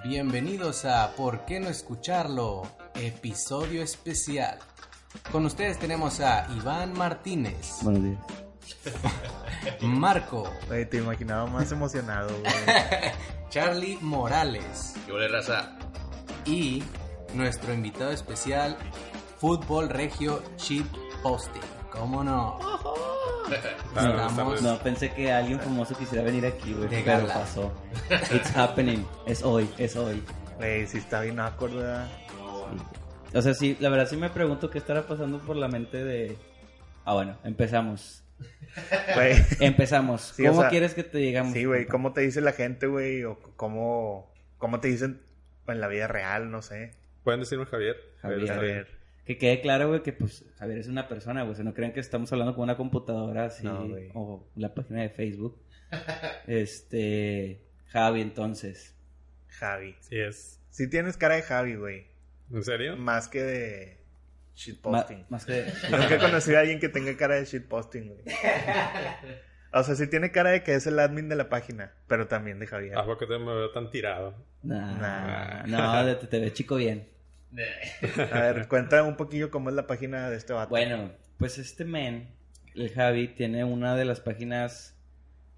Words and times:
Bienvenidos 0.00 0.84
a 0.84 1.12
¿Por 1.14 1.44
qué 1.44 1.60
no 1.60 1.68
escucharlo? 1.68 2.62
Episodio 2.94 3.82
especial. 3.82 4.58
Con 5.30 5.44
ustedes 5.46 5.78
tenemos 5.78 6.20
a 6.20 6.48
Iván 6.56 6.92
Martínez, 6.96 7.78
Buenos 7.82 8.02
días. 8.02 8.18
Marco, 9.82 10.50
Güey, 10.66 10.88
te 10.88 10.96
imaginaba 10.96 11.46
más 11.46 11.70
emocionado, 11.70 12.30
güey. 12.40 12.52
Charlie 13.50 13.98
Morales 14.00 14.94
Yo 15.06 15.18
le 15.18 15.28
raza. 15.28 15.76
y 16.46 16.82
nuestro 17.34 17.72
invitado 17.74 18.10
especial, 18.10 18.76
Fútbol 19.38 19.88
Regio 19.90 20.42
Chip 20.56 20.86
Posting. 21.22 21.60
¿Cómo 21.92 22.24
no? 22.24 22.58
Estamos- 23.96 24.62
No, 24.62 24.78
pensé 24.78 25.10
que 25.12 25.30
alguien 25.32 25.60
famoso 25.60 25.96
quisiera 25.96 26.24
venir 26.24 26.46
aquí, 26.46 26.72
güey. 26.74 26.88
Pero 26.88 27.04
gala. 27.04 27.34
pasó. 27.34 27.72
It's 28.34 28.56
happening. 28.56 29.04
Es 29.26 29.42
hoy, 29.42 29.68
es 29.78 29.96
hoy. 29.96 30.22
Güey, 30.58 30.86
sí 30.86 30.98
está 30.98 31.20
bien 31.22 31.38
awkward, 31.40 31.74
¿verdad? 31.74 32.08
O 33.34 33.40
sea, 33.42 33.54
sí, 33.54 33.76
la 33.80 33.88
verdad 33.88 34.06
sí 34.08 34.16
me 34.16 34.28
pregunto 34.30 34.68
qué 34.70 34.78
estará 34.78 35.06
pasando 35.06 35.38
por 35.38 35.56
la 35.56 35.68
mente 35.68 36.04
de... 36.04 36.36
Ah, 37.04 37.14
bueno, 37.14 37.36
empezamos. 37.44 38.22
Güey, 39.14 39.36
Empezamos. 39.60 40.32
Sí, 40.36 40.44
o 40.46 40.50
¿Cómo 40.50 40.62
sea, 40.62 40.70
quieres 40.70 40.94
que 40.94 41.04
te 41.04 41.18
digamos? 41.18 41.52
sí, 41.52 41.64
güey, 41.64 41.86
¿cómo 41.86 42.12
te 42.12 42.22
dice 42.22 42.40
la 42.40 42.52
gente, 42.52 42.86
güey? 42.86 43.22
O 43.24 43.38
cómo, 43.56 44.32
cómo 44.58 44.80
te 44.80 44.88
dicen 44.88 45.20
en 45.68 45.80
la 45.80 45.88
vida 45.88 46.08
real, 46.08 46.50
no 46.50 46.60
sé. 46.62 46.92
Pueden 47.24 47.40
decirme 47.40 47.66
Javier. 47.66 47.96
Javier. 48.20 48.50
A 48.52 48.56
ver, 48.58 48.88
Que 49.32 49.38
quede 49.38 49.60
claro, 49.62 49.88
güey, 49.88 50.02
que 50.02 50.12
pues 50.12 50.44
Javier 50.58 50.78
es 50.78 50.88
una 50.88 51.08
persona, 51.08 51.40
güey. 51.42 51.52
O 51.52 51.54
sea, 51.54 51.64
no 51.64 51.72
crean 51.72 51.92
que 51.92 52.00
estamos 52.00 52.30
hablando 52.32 52.54
con 52.54 52.64
una 52.64 52.76
computadora 52.76 53.46
así. 53.46 53.64
No, 53.64 53.88
güey. 53.88 54.10
o 54.14 54.46
la 54.56 54.74
página 54.74 55.00
de 55.02 55.08
Facebook. 55.08 55.58
Este... 56.46 57.62
Javi, 57.86 58.20
entonces. 58.20 58.94
Javi. 59.48 59.96
Sí 60.00 60.18
es. 60.18 60.60
Sí 60.70 60.88
tienes 60.88 61.16
cara 61.16 61.36
de 61.36 61.42
Javi, 61.42 61.76
güey. 61.76 62.06
¿En 62.52 62.62
serio? 62.62 62.96
Más 62.96 63.28
que 63.28 63.42
de 63.42 63.96
Ma- 63.98 64.54
shitposting. 64.54 65.26
más 65.30 65.46
que... 65.46 65.64
Nunca 65.90 66.14
he 66.14 66.18
conocido 66.18 66.58
a 66.58 66.60
alguien 66.60 66.78
que 66.80 66.88
tenga 66.90 67.16
cara 67.16 67.36
de 67.36 67.44
shitposting, 67.46 68.08
güey. 68.08 68.22
O 69.74 69.82
sea, 69.82 69.94
sí 69.94 70.06
tiene 70.06 70.30
cara 70.32 70.50
de 70.50 70.62
que 70.62 70.74
es 70.74 70.86
el 70.86 70.98
admin 70.98 71.30
de 71.30 71.36
la 71.36 71.48
página, 71.48 71.94
pero 72.06 72.26
también 72.28 72.58
de 72.58 72.66
Javier. 72.66 72.98
¿A 72.98 73.06
poco 73.06 73.26
te 73.26 73.38
me 73.38 73.46
veo 73.54 73.70
tan 73.70 73.90
tirado? 73.90 74.34
Nah, 74.62 75.64
Nah. 75.66 76.02
No, 76.04 76.18
te, 76.18 76.26
te 76.26 76.40
ves 76.40 76.52
chico 76.52 76.76
bien. 76.76 77.08
A 78.32 78.40
ver, 78.40 78.68
cuenta 78.68 79.02
un 79.02 79.16
poquillo 79.16 79.50
cómo 79.50 79.70
es 79.70 79.76
la 79.76 79.86
página 79.86 80.30
de 80.30 80.36
este 80.36 80.52
vato. 80.52 80.70
Bueno, 80.70 81.12
pues 81.36 81.58
este 81.58 81.84
men, 81.84 82.28
el 82.74 82.90
Javi, 82.90 83.28
tiene 83.28 83.64
una 83.64 83.96
de 83.96 84.04
las 84.04 84.20
páginas. 84.20 84.96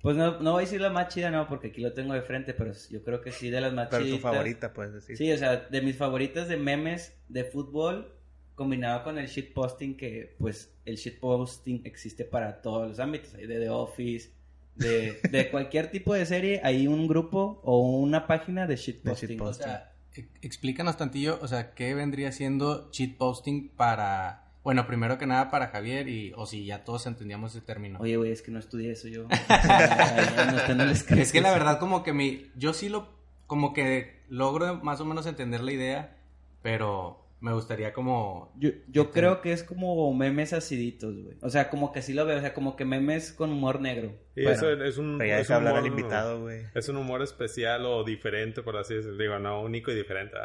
Pues 0.02 0.16
no, 0.16 0.40
no 0.40 0.52
voy 0.52 0.62
a 0.62 0.66
decir 0.66 0.80
la 0.80 0.90
más 0.90 1.08
chida, 1.08 1.30
no, 1.30 1.48
porque 1.48 1.68
aquí 1.68 1.80
lo 1.80 1.92
tengo 1.94 2.12
de 2.12 2.22
frente, 2.22 2.52
pero 2.52 2.72
yo 2.90 3.02
creo 3.02 3.22
que 3.22 3.32
sí, 3.32 3.48
de 3.48 3.60
las 3.60 3.72
más 3.72 3.88
pero 3.90 4.06
tu 4.06 4.18
favorita, 4.18 4.72
puedes 4.72 4.92
decir. 4.92 5.16
Sí, 5.16 5.32
o 5.32 5.38
sea, 5.38 5.56
de 5.56 5.80
mis 5.80 5.96
favoritas 5.96 6.48
de 6.48 6.58
memes 6.58 7.16
de 7.28 7.44
fútbol, 7.44 8.14
combinado 8.54 9.02
con 9.02 9.18
el 9.18 9.28
shitposting, 9.28 9.96
que 9.96 10.36
pues 10.38 10.74
el 10.84 10.96
shitposting 10.96 11.82
existe 11.84 12.24
para 12.24 12.60
todos 12.60 12.88
los 12.88 12.98
ámbitos, 12.98 13.32
de 13.32 13.46
The 13.46 13.70
Office, 13.70 14.30
de, 14.74 15.20
de 15.30 15.48
cualquier 15.50 15.90
tipo 15.90 16.12
de 16.12 16.26
serie, 16.26 16.60
hay 16.62 16.86
un 16.86 17.08
grupo 17.08 17.60
o 17.64 17.98
una 17.98 18.26
página 18.26 18.66
de 18.66 18.76
shitposting. 18.76 19.30
shitposting. 19.30 19.64
O 19.64 19.68
sea, 19.68 19.90
e- 19.90 19.93
explícanos 20.42 20.96
tantillo, 20.96 21.38
o 21.42 21.48
sea, 21.48 21.74
¿qué 21.74 21.94
vendría 21.94 22.32
siendo 22.32 22.90
cheat 22.90 23.16
posting 23.16 23.68
para... 23.68 24.40
Bueno, 24.62 24.86
primero 24.86 25.18
que 25.18 25.26
nada 25.26 25.50
para 25.50 25.68
Javier 25.68 26.08
y... 26.08 26.32
O 26.36 26.46
si 26.46 26.64
ya 26.64 26.84
todos 26.84 27.06
entendíamos 27.06 27.54
ese 27.54 27.64
término. 27.64 27.98
Oye, 28.00 28.16
güey, 28.16 28.32
es 28.32 28.40
que 28.40 28.50
no 28.50 28.58
estudié 28.58 28.92
eso 28.92 29.08
yo. 29.08 29.26
No. 30.74 30.84
Es 30.84 31.32
que 31.32 31.40
la 31.40 31.50
verdad 31.50 31.78
como 31.78 32.02
que 32.02 32.12
mi... 32.12 32.50
Yo 32.56 32.72
sí 32.72 32.88
lo... 32.88 33.12
Como 33.46 33.74
que 33.74 34.22
logro 34.28 34.76
más 34.76 35.00
o 35.00 35.04
menos 35.04 35.26
entender 35.26 35.60
la 35.60 35.72
idea, 35.72 36.16
pero 36.62 37.23
me 37.40 37.52
gustaría 37.52 37.92
como... 37.92 38.52
Yo, 38.58 38.70
yo 38.88 39.10
creo 39.10 39.40
que 39.42 39.52
es 39.52 39.62
como 39.62 40.12
memes 40.14 40.52
aciditos, 40.52 41.14
güey. 41.22 41.36
O 41.42 41.50
sea, 41.50 41.68
como 41.68 41.92
que 41.92 42.00
sí 42.02 42.14
lo 42.14 42.24
veo. 42.24 42.38
O 42.38 42.40
sea, 42.40 42.54
como 42.54 42.74
que 42.76 42.84
memes 42.84 43.32
con 43.32 43.50
humor 43.52 43.80
negro. 43.80 44.14
Y 44.34 44.44
Bueno, 44.44 44.56
eso 44.56 44.70
es 44.84 44.96
un. 44.98 45.18
Pero 45.18 45.28
ya 45.28 45.40
es 45.40 45.48
deja 45.48 45.58
un 45.60 45.66
hablar 45.66 45.82
al 45.82 45.84
humor- 45.90 45.98
invitado, 46.00 46.40
güey. 46.42 46.62
Es 46.74 46.88
un 46.88 46.96
humor 46.96 47.22
especial 47.22 47.84
o 47.84 48.02
diferente, 48.02 48.62
por 48.62 48.76
así 48.76 48.94
decirlo. 48.94 49.18
Digo, 49.18 49.38
no 49.38 49.60
único 49.62 49.90
y 49.90 49.94
diferente. 49.94 50.36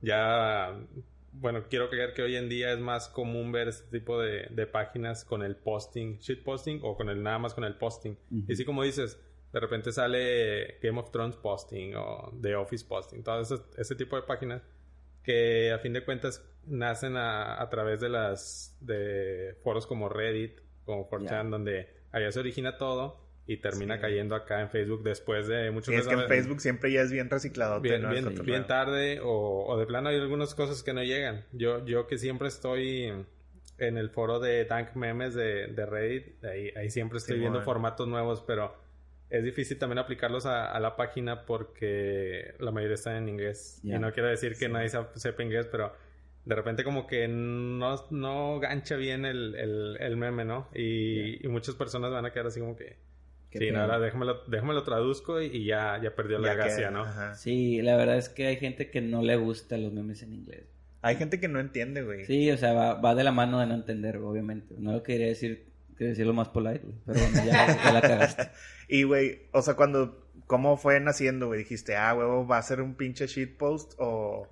Ya. 0.00 0.74
Bueno, 1.34 1.64
quiero 1.70 1.88
creer 1.88 2.12
que 2.12 2.22
hoy 2.22 2.36
en 2.36 2.48
día 2.50 2.72
es 2.72 2.78
más 2.78 3.08
común 3.08 3.52
ver 3.52 3.68
este 3.68 3.98
tipo 3.98 4.20
de, 4.20 4.48
de 4.50 4.66
páginas 4.66 5.24
con 5.24 5.42
el 5.42 5.56
posting, 5.56 6.18
shit 6.18 6.42
posting 6.44 6.80
o 6.82 6.94
con 6.96 7.08
el 7.08 7.22
nada 7.22 7.38
más 7.38 7.54
con 7.54 7.64
el 7.64 7.76
posting. 7.76 8.16
Y 8.48 8.52
así 8.52 8.66
como 8.66 8.82
dices, 8.82 9.18
de 9.50 9.60
repente 9.60 9.92
sale 9.92 10.78
Game 10.82 10.98
of 11.00 11.10
Thrones 11.10 11.36
posting 11.36 11.94
o 11.96 12.32
The 12.42 12.54
Office 12.56 12.84
posting, 12.86 13.22
todo 13.22 13.40
ese, 13.40 13.54
ese 13.78 13.94
tipo 13.94 14.16
de 14.16 14.22
páginas 14.22 14.60
que 15.22 15.72
a 15.72 15.78
fin 15.78 15.92
de 15.92 16.04
cuentas 16.04 16.44
nacen 16.66 17.16
a, 17.16 17.60
a 17.60 17.68
través 17.70 18.00
de 18.00 18.08
las 18.08 18.76
de 18.80 19.56
foros 19.62 19.86
como 19.86 20.08
Reddit, 20.08 20.58
como 20.84 21.08
4chan, 21.08 21.28
Ya. 21.30 21.42
donde 21.44 21.88
allá 22.12 22.30
se 22.32 22.40
origina 22.40 22.76
todo 22.78 23.20
y 23.46 23.56
termina 23.56 23.96
Sí. 23.96 24.02
cayendo 24.02 24.34
acá 24.36 24.60
en 24.60 24.70
Facebook 24.70 25.02
después 25.02 25.48
de 25.48 25.70
muchos 25.70 25.92
Sí, 25.92 26.00
es 26.00 26.06
que 26.06 26.14
en 26.14 26.28
Facebook 26.28 26.60
siempre 26.60 26.92
ya 26.92 27.02
es 27.02 27.10
bien 27.10 27.28
reciclado. 27.30 27.80
bien, 27.80 28.08
bien, 28.08 28.34
bien 28.44 28.66
tarde 28.66 29.20
o, 29.20 29.64
o 29.66 29.78
de 29.78 29.86
plano 29.86 30.08
hay 30.10 30.16
algunas 30.20 30.54
cosas 30.54 30.82
que 30.82 30.92
no 30.92 31.02
llegan. 31.02 31.44
Yo, 31.52 31.84
yo 31.84 32.06
que 32.06 32.18
siempre 32.18 32.48
estoy 32.48 33.12
en 33.78 33.96
el 33.98 34.10
foro 34.10 34.38
de 34.38 34.64
Dank 34.64 34.94
Memes 34.94 35.34
de, 35.34 35.66
de 35.68 35.86
Reddit, 35.86 36.44
ahí, 36.44 36.70
ahí 36.76 36.90
siempre 36.90 37.18
estoy 37.18 37.34
Sí, 37.34 37.40
viendo 37.40 37.58
bueno. 37.58 37.64
formatos 37.64 38.06
nuevos, 38.06 38.42
pero 38.46 38.76
es 39.32 39.42
difícil 39.44 39.78
también 39.78 39.98
aplicarlos 39.98 40.46
a, 40.46 40.70
a 40.70 40.78
la 40.80 40.94
página 40.96 41.44
porque 41.46 42.54
la 42.58 42.70
mayoría 42.70 42.94
están 42.94 43.16
en 43.16 43.28
inglés. 43.28 43.80
Ya. 43.82 43.96
Y 43.96 43.98
no 43.98 44.12
quiero 44.12 44.28
decir 44.28 44.52
que 44.52 44.66
Sí. 44.66 44.72
nadie 44.72 44.88
sep- 44.88 45.14
sepa 45.14 45.42
inglés, 45.42 45.66
pero 45.70 45.92
de 46.44 46.54
repente 46.54 46.84
como 46.84 47.06
que 47.06 47.28
no, 47.28 47.96
no 48.10 48.60
gancha 48.60 48.96
bien 48.96 49.24
el, 49.24 49.54
el, 49.54 49.96
el 50.00 50.16
meme, 50.16 50.44
¿no? 50.44 50.68
Y, 50.74 51.44
y 51.44 51.48
muchas 51.48 51.74
personas 51.74 52.10
van 52.10 52.26
a 52.26 52.32
quedar 52.32 52.46
así 52.48 52.60
como 52.60 52.76
que... 52.76 52.96
Sí, 53.52 53.70
no, 53.70 53.80
ahora 53.82 53.98
déjamelo, 53.98 54.44
déjamelo 54.46 54.82
traduzco 54.82 55.42
y, 55.42 55.46
y 55.46 55.66
ya, 55.66 56.00
ya 56.02 56.14
perdió 56.14 56.38
la 56.38 56.54
gracia, 56.54 56.90
¿no? 56.90 57.04
Sí, 57.34 57.82
la 57.82 57.96
verdad 57.98 58.16
es 58.16 58.30
que 58.30 58.46
hay 58.46 58.56
gente 58.56 58.90
que 58.90 59.02
no 59.02 59.22
le 59.22 59.36
gusta 59.36 59.76
los 59.76 59.92
memes 59.92 60.22
en 60.22 60.32
inglés. 60.32 60.64
Hay 61.02 61.16
gente 61.16 61.38
que 61.38 61.48
no 61.48 61.60
entiende, 61.60 62.02
güey. 62.02 62.24
Sí, 62.24 62.50
o 62.50 62.56
sea, 62.56 62.72
va, 62.72 62.94
va 62.94 63.14
de 63.14 63.24
la 63.24 63.32
mano 63.32 63.60
de 63.60 63.66
no 63.66 63.74
entender, 63.74 64.16
obviamente. 64.18 64.74
No 64.78 64.92
lo 64.92 65.02
quería 65.02 65.26
decir, 65.26 65.66
quería 66.02 66.10
decirlo 66.10 66.32
más 66.34 66.48
polite, 66.48 66.80
güey. 66.84 66.96
Pero 67.06 67.20
bueno, 67.20 67.44
ya, 67.46 67.76
ya 67.84 67.92
la 67.92 68.00
cagaste. 68.00 68.50
Y, 68.88 69.04
güey, 69.04 69.42
o 69.52 69.62
sea, 69.62 69.74
cuando... 69.74 70.18
¿Cómo 70.46 70.76
fue 70.76 71.00
naciendo, 71.00 71.46
güey? 71.46 71.60
Dijiste, 71.60 71.96
ah, 71.96 72.12
huevo, 72.14 72.46
¿va 72.46 72.58
a 72.58 72.62
ser 72.62 72.80
un 72.82 72.94
pinche 72.94 73.26
shitpost? 73.26 73.94
O... 73.98 74.48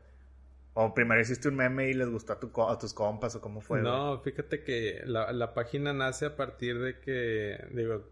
O 0.72 0.94
primero 0.94 1.20
hiciste 1.20 1.48
un 1.48 1.56
meme 1.56 1.88
y 1.90 1.94
les 1.94 2.08
gustó 2.08 2.32
a, 2.34 2.40
tu 2.40 2.52
co- 2.52 2.70
a 2.70 2.78
tus 2.78 2.94
compas, 2.94 3.34
o 3.34 3.40
cómo 3.40 3.60
fue, 3.60 3.80
güey? 3.82 3.92
No, 3.92 4.20
fíjate 4.20 4.62
que 4.62 5.02
la, 5.04 5.32
la 5.32 5.52
página 5.52 5.92
nace 5.92 6.26
a 6.26 6.36
partir 6.36 6.78
de 6.78 7.00
que, 7.00 7.58
digo, 7.72 8.08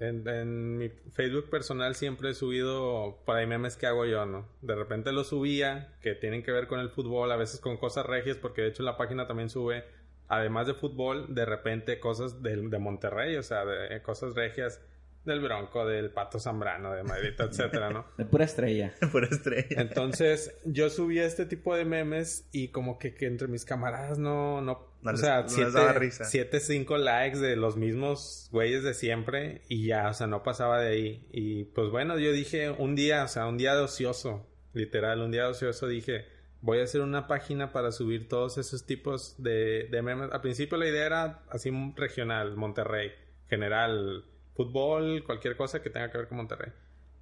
en, 0.00 0.26
en 0.28 0.76
mi 0.76 0.88
Facebook 1.14 1.48
personal 1.50 1.94
siempre 1.94 2.30
he 2.30 2.34
subido 2.34 3.20
por 3.24 3.36
ahí 3.36 3.46
memes 3.46 3.76
que 3.76 3.86
hago 3.86 4.04
yo, 4.06 4.26
¿no? 4.26 4.48
De 4.60 4.74
repente 4.74 5.12
los 5.12 5.28
subía, 5.28 5.94
que 6.02 6.14
tienen 6.16 6.42
que 6.42 6.50
ver 6.50 6.66
con 6.66 6.80
el 6.80 6.90
fútbol, 6.90 7.30
a 7.30 7.36
veces 7.36 7.60
con 7.60 7.76
cosas 7.76 8.04
regias, 8.04 8.36
porque 8.36 8.62
de 8.62 8.68
hecho 8.68 8.82
la 8.82 8.96
página 8.96 9.28
también 9.28 9.48
sube, 9.48 9.84
además 10.30 10.66
de 10.66 10.74
fútbol, 10.74 11.34
de 11.34 11.44
repente 11.44 12.00
cosas 12.00 12.42
del- 12.42 12.70
de, 12.70 12.78
Monterrey, 12.78 13.36
o 13.36 13.42
sea, 13.42 13.64
de, 13.66 14.00
cosas 14.02 14.34
regias 14.34 14.80
del 15.24 15.40
Bronco, 15.40 15.84
del 15.86 16.10
Pato 16.10 16.40
Zambrano, 16.40 16.92
de 16.94 17.02
Madrid, 17.02 17.34
etcétera, 17.38 17.90
¿no? 17.90 18.06
De 18.16 18.24
pura 18.24 18.46
estrella. 18.46 18.94
Pura 19.12 19.28
estrella. 19.30 19.82
Entonces, 19.82 20.56
yo 20.64 20.88
subía 20.88 21.26
este 21.26 21.44
tipo 21.44 21.76
de 21.76 21.84
memes 21.84 22.48
y 22.52 22.68
como 22.68 22.98
que, 22.98 23.12
que 23.14 23.26
entre 23.26 23.46
mis 23.46 23.66
camaradas 23.66 24.18
no, 24.18 24.62
no, 24.62 24.88
No 25.02 25.10
o 25.10 25.12
les- 25.12 25.20
sea, 25.20 25.36
no 25.38 25.42
les 25.42 25.52
siete, 25.52 25.70
daba 25.72 25.92
risa. 25.92 26.24
siete, 26.24 26.58
cinco 26.60 26.96
likes 26.96 27.38
de 27.38 27.54
los 27.56 27.76
mismos 27.76 28.48
güeyes 28.50 28.82
de 28.82 28.94
siempre 28.94 29.60
y 29.68 29.86
ya, 29.88 30.08
o 30.08 30.14
sea, 30.14 30.26
no 30.26 30.42
pasaba 30.42 30.80
de 30.80 30.88
ahí. 30.88 31.26
Y 31.32 31.64
pues 31.64 31.90
bueno, 31.90 32.18
yo 32.18 32.32
dije 32.32 32.70
un 32.70 32.94
día, 32.96 33.22
o 33.24 33.28
sea, 33.28 33.46
un 33.46 33.58
día 33.58 33.74
de 33.74 33.82
ocioso, 33.82 34.46
literal, 34.72 35.20
un 35.20 35.32
día 35.32 35.42
de 35.42 35.50
ocioso 35.50 35.86
dije, 35.86 36.24
voy 36.62 36.80
a 36.80 36.84
hacer 36.84 37.00
una 37.00 37.26
página 37.26 37.72
para 37.72 37.92
subir 37.92 38.28
todos 38.28 38.58
esos 38.58 38.84
tipos 38.86 39.42
de, 39.42 39.88
de 39.90 40.02
memes. 40.02 40.30
Al 40.32 40.40
principio 40.40 40.78
la 40.78 40.88
idea 40.88 41.06
era 41.06 41.42
así 41.50 41.70
regional, 41.96 42.56
Monterrey, 42.56 43.12
general, 43.48 44.24
fútbol, 44.54 45.24
cualquier 45.24 45.56
cosa 45.56 45.82
que 45.82 45.90
tenga 45.90 46.10
que 46.10 46.18
ver 46.18 46.28
con 46.28 46.38
Monterrey. 46.38 46.72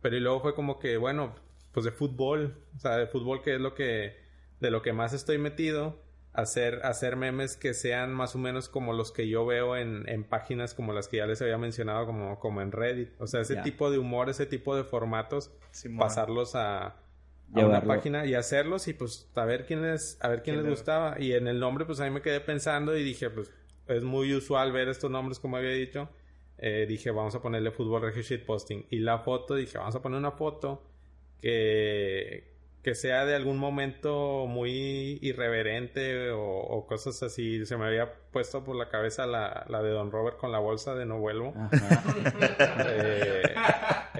Pero 0.00 0.16
y 0.16 0.20
luego 0.20 0.40
fue 0.40 0.54
como 0.54 0.78
que, 0.78 0.96
bueno, 0.96 1.34
pues 1.72 1.84
de 1.84 1.92
fútbol, 1.92 2.64
o 2.76 2.78
sea, 2.78 2.96
de 2.96 3.06
fútbol 3.06 3.42
que 3.42 3.54
es 3.54 3.60
lo 3.60 3.74
que, 3.74 4.16
de 4.60 4.70
lo 4.70 4.82
que 4.82 4.92
más 4.92 5.12
estoy 5.12 5.38
metido, 5.38 6.02
hacer, 6.32 6.80
hacer 6.84 7.16
memes 7.16 7.56
que 7.56 7.74
sean 7.74 8.12
más 8.12 8.34
o 8.34 8.38
menos 8.38 8.68
como 8.68 8.92
los 8.92 9.12
que 9.12 9.28
yo 9.28 9.44
veo 9.46 9.76
en, 9.76 10.08
en 10.08 10.24
páginas 10.24 10.74
como 10.74 10.92
las 10.92 11.08
que 11.08 11.18
ya 11.18 11.26
les 11.26 11.42
había 11.42 11.58
mencionado, 11.58 12.06
como, 12.06 12.38
como 12.38 12.60
en 12.62 12.72
Reddit. 12.72 13.10
O 13.20 13.26
sea, 13.26 13.40
ese 13.40 13.56
tipo 13.56 13.90
de 13.90 13.98
humor, 13.98 14.28
ese 14.28 14.46
tipo 14.46 14.76
de 14.76 14.84
formatos, 14.84 15.52
Simón. 15.70 15.98
pasarlos 15.98 16.54
a, 16.54 16.96
a 17.54 17.60
una 17.66 17.82
página 17.82 18.26
y 18.26 18.34
hacerlos 18.34 18.88
y 18.88 18.92
pues 18.94 19.30
a 19.34 19.44
ver 19.44 19.64
quién 19.66 19.82
les, 19.82 20.18
a 20.20 20.28
ver 20.28 20.42
quién 20.42 20.56
¿Quién 20.56 20.56
les 20.56 20.64
le- 20.64 20.70
gustaba. 20.70 21.16
Y 21.20 21.32
en 21.32 21.48
el 21.48 21.58
nombre, 21.60 21.84
pues 21.86 22.00
a 22.00 22.04
mí 22.04 22.10
me 22.10 22.20
quedé 22.22 22.40
pensando 22.40 22.96
y 22.96 23.02
dije, 23.02 23.30
pues 23.30 23.50
es 23.86 24.02
muy 24.02 24.34
usual 24.34 24.70
ver 24.72 24.88
estos 24.88 25.10
nombres, 25.10 25.38
como 25.38 25.56
había 25.56 25.70
dicho. 25.70 26.08
Eh, 26.58 26.86
dije, 26.88 27.10
vamos 27.10 27.34
a 27.34 27.40
ponerle 27.42 27.70
fútbol 27.70 28.02
regio 28.02 28.22
shitposting. 28.22 28.86
Y 28.90 28.98
la 28.98 29.20
foto, 29.20 29.54
dije, 29.54 29.78
vamos 29.78 29.94
a 29.94 30.02
poner 30.02 30.18
una 30.18 30.32
foto 30.32 30.82
que, 31.40 32.52
que 32.82 32.94
sea 32.94 33.24
de 33.24 33.34
algún 33.36 33.58
momento 33.58 34.46
muy 34.46 35.18
irreverente 35.22 36.30
o, 36.32 36.84
cosas 36.88 37.22
así. 37.22 37.64
Se 37.64 37.76
me 37.76 37.86
había 37.86 38.12
puesto 38.32 38.64
por 38.64 38.76
la 38.76 38.88
cabeza 38.88 39.26
la, 39.26 39.64
la 39.68 39.82
de 39.82 39.90
Don 39.90 40.10
Robert 40.10 40.36
con 40.36 40.50
la 40.52 40.58
bolsa 40.58 40.94
de 40.94 41.06
No 41.06 41.18
Vuelvo. 41.18 41.54
Eh, 42.90 43.42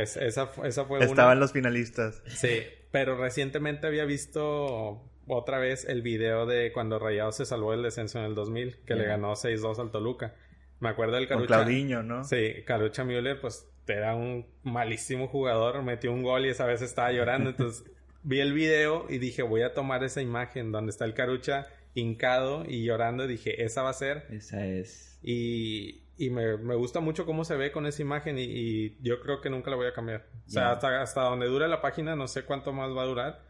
esa, 0.02 0.50
esa 0.64 0.84
fue 0.84 1.04
Estaban 1.04 1.40
los 1.40 1.52
finalistas. 1.52 2.22
Sí, 2.26 2.62
pero 2.90 3.16
recientemente 3.16 3.86
había 3.86 4.04
visto 4.04 5.04
otra 5.26 5.58
vez 5.58 5.84
el 5.84 6.02
video 6.02 6.46
de 6.46 6.72
cuando 6.72 6.98
Rayado 6.98 7.32
se 7.32 7.44
salvó 7.44 7.72
del 7.72 7.82
descenso 7.82 8.18
en 8.18 8.24
el 8.24 8.34
2000, 8.34 8.80
que 8.86 8.94
le 8.94 9.04
ganó 9.04 9.32
6-2 9.32 9.78
al 9.78 9.90
Toluca. 9.90 10.34
Me 10.80 10.88
acuerdo 10.88 11.16
del 11.16 11.28
Carucha. 11.28 11.54
Con 11.54 11.64
Claudiño, 11.64 12.02
¿no? 12.02 12.24
Sí, 12.24 12.62
Carucha 12.64 13.04
Müller, 13.04 13.40
pues 13.40 13.68
era 13.86 14.14
un 14.14 14.46
malísimo 14.62 15.28
jugador, 15.28 15.82
metió 15.82 16.12
un 16.12 16.22
gol 16.22 16.46
y 16.46 16.50
esa 16.50 16.66
vez 16.66 16.82
estaba 16.82 17.12
llorando, 17.12 17.50
entonces 17.50 17.84
vi 18.22 18.40
el 18.40 18.52
video 18.52 19.06
y 19.08 19.18
dije, 19.18 19.42
voy 19.42 19.62
a 19.62 19.74
tomar 19.74 20.04
esa 20.04 20.20
imagen 20.20 20.72
donde 20.72 20.90
está 20.90 21.04
el 21.04 21.14
Carucha 21.14 21.66
hincado 21.94 22.64
y 22.66 22.84
llorando, 22.84 23.26
dije, 23.26 23.64
esa 23.64 23.82
va 23.82 23.90
a 23.90 23.94
ser. 23.94 24.26
Esa 24.30 24.66
es. 24.66 25.18
Y, 25.22 26.02
y 26.18 26.30
me, 26.30 26.56
me, 26.56 26.74
gusta 26.74 27.00
mucho 27.00 27.24
cómo 27.24 27.44
se 27.44 27.56
ve 27.56 27.70
con 27.70 27.86
esa 27.86 28.02
imagen 28.02 28.36
y, 28.38 28.96
yo 29.00 29.20
creo 29.20 29.40
que 29.40 29.48
nunca 29.48 29.70
la 29.70 29.76
voy 29.76 29.86
a 29.86 29.92
cambiar. 29.92 30.26
O 30.46 30.50
sea, 30.50 30.72
hasta, 30.72 31.00
hasta 31.00 31.22
donde 31.22 31.46
dure 31.46 31.68
la 31.68 31.80
página, 31.80 32.16
no 32.16 32.26
sé 32.26 32.42
cuánto 32.42 32.72
más 32.72 32.90
va 32.90 33.02
a 33.02 33.06
durar. 33.06 33.42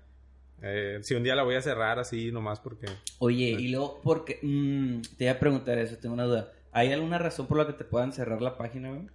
Eh, 0.61 0.99
si 1.03 1.15
un 1.15 1.23
día 1.23 1.35
la 1.35 1.44
voy 1.44 1.55
a 1.55 1.62
cerrar 1.62 1.99
así 1.99 2.31
nomás 2.31 2.61
porque... 2.61 2.87
Oye, 3.19 3.50
y 3.50 3.69
luego, 3.69 4.00
porque... 4.03 4.38
Mmm, 4.43 5.00
te 5.17 5.25
iba 5.25 5.32
a 5.32 5.38
preguntar 5.38 5.79
eso, 5.79 5.97
tengo 5.97 6.15
una 6.15 6.25
duda. 6.25 6.53
¿Hay 6.73 6.93
alguna 6.93 7.19
razón 7.19 7.47
por 7.47 7.56
la 7.59 7.67
que 7.67 7.73
te 7.73 7.85
puedan 7.85 8.12
cerrar 8.12 8.43
la 8.43 8.59
página, 8.59 8.91
güey? 8.91 9.06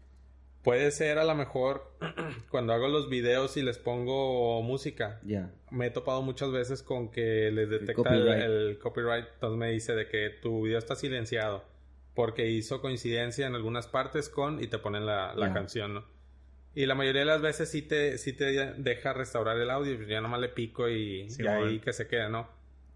Puede 0.64 0.92
ser 0.92 1.20
a 1.20 1.26
lo 1.26 1.36
mejor 1.36 1.92
cuando 2.50 2.74
hago 2.74 2.88
los 2.88 3.10
videos 3.10 3.58
y 3.58 3.62
les 3.62 3.78
pongo 3.78 4.62
música. 4.64 5.20
Ya. 5.24 5.52
Me 5.70 5.88
he 5.88 5.90
topado 5.92 6.22
muchas 6.22 6.52
veces 6.52 6.82
con 6.82 7.12
que 7.12 7.52
les 7.52 7.70
detecta 7.70 8.16
el 8.16 8.80
copyright. 8.80 9.26
Entonces 9.34 9.60
me 9.60 9.72
dice 9.72 9.94
de 9.94 10.08
que 10.08 10.30
tu 10.42 10.64
video 10.64 10.80
está 10.80 10.96
silenciado. 10.96 11.64
Porque 12.13 12.50
hizo 12.50 12.81
coincidencia 12.81 13.48
en 13.48 13.56
algunas 13.56 13.88
partes 13.88 14.30
con 14.30 14.63
y 14.63 14.68
te 14.68 14.77
ponen 14.77 15.06
la, 15.06 15.33
canción, 15.54 15.95
¿no? 15.95 16.06
Y 16.75 16.86
la 16.86 16.95
mayoría 16.95 17.21
de 17.21 17.27
las 17.27 17.42
veces 17.42 17.69
sí 17.69 17.81
te, 17.81 18.18
sí 18.18 18.33
te 18.33 18.74
deja 18.77 19.13
restaurar 19.13 19.57
el 19.57 19.69
audio. 19.69 19.95
Pues 19.95 20.07
ya 20.07 20.21
nomás 20.21 20.39
le 20.39 20.50
pico 20.50 20.89
y, 20.89 21.27
y 21.27 21.48
ahí 21.48 21.80
que 21.80 21.94
se 21.94 22.07
queda, 22.07 22.30
¿no? 22.30 22.48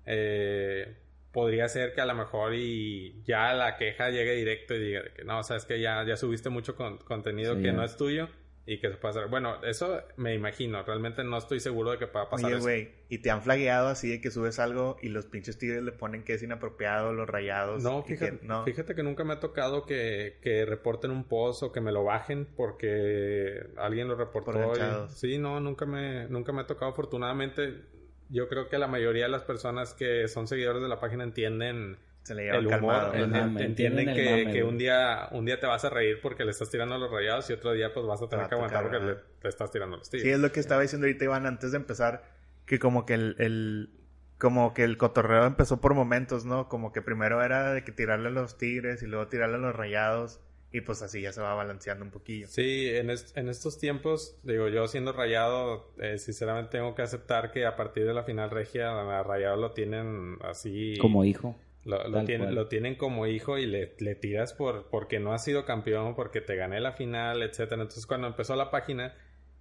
Eh, 0.06 0.96
podría 1.32 1.68
ser 1.68 1.94
que 1.94 2.02
a 2.02 2.06
lo 2.06 2.16
mejor 2.16 2.54
y 2.56 3.22
ya 3.24 3.54
la 3.54 3.78
queja 3.78 4.10
llegue 4.10 4.34
directo 4.34 4.74
y 4.76 4.80
diga 4.80 5.04
que 5.16 5.24
no, 5.24 5.40
o 5.40 5.44
sea, 5.44 5.58
es 5.58 5.66
que 5.66 5.80
ya, 5.80 6.04
ya 6.04 6.18
subiste 6.18 6.50
mucho 6.50 6.76
contenido 6.76 7.62
que 7.62 7.72
no 7.72 7.84
es 7.84 7.98
tuyo 7.98 8.30
y 8.68 8.80
que 8.80 8.90
se 8.90 8.98
puede 8.98 9.12
hacer. 9.12 9.30
Bueno, 9.30 9.64
eso 9.64 10.02
me 10.18 10.36
imagino, 10.36 10.84
realmente 10.84 11.24
no 11.24 11.38
estoy 11.38 11.62
seguro 11.62 11.92
de 11.92 11.98
que 11.98 12.06
pueda 12.06 12.30
pasar 12.30 12.52
Oye, 12.52 12.60
güey, 12.60 12.92
y 13.08 13.20
te 13.20 13.32
han 13.32 13.42
flagueado 13.42 13.88
así 13.88 14.10
de 14.10 14.20
que 14.20 14.30
subes 14.30 14.60
algo 14.60 14.98
y 15.02 15.08
los 15.08 15.26
pinches 15.26 15.58
tigres 15.58 15.82
le 15.82 15.94
ponen 15.94 16.24
que 16.24 16.34
es 16.34 16.44
inapropiado, 16.44 17.14
los 17.14 17.30
rayados. 17.30 17.82
No, 17.82 18.04
fíjate 18.04 18.40
que, 18.40 18.46
no. 18.46 18.66
fíjate 18.66 18.94
que 18.94 19.04
nunca 19.04 19.24
me 19.24 19.34
ha 19.34 19.40
tocado 19.40 19.86
que, 19.86 20.38
que, 20.42 20.66
reporten 20.66 21.12
un 21.12 21.24
post 21.24 21.64
o 21.64 21.72
que 21.72 21.80
me 21.80 21.94
lo 21.94 22.04
bajen 22.04 22.46
porque 22.58 23.68
alguien 23.78 24.10
lo 24.10 24.16
reportó. 24.16 25.08
sí, 25.08 25.38
no, 25.38 25.62
nunca 25.62 25.86
me, 25.86 26.28
nunca 26.28 26.52
me 26.52 26.62
ha 26.62 26.68
tocado. 26.68 26.92
Afortunadamente, 26.92 27.86
yo 28.30 28.50
creo 28.50 28.68
que 28.68 28.78
la 28.78 28.88
mayoría 28.88 29.24
de 29.24 29.30
las 29.30 29.44
personas 29.44 29.94
que 29.94 30.28
son 30.28 30.46
seguidores 30.46 30.82
de 30.82 30.90
la 30.90 31.00
página 31.00 31.24
entienden 31.24 31.98
el 32.30 32.68
humor, 32.68 33.16
entienden, 33.16 34.14
que, 34.14 34.64
un 34.64 34.78
día 34.78 35.30
un 35.32 35.46
día 35.46 35.60
te 35.60 35.68
vas 35.68 35.84
a 35.86 35.90
reír 35.90 36.20
porque 36.22 36.44
le 36.46 36.52
estás 36.52 36.70
tirando 36.70 36.96
a 36.96 36.98
los 36.98 37.12
rayados 37.12 37.50
y 37.50 37.54
otro 37.54 37.74
día 37.74 37.94
pues 37.94 38.06
vas 38.06 38.22
a 38.22 38.28
tener 38.28 38.48
que 38.48 38.56
aguantar 38.56 38.84
porque 38.84 39.00
le, 39.00 39.50
estás 39.50 39.72
tirando 39.72 39.96
a 39.96 40.00
los 40.00 40.10
tigres. 40.10 40.24
Sí, 40.24 40.32
es 40.32 40.40
lo 40.40 40.52
que 40.52 40.60
estaba 40.60 40.82
diciendo 40.82 41.08
ahorita 41.08 41.26
Iván 41.26 41.46
antes 41.46 41.72
de 41.72 41.78
empezar, 41.78 42.24
que 42.66 42.80
como 42.80 43.06
que 43.06 43.14
el, 43.14 43.36
el 43.40 43.90
como 44.38 44.74
que 44.74 44.84
el 44.84 44.98
cotorreo 44.98 45.46
empezó 45.46 45.82
por 45.82 45.94
momentos, 45.94 46.46
¿no? 46.46 46.70
Como 46.70 46.92
que 46.92 47.02
primero 47.02 47.44
era 47.44 47.74
de 47.74 47.84
que 47.84 47.92
tirarle 47.92 48.28
a 48.28 48.32
los 48.32 48.58
tigres 48.58 49.02
y 49.02 49.08
luego 49.08 49.28
tirarle 49.28 49.56
a 49.56 49.60
los 49.60 49.76
rayados 49.76 50.40
y 50.72 50.82
pues 50.82 51.02
así 51.02 51.22
ya 51.22 51.32
se 51.32 51.42
va 51.42 51.54
balanceando 51.54 52.04
un 52.04 52.12
poquillo. 52.12 52.48
Sí, 52.48 52.90
en, 52.90 53.10
en 53.10 53.50
estos 53.50 53.80
tiempos, 53.80 54.38
digo, 54.44 54.68
yo 54.68 54.88
siendo 54.88 55.14
rayado, 55.14 55.92
eh, 56.00 56.18
sinceramente 56.18 56.72
tengo 56.78 56.94
que 56.94 57.02
aceptar 57.02 57.52
que 57.52 57.66
a 57.66 57.76
partir 57.76 58.06
de 58.06 58.14
la 58.14 58.24
final 58.24 58.50
regia, 58.50 58.92
a 58.92 59.24
rayado 59.24 59.56
lo 59.56 59.72
tienen 59.72 60.38
así... 60.42 60.98
Como 61.00 61.24
hijo. 61.24 61.56
Lo, 61.88 62.06
lo, 62.10 62.26
tienen, 62.26 62.54
lo 62.54 62.68
tienen 62.68 62.96
como 62.96 63.28
hijo 63.28 63.58
y 63.58 63.66
le, 63.66 63.96
le, 64.00 64.16
tiras 64.16 64.54
por 64.54 64.90
porque 64.90 65.20
no 65.20 65.32
ha 65.32 65.40
sido 65.40 65.64
campeón, 65.64 66.16
porque 66.16 66.42
te 66.42 66.58
gané 66.58 66.82
la 66.82 66.92
final, 66.92 67.42
etcétera. 67.42 67.82
Entonces 67.82 68.06
cuando 68.06 68.28
empezó 68.28 68.58
la 68.58 68.70
página, 68.70 69.16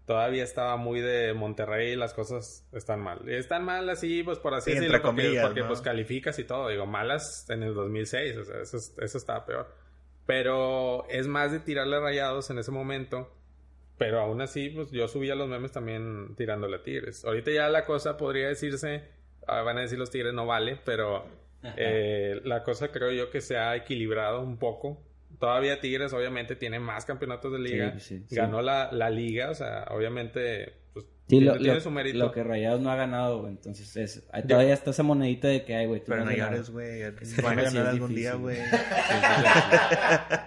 todavía 0.06 0.42
estaba 0.42 0.76
muy 0.76 1.00
de 1.00 1.34
Monterrey 1.34 1.92
y 1.92 1.96
las 1.96 2.14
cosas 2.14 2.66
están 2.72 3.00
mal. 3.00 3.28
Están 3.28 3.64
mal 3.64 3.88
así, 3.88 4.24
pues 4.24 4.40
por 4.40 4.54
así 4.54 4.72
decirlo, 4.72 5.00
porque, 5.02 5.38
porque 5.40 5.62
pues 5.64 5.80
calificas 5.80 6.38
y 6.40 6.44
todo. 6.44 6.68
Digo, 6.68 6.84
malas 6.84 7.46
en 7.48 7.62
el 7.62 7.74
2006, 7.74 8.36
o 8.38 8.44
sea, 8.44 8.60
eso, 8.60 8.76
eso 8.76 9.18
estaba 9.18 9.46
peor. 9.46 9.72
Pero 10.26 11.08
es 11.08 11.28
más 11.28 11.52
de 11.52 11.60
tirarle 11.60 12.00
rayados 12.00 12.50
en 12.50 12.58
ese 12.58 12.72
momento. 12.72 13.32
Pero 13.98 14.20
aún 14.20 14.40
así, 14.42 14.68
pues 14.70 14.90
yo 14.90 15.08
subía 15.08 15.34
los 15.34 15.48
memes 15.48 15.72
también 15.72 16.34
tirándole 16.36 16.76
a 16.76 16.82
Tigres. 16.82 17.24
Ahorita 17.24 17.50
ya 17.50 17.68
la 17.68 17.84
cosa 17.84 18.16
podría 18.16 18.48
decirse, 18.48 19.04
ah, 19.46 19.62
van 19.62 19.78
a 19.78 19.82
decir 19.82 19.98
los 19.98 20.10
Tigres 20.10 20.34
no 20.34 20.44
vale, 20.44 20.78
pero 20.84 21.24
eh, 21.76 22.40
la 22.44 22.62
cosa 22.62 22.88
creo 22.88 23.12
yo 23.12 23.30
que 23.30 23.40
se 23.40 23.56
ha 23.56 23.74
equilibrado 23.76 24.42
un 24.42 24.58
poco. 24.58 25.02
Todavía 25.38 25.80
Tigres 25.80 26.12
obviamente 26.12 26.56
tiene 26.56 26.78
más 26.78 27.04
campeonatos 27.04 27.52
de 27.52 27.58
liga. 27.58 27.96
Ganó 28.30 28.62
la, 28.62 28.90
la 28.92 29.10
liga, 29.10 29.50
o 29.50 29.54
sea, 29.54 29.86
obviamente 29.90 30.85
Sí, 31.28 31.40
lo, 31.40 31.56
lo, 31.56 32.30
que 32.30 32.44
Rayados 32.44 32.80
no 32.80 32.90
ha 32.90 32.94
ganado, 32.94 33.48
Entonces, 33.48 33.96
es, 33.96 34.24
todavía 34.46 34.74
está 34.74 34.90
esa 34.90 35.02
monedita 35.02 35.48
de 35.48 35.64
que 35.64 35.74
hay, 35.74 35.86
güey. 35.86 36.00
Pero 36.06 36.24
no 36.24 36.30
llores, 36.30 36.70
güey. 36.70 37.02
Van 37.42 37.58
a 37.58 37.62
ganar 37.62 37.86
algún 37.88 38.14
día, 38.14 38.34
güey. 38.34 38.58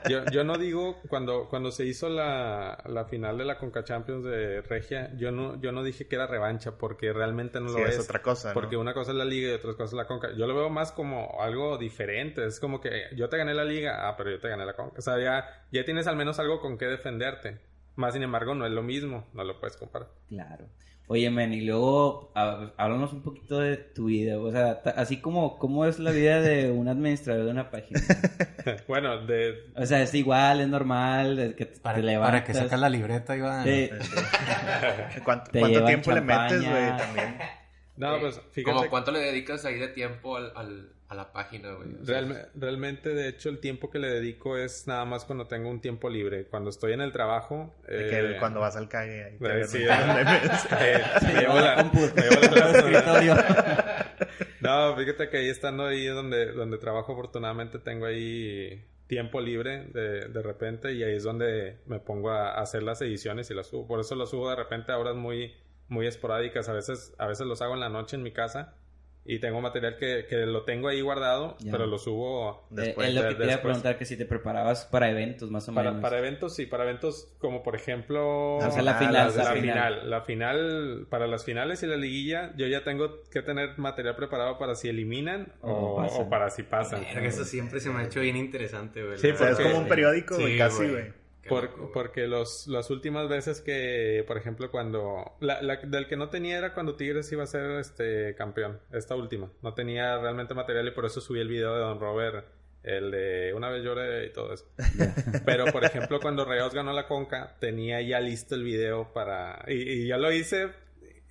yo, 0.09 0.23
yo 0.31 0.45
no 0.45 0.57
digo, 0.57 1.01
cuando, 1.09 1.49
cuando 1.49 1.71
se 1.71 1.85
hizo 1.85 2.07
la, 2.07 2.81
la 2.85 3.03
final 3.05 3.37
de 3.37 3.43
la 3.43 3.57
Conca 3.57 3.83
Champions 3.83 4.23
de 4.23 4.61
Regia, 4.61 5.13
yo 5.17 5.33
no, 5.33 5.59
yo 5.59 5.73
no 5.73 5.83
dije 5.83 6.07
que 6.07 6.15
era 6.15 6.27
revancha, 6.27 6.77
porque 6.77 7.11
realmente 7.11 7.59
no 7.59 7.71
lo 7.71 7.85
es. 7.85 7.95
es 7.95 8.05
otra 8.05 8.21
cosa, 8.21 8.53
Porque 8.53 8.77
una 8.77 8.93
cosa 8.93 9.11
es 9.11 9.17
la 9.17 9.25
Liga 9.25 9.49
y 9.49 9.53
otra 9.53 9.73
cosa 9.73 9.83
es 9.83 9.93
la 9.93 10.07
Conca. 10.07 10.29
Yo 10.37 10.47
lo 10.47 10.55
veo 10.55 10.69
más 10.69 10.93
como 10.93 11.41
algo 11.41 11.77
diferente. 11.77 12.45
Es 12.45 12.61
como 12.61 12.79
que 12.79 13.07
yo 13.17 13.27
te 13.27 13.37
gané 13.37 13.53
la 13.53 13.65
Liga, 13.65 14.07
ah, 14.07 14.15
pero 14.15 14.31
yo 14.31 14.39
te 14.39 14.47
gané 14.47 14.65
la 14.65 14.77
Conca. 14.77 14.99
O 14.99 15.01
sea, 15.01 15.19
ya, 15.19 15.65
ya 15.73 15.83
tienes 15.83 16.07
al 16.07 16.15
menos 16.15 16.39
algo 16.39 16.61
con 16.61 16.77
qué 16.77 16.85
defenderte. 16.85 17.68
Más 17.99 18.13
sin 18.13 18.23
embargo, 18.23 18.55
no 18.55 18.65
es 18.65 18.71
lo 18.71 18.81
mismo, 18.81 19.27
no 19.33 19.43
lo 19.43 19.59
puedes 19.59 19.75
comparar. 19.75 20.07
Claro. 20.29 20.69
Oye, 21.07 21.29
men, 21.29 21.53
y 21.53 21.61
luego 21.61 22.31
háblanos 22.33 23.11
un 23.11 23.23
poquito 23.23 23.59
de 23.59 23.75
tu 23.75 24.05
vida. 24.05 24.39
O 24.39 24.49
sea, 24.51 24.81
así 24.95 25.19
como, 25.19 25.59
¿cómo 25.59 25.83
es 25.83 25.99
la 25.99 26.11
vida 26.11 26.39
de 26.39 26.71
un 26.71 26.87
administrador 26.87 27.43
de 27.43 27.51
una 27.51 27.69
página? 27.69 27.99
bueno, 28.87 29.25
de... 29.25 29.69
O 29.75 29.85
sea, 29.85 30.01
es 30.01 30.13
igual, 30.13 30.61
es 30.61 30.69
normal, 30.69 31.55
que 31.57 31.65
para, 31.65 31.97
te 31.97 32.03
levantas... 32.03 32.41
Para 32.41 32.43
que 32.45 32.53
sacas 32.53 32.79
la 32.79 32.87
libreta, 32.87 33.35
Iván. 33.35 33.65
Sí. 33.65 33.89
¿Cuánto, 35.25 35.51
tiempo 35.51 36.13
le 36.13 36.21
metes, 36.21 36.63
güey, 36.63 36.97
también? 36.97 37.37
No, 37.97 38.17
pues 38.21 38.39
fíjate. 38.51 38.87
cuánto 38.87 39.11
le 39.11 39.19
dedicas 39.19 39.65
ahí 39.65 39.77
de 39.77 39.89
tiempo 39.89 40.37
al, 40.37 40.93
a 41.09 41.15
la 41.15 41.33
página, 41.33 41.73
güey? 41.73 41.89
realmente, 42.53 43.09
de 43.09 43.27
hecho, 43.29 43.49
el 43.49 43.59
tiempo 43.59 43.89
que 43.89 43.97
le 43.97 44.09
dedico 44.09 44.57
es 44.57 44.85
nada 44.85 45.05
más 45.05 45.25
cuando 45.25 45.47
tengo 45.47 45.67
un 45.67 45.81
tiempo 45.81 46.07
libre. 46.07 46.45
Cuando 46.45 46.69
estoy 46.69 46.93
en 46.93 47.01
el 47.01 47.11
trabajo. 47.11 47.75
Eh, 47.87 48.35
cuando 48.39 48.59
vas 48.59 48.75
al 48.75 48.87
calle. 48.87 49.23
Ahí 49.23 49.37
te 49.39 49.65
sí, 49.65 49.83
eh, 49.83 49.89
No, 54.61 54.95
fíjate 54.95 55.29
que 55.29 55.37
ahí 55.37 55.49
estando 55.49 55.87
ahí 55.87 56.05
donde, 56.05 56.51
donde 56.51 56.77
trabajo, 56.77 57.13
afortunadamente 57.13 57.79
tengo 57.79 58.05
ahí 58.05 58.85
tiempo 59.07 59.41
libre 59.41 59.85
de, 59.85 60.27
de 60.27 60.41
repente 60.43 60.93
y 60.93 61.01
ahí 61.01 61.15
es 61.15 61.23
donde 61.23 61.79
me 61.87 61.99
pongo 61.99 62.29
a, 62.29 62.61
hacer 62.61 62.83
las 62.83 63.01
ediciones 63.01 63.49
y 63.49 63.55
las 63.55 63.65
subo. 63.65 63.87
Por 63.87 63.99
eso 63.99 64.13
lo 64.13 64.27
subo 64.27 64.47
de 64.51 64.57
repente 64.57 64.91
a 64.91 64.99
horas 64.99 65.15
muy 65.15 65.55
muy 65.87 66.05
esporádicas. 66.05 66.69
A 66.69 66.73
veces, 66.73 67.15
a 67.17 67.25
veces 67.25 67.47
los 67.47 67.63
hago 67.63 67.73
en 67.73 67.79
la 67.79 67.89
noche 67.89 68.15
en 68.15 68.21
mi 68.21 68.31
casa 68.31 68.75
y 69.29 69.37
tengo 69.37 69.61
material 69.61 69.95
que, 69.95 70.25
que 70.27 70.37
lo 70.37 70.63
tengo 70.63 70.87
ahí 70.87 71.01
guardado, 71.01 71.55
pero 71.69 71.85
lo 71.85 71.99
subo 71.99 72.65
después. 72.71 73.07
Eh, 73.07 73.11
es 73.11 73.15
lo 73.15 73.29
que 73.29 73.35
te 73.35 73.43
iba 73.43 73.53
a 73.53 73.61
preguntar, 73.61 73.95
que 73.99 74.05
si 74.05 74.17
te 74.17 74.25
preparabas 74.25 74.85
para 74.85 75.11
eventos 75.11 75.51
más 75.51 75.69
o 75.69 75.73
para, 75.75 75.91
menos. 75.91 76.01
Para 76.01 76.17
eventos, 76.17 76.55
sí, 76.55 76.65
para 76.65 76.83
eventos 76.83 77.31
como 77.37 77.61
por 77.61 77.75
ejemplo... 77.75 78.55
O 78.55 78.71
sea, 78.71 78.81
la 78.81 78.95
final. 78.95 79.31
La, 79.37 79.53
final. 79.53 80.09
La 80.09 80.21
final, 80.21 81.05
para 81.11 81.27
las 81.27 81.45
finales 81.45 81.83
y 81.83 81.85
la 81.85 81.95
liguilla, 81.95 82.53
yo 82.57 82.65
ya 82.65 82.83
tengo 82.83 83.21
que 83.29 83.43
tener 83.43 83.77
material 83.77 84.15
preparado 84.15 84.57
para 84.57 84.73
si 84.73 84.89
eliminan 84.89 85.53
o, 85.61 86.03
o, 86.03 86.27
para 86.27 86.49
si 86.49 86.63
pasan. 86.63 87.03
eso 87.03 87.45
siempre 87.45 87.79
se 87.81 87.91
me 87.91 88.01
ha 88.01 88.05
hecho 88.05 88.21
bien 88.21 88.35
interesante, 88.35 89.05
güey. 89.05 89.19
Sí, 89.19 89.31
porque, 89.37 89.51
es 89.51 89.59
como 89.59 89.77
un 89.77 89.87
periódico, 89.87 90.37
casi, 90.57 90.87
güey 90.87 91.18
porque 91.93 92.27
los, 92.27 92.67
las 92.67 92.89
últimas 92.89 93.27
veces 93.27 93.61
que, 93.61 94.23
por 94.27 94.37
ejemplo, 94.37 94.71
cuando... 94.71 95.35
La, 95.39 95.77
del 95.77 96.07
que 96.07 96.17
no 96.17 96.29
tenía 96.29 96.57
era 96.57 96.73
cuando 96.73 96.95
Tigres 96.95 97.31
iba 97.31 97.43
a 97.43 97.47
ser 97.47 97.71
este 97.79 98.35
campeón. 98.35 98.79
Esta 98.91 99.15
última. 99.15 99.51
No 99.61 99.73
tenía 99.73 100.17
realmente 100.19 100.53
material 100.53 100.87
y 100.87 100.91
por 100.91 101.05
eso 101.05 101.21
subí 101.21 101.39
el 101.39 101.47
video 101.47 101.73
de 101.73 101.79
Don 101.81 101.99
Robert. 101.99 102.45
El 102.83 103.11
de 103.11 103.53
una 103.53 103.69
vez 103.69 103.83
lloré 103.83 104.27
y 104.27 104.29
todo 104.31 104.53
eso. 104.53 104.65
Pero, 105.45 105.65
por 105.65 105.83
ejemplo, 105.83 106.19
cuando 106.21 106.45
Rayados 106.45 106.73
ganó 106.73 106.93
la 106.93 107.07
Conca, 107.07 107.57
tenía 107.59 108.01
ya 108.01 108.19
listo 108.19 108.55
el 108.55 108.63
video 108.63 109.11
para... 109.13 109.65
Y, 109.67 110.07
ya 110.07 110.17
lo 110.17 110.31
hice 110.31 110.69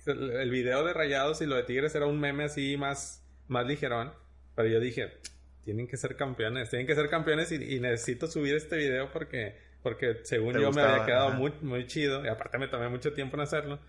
el, 0.05 0.31
el 0.31 0.49
video 0.51 0.85
de 0.85 0.93
Rayados 0.93 1.41
y 1.41 1.45
lo 1.45 1.55
de 1.55 1.63
Tigres 1.63 1.95
era 1.95 2.05
un 2.05 2.19
meme 2.19 2.43
así 2.43 2.77
más, 2.77 3.25
más 3.47 3.65
ligerón. 3.65 4.13
Pero 4.55 4.69
yo 4.69 4.79
dije, 4.79 5.13
tienen 5.63 5.87
que 5.87 5.97
ser 5.97 6.15
campeones, 6.15 6.69
tienen 6.69 6.87
que 6.87 6.95
ser 6.95 7.09
campeones 7.09 7.51
y, 7.51 7.75
y 7.75 7.79
necesito 7.79 8.27
subir 8.27 8.55
este 8.55 8.77
video 8.77 9.11
porque, 9.11 9.55
porque 9.83 10.19
según 10.23 10.59
yo 10.59 10.71
me 10.71 10.81
había 10.81 11.05
quedado 11.05 11.27
ajá. 11.29 11.37
muy, 11.37 11.53
muy 11.61 11.87
chido. 11.87 12.23
Y 12.23 12.27
aparte 12.27 12.57
me 12.57 12.67
tomé 12.67 12.89
mucho 12.89 13.13
tiempo 13.13 13.37
en 13.37 13.41
hacerlo. 13.41 13.79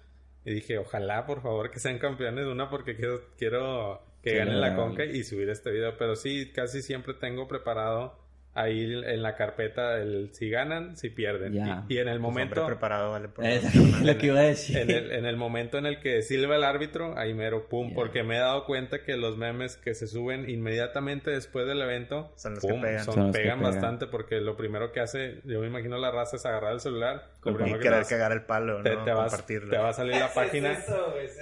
Y 0.44 0.54
dije, 0.54 0.78
ojalá, 0.78 1.26
por 1.26 1.42
favor, 1.42 1.70
que 1.70 1.80
sean 1.80 1.98
campeones. 1.98 2.46
Una, 2.46 2.70
porque 2.70 2.96
quiero, 2.96 3.20
quiero 3.36 4.02
que 4.22 4.36
ganen 4.36 4.60
la 4.60 4.76
conca 4.76 5.04
y 5.04 5.22
subir 5.24 5.48
este 5.50 5.70
video. 5.70 5.96
Pero 5.98 6.16
sí, 6.16 6.52
casi 6.52 6.82
siempre 6.82 7.14
tengo 7.14 7.48
preparado 7.48 8.19
ahí 8.52 8.82
en 9.04 9.22
la 9.22 9.36
carpeta 9.36 9.96
el 9.98 10.30
si 10.32 10.50
ganan, 10.50 10.96
si 10.96 11.08
pierden. 11.10 11.54
Y, 11.54 11.94
y 11.94 11.98
en 11.98 12.08
el 12.08 12.14
Pues, 12.14 12.20
momento... 12.20 12.60
hombre 12.62 12.74
preparado, 12.76 13.12
vale. 13.12 13.28
por 13.28 13.44
Es 13.46 13.74
lo 14.02 14.18
que 14.18 14.26
iba 14.26 14.40
a 14.40 14.42
decir. 14.42 14.76
En 14.78 14.90
el, 14.90 15.12
en 15.12 15.24
el 15.24 15.36
momento 15.36 15.78
en 15.78 15.86
el 15.86 16.00
que 16.00 16.22
silba 16.22 16.56
el 16.56 16.64
árbitro, 16.64 17.16
ahí 17.16 17.32
mero, 17.32 17.68
pum, 17.68 17.94
porque 17.94 18.22
me 18.24 18.36
he 18.36 18.40
dado 18.40 18.64
cuenta 18.66 19.02
que 19.04 19.16
los 19.16 19.36
memes 19.36 19.76
que 19.76 19.94
se 19.94 20.06
suben 20.08 20.50
inmediatamente 20.50 21.30
después 21.30 21.66
del 21.66 21.80
evento, 21.80 22.32
Son 22.36 22.54
los 22.54 22.64
que 22.64 22.74
pegan. 22.74 23.04
son- 23.04 23.14
Son 23.14 23.26
los 23.28 23.36
que 23.36 23.42
pegan 23.42 23.58
pegan. 23.60 23.72
bastante 23.72 24.06
porque 24.06 24.40
lo 24.40 24.56
primero 24.56 24.92
que 24.92 25.00
hace, 25.00 25.40
yo 25.44 25.60
me 25.60 25.68
imagino 25.68 25.96
la 25.98 26.10
raza 26.10 26.36
es 26.36 26.44
agarrar 26.46 26.72
el 26.72 26.80
celular, 26.80 27.30
lo 27.44 27.52
Y 27.52 27.54
primero 27.54 27.78
que 27.78 27.84
querer 27.84 28.04
cagar 28.06 28.32
el 28.32 28.42
palo, 28.42 28.82
te, 28.82 28.94
¿no? 28.96 29.04
te 29.04 29.12
vas, 29.12 29.30
Compartirlo. 29.30 29.70
te 29.70 29.78
va 29.78 29.90
a 29.90 29.92
salir 29.92 30.16
la 30.16 30.28
página 30.34 30.76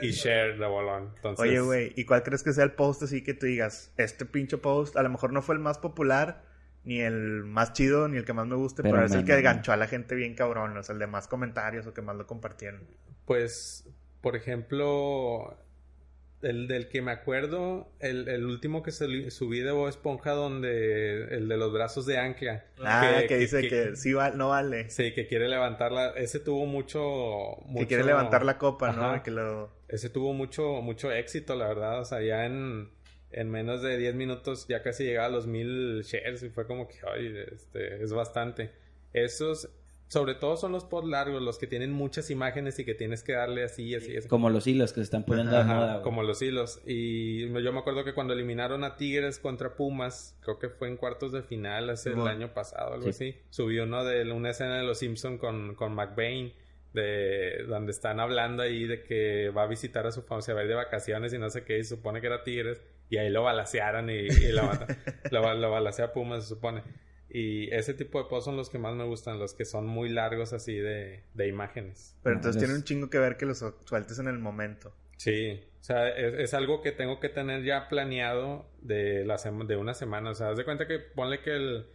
y 0.03 0.11
share 0.11 0.59
de 0.59 0.67
bolón. 0.67 1.13
Entonces, 1.17 1.41
Oye, 1.47 1.61
güey, 1.61 1.93
¿y 1.97 2.05
cuál 2.05 2.23
crees 2.23 2.43
que 2.43 2.53
sea 2.53 2.65
el 2.65 2.73
post 2.73 3.03
así 3.03 3.25
que 3.25 3.35
tú 3.35 3.47
digas, 3.47 3.93
este 3.97 4.25
pinche 4.27 4.59
post, 4.59 4.97
a 4.97 5.03
lo 5.03 5.09
mejor 5.09 5.33
no 5.33 5.43
fue 5.43 5.55
el 5.55 5.61
más 5.61 5.79
popular, 5.79 6.43
ni 6.85 7.01
el 7.01 7.45
más 7.45 7.73
chido, 7.73 8.09
ni 8.09 8.17
el 8.17 8.25
que 8.25 8.33
más 8.33 8.47
me 8.47 8.57
guste, 8.57 8.83
Pero 8.83 8.95
pero, 8.95 9.07
es 9.07 9.13
el 9.13 9.25
que 9.25 9.41
ganchó 9.43 9.73
a 9.73 9.77
la 9.77 9.87
gente 9.87 10.15
bien 10.15 10.35
cabrón, 10.35 10.77
o 10.77 10.83
sea, 10.83 10.93
el 10.93 10.99
de 10.99 11.07
más 11.07 11.29
comentarios 11.29 11.87
o 11.87 11.95
que 11.95 12.03
más 12.03 12.17
lo 12.17 12.27
compartieron? 12.27 12.83
Pues, 13.25 13.89
por 14.21 14.37
ejemplo, 14.37 15.57
el 16.43 16.69
del 16.69 16.89
que 16.89 17.03
me 17.03 17.11
acuerdo, 17.11 17.91
el, 17.99 18.29
el 18.29 18.47
último 18.47 18.83
que 18.83 18.93
subí 18.93 19.61
de 19.61 19.73
Bob 19.73 19.89
Esponja, 19.89 20.33
donde 20.33 21.25
el 21.35 21.49
de 21.49 21.57
los 21.57 21.73
brazos 21.73 22.07
de 22.07 22.19
ancla. 22.19 22.65
Ah, 22.81 23.23
que, 23.27 23.39
dice 23.39 23.69
que, 23.69 23.97
sí 23.97 24.13
va, 24.13 24.31
no 24.31 24.51
vale. 24.51 24.89
Sí, 24.91 25.13
que 25.13 25.27
quiere 25.27 25.49
levantarla. 25.49 26.11
Ese 26.11 26.39
tuvo 26.39 26.67
mucho. 26.67 27.57
mucho 27.67 27.81
Que 27.81 27.87
quiere 27.87 28.05
levantar 28.05 28.45
la 28.45 28.57
copa, 28.59 28.93
¿no? 28.93 29.23
Que 29.23 29.31
lo... 29.31 29.77
Ese 29.89 30.11
tuvo 30.11 30.33
mucho, 30.33 30.81
mucho 30.83 31.11
éxito, 31.11 31.57
la 31.57 31.67
verdad. 31.69 32.01
O 32.01 32.05
sea, 32.05 32.23
ya 32.23 32.45
en, 32.45 32.91
en 33.31 33.51
menos 33.51 33.83
de 33.83 33.97
10 33.99 34.15
minutos 34.15 34.67
ya 34.69 34.83
casi 34.83 35.05
llegaba 35.05 35.27
a 35.27 35.31
los 35.31 35.47
mil 35.47 36.03
shares 36.03 36.43
y 36.43 36.49
fue 36.51 36.67
como 36.67 36.89
que, 36.89 36.97
ay, 37.13 37.35
este, 37.53 38.03
es 38.03 38.13
bastante. 38.13 38.71
Esos, 39.13 39.69
sobre 40.07 40.35
todo 40.35 40.57
son 40.57 40.73
los 40.73 40.85
posts 40.85 41.11
largos, 41.11 41.43
los 41.43 41.59
que 41.59 41.67
tienen 41.67 41.93
muchas 41.93 42.31
imágenes 42.31 42.79
y 42.79 42.85
que 42.87 42.95
tienes 42.95 43.23
que 43.23 43.33
darle 43.35 43.65
así, 43.65 43.95
así, 43.95 44.17
así. 44.17 44.29
Como 44.29 44.49
los 44.49 44.67
hilos 44.67 44.93
que 44.93 45.01
se 45.01 45.05
están 45.05 45.25
poniendo 45.25 45.57
de 45.57 45.65
moda. 45.65 46.03
como 46.03 46.23
los 46.23 46.41
hilos. 46.41 46.81
Y 46.87 47.49
yo 47.63 47.73
me 47.73 47.79
acuerdo 47.81 48.05
que 48.05 48.15
cuando 48.15 48.33
eliminaron 48.33 48.85
a 48.85 48.97
Tigres 48.97 49.39
contra 49.39 49.75
Pumas, 49.77 50.37
creo 50.41 50.59
que 50.59 50.69
fue 50.71 50.89
en 50.89 50.97
cuartos 50.97 51.33
de 51.33 51.43
final 51.43 51.91
hace 51.91 52.11
el 52.13 52.27
año 52.27 52.55
pasado, 52.55 52.95
algo 52.95 53.05
Sí. 53.05 53.11
así. 53.11 53.37
Subió 53.51 53.85
uno 53.85 54.05
de 54.05 54.31
una 54.33 54.51
escena 54.51 54.79
de 54.79 54.85
Los 54.85 54.99
Simpson 54.99 55.37
con, 55.37 55.75
con 55.75 55.95
McBain, 55.95 56.55
de 56.95 57.65
donde 57.69 57.93
están 57.93 58.19
hablando 58.19 58.63
ahí 58.63 58.87
de 58.87 59.03
que 59.03 59.51
va 59.51 59.65
a 59.65 59.67
visitar 59.67 60.07
a 60.07 60.13
su 60.13 60.23
familia, 60.23 60.43
se 60.47 60.53
va 60.55 60.61
a 60.61 60.63
ir 60.63 60.69
de 60.71 60.75
vacaciones 60.75 61.35
y 61.35 61.39
no 61.39 61.51
sé 61.51 61.63
qué, 61.65 61.79
y 61.79 61.85
se 61.85 61.97
supone 61.97 62.21
que 62.23 62.27
era 62.29 62.43
Tigres, 62.43 62.81
y 63.11 63.17
ahí 63.19 63.31
lo 63.31 63.43
balacearon 63.43 64.11
y, 64.11 64.15
y 64.15 64.53
lo, 64.53 64.71
lo, 65.31 65.55
lo 65.55 65.71
balacea 65.71 66.13
Pumas, 66.13 66.45
se 66.45 66.51
supone. 66.51 66.83
Y 67.31 67.73
ese 67.75 67.93
tipo 67.93 68.23
de 68.23 68.29
posts 68.29 68.47
son 68.47 68.57
los 68.57 68.71
que 68.71 68.79
más 68.79 68.95
me 68.95 69.05
gustan, 69.05 69.39
los 69.39 69.53
que 69.53 69.65
son 69.65 69.87
muy 69.87 70.09
largos 70.09 70.53
así 70.53 70.75
de, 70.77 71.25
de 71.35 71.47
imágenes. 71.47 72.17
Pero 72.23 72.37
entonces 72.37 72.61
tiene 72.61 72.75
un 72.75 72.85
chingo 72.85 73.11
que 73.11 73.19
ver 73.19 73.37
que 73.37 73.45
los 73.45 73.63
sueltes 73.85 74.19
en 74.19 74.29
el 74.29 74.39
momento. 74.39 74.95
Sí, 75.19 75.61
o 75.81 75.85
sea, 75.85 76.09
es, 76.09 76.35
es 76.35 76.55
algo 76.55 76.81
que 76.81 76.93
tengo 76.93 77.21
que 77.21 77.29
tener 77.29 77.65
ya 77.65 77.89
planeado 77.89 78.67
de, 78.81 79.25
la 79.27 79.37
de 79.37 79.77
una 79.77 79.93
semana. 79.93 80.31
O 80.31 80.35
sea, 80.35 80.51
haz 80.51 80.57
de 80.57 80.65
cuenta 80.65 80.87
que 80.87 80.99
ponle 80.99 81.41
que 81.41 81.55
el... 81.55 81.87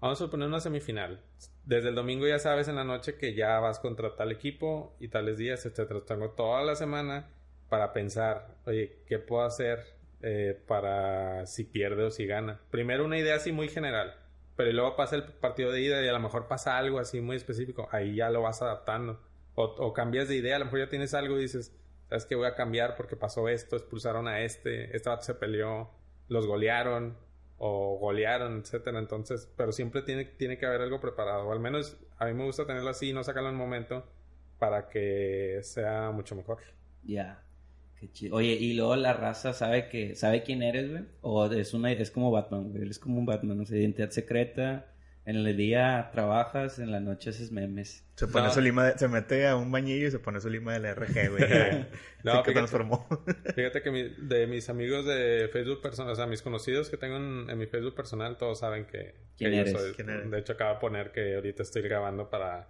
Vamos 0.00 0.20
a 0.20 0.24
suponer 0.24 0.46
una 0.46 0.60
semifinal. 0.60 1.20
Desde 1.64 1.88
el 1.88 1.94
domingo 1.94 2.26
ya 2.26 2.38
sabes 2.38 2.68
en 2.68 2.76
la 2.76 2.84
noche 2.84 3.16
que 3.16 3.34
ya 3.34 3.58
vas 3.58 3.80
contra 3.80 4.14
tal 4.16 4.30
equipo 4.30 4.96
y 5.00 5.08
tales 5.08 5.36
días, 5.36 5.66
etcétera. 5.66 6.00
Tengo 6.06 6.30
toda 6.30 6.62
la 6.62 6.74
semana 6.74 7.28
para 7.68 7.92
pensar, 7.92 8.56
oye, 8.66 9.02
¿qué 9.06 9.18
puedo 9.18 9.42
hacer 9.42 9.99
eh, 10.22 10.60
para 10.66 11.46
si 11.46 11.64
pierde 11.64 12.04
o 12.04 12.10
si 12.10 12.26
gana? 12.26 12.60
Primero 12.70 13.04
una 13.04 13.18
idea 13.18 13.36
así 13.36 13.52
muy 13.52 13.68
general, 13.68 14.14
pero 14.56 14.72
luego 14.72 14.96
pasa 14.96 15.16
el 15.16 15.24
partido 15.24 15.72
de 15.72 15.80
ida 15.80 16.04
y 16.04 16.08
a 16.08 16.12
lo 16.12 16.20
mejor 16.20 16.48
pasa 16.48 16.76
algo 16.76 16.98
así 16.98 17.20
muy 17.20 17.36
específico. 17.36 17.88
Ahí 17.92 18.16
ya 18.16 18.30
lo 18.30 18.42
vas 18.42 18.62
adaptando. 18.62 19.20
O, 19.54 19.92
cambias 19.92 20.28
de 20.28 20.36
idea, 20.36 20.56
a 20.56 20.58
lo 20.58 20.64
mejor 20.66 20.80
ya 20.80 20.88
tienes 20.88 21.12
algo 21.12 21.38
y 21.38 21.42
dices, 21.42 21.76
¿sabes 22.08 22.24
qué? 22.24 22.34
Voy 22.34 22.46
a 22.46 22.54
cambiar 22.54 22.96
porque 22.96 23.16
pasó 23.16 23.48
esto, 23.48 23.76
expulsaron 23.76 24.26
a 24.26 24.40
este, 24.40 24.96
este 24.96 25.08
vato 25.08 25.22
se 25.22 25.34
peleó, 25.34 25.90
los 26.28 26.46
golearon 26.46 27.18
o 27.58 27.98
golearon, 27.98 28.60
etcétera. 28.60 28.98
Entonces, 28.98 29.52
pero 29.56 29.72
siempre 29.72 30.00
tiene, 30.02 30.24
tiene 30.24 30.56
que 30.56 30.64
haber 30.64 30.80
algo 30.80 31.00
preparado. 31.00 31.46
O 31.48 31.52
al 31.52 31.60
menos 31.60 31.98
a 32.18 32.26
mí 32.26 32.32
me 32.32 32.44
gusta 32.44 32.66
tenerlo 32.66 32.88
así 32.88 33.10
y 33.10 33.12
no 33.12 33.22
sacarlo 33.22 33.50
en 33.50 33.56
el 33.56 33.58
momento 33.58 34.06
para 34.58 34.88
que 34.88 35.60
sea 35.62 36.10
mucho 36.10 36.36
mejor. 36.36 36.58
Ya. 37.02 37.42
Qué 38.00 38.10
chido. 38.10 38.36
Oye, 38.36 38.52
y 38.54 38.72
luego 38.74 38.96
la 38.96 39.12
raza 39.12 39.52
sabe 39.52 39.88
que 39.90 40.16
sabe 40.16 40.42
quién 40.42 40.62
eres, 40.62 40.90
güey. 40.90 41.04
O 41.20 41.46
es 41.52 41.74
una 41.74 41.92
es 41.92 42.10
como 42.10 42.30
Batman, 42.30 42.70
güey. 42.70 42.82
Eres 42.82 42.98
como 42.98 43.18
un 43.18 43.26
Batman, 43.26 43.60
o 43.60 43.66
sea, 43.66 43.78
identidad 43.78 44.10
secreta. 44.10 44.86
En 45.26 45.36
el 45.36 45.54
día 45.54 46.08
trabajas, 46.12 46.78
en 46.78 46.90
la 46.90 46.98
noche 46.98 47.28
haces 47.30 47.52
memes. 47.52 48.06
Se 48.16 48.26
pone 48.26 48.46
No. 48.46 48.52
su 48.52 48.60
lima, 48.62 48.86
de- 48.86 48.98
se 48.98 49.06
mete 49.06 49.46
a 49.46 49.54
un 49.54 49.70
bañillo 49.70 50.08
y 50.08 50.10
se 50.10 50.18
pone 50.18 50.40
su 50.40 50.48
lima 50.48 50.72
del 50.72 50.86
RG, 50.86 51.28
güey. 51.30 51.44
No, 52.24 52.32
Así 52.32 52.42
que 52.42 52.50
fíjate. 52.50 52.52
transformó. 52.52 53.06
Fíjate 53.54 53.82
que 53.82 53.90
mi- 53.90 54.08
de 54.16 54.46
mis 54.46 54.68
amigos 54.70 55.04
de 55.06 55.48
Facebook 55.52 55.82
personal, 55.82 56.12
o 56.12 56.16
sea, 56.16 56.26
mis 56.26 56.40
conocidos 56.42 56.88
que 56.88 56.96
tengo 56.96 57.16
en, 57.18 57.48
en 57.50 57.58
mi 57.58 57.66
Facebook 57.66 57.94
personal, 57.94 58.38
todos 58.38 58.58
saben 58.60 58.86
que, 58.86 59.14
¿Quién 59.36 59.50
que 59.50 59.56
yo 59.56 59.62
eres? 59.62 59.72
soy. 59.72 59.92
¿Quién 59.92 60.08
eres? 60.08 60.30
De 60.30 60.38
hecho, 60.38 60.54
acabo 60.54 60.74
de 60.74 60.80
poner 60.80 61.12
que 61.12 61.34
ahorita 61.34 61.62
estoy 61.62 61.82
grabando 61.82 62.28
para, 62.30 62.68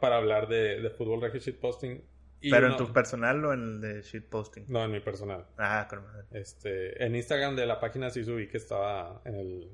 para 0.00 0.16
hablar 0.16 0.48
de, 0.48 0.80
de 0.80 0.90
fútbol 0.90 1.20
regio 1.20 1.40
shitposting. 1.40 2.02
Y 2.42 2.50
Pero 2.50 2.68
no- 2.68 2.74
en 2.76 2.78
tu 2.86 2.92
personal 2.92 3.44
o 3.44 3.52
en 3.52 3.60
el 3.62 3.80
de 3.80 4.02
shitposting. 4.02 4.64
No, 4.68 4.84
en 4.84 4.90
mi 4.90 5.00
personal. 5.00 5.46
Ah, 5.58 5.86
con 5.88 6.02
madre. 6.04 6.24
Este, 6.32 7.02
en 7.04 7.14
Instagram 7.14 7.54
de 7.56 7.66
la 7.66 7.78
página 7.80 8.10
sí 8.10 8.24
subí 8.24 8.48
que 8.48 8.56
estaba 8.58 9.22
en 9.24 9.36
el, 9.36 9.70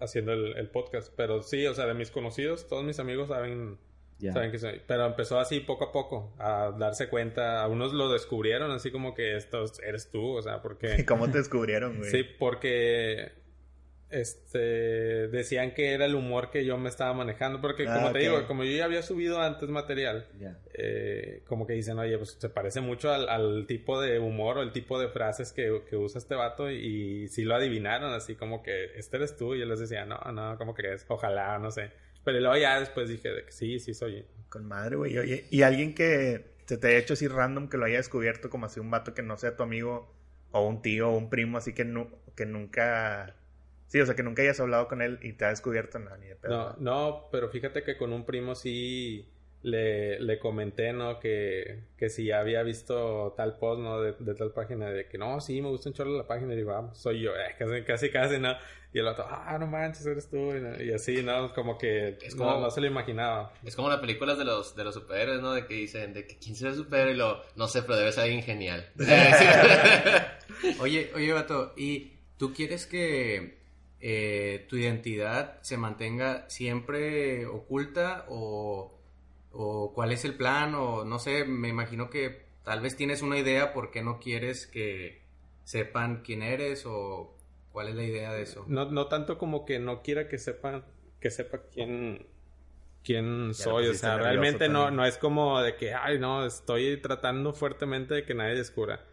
haciendo 0.00 0.32
el, 0.32 0.56
el 0.56 0.68
podcast. 0.70 1.12
Pero 1.16 1.42
sí, 1.42 1.66
o 1.66 1.74
sea, 1.74 1.86
de 1.86 1.94
mis 1.94 2.10
conocidos, 2.10 2.66
todos 2.68 2.84
mis 2.84 2.98
amigos 2.98 3.28
saben, 3.28 3.78
saben 4.32 4.50
que 4.50 4.58
soy. 4.58 4.80
Pero 4.86 5.04
empezó 5.06 5.38
así 5.38 5.60
poco 5.60 5.84
a 5.84 5.92
poco 5.92 6.34
a 6.38 6.74
darse 6.78 7.08
cuenta. 7.08 7.62
A 7.62 7.68
unos 7.68 7.92
lo 7.92 8.10
descubrieron 8.10 8.70
así 8.70 8.90
como 8.90 9.14
que 9.14 9.36
esto 9.36 9.64
eres 9.82 10.10
tú, 10.10 10.36
o 10.36 10.42
sea, 10.42 10.62
porque... 10.62 10.96
¿Y 10.98 11.04
cómo 11.04 11.30
te 11.30 11.38
descubrieron, 11.38 11.98
güey? 11.98 12.10
Sí, 12.10 12.22
porque 12.38 13.32
este 14.10 14.58
decían 15.28 15.72
que 15.74 15.92
era 15.92 16.04
el 16.06 16.14
humor 16.14 16.50
que 16.50 16.64
yo 16.64 16.78
me 16.78 16.88
estaba 16.88 17.12
manejando. 17.12 17.60
Porque 17.60 17.86
Ah, 17.88 17.94
como 17.94 18.12
te 18.12 18.18
digo, 18.20 18.46
como 18.46 18.64
yo 18.64 18.72
ya 18.76 18.84
había 18.84 19.02
subido 19.02 19.40
antes 19.40 19.68
material, 19.68 20.26
eh, 20.74 21.42
como 21.46 21.66
que 21.66 21.72
dicen, 21.74 21.98
oye, 21.98 22.16
pues 22.18 22.36
se 22.38 22.48
parece 22.48 22.80
mucho 22.80 23.12
al, 23.12 23.28
al 23.28 23.66
tipo 23.66 24.00
de 24.00 24.18
humor 24.18 24.58
o 24.58 24.62
el 24.62 24.72
tipo 24.72 24.98
de 25.00 25.08
frases 25.08 25.52
que, 25.52 25.82
que 25.88 25.96
usa 25.96 26.18
este 26.18 26.34
vato. 26.34 26.70
Y, 26.70 27.28
sí 27.28 27.44
lo 27.44 27.54
adivinaron, 27.54 28.12
así 28.12 28.34
como 28.36 28.62
que 28.62 28.96
este 28.96 29.16
eres 29.16 29.36
tú. 29.36 29.54
Y 29.54 29.60
yo 29.60 29.66
les 29.66 29.80
decía, 29.80 30.04
no, 30.04 30.18
no, 30.32 30.56
¿cómo 30.58 30.74
crees? 30.74 31.04
Ojalá, 31.08 31.58
no 31.58 31.70
sé. 31.70 31.90
Pero 32.24 32.40
luego 32.40 32.56
ya 32.56 32.80
después 32.80 33.08
dije 33.08 33.28
de 33.30 33.44
que 33.44 33.52
sí, 33.52 33.78
sí 33.78 33.94
soy. 33.94 34.24
Con 34.48 34.66
madre, 34.66 34.96
güey. 34.96 35.16
Oye, 35.18 35.44
y 35.50 35.62
alguien 35.62 35.94
que 35.94 36.56
se 36.66 36.76
te 36.78 36.88
haya 36.88 36.98
hecho 36.98 37.14
así 37.14 37.28
random, 37.28 37.68
que 37.68 37.76
lo 37.76 37.84
haya 37.84 37.98
descubierto 37.98 38.50
como 38.50 38.66
así 38.66 38.80
un 38.80 38.90
vato 38.90 39.14
que 39.14 39.22
no 39.22 39.36
sea 39.36 39.56
tu 39.56 39.62
amigo, 39.62 40.12
o 40.50 40.66
un 40.66 40.82
tío, 40.82 41.08
o 41.10 41.16
un 41.16 41.30
primo, 41.30 41.58
así 41.58 41.72
que, 41.72 41.84
nu- 41.84 42.10
que 42.34 42.46
nunca... 42.46 43.36
Sí, 43.88 44.00
o 44.00 44.06
sea, 44.06 44.14
que 44.16 44.22
nunca 44.22 44.42
hayas 44.42 44.58
hablado 44.60 44.88
con 44.88 45.00
él 45.02 45.18
y 45.22 45.32
te 45.34 45.44
ha 45.44 45.50
descubierto, 45.50 45.98
no, 45.98 46.16
ni 46.16 46.26
de 46.26 46.36
pedo. 46.36 46.52
No, 46.52 46.76
no, 46.78 47.28
pero 47.30 47.48
fíjate 47.48 47.82
que 47.82 47.96
con 47.96 48.12
un 48.12 48.24
primo 48.26 48.54
sí 48.54 49.28
le, 49.62 50.18
le 50.20 50.38
comenté, 50.38 50.92
¿no? 50.92 51.18
Que, 51.20 51.84
que 51.96 52.08
si 52.08 52.30
había 52.32 52.62
visto 52.62 53.32
tal 53.36 53.58
post, 53.58 53.80
¿no? 53.80 54.00
De, 54.00 54.14
de 54.18 54.34
tal 54.34 54.52
página, 54.52 54.90
de 54.90 55.06
que 55.08 55.18
no, 55.18 55.40
sí, 55.40 55.60
me 55.62 55.68
gusta 55.68 55.88
un 55.88 55.94
chorro 55.94 56.16
la 56.16 56.26
página. 56.26 56.52
Y 56.54 56.56
digo, 56.56 56.72
ah, 56.72 56.90
soy 56.94 57.20
yo, 57.22 57.30
eh, 57.36 57.54
casi, 57.58 57.82
casi, 57.82 58.10
casi, 58.10 58.38
¿no? 58.38 58.54
Y 58.92 58.98
el 59.00 59.06
otro, 59.08 59.26
ah, 59.28 59.56
no 59.58 59.66
manches, 59.66 60.06
eres 60.06 60.28
tú. 60.30 60.36
Y, 60.54 60.60
no- 60.60 60.82
y 60.82 60.92
así, 60.92 61.22
¿no? 61.22 61.52
Como 61.54 61.76
que 61.78 62.16
Es 62.22 62.34
no, 62.36 62.44
como- 62.44 62.60
no 62.60 62.70
se 62.70 62.80
lo 62.80 62.86
imaginaba. 62.86 63.52
Es 63.64 63.76
como 63.76 63.88
las 63.88 63.98
películas 64.00 64.38
de 64.38 64.44
los, 64.44 64.74
de 64.76 64.84
los 64.84 64.94
superhéroes, 64.94 65.40
¿no? 65.42 65.52
De 65.52 65.66
que 65.66 65.74
dicen, 65.74 66.12
de 66.14 66.26
que 66.26 66.36
quién 66.38 66.54
será 66.56 66.70
el 66.70 66.76
superhéroe 66.76 67.12
y 67.12 67.16
lo, 67.16 67.42
no 67.56 67.66
sé, 67.68 67.82
pero 67.82 67.96
debe 67.96 68.12
ser 68.12 68.24
alguien 68.24 68.42
genial. 68.42 68.88
Oye, 70.80 71.10
oye, 71.14 71.32
Vato, 71.32 71.72
¿y 71.76 72.12
tú 72.38 72.52
quieres 72.54 72.86
que 72.86 73.55
eh, 74.08 74.66
tu 74.68 74.76
identidad 74.76 75.60
se 75.62 75.76
mantenga 75.76 76.48
siempre 76.48 77.44
oculta 77.46 78.24
o, 78.28 79.00
o 79.50 79.92
cuál 79.92 80.12
es 80.12 80.24
el 80.24 80.36
plan? 80.36 80.76
O 80.76 81.04
no 81.04 81.18
sé, 81.18 81.44
me 81.44 81.66
imagino 81.66 82.08
que 82.08 82.46
tal 82.62 82.80
vez 82.82 82.94
tienes 82.94 83.22
una 83.22 83.36
idea 83.36 83.72
por 83.72 83.90
qué 83.90 84.02
no 84.02 84.20
quieres 84.20 84.68
que 84.68 85.22
sepan 85.64 86.22
quién 86.22 86.44
eres 86.44 86.84
o 86.86 87.36
cuál 87.72 87.88
es 87.88 87.96
la 87.96 88.04
idea 88.04 88.32
de 88.32 88.42
eso. 88.42 88.64
No, 88.68 88.88
no 88.88 89.08
tanto 89.08 89.38
como 89.38 89.64
que 89.64 89.80
no 89.80 90.02
quiera 90.02 90.28
que 90.28 90.38
sepa, 90.38 90.84
que 91.18 91.32
sepa 91.32 91.62
quién, 91.72 92.28
quién 93.02 93.54
soy. 93.54 93.88
O 93.88 93.94
sea, 93.94 94.18
realmente 94.18 94.68
no, 94.68 94.92
no 94.92 95.04
es 95.04 95.18
como 95.18 95.60
de 95.60 95.74
que, 95.74 95.94
ay, 95.94 96.20
no, 96.20 96.46
estoy 96.46 96.96
tratando 96.98 97.52
fuertemente 97.52 98.14
de 98.14 98.24
que 98.24 98.34
nadie 98.34 98.54
descubra. 98.54 99.04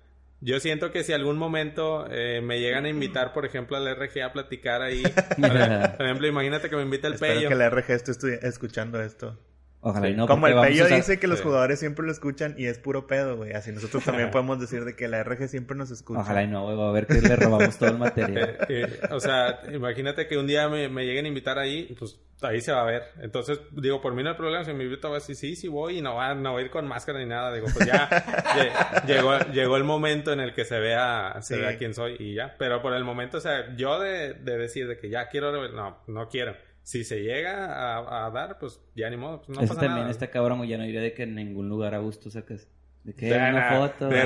Yo 0.45 0.59
siento 0.59 0.91
que 0.91 1.05
si 1.05 1.13
algún 1.13 1.37
momento 1.37 2.05
eh, 2.11 2.41
me 2.41 2.59
llegan 2.59 2.83
a 2.83 2.89
invitar, 2.89 3.31
por 3.31 3.45
ejemplo, 3.45 3.77
al 3.77 3.87
RG 3.95 4.23
a 4.23 4.33
platicar 4.33 4.81
ahí, 4.81 5.01
por 5.01 5.49
por 5.97 6.05
ejemplo, 6.05 6.27
imagínate 6.27 6.69
que 6.69 6.75
me 6.75 6.81
invita 6.81 7.07
el 7.07 7.13
Espero 7.13 7.35
Pello. 7.35 7.47
que 7.47 7.55
la 7.55 7.69
RG 7.69 7.91
esté 7.91 8.45
escuchando 8.45 9.01
esto. 9.01 9.39
Ojalá 9.85 10.07
Sí. 10.07 10.13
y 10.13 10.15
no. 10.15 10.27
Como 10.27 10.47
el 10.47 10.55
Pello 10.59 10.85
a 10.85 10.87
dice 10.87 11.19
que 11.19 11.27
los 11.27 11.39
Sí. 11.39 11.43
jugadores 11.43 11.77
siempre 11.79 12.05
lo 12.05 12.11
escuchan 12.11 12.55
y 12.57 12.67
es 12.67 12.79
puro 12.79 13.05
pedo, 13.05 13.35
güey. 13.37 13.51
Así 13.53 13.71
nosotros 13.71 14.03
también 14.05 14.31
podemos 14.31 14.59
decir 14.59 14.85
de 14.85 14.95
que 14.95 15.07
la 15.07 15.19
RG 15.23 15.47
siempre 15.49 15.75
nos 15.75 15.91
escucha. 15.91 16.21
Ojalá 16.21 16.43
y 16.43 16.47
no, 16.47 16.63
güey. 16.63 16.77
Va 16.77 16.89
a 16.89 16.91
ver 16.93 17.05
que 17.05 17.15
le 17.21 17.35
robamos 17.35 17.77
todo 17.77 17.89
el 17.89 17.97
material. 17.97 18.57
Eh, 18.69 18.85
eh, 18.87 18.99
o 19.11 19.19
sea, 19.19 19.59
imagínate 19.71 20.27
que 20.27 20.37
un 20.37 20.47
día 20.47 20.69
me, 20.69 20.87
me 20.89 21.05
lleguen 21.05 21.25
a 21.25 21.27
invitar 21.27 21.59
ahí, 21.59 21.93
pues 21.99 22.19
ahí 22.41 22.61
se 22.61 22.71
va 22.71 22.81
a 22.81 22.85
ver. 22.85 23.03
Entonces, 23.21 23.59
digo, 23.71 23.99
por 24.01 24.13
mí 24.15 24.23
no 24.23 24.29
hay 24.31 24.35
problema. 24.37 24.63
Si 24.63 24.73
me 24.73 24.83
invita, 24.85 25.07
voy 25.09 25.17
a 25.17 25.19
decir, 25.19 25.35
sí, 25.35 25.55
sí 25.55 25.67
voy 25.67 25.97
y 25.97 26.01
no 26.01 26.15
va, 26.15 26.33
no 26.33 26.53
voy 26.53 26.61
a 26.63 26.65
ir 26.65 26.71
con 26.71 26.87
máscara 26.87 27.19
ni 27.19 27.25
nada. 27.25 27.53
Digo, 27.53 27.67
pues 27.73 27.85
ya 27.85 28.09
lle- 28.55 29.05
llegó, 29.05 29.37
llegó 29.51 29.77
el 29.77 29.83
momento 29.83 30.31
en 30.31 30.39
el 30.39 30.53
que 30.53 30.65
se 30.65 30.79
vea, 30.79 31.35
se 31.41 31.55
Sí. 31.55 31.61
vea 31.61 31.77
quién 31.77 31.93
soy 31.93 32.15
y 32.19 32.35
ya. 32.35 32.55
Pero 32.57 32.81
por 32.81 32.93
el 32.93 33.03
momento, 33.03 33.37
o 33.37 33.41
sea, 33.41 33.75
yo 33.75 33.99
de, 33.99 34.33
de 34.33 34.57
decir 34.57 34.87
de 34.87 34.97
que 34.97 35.09
ya 35.09 35.27
quiero, 35.27 35.51
no, 35.69 35.97
no 36.07 36.27
quiero. 36.29 36.55
Si 36.83 37.03
se 37.05 37.21
llega 37.21 37.65
a, 37.97 38.25
a 38.25 38.29
dar, 38.31 38.59
pues 38.59 38.79
ya 38.95 39.09
ni 39.09 39.15
modo, 39.17 39.37
pues 39.41 39.49
no 39.57 39.63
Eso 39.63 39.69
pasa 39.73 39.81
también 39.85 40.01
nada. 40.01 40.11
está 40.11 40.29
cabrón, 40.29 40.57
güey. 40.59 40.69
Ya 40.69 40.77
no 40.77 40.85
iré 40.85 40.99
de 40.99 41.13
que 41.13 41.23
en 41.23 41.33
ningún 41.35 41.69
lugar 41.69 41.95
a 41.95 41.99
gusto 41.99 42.29
sacas. 42.29 42.67
De 43.05 43.13
que 43.13 43.25
De 43.27 43.35
una 43.37 43.69
foto. 43.79 44.07
de. 44.09 44.23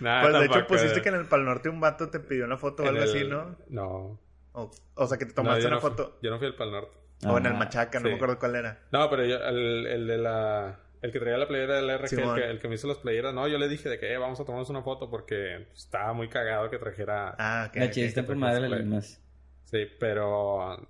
Nah, 0.00 0.22
Pues 0.22 0.32
de 0.40 0.44
hecho 0.46 0.66
pusiste 0.66 1.02
que 1.02 1.08
en 1.08 1.14
el 1.16 1.26
Pal 1.26 1.44
Norte 1.44 1.68
un 1.68 1.80
vato 1.80 2.10
te 2.10 2.20
pidió 2.20 2.44
una 2.44 2.56
foto 2.56 2.82
o 2.82 2.88
algo 2.88 3.02
así, 3.02 3.18
el- 3.18 3.30
¿no? 3.30 3.56
No. 3.68 4.20
O, 4.52 4.70
o 4.94 5.06
sea, 5.06 5.18
que 5.18 5.26
te 5.26 5.32
tomaste 5.34 5.66
una 5.66 5.76
no 5.76 5.80
fui- 5.80 5.90
foto. 5.90 6.18
yo 6.22 6.30
no 6.30 6.38
fui 6.38 6.46
al 6.46 6.54
Pal 6.54 6.70
Norte. 6.72 6.96
O 7.26 7.38
en 7.38 7.46
el 7.46 7.54
Machaca, 7.54 7.98
no 7.98 8.04
sí. 8.06 8.10
me 8.10 8.16
acuerdo 8.16 8.38
cuál 8.38 8.56
era. 8.56 8.78
No, 8.92 9.08
pero 9.10 9.24
yo, 9.24 9.36
el, 9.36 9.86
el 9.86 10.06
de 10.06 10.18
la... 10.18 10.80
El 11.02 11.12
que 11.12 11.20
traía 11.20 11.36
la 11.38 11.46
playera 11.46 11.76
del 11.76 11.88
RG, 11.98 12.02
el 12.02 12.08
Simón. 12.08 12.36
que, 12.36 12.44
el 12.50 12.58
que 12.58 12.68
me 12.68 12.74
hizo 12.74 12.88
las 12.88 12.96
playeras, 12.98 13.32
no, 13.34 13.46
yo 13.48 13.58
le 13.58 13.68
dije 13.68 13.88
de 13.88 13.98
que 13.98 14.12
eh, 14.12 14.18
vamos 14.18 14.40
a 14.40 14.44
tomarnos 14.44 14.68
una 14.70 14.82
foto 14.82 15.08
porque 15.10 15.68
estaba 15.74 16.12
muy 16.14 16.28
cagado 16.28 16.68
que 16.70 16.78
trajera... 16.78 17.34
Ah, 17.38 17.66
ok. 17.68 17.76
La 17.76 17.84
ok. 17.86 17.90
chiste 17.92 18.22
por 18.22 18.36
madre 18.36 18.68
las 18.68 18.80
mismas. 18.80 19.22
Sí, 19.66 19.86
pero 20.00 20.88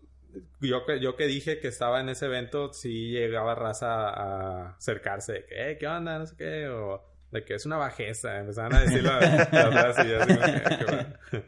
yo 0.60 0.86
que, 0.86 1.00
yo 1.00 1.16
que 1.16 1.26
dije 1.26 1.58
que 1.60 1.68
estaba 1.68 2.00
en 2.00 2.08
ese 2.08 2.26
evento, 2.26 2.72
sí 2.72 3.10
llegaba 3.10 3.54
raza 3.54 4.08
a 4.08 4.70
acercarse 4.76 5.32
de 5.32 5.44
que, 5.46 5.70
eh, 5.72 5.78
¿qué 5.78 5.86
onda? 5.88 6.18
No 6.18 6.26
sé 6.26 6.36
qué, 6.36 6.68
o 6.68 7.02
de 7.32 7.44
que 7.44 7.54
es 7.54 7.66
una 7.66 7.76
bajeza. 7.78 8.38
Empezaban 8.38 8.74
a 8.74 8.80
decir 8.82 9.02
la, 9.02 9.18
la 9.52 9.72
frase 9.72 10.02
y 10.06 10.10
yo 10.10 10.20
así. 10.20 11.42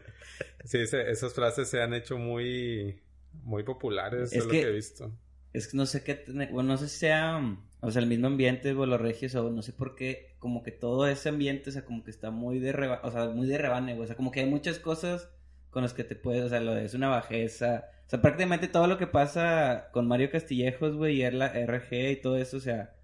Sí, 0.65 0.79
esas 0.79 1.33
frases 1.33 1.69
se 1.69 1.81
han 1.81 1.95
hecho 1.95 2.19
muy, 2.19 3.01
muy 3.45 3.63
populares, 3.63 4.33
Es 4.33 4.39
es, 4.39 4.45
lo 4.45 4.51
que- 4.51 4.63
he 4.63 4.73
visto. 4.73 5.13
Es 5.55 5.67
que 5.69 5.77
no 5.79 5.87
sé 5.87 6.05
qué, 6.05 6.25
bueno, 6.51 6.65
no 6.73 6.77
sé 6.77 6.89
si 6.89 6.99
sea, 6.99 7.41
o 7.81 7.91
sea, 7.91 8.03
el 8.03 8.09
mismo 8.09 8.27
ambiente, 8.27 8.73
o 8.73 8.85
los 8.85 9.01
regios, 9.01 9.35
o 9.35 9.51
no 9.51 9.63
sé 9.63 9.73
por 9.73 9.95
qué, 9.95 10.35
como 10.39 10.63
que 10.63 10.73
todo 10.73 11.07
ese 11.09 11.31
ambiente, 11.31 11.71
o 11.71 11.73
sea, 11.73 11.87
como 11.87 12.05
que 12.05 12.11
está 12.11 12.31
muy 12.31 12.59
de 12.59 12.73
reba, 12.73 13.01
o 13.03 13.11
sea, 13.11 13.29
muy 13.31 13.47
de 13.47 13.57
rebane, 13.57 13.99
o 13.99 14.07
sea, 14.07 14.15
como 14.15 14.31
que 14.31 14.41
hay 14.41 14.47
muchas 14.47 14.79
cosas 14.79 15.31
con 15.79 15.85
las 15.85 15.95
que 15.95 16.03
te 16.03 16.17
puedes, 16.17 16.43
o 16.43 16.49
sea, 16.49 16.61
lo 16.61 16.75
de 16.75 16.85
es 16.85 16.95
una 16.95 17.07
bajeza, 17.09 17.89
o 18.05 18.11
sea, 18.11 18.21
prácticamente 18.21 18.67
todo 18.67 18.89
lo 18.89 18.99
que 18.99 19.07
pasa 19.07 19.91
con 19.93 20.09
Mario 20.09 20.29
Castillejos, 20.29 20.97
güey, 20.97 21.23
y 21.23 21.31
la 21.31 21.47
RG 21.55 22.11
y 22.11 22.17
todo 22.17 22.37
eso, 22.37 22.57
o 22.57 22.61
sea, 22.61 22.97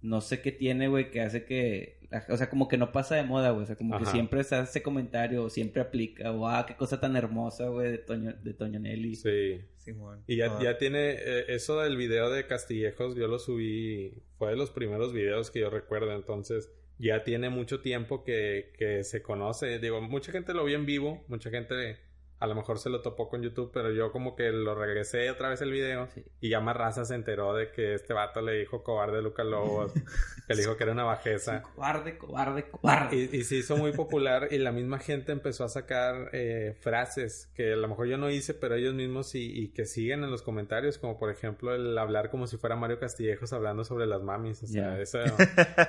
no 0.00 0.22
sé 0.22 0.40
qué 0.40 0.50
tiene, 0.50 0.88
güey, 0.88 1.10
que 1.10 1.20
hace 1.20 1.44
que, 1.44 1.98
o 2.30 2.36
sea, 2.38 2.48
como 2.48 2.66
que 2.66 2.78
no 2.78 2.92
pasa 2.92 3.16
de 3.16 3.24
moda, 3.24 3.50
güey, 3.50 3.64
o 3.64 3.66
sea, 3.66 3.76
como 3.76 3.98
que 3.98 4.04
Ajá. 4.04 4.12
siempre 4.12 4.40
está 4.40 4.62
ese 4.62 4.82
comentario, 4.82 5.44
o 5.44 5.50
siempre 5.50 5.82
aplica, 5.82 6.32
o 6.32 6.48
ah, 6.48 6.64
qué 6.66 6.76
cosa 6.76 6.98
tan 6.98 7.14
hermosa, 7.14 7.68
güey, 7.68 7.90
de 7.90 7.98
Toño, 7.98 8.32
de 8.42 8.54
Toño 8.54 8.80
Nelly. 8.80 9.16
Sí. 9.16 9.60
Simón. 9.76 10.22
Y 10.26 10.36
ya, 10.36 10.46
Ah. 10.46 10.60
ya 10.62 10.78
tiene 10.78 11.10
eh, 11.10 11.44
eso 11.48 11.80
del 11.82 11.98
video 11.98 12.30
de 12.30 12.46
Castillejos, 12.46 13.16
yo 13.16 13.28
lo 13.28 13.38
subí, 13.38 14.22
fue 14.38 14.48
de 14.48 14.56
los 14.56 14.70
primeros 14.70 15.12
videos 15.12 15.50
que 15.50 15.60
yo 15.60 15.68
recuerdo, 15.68 16.14
entonces 16.14 16.70
ya 16.98 17.22
tiene 17.22 17.50
mucho 17.50 17.80
tiempo 17.80 18.24
que, 18.24 18.72
que 18.78 19.04
se 19.04 19.20
conoce. 19.20 19.78
Digo, 19.80 20.00
mucha 20.00 20.32
gente 20.32 20.54
lo 20.54 20.64
vio 20.64 20.76
en 20.76 20.86
vivo, 20.86 21.22
mucha 21.28 21.50
gente 21.50 21.98
a 22.44 22.46
lo 22.46 22.54
mejor 22.54 22.78
se 22.78 22.90
lo 22.90 23.00
topó 23.00 23.28
con 23.28 23.42
YouTube, 23.42 23.70
pero 23.72 23.90
yo 23.90 24.12
como 24.12 24.36
que 24.36 24.52
lo 24.52 24.74
regresé 24.74 25.30
otra 25.30 25.48
vez 25.48 25.60
el 25.62 25.72
video 25.72 26.08
Sí. 26.14 26.22
y 26.40 26.50
ya 26.50 26.60
más 26.60 26.76
raza 26.76 27.04
se 27.04 27.14
enteró 27.14 27.54
de 27.54 27.70
que 27.72 27.94
este 27.94 28.12
vato 28.12 28.40
le 28.42 28.52
dijo 28.58 28.82
cobarde 28.82 29.18
a 29.18 29.20
Lucas 29.22 29.46
Lobos, 29.46 29.92
que 30.46 30.54
le 30.54 30.60
dijo 30.60 30.76
que 30.76 30.84
era 30.84 30.92
una 30.92 31.04
bajeza. 31.04 31.62
Cobarde, 31.62 32.18
cobarde, 32.18 32.68
cobarde. 32.70 33.16
Y, 33.32 33.36
y 33.38 33.44
se 33.44 33.56
hizo 33.56 33.76
muy 33.76 33.92
popular 33.92 34.48
y 34.50 34.58
la 34.58 34.72
misma 34.72 34.98
gente 34.98 35.32
empezó 35.32 35.64
a 35.64 35.68
sacar 35.68 36.28
eh, 36.32 36.76
frases 36.80 37.50
que 37.54 37.72
a 37.72 37.76
lo 37.76 37.88
mejor 37.88 38.06
yo 38.06 38.18
no 38.18 38.30
hice, 38.30 38.54
pero 38.54 38.74
ellos 38.74 38.94
mismos 38.94 39.34
y, 39.34 39.44
y 39.58 39.68
que 39.68 39.86
siguen 39.86 40.22
en 40.24 40.30
los 40.30 40.42
comentarios, 40.42 40.98
como 40.98 41.18
por 41.18 41.30
ejemplo 41.30 41.74
el 41.74 41.96
hablar 41.96 42.30
como 42.30 42.46
si 42.46 42.56
fuera 42.58 42.76
Mario 42.76 42.98
Castillejos 42.98 43.52
hablando 43.52 43.84
sobre 43.84 44.06
las 44.06 44.22
mamis. 44.22 44.62
O 44.62 44.66
sea, 44.66 45.00
eso, 45.00 45.18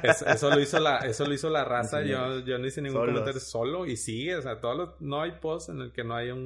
eso, 0.03 0.25
eso 0.25 0.49
lo 0.49 0.59
hizo 0.59 0.79
la, 0.79 0.97
eso 0.99 1.25
lo 1.25 1.33
hizo 1.33 1.49
la 1.49 1.63
raza. 1.65 2.01
Sí. 2.01 2.09
Yo, 2.09 2.39
yo 2.39 2.57
no 2.57 2.65
hice 2.67 2.81
ningún 2.81 3.01
Solos. 3.01 3.13
comentario 3.13 3.39
solo 3.41 3.85
y 3.85 3.97
sigue. 3.97 4.35
O 4.35 4.41
sea, 4.41 4.59
todos 4.61 4.77
los- 4.77 5.01
no 5.01 5.21
hay 5.21 5.31
post 5.41 5.69
en 5.69 5.81
el 5.81 5.91
que 5.91 6.03
no 6.03 6.15
haya 6.15 6.33
un, 6.33 6.44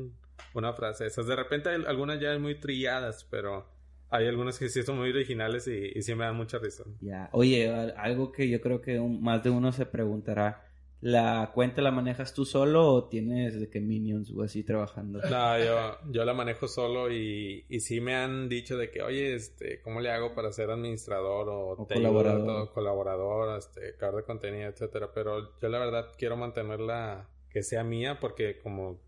una 0.53 0.73
frase. 0.73 1.05
Esas 1.05 1.27
de 1.27 1.35
repente 1.35 1.69
hay 1.69 1.83
algunas 1.87 2.19
ya 2.19 2.37
muy 2.39 2.59
trilladas, 2.59 3.23
pero 3.29 3.67
hay 4.09 4.27
algunas 4.27 4.57
que 4.57 4.69
sí 4.69 4.81
son 4.83 4.97
muy 4.97 5.09
originales 5.09 5.67
y, 5.67 5.91
y 5.95 6.01
sí 6.01 6.15
me 6.15 6.25
dan 6.25 6.35
mucha 6.35 6.57
risa. 6.57 6.83
Ya. 7.01 7.29
Oye, 7.31 7.69
algo 7.97 8.31
que 8.31 8.49
yo 8.49 8.59
creo 8.61 8.81
que 8.81 8.99
un- 8.99 9.21
más 9.21 9.43
de 9.43 9.49
uno 9.49 9.71
se 9.71 9.85
preguntará. 9.85 10.65
¿La 11.01 11.51
cuenta 11.53 11.81
la 11.81 11.91
manejas 11.91 12.33
tú 12.33 12.43
solo 12.43 12.85
o 12.93 13.07
tienes 13.07 13.57
de 13.57 13.69
que 13.69 13.79
minions 13.79 14.33
o 14.35 14.41
así 14.43 14.63
trabajando? 14.65 15.21
No, 15.29 15.57
yo, 15.57 15.97
yo 16.11 16.25
la 16.25 16.33
manejo 16.33 16.67
solo 16.67 17.09
y, 17.09 17.63
y 17.69 17.79
sí 17.79 18.01
me 18.01 18.15
han 18.15 18.49
dicho 18.49 18.77
de 18.77 18.89
que, 18.91 19.01
oye, 19.01 19.33
este, 19.33 19.81
¿cómo 19.81 20.01
le 20.01 20.11
hago 20.11 20.35
para 20.35 20.51
ser 20.51 20.69
administrador 20.71 21.47
o, 21.47 21.69
O 21.81 21.87
colaborador. 21.87 22.45
todo, 22.45 22.73
colaborador, 22.73 23.57
este, 23.57 23.95
creador 23.95 24.21
de 24.23 24.25
contenido, 24.27 24.67
etcétera? 24.67 25.11
Pero 25.13 25.57
yo 25.61 25.69
la 25.69 25.79
verdad 25.79 26.07
quiero 26.17 26.35
mantenerla 26.35 27.29
que 27.49 27.63
sea 27.63 27.85
mía 27.85 28.19
porque 28.19 28.59
como, 28.59 28.99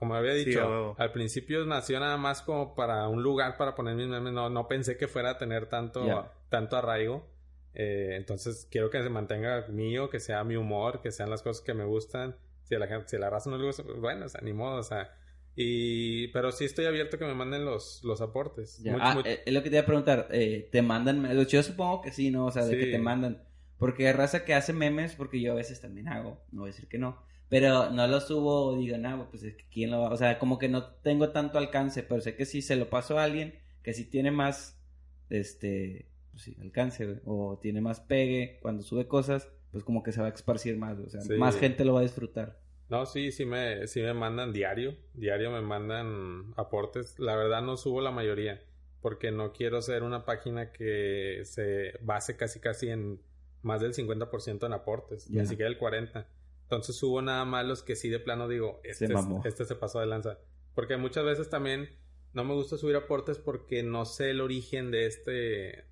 como 0.00 0.14
había 0.16 0.32
dicho, 0.34 0.96
al 0.98 1.12
principio 1.12 1.64
nació 1.66 2.00
nada 2.00 2.16
más 2.16 2.42
como 2.42 2.74
para 2.74 3.06
un 3.06 3.22
lugar 3.22 3.56
para 3.56 3.76
poner 3.76 3.94
mis 3.94 4.08
memes, 4.08 4.32
no, 4.32 4.50
no 4.50 4.66
pensé 4.66 4.96
que 4.96 5.06
fuera 5.06 5.30
a 5.30 5.38
tener 5.38 5.66
tanto, 5.66 6.04
tanto 6.48 6.76
arraigo. 6.76 7.28
Eh, 7.74 8.16
entonces 8.16 8.66
quiero 8.68 8.90
que 8.90 9.00
se 9.00 9.08
mantenga 9.10 9.66
mío, 9.68 10.10
que 10.10 10.18
sea 10.18 10.42
mi 10.42 10.56
humor, 10.56 11.00
que 11.00 11.12
sean 11.12 11.30
las 11.30 11.42
cosas 11.42 11.62
que 11.62 11.72
me 11.74 11.84
gustan. 11.84 12.34
Si 12.64 12.74
a 12.74 12.80
la 12.80 12.88
gente, 12.88 13.08
si 13.08 13.14
a 13.16 13.20
la 13.20 13.30
raza 13.30 13.48
no 13.50 13.58
le 13.58 13.66
gusta, 13.66 13.84
pues 13.84 14.00
bueno, 14.00 14.26
o 14.26 14.28
sea, 14.28 14.40
ni 14.40 14.52
modo, 14.52 14.78
o 14.78 14.82
sea. 14.82 15.14
Y, 15.56 16.28
pero 16.28 16.52
sí 16.52 16.64
estoy 16.64 16.86
abierto 16.86 17.16
a 17.16 17.18
que 17.18 17.26
me 17.26 17.34
manden 17.34 17.64
los, 17.64 18.02
los 18.04 18.20
aportes. 18.20 18.80
Mucho- 18.84 18.98
Ah, 19.00 19.14
mucho- 19.14 19.28
eh, 19.28 19.42
es 19.44 19.52
lo 19.52 19.62
que 19.62 19.70
te 19.70 19.76
iba 19.76 19.82
a 19.82 19.86
preguntar. 19.86 20.28
eh, 20.30 20.68
¿Te 20.72 20.80
mandan 20.82 21.20
memes? 21.20 21.46
Yo 21.48 21.62
supongo 21.62 22.00
que 22.02 22.12
sí, 22.12 22.30
¿no? 22.30 22.46
O 22.46 22.50
sea, 22.50 22.64
de 22.64 22.72
Sí. 22.74 22.78
que 22.86 22.92
te 22.92 22.98
mandan. 22.98 23.42
Porque 23.78 24.06
hay 24.06 24.12
raza 24.12 24.44
que 24.44 24.54
hace 24.54 24.72
memes, 24.72 25.14
porque 25.14 25.40
yo 25.40 25.52
a 25.52 25.56
veces 25.56 25.80
también 25.80 26.08
hago. 26.08 26.40
No 26.52 26.62
voy 26.62 26.70
a 26.70 26.72
decir 26.72 26.88
que 26.88 26.98
no. 26.98 27.22
Pero 27.50 27.90
no 27.90 28.06
lo 28.06 28.20
subo 28.20 28.66
o 28.68 28.78
digo, 28.78 28.96
no, 28.96 29.28
pues 29.28 29.42
es 29.42 29.54
que 29.56 29.64
quién 29.70 29.90
lo 29.90 30.00
va. 30.00 30.08
O 30.10 30.16
sea, 30.16 30.38
como 30.38 30.58
que 30.58 30.68
no 30.70 30.84
tengo 31.02 31.30
tanto 31.30 31.58
alcance, 31.58 32.02
pero 32.02 32.22
sé 32.22 32.36
que 32.36 32.46
si 32.46 32.62
se 32.62 32.76
lo 32.76 32.88
paso 32.88 33.18
a 33.18 33.24
alguien 33.24 33.54
que 33.82 33.92
sí 33.92 34.04
tiene 34.06 34.30
más, 34.30 34.80
este, 35.28 36.06
pues 36.30 36.44
sí, 36.44 36.56
alcance, 36.60 37.04
güey, 37.06 37.18
o 37.24 37.58
tiene 37.60 37.80
más 37.80 38.00
pegue 38.00 38.58
cuando 38.62 38.82
sube 38.82 39.06
cosas, 39.06 39.48
pues 39.72 39.84
como 39.84 40.02
que 40.02 40.12
se 40.12 40.20
va 40.20 40.28
a 40.28 40.30
esparcir 40.30 40.76
más, 40.76 40.98
o 40.98 41.08
sea, 41.10 41.20
Sí. 41.20 41.34
más 41.34 41.56
gente 41.56 41.84
lo 41.84 41.94
va 41.94 42.00
a 42.00 42.04
disfrutar. 42.04 42.58
No, 42.88 43.06
sí, 43.06 43.30
sí 43.30 43.44
me, 43.44 43.86
sí 43.86 44.00
me 44.00 44.14
mandan 44.14 44.52
diario. 44.52 44.96
Diario 45.14 45.52
me 45.52 45.60
mandan 45.60 46.52
aportes. 46.56 47.18
La 47.20 47.36
verdad 47.36 47.62
no 47.62 47.76
subo 47.76 48.00
la 48.00 48.10
mayoría. 48.10 48.60
Porque 49.00 49.30
no 49.30 49.52
quiero 49.52 49.80
ser 49.80 50.02
una 50.02 50.24
página 50.24 50.72
que 50.72 51.42
se 51.44 51.92
base 52.02 52.36
casi 52.36 52.58
casi 52.58 52.88
en 52.90 53.20
más 53.62 53.80
del 53.80 53.94
50% 53.94 54.66
en 54.66 54.72
aportes. 54.72 55.26
Ya. 55.28 55.42
Ni 55.42 55.46
siquiera 55.48 55.70
el 55.70 55.78
40%. 55.78 56.26
Entonces 56.70 56.94
subo 56.96 57.20
nada 57.20 57.44
más 57.44 57.66
los 57.66 57.82
que 57.82 57.96
sí 57.96 58.08
de 58.10 58.20
plano 58.20 58.46
digo, 58.46 58.80
este, 58.84 59.08
Se 59.08 59.12
mamó. 59.12 59.42
este 59.44 59.64
se 59.64 59.74
pasó 59.74 59.98
de 59.98 60.06
lanza. 60.06 60.38
Porque 60.76 60.96
muchas 60.96 61.24
veces 61.24 61.50
también 61.50 61.90
no 62.32 62.44
me 62.44 62.54
gusta 62.54 62.76
subir 62.78 62.94
aportes 62.94 63.38
porque 63.38 63.82
no 63.82 64.04
sé 64.04 64.30
el 64.30 64.40
origen 64.40 64.92
de 64.92 65.06
este, 65.06 65.32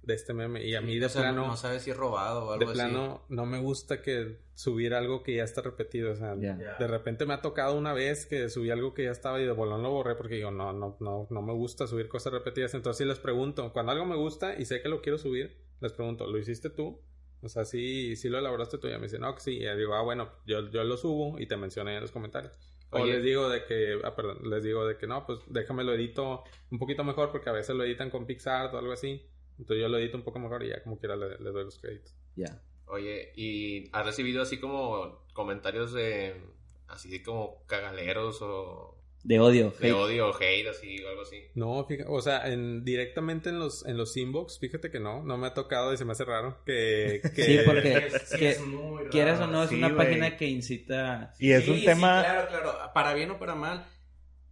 de 0.03 0.15
este 0.15 0.35
meme. 0.35 0.65
Y 0.65 0.77
a 0.77 0.81
mí 0.81 0.97
de 1.01 1.07
O 1.07 1.09
sea, 1.09 1.23
plano... 1.23 1.49
no 1.49 1.57
sabes 1.57 1.83
si 1.83 1.91
es 1.91 1.97
robado 1.97 2.45
o 2.45 2.49
De 2.53 2.59
algo 2.59 2.71
así. 2.71 2.75
plano, 2.79 3.25
no 3.29 3.45
me 3.45 3.59
gusta 3.61 4.03
que 4.03 4.39
subir 4.55 4.95
algo 4.95 5.25
que 5.25 5.35
ya 5.35 5.43
está 5.43 5.63
repetido. 5.63 6.13
O 6.13 6.15
sea, 6.15 6.37
Ya. 6.39 6.55
de 6.79 6.87
repente 6.87 7.27
me 7.27 7.35
ha 7.35 7.43
tocado 7.43 7.77
una 7.77 7.93
vez 7.93 8.25
que 8.25 8.49
subí 8.49 8.71
algo 8.71 8.95
que 8.95 9.03
ya 9.03 9.11
estaba 9.11 9.41
y 9.41 9.45
de 9.47 9.51
bolón 9.51 9.83
lo 9.83 9.91
borré 9.91 10.15
porque 10.15 10.37
digo, 10.37 10.53
no, 10.53 10.73
no, 10.73 10.97
no, 11.01 11.27
no 11.29 11.43
me 11.43 11.53
gusta 11.55 11.89
subir 11.89 12.07
cosas 12.07 12.33
repetidas. 12.33 12.73
Entonces 12.75 12.99
sí 12.99 13.05
les 13.05 13.19
pregunto, 13.19 13.73
cuando 13.73 13.91
algo 13.91 14.05
me 14.07 14.15
gusta 14.15 14.55
y 14.57 14.65
sé 14.65 14.81
que 14.81 14.89
lo 14.89 15.03
quiero 15.03 15.19
subir, 15.19 15.59
les 15.81 15.93
pregunto, 15.93 16.29
¿lo 16.29 16.39
hiciste 16.39 16.71
tú? 16.71 17.01
O 17.43 17.49
sea, 17.49 17.65
sí, 17.65 18.17
sí 18.17 18.29
lo 18.29 18.39
elaboraste 18.39 18.79
tú. 18.79 18.89
Y 18.89 18.91
ya 18.91 18.99
me 18.99 19.05
dicen, 19.05 19.21
no, 19.21 19.35
que 19.35 19.41
sí. 19.41 19.57
Y 19.59 19.63
ya 19.63 19.77
digo, 19.77 19.95
ah, 19.95 20.03
bueno, 20.03 20.31
yo, 20.47 20.69
yo 20.71 20.85
lo 20.85 20.97
subo 20.97 21.39
y 21.39 21.47
te 21.47 21.57
mencioné 21.57 21.97
en 21.97 22.03
los 22.03 22.11
comentarios. 22.11 22.59
O 22.91 23.03
Oye. 23.03 23.15
les 23.15 23.23
digo 23.23 23.49
de 23.49 23.65
que, 23.65 24.01
ah, 24.03 24.17
perdón, 24.17 24.49
les 24.49 24.63
digo 24.63 24.87
de 24.87 24.97
que 24.97 25.07
no, 25.07 25.27
pues 25.27 25.41
déjame 25.47 25.85
lo 25.85 25.93
edito 25.93 26.45
un 26.71 26.79
poquito 26.79 27.05
mejor 27.05 27.31
porque 27.31 27.51
a 27.51 27.53
veces 27.53 27.77
lo 27.77 27.85
editan 27.85 28.11
con 28.11 28.27
PixArt 28.27 28.73
o 28.75 28.79
algo 28.79 28.93
así. 28.93 29.27
Entonces 29.59 29.83
yo 29.83 29.89
lo 29.89 29.99
edito 29.99 30.17
un 30.17 30.23
poco 30.25 30.39
mejor 30.39 30.63
y 30.65 30.69
ya 30.71 30.83
como 30.83 30.99
quiera 30.99 31.17
le, 31.17 31.37
le 31.39 31.51
doy 31.51 31.65
los 31.65 31.79
créditos. 31.79 32.15
Ya. 32.35 32.63
Oye, 32.87 33.33
¿y 33.37 33.91
has 33.93 34.07
recibido 34.07 34.41
así 34.43 34.59
como 34.59 35.27
comentarios 35.35 35.93
de... 35.93 36.41
así 36.87 37.23
como 37.23 37.65
cagaleros 37.67 38.41
o... 38.41 38.98
De 39.29 39.39
odio. 39.41 39.75
De 39.79 39.89
hate. 39.89 39.93
odio 39.95 40.29
o 40.31 40.35
hate, 40.35 40.69
así, 40.69 41.03
o 41.05 41.09
algo 41.11 41.23
así. 41.23 41.37
No, 41.55 41.85
fíjate, 41.87 42.09
o 42.11 42.21
sea, 42.23 42.49
en, 42.51 42.83
directamente 42.85 43.51
en 43.51 43.59
los, 43.59 43.85
en 43.87 43.99
los 43.99 44.17
inbox, 44.17 44.59
fíjate 44.59 44.91
que 44.91 45.01
no, 45.01 45.23
no 45.23 45.37
me 45.37 45.49
ha 45.49 45.55
tocado 45.55 45.93
y 45.93 45.99
se 45.99 46.07
me 46.07 46.13
hace 46.13 46.25
raro 46.25 46.63
que... 46.65 47.21
que 47.37 47.45
Sí, 47.45 47.59
porque 47.67 48.09
que- 48.39 48.49
es 48.51 48.61
muy 48.63 48.99
raro. 49.01 49.11
quieras 49.11 49.41
o 49.41 49.47
no, 49.47 49.65
es 49.65 49.69
Sí, 49.69 49.77
una 49.77 49.95
página 49.95 50.37
que 50.39 50.47
incita... 50.47 51.35
Y 51.39 51.53
es 51.53 51.65
Sí, 51.65 51.71
un 51.71 51.79
sí, 51.81 51.85
tema... 51.85 52.23
claro, 52.23 52.49
claro. 52.49 52.75
Para 52.95 53.13
bien 53.13 53.31
o 53.33 53.39
para 53.39 53.55
mal. 53.55 53.87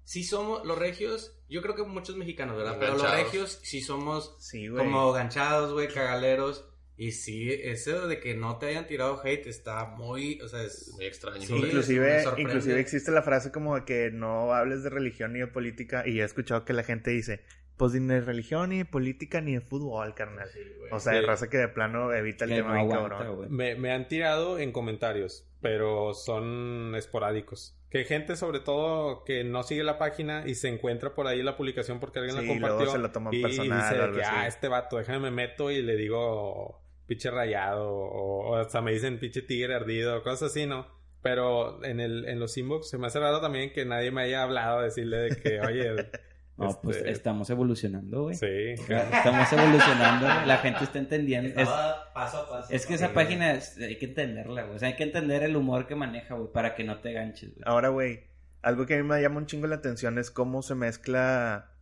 Sí 0.05 0.23
somos 0.25 0.65
los 0.67 0.79
regios. 0.79 1.33
Yo 1.49 1.63
creo 1.63 1.75
que 1.75 1.83
muchos 1.83 2.17
mexicanos, 2.17 2.57
¿verdad? 2.59 2.77
Pero 2.79 2.99
los 2.99 3.11
regios 3.11 3.59
sí 3.63 3.81
somos 3.81 4.37
como 4.77 5.13
ganchados, 5.13 5.73
güey, 5.73 5.89
cagaleros. 5.89 6.65
Y 6.99 7.13
sí, 7.13 7.51
eso 7.53 8.09
de 8.09 8.21
que 8.21 8.35
no 8.35 8.57
te 8.59 8.67
hayan 8.67 8.87
tirado 8.87 9.21
hate 9.23 9.47
está 9.49 9.85
muy, 9.85 10.41
o 10.41 10.49
sea, 10.49 10.63
es... 10.63 10.93
Muy 10.95 11.05
extraño. 11.05 11.43
Sí. 11.43 11.55
inclusive, 11.55 12.25
inclusive 12.39 12.81
existe 12.81 13.11
la 13.11 13.23
frase 13.23 13.53
como 13.53 13.75
de 13.77 13.85
que 13.85 14.11
no 14.11 14.55
hables 14.55 14.83
de 14.83 14.89
religión 14.91 15.35
ni 15.35 15.41
de 15.41 15.47
política 15.47 16.05
y 16.07 16.21
he 16.21 16.25
escuchado 16.25 16.65
que 16.65 16.73
la 16.73 16.83
gente 16.85 17.11
dice, 17.11 17.43
pues 17.77 17.93
ni 17.93 18.07
de 18.07 18.23
religión 18.23 18.71
ni 18.71 18.79
de 18.79 18.85
política 18.87 19.43
ni 19.43 19.53
de 19.55 19.61
fútbol, 19.61 20.15
carnal. 20.15 20.49
O 20.91 20.99
sea, 20.99 21.13
Sí. 21.13 21.19
hay 21.19 21.25
raza 21.27 21.51
que 21.51 21.59
de 21.59 21.69
plano 21.69 22.15
evita 22.15 22.45
el 22.47 22.51
que 22.53 22.57
tema 22.57 22.73
no 22.75 22.81
aguanta, 22.81 23.19
cabrón. 23.19 23.49
Me, 23.55 23.75
me 23.75 23.93
han 23.93 24.09
tirado 24.09 24.59
en 24.59 24.73
comentarios, 24.73 25.47
pero 25.61 26.15
son 26.15 26.95
esporádicos. 26.97 27.75
Que 27.91 28.05
gente, 28.05 28.37
sobre 28.37 28.61
todo, 28.61 29.23
que 29.25 29.45
no 29.45 29.63
sigue 29.63 29.85
la 29.85 29.99
página 29.99 30.45
y 30.47 30.55
se 30.55 30.69
encuentra 30.69 31.15
por 31.15 31.27
ahí 31.27 31.43
la 31.43 31.57
publicación 31.59 32.01
porque 32.01 32.21
alguien 32.21 32.37
Sí, 32.39 32.47
la 32.47 32.53
y 32.55 32.59
luego 32.59 32.69
compartió. 32.77 32.93
se 32.93 32.99
lo 32.99 33.11
toman 33.13 33.35
y, 33.35 33.37
y 33.39 33.43
personal 33.43 33.79
dice 33.83 33.95
de 33.95 34.03
algo 34.03 34.17
que, 34.17 34.25
ah, 34.25 34.47
este 34.47 34.69
vato, 34.69 34.97
déjame 34.97 35.19
me 35.19 35.31
meto 35.31 35.71
y 35.71 35.83
le 35.83 35.97
digo 35.97 36.83
pinche 37.07 37.31
rayado 37.31 37.89
o, 37.89 38.51
o 38.51 38.57
hasta 38.57 38.81
me 38.81 38.93
dicen 38.93 39.19
pinche 39.19 39.43
tigre 39.43 39.75
ardido, 39.75 40.23
cosas 40.23 40.51
así, 40.51 40.67
¿no? 40.67 40.87
Pero 41.23 41.83
en, 41.85 42.01
el, 42.01 42.29
en 42.29 42.39
los 42.39 42.57
inbox 42.57 42.91
se 42.91 42.99
me 42.99 43.07
hace 43.07 43.19
raro 43.19 43.41
también 43.41 43.73
que 43.73 43.85
nadie 43.85 44.11
me 44.11 44.23
haya 44.23 44.43
hablado, 44.43 44.83
decirle 44.83 45.17
de 45.19 45.37
que, 45.37 45.61
oye... 45.61 46.11
No, 46.59 46.81
pues 46.83 46.97
este, 46.97 47.11
estamos 47.11 47.51
evolucionando, 47.51 48.23
güey. 48.23 48.35
Sí. 48.35 48.47
Estamos 48.47 49.53
evolucionando, 49.53 50.25
güey. 50.27 50.47
la 50.47 50.57
gente 50.57 50.85
está 50.85 50.99
entendiendo. 50.99 51.61
Es, 51.61 51.69
paso 52.15 52.39
a 52.39 52.49
paso. 52.49 52.73
es 52.73 52.87
que 52.87 52.95
esa 52.95 53.13
página 53.13 53.53
es- 53.53 53.77
hay 53.77 53.99
que 53.99 54.07
entenderla, 54.07 54.63
güey. 54.63 54.77
O 54.77 54.79
sea, 54.79 54.89
hay 54.89 54.97
que 54.97 55.03
entender 55.03 55.43
el 55.43 55.55
humor 55.55 55.87
que 55.87 55.95
maneja, 55.97 56.35
güey, 56.35 56.51
para 56.51 56.75
que 56.75 56.83
no 56.83 57.01
te 57.01 57.13
ganches, 57.13 57.51
güey. 57.51 57.63
Ahora, 57.67 57.91
güey, 57.91 58.25
algo 58.63 58.87
que 58.87 58.95
a 58.95 58.97
mí 58.97 59.03
me 59.03 59.21
llama 59.21 59.37
un 59.37 59.45
chingo 59.45 59.67
la 59.67 59.75
atención 59.77 60.19
es 60.19 60.31
cómo 60.31 60.63
se 60.63 60.75
mezcla, 60.75 61.73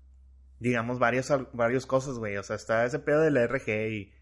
digamos, 0.59 0.99
varias, 0.99 1.33
varias 1.53 1.87
cosas, 1.87 2.19
güey. 2.19 2.37
O 2.37 2.43
sea, 2.43 2.57
está 2.57 2.85
ese 2.85 2.99
pedo 2.99 3.21
de 3.21 3.31
la 3.31 3.47
RG 3.47 3.69
y 3.93 4.13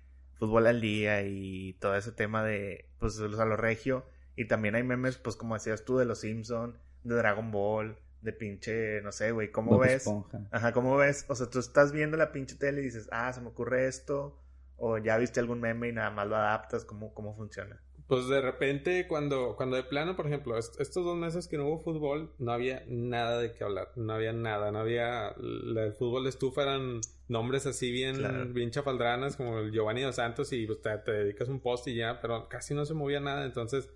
fútbol 0.43 0.67
al 0.67 0.81
día 0.81 1.23
y 1.23 1.75
todo 1.75 1.95
ese 1.95 2.11
tema 2.11 2.43
de, 2.43 2.87
pues, 2.99 3.17
o 3.21 3.33
sea, 3.33 3.45
lo 3.45 3.57
regio. 3.57 4.05
Y 4.35 4.47
también 4.47 4.75
hay 4.75 4.83
memes, 4.83 5.17
pues, 5.17 5.37
como 5.37 5.55
decías 5.55 5.85
tú, 5.85 5.99
de 5.99 6.05
los 6.05 6.19
Simpson, 6.19 6.77
de 7.05 7.15
Dragon 7.15 7.53
Ball, 7.53 7.97
de 8.23 8.33
pinche, 8.33 9.01
no 9.03 9.13
sé, 9.13 9.31
güey, 9.31 9.53
¿cómo 9.53 9.73
Bob 9.73 9.83
ves? 9.83 9.93
Esponja. 10.07 10.41
Ajá, 10.51 10.73
¿cómo 10.73 10.97
ves? 10.97 11.27
O 11.29 11.37
sea, 11.37 11.49
tú 11.49 11.61
estás 11.61 11.93
viendo 11.93 12.17
la 12.17 12.33
pinche 12.33 12.57
tele 12.57 12.81
y 12.81 12.85
dices, 12.85 13.09
ah, 13.13 13.33
se 13.33 13.41
me 13.41 13.49
ocurre 13.49 13.87
esto. 13.87 14.37
O 14.79 14.99
ya 14.99 15.17
viste 15.17 15.39
algún 15.39 15.61
meme 15.61 15.91
y 15.91 15.93
nada 15.93 16.11
más 16.11 16.27
lo 16.27 16.35
adaptas, 16.35 16.85
¿cómo, 16.85 17.15
cómo 17.15 17.37
funciona? 17.37 17.81
Pues 18.09 18.27
de 18.27 18.41
repente, 18.41 19.07
cuando, 19.07 19.55
cuando 19.57 19.77
de 19.77 19.85
plano, 19.85 20.17
por 20.17 20.27
ejemplo, 20.27 20.59
est- 20.59 20.79
estos 20.81 21.05
dos 21.05 21.17
meses 21.17 21.47
que 21.47 21.57
no 21.57 21.67
hubo 21.69 21.79
fútbol, 21.85 22.35
no 22.41 22.51
había 22.53 22.83
nada 22.89 23.39
de 23.39 23.53
qué 23.55 23.63
hablar. 23.63 23.93
No 23.95 24.13
había 24.15 24.33
nada. 24.33 24.73
No 24.73 24.81
había. 24.81 25.35
La 25.39 25.83
del 25.83 25.93
fútbol 25.95 26.25
de 26.25 26.31
estufa 26.31 26.63
eran 26.63 27.01
nombres 27.33 27.67
así 27.67 27.91
bien, 27.91 28.17
Claro. 28.19 28.47
bien 28.53 28.71
chafaldranas, 28.71 29.37
como 29.37 29.59
el 29.59 29.73
Giovanni 29.73 30.03
dos 30.03 30.15
Santos, 30.17 30.53
y 30.53 30.67
pues, 30.67 30.81
te, 30.83 30.97
te 30.99 31.11
dedicas 31.13 31.49
un 31.49 31.61
post 31.61 31.89
y 31.89 31.97
ya, 31.97 32.21
pero 32.21 32.49
casi 32.49 32.75
no 32.75 32.85
se 32.85 32.95
movía 32.95 33.19
nada. 33.21 33.45
Entonces, 33.45 33.91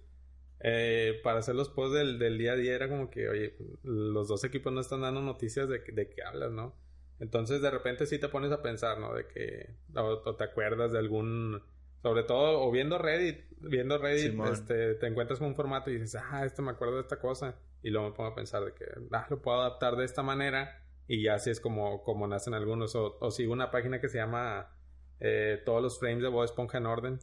eh, 0.60 1.20
para 1.22 1.38
hacer 1.40 1.54
los 1.54 1.68
posts 1.68 1.94
del, 1.98 2.18
del 2.18 2.38
día 2.38 2.52
a 2.52 2.56
día 2.56 2.74
era 2.74 2.88
como 2.88 3.10
que, 3.10 3.28
oye, 3.28 3.56
los 3.84 4.26
dos 4.28 4.42
equipos 4.44 4.72
no 4.72 4.80
están 4.80 5.02
dando 5.02 5.20
noticias 5.22 5.68
de, 5.68 5.78
de 5.80 6.08
qué 6.08 6.22
hablas, 6.24 6.50
¿no? 6.50 6.74
Entonces 7.20 7.62
de 7.62 7.70
repente 7.70 8.06
sí 8.06 8.18
te 8.18 8.28
pones 8.28 8.52
a 8.52 8.62
pensar, 8.62 8.98
¿no? 8.98 9.14
De 9.14 9.26
que 9.26 9.70
o, 9.94 10.22
o 10.24 10.34
te 10.36 10.44
acuerdas 10.44 10.92
de 10.92 10.98
algún, 10.98 11.62
sobre 12.02 12.24
todo, 12.24 12.60
o 12.62 12.70
viendo 12.70 12.98
Reddit, 12.98 13.40
viendo 13.60 13.98
Reddit, 13.98 14.32
Simón. 14.32 14.52
este, 14.52 14.94
te 14.96 15.06
encuentras 15.06 15.38
con 15.38 15.48
un 15.48 15.54
formato 15.54 15.90
y 15.90 15.94
dices, 15.98 16.20
ah, 16.30 16.44
esto 16.44 16.62
me 16.62 16.70
acuerdo 16.72 16.96
de 16.96 17.02
esta 17.02 17.18
cosa, 17.18 17.54
y 17.82 17.90
luego 17.90 18.10
me 18.10 18.14
pongo 18.14 18.30
a 18.30 18.34
pensar 18.34 18.64
de 18.64 18.72
que, 18.72 18.84
ah, 19.12 19.26
lo 19.30 19.40
puedo 19.40 19.60
adaptar 19.60 19.96
de 19.96 20.04
esta 20.04 20.22
manera, 20.22 20.82
y 21.08 21.22
ya 21.22 21.34
así 21.34 21.50
es 21.50 21.60
como, 21.60 22.02
como 22.02 22.26
nacen 22.26 22.54
algunos, 22.54 22.94
o, 22.94 23.16
o 23.20 23.30
sigo 23.30 23.52
una 23.52 23.70
página 23.70 24.00
que 24.00 24.08
se 24.08 24.18
llama 24.18 24.70
eh, 25.18 25.62
todos 25.64 25.82
los 25.82 25.98
frames 25.98 26.22
de 26.22 26.28
Bob 26.28 26.44
Esponja 26.44 26.78
en 26.78 26.86
orden, 26.86 27.18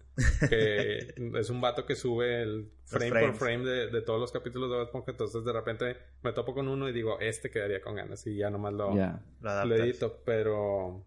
que 0.50 1.14
es 1.40 1.50
un 1.50 1.62
vato 1.62 1.86
que 1.86 1.96
sube 1.96 2.42
el 2.42 2.72
frame 2.86 3.22
por 3.22 3.36
frame 3.36 3.66
de, 3.66 3.88
de 3.92 4.02
todos 4.02 4.20
los 4.20 4.32
capítulos 4.32 4.70
de 4.70 4.78
Bob 4.78 4.86
Esponja, 4.86 5.12
entonces 5.12 5.44
de 5.44 5.54
repente 5.54 5.98
me 6.24 6.34
topo 6.34 6.54
con 6.54 6.68
uno 6.68 6.90
y 6.90 6.94
digo, 6.94 7.20
este 7.20 7.52
quedaría 7.52 7.82
con 7.82 7.96
ganas, 7.96 8.26
y 8.26 8.38
ya 8.38 8.50
nomás 8.50 8.74
lo, 8.74 9.76
edito, 9.76 10.22
pero 10.26 11.06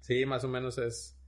sí, 0.00 0.26
más 0.26 0.44
o 0.44 0.48
menos 0.48 0.78
es, 0.78 1.18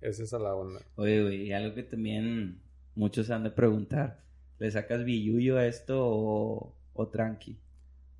es 0.00 0.20
esa 0.20 0.38
la 0.38 0.54
onda. 0.54 0.80
Oye, 0.96 1.22
güey, 1.22 1.42
y 1.48 1.52
algo 1.52 1.74
que 1.74 1.82
también 1.82 2.60
muchos 2.94 3.30
han 3.30 3.44
de 3.44 3.50
preguntar. 3.50 4.20
¿Le 4.58 4.70
sacas 4.70 5.04
billuyo 5.04 5.58
a 5.58 5.66
esto 5.66 5.98
o, 5.98 6.76
o 6.92 7.08
tranqui? 7.08 7.58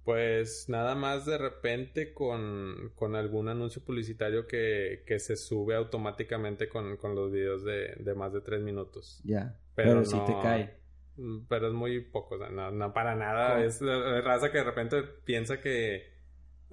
Pues 0.04 0.68
nada 0.68 0.96
más 0.96 1.26
de 1.26 1.38
repente 1.38 2.12
con, 2.12 2.92
con 2.96 3.14
algún 3.14 3.48
anuncio 3.48 3.84
publicitario 3.84 4.46
que, 4.48 5.04
que 5.06 5.20
se 5.20 5.36
sube 5.36 5.76
automáticamente 5.76 6.68
con, 6.68 6.96
con 6.96 7.14
los 7.14 7.30
videos 7.30 7.62
de, 7.62 7.94
de 7.98 8.14
más 8.14 8.32
de 8.32 8.40
tres 8.40 8.62
minutos. 8.62 9.20
Ya. 9.24 9.56
Pero 9.76 9.90
Pero, 9.90 10.04
si 10.04 10.16
no- 10.16 10.24
te 10.24 10.32
cae. 10.42 10.76
Mm, 11.16 11.46
Pero 11.48 11.68
es 11.68 11.72
muy 11.74 12.00
poco, 12.00 12.34
o 12.34 12.38
sea, 12.38 12.48
no, 12.48 12.70
no 12.72 12.92
para 12.92 13.14
nada. 13.14 13.54
¿Cómo? 13.54 13.64
Es 13.64 13.80
la 13.80 14.20
raza 14.22 14.50
que 14.50 14.58
de 14.58 14.64
repente 14.64 15.02
piensa 15.02 15.60
que... 15.60 16.10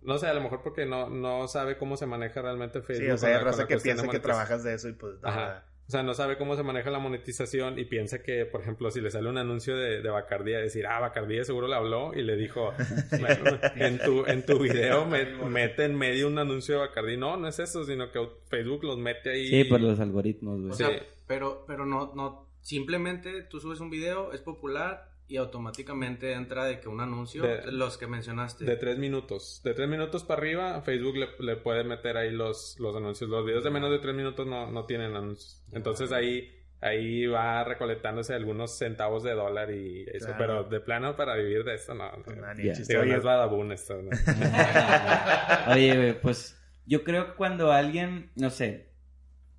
No 0.01 0.17
sé, 0.17 0.27
a 0.27 0.33
lo 0.33 0.41
mejor 0.41 0.63
porque 0.63 0.85
no, 0.85 1.09
no 1.09 1.47
sabe 1.49 1.77
cómo 1.77 1.97
se 1.97 2.05
maneja 2.07 2.41
realmente 2.41 2.81
Facebook. 2.81 3.05
Sí, 3.05 3.11
o 3.11 3.17
sea, 3.17 3.37
hay 3.37 3.43
raza 3.43 3.67
que 3.67 3.77
piensa 3.77 4.07
que 4.07 4.19
trabajas 4.19 4.63
de 4.63 4.73
eso 4.73 4.87
y 4.89 4.93
pues 4.93 5.21
nada. 5.21 5.68
O 5.89 5.91
sea, 5.91 6.03
no 6.03 6.13
sabe 6.13 6.37
cómo 6.37 6.55
se 6.55 6.61
maneja 6.61 6.91
la 6.91 6.99
monetización 6.99 7.79
y 7.79 7.85
piensa 7.85 8.21
que, 8.21 8.45
por 8.45 8.61
ejemplo, 8.61 8.91
si 8.91 9.01
le 9.01 9.09
sale 9.09 9.27
un 9.27 9.39
anuncio 9.39 9.75
de, 9.75 10.03
de 10.03 10.09
Bacardí, 10.11 10.53
a 10.53 10.59
decir, 10.59 10.85
ah, 10.85 10.99
Bacardí 10.99 11.43
seguro 11.43 11.67
le 11.67 11.73
habló 11.73 12.13
y 12.13 12.21
le 12.21 12.35
dijo, 12.35 12.71
"Me- 13.19 13.85
en 13.87 13.97
tu, 13.97 14.23
en 14.27 14.45
tu 14.45 14.59
video 14.59 15.07
me- 15.07 15.25
mete 15.49 15.85
en 15.85 15.95
medio 15.97 16.27
un 16.27 16.37
anuncio 16.37 16.75
de 16.75 16.81
Bacardí. 16.81 17.17
No, 17.17 17.37
no 17.37 17.47
es 17.47 17.57
eso, 17.57 17.85
sino 17.85 18.11
que 18.11 18.19
Facebook 18.49 18.83
los 18.83 18.99
mete 18.99 19.31
ahí. 19.31 19.47
Sí, 19.47 19.63
por 19.63 19.81
los 19.81 19.99
algoritmos, 19.99 20.59
güey. 20.59 20.71
O 20.71 20.75
Sí. 20.75 20.83
sea, 20.83 20.91
pero, 21.25 21.63
pero 21.67 21.87
no, 21.87 22.13
no, 22.15 22.47
simplemente 22.61 23.41
tú 23.49 23.59
subes 23.59 23.79
un 23.79 23.89
video, 23.89 24.31
es 24.31 24.41
popular 24.41 25.09
y 25.29 25.37
automáticamente 25.37 26.33
entra 26.33 26.65
de 26.65 26.79
que 26.79 26.89
un 26.89 26.99
anuncio, 26.99 27.43
De- 27.43 27.71
los 27.71 27.97
que 27.97 28.07
mencionaste. 28.07 28.65
De 28.65 28.75
tres 28.75 28.97
minutos. 28.97 29.61
De 29.63 29.73
tres 29.75 29.87
minutos 29.87 30.23
para 30.23 30.41
arriba, 30.41 30.81
Facebook 30.81 31.15
le, 31.17 31.27
le 31.39 31.55
puede 31.55 31.83
meter 31.83 32.17
ahí 32.17 32.31
los, 32.31 32.75
los 32.79 32.95
anuncios. 32.95 33.29
Los 33.29 33.45
videos 33.45 33.63
de 33.63 33.69
menos 33.69 33.91
de 33.91 33.99
tres 33.99 34.15
minutos 34.15 34.45
no, 34.47 34.69
no 34.71 34.85
tienen 34.85 35.15
anuncios. 35.15 35.63
Entonces 35.71 36.11
ahí, 36.11 36.51
ahí 36.81 37.27
va 37.27 37.63
recolectándose 37.63 38.33
algunos 38.33 38.75
centavos 38.77 39.21
de 39.23 39.33
dólar 39.35 39.69
y 39.71 40.03
eso. 40.11 40.25
Claro. 40.35 40.37
Pero 40.39 40.63
de 40.63 40.79
plano 40.79 41.15
para 41.15 41.35
vivir 41.35 41.63
de 41.63 41.75
esto, 41.75 41.93
no. 41.93 42.11
no. 42.11 42.23
Pues 42.23 42.37
Ya. 42.63 42.73
chiste. 42.73 42.93
Digo, 42.93 43.03
Oye, 43.03 43.11
no 43.11 43.17
es 43.19 43.23
Badabun 43.23 43.71
esto, 43.71 44.01
¿no? 44.01 44.09
Oye, 45.71 46.15
pues 46.21 46.57
yo 46.85 47.03
creo 47.03 47.27
que 47.27 47.33
cuando 47.35 47.71
alguien, 47.71 48.31
no 48.35 48.49
sé, 48.49 48.89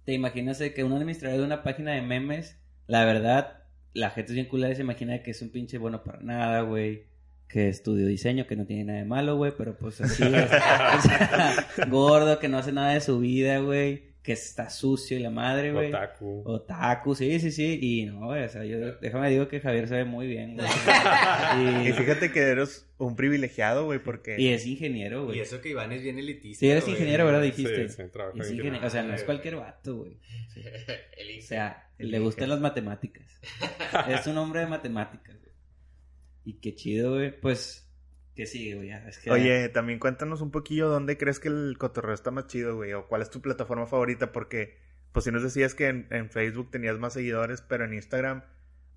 te 0.05 0.13
imaginas 0.13 0.59
que 0.59 0.83
un 0.85 0.93
administrador 0.95 1.39
de 1.39 1.45
una 1.45 1.63
página 1.63 1.93
de 1.93 2.03
memes, 2.03 2.61
la 2.89 3.05
verdad, 3.05 3.60
la 3.95 4.11
gente 4.11 4.33
es 4.33 4.35
bien 4.35 4.47
culera 4.47 4.73
y 4.73 4.77
se 4.77 4.83
imagina 4.83 5.23
que 5.23 5.31
es 5.33 5.43
un 5.43 5.51
pinche 5.51 5.79
bueno 5.79 6.03
para 6.03 6.21
nada, 6.21 6.61
güey. 6.63 7.05
Que 7.49 7.69
estudió 7.69 8.07
diseño, 8.07 8.47
que 8.47 8.55
no 8.55 8.65
tiene 8.65 8.85
nada 8.85 8.99
de 9.01 9.05
malo, 9.05 9.37
güey, 9.37 9.53
pero 9.59 9.77
pues 9.77 10.01
así 10.01 10.23
es. 10.23 10.51
O 10.99 11.03
sea, 11.03 11.67
gordo, 11.89 12.39
que 12.39 12.49
no 12.49 12.59
hace 12.59 12.71
nada 12.73 12.95
de 12.95 13.01
su 13.01 13.19
vida, 13.19 13.59
güey. 13.59 14.09
Que 14.23 14.33
está 14.33 14.69
sucio 14.71 15.17
y 15.17 15.21
la 15.21 15.31
madre, 15.31 15.73
güey. 15.73 15.89
Otaku. 15.89 16.43
Otaku, 16.45 17.15
sí, 17.17 17.41
sí, 17.41 17.51
sí. 17.51 17.79
Y 17.81 18.05
no, 18.05 18.27
güey, 18.27 18.45
o 18.45 18.49
sea, 18.49 18.65
yo 18.65 18.79
déjame 19.01 19.31
digo 19.31 19.49
que 19.49 19.61
Javier 19.61 19.89
se 19.89 19.97
ve 19.97 20.05
muy 20.05 20.27
bien, 20.29 20.55
güey. 20.57 20.69
Y 21.85 21.89
Y, 21.89 21.93
fíjate 21.95 22.31
que 22.31 22.41
eres 22.41 22.87
un 22.99 23.17
privilegiado, 23.17 23.87
güey, 23.87 23.99
porque... 23.99 24.37
y 24.39 24.49
es 24.51 24.67
ingeniero, 24.67 25.23
y 25.23 25.25
güey. 25.25 25.41
eso 25.41 25.61
que 25.61 25.71
Iván 25.71 25.91
es 25.91 26.03
bien 26.03 26.19
elitista. 26.19 26.61
Sí, 26.61 26.71
eres 26.71 26.85
güey. 26.85 26.95
ingeniero, 26.97 27.25
¿verdad? 27.25 27.41
Sí, 27.43 27.51
Dijiste. 27.51 27.89
sí, 27.89 28.03
trabajo 28.13 28.39
Es 28.41 28.49
en 28.51 28.57
ingeniero, 28.59 28.87
o 28.87 28.91
sea, 28.91 29.03
no 29.03 29.15
es 29.15 29.25
cualquier 29.25 29.57
vato, 29.57 29.97
güey. 29.97 30.19
El 31.17 31.39
O 31.39 31.43
sea, 31.43 31.90
le 32.07 32.19
gustan 32.19 32.49
las 32.49 32.61
matemáticas. 32.61 33.41
es 34.09 34.27
un 34.27 34.39
hombre 34.39 34.61
de 34.61 34.67
matemáticas, 34.67 35.37
güey. 35.39 35.53
Y 36.45 36.55
qué 36.55 36.75
chido, 36.75 37.15
güey. 37.15 37.39
Pues, 37.39 37.89
que 38.35 38.47
sigue, 38.47 38.75
güey. 38.75 38.89
Ya, 38.89 38.99
Es 39.09 39.19
que 39.19 39.31
Oye, 39.31 39.69
también 39.69 39.99
cuéntanos 39.99 40.41
un 40.41 40.51
poquillo 40.51 40.89
dónde 40.89 41.17
crees 41.17 41.39
que 41.39 41.49
el 41.49 41.77
cotorreo 41.79 42.15
está 42.15 42.31
más 42.31 42.47
chido, 42.47 42.77
güey, 42.77 42.93
o 42.93 43.07
cuál 43.07 43.23
es 43.23 43.31
tu 43.31 43.41
plataforma 43.41 43.87
favorita, 43.87 44.33
porque, 44.33 44.79
pues 45.13 45.25
si 45.25 45.31
nos 45.31 45.43
decías 45.43 45.75
que 45.75 45.89
en, 45.89 46.07
en 46.11 46.31
Facebook 46.31 46.71
tenías 46.71 46.99
más 46.99 47.13
seguidores, 47.13 47.63
pero 47.63 47.85
en 47.85 47.95
Instagram 47.95 48.43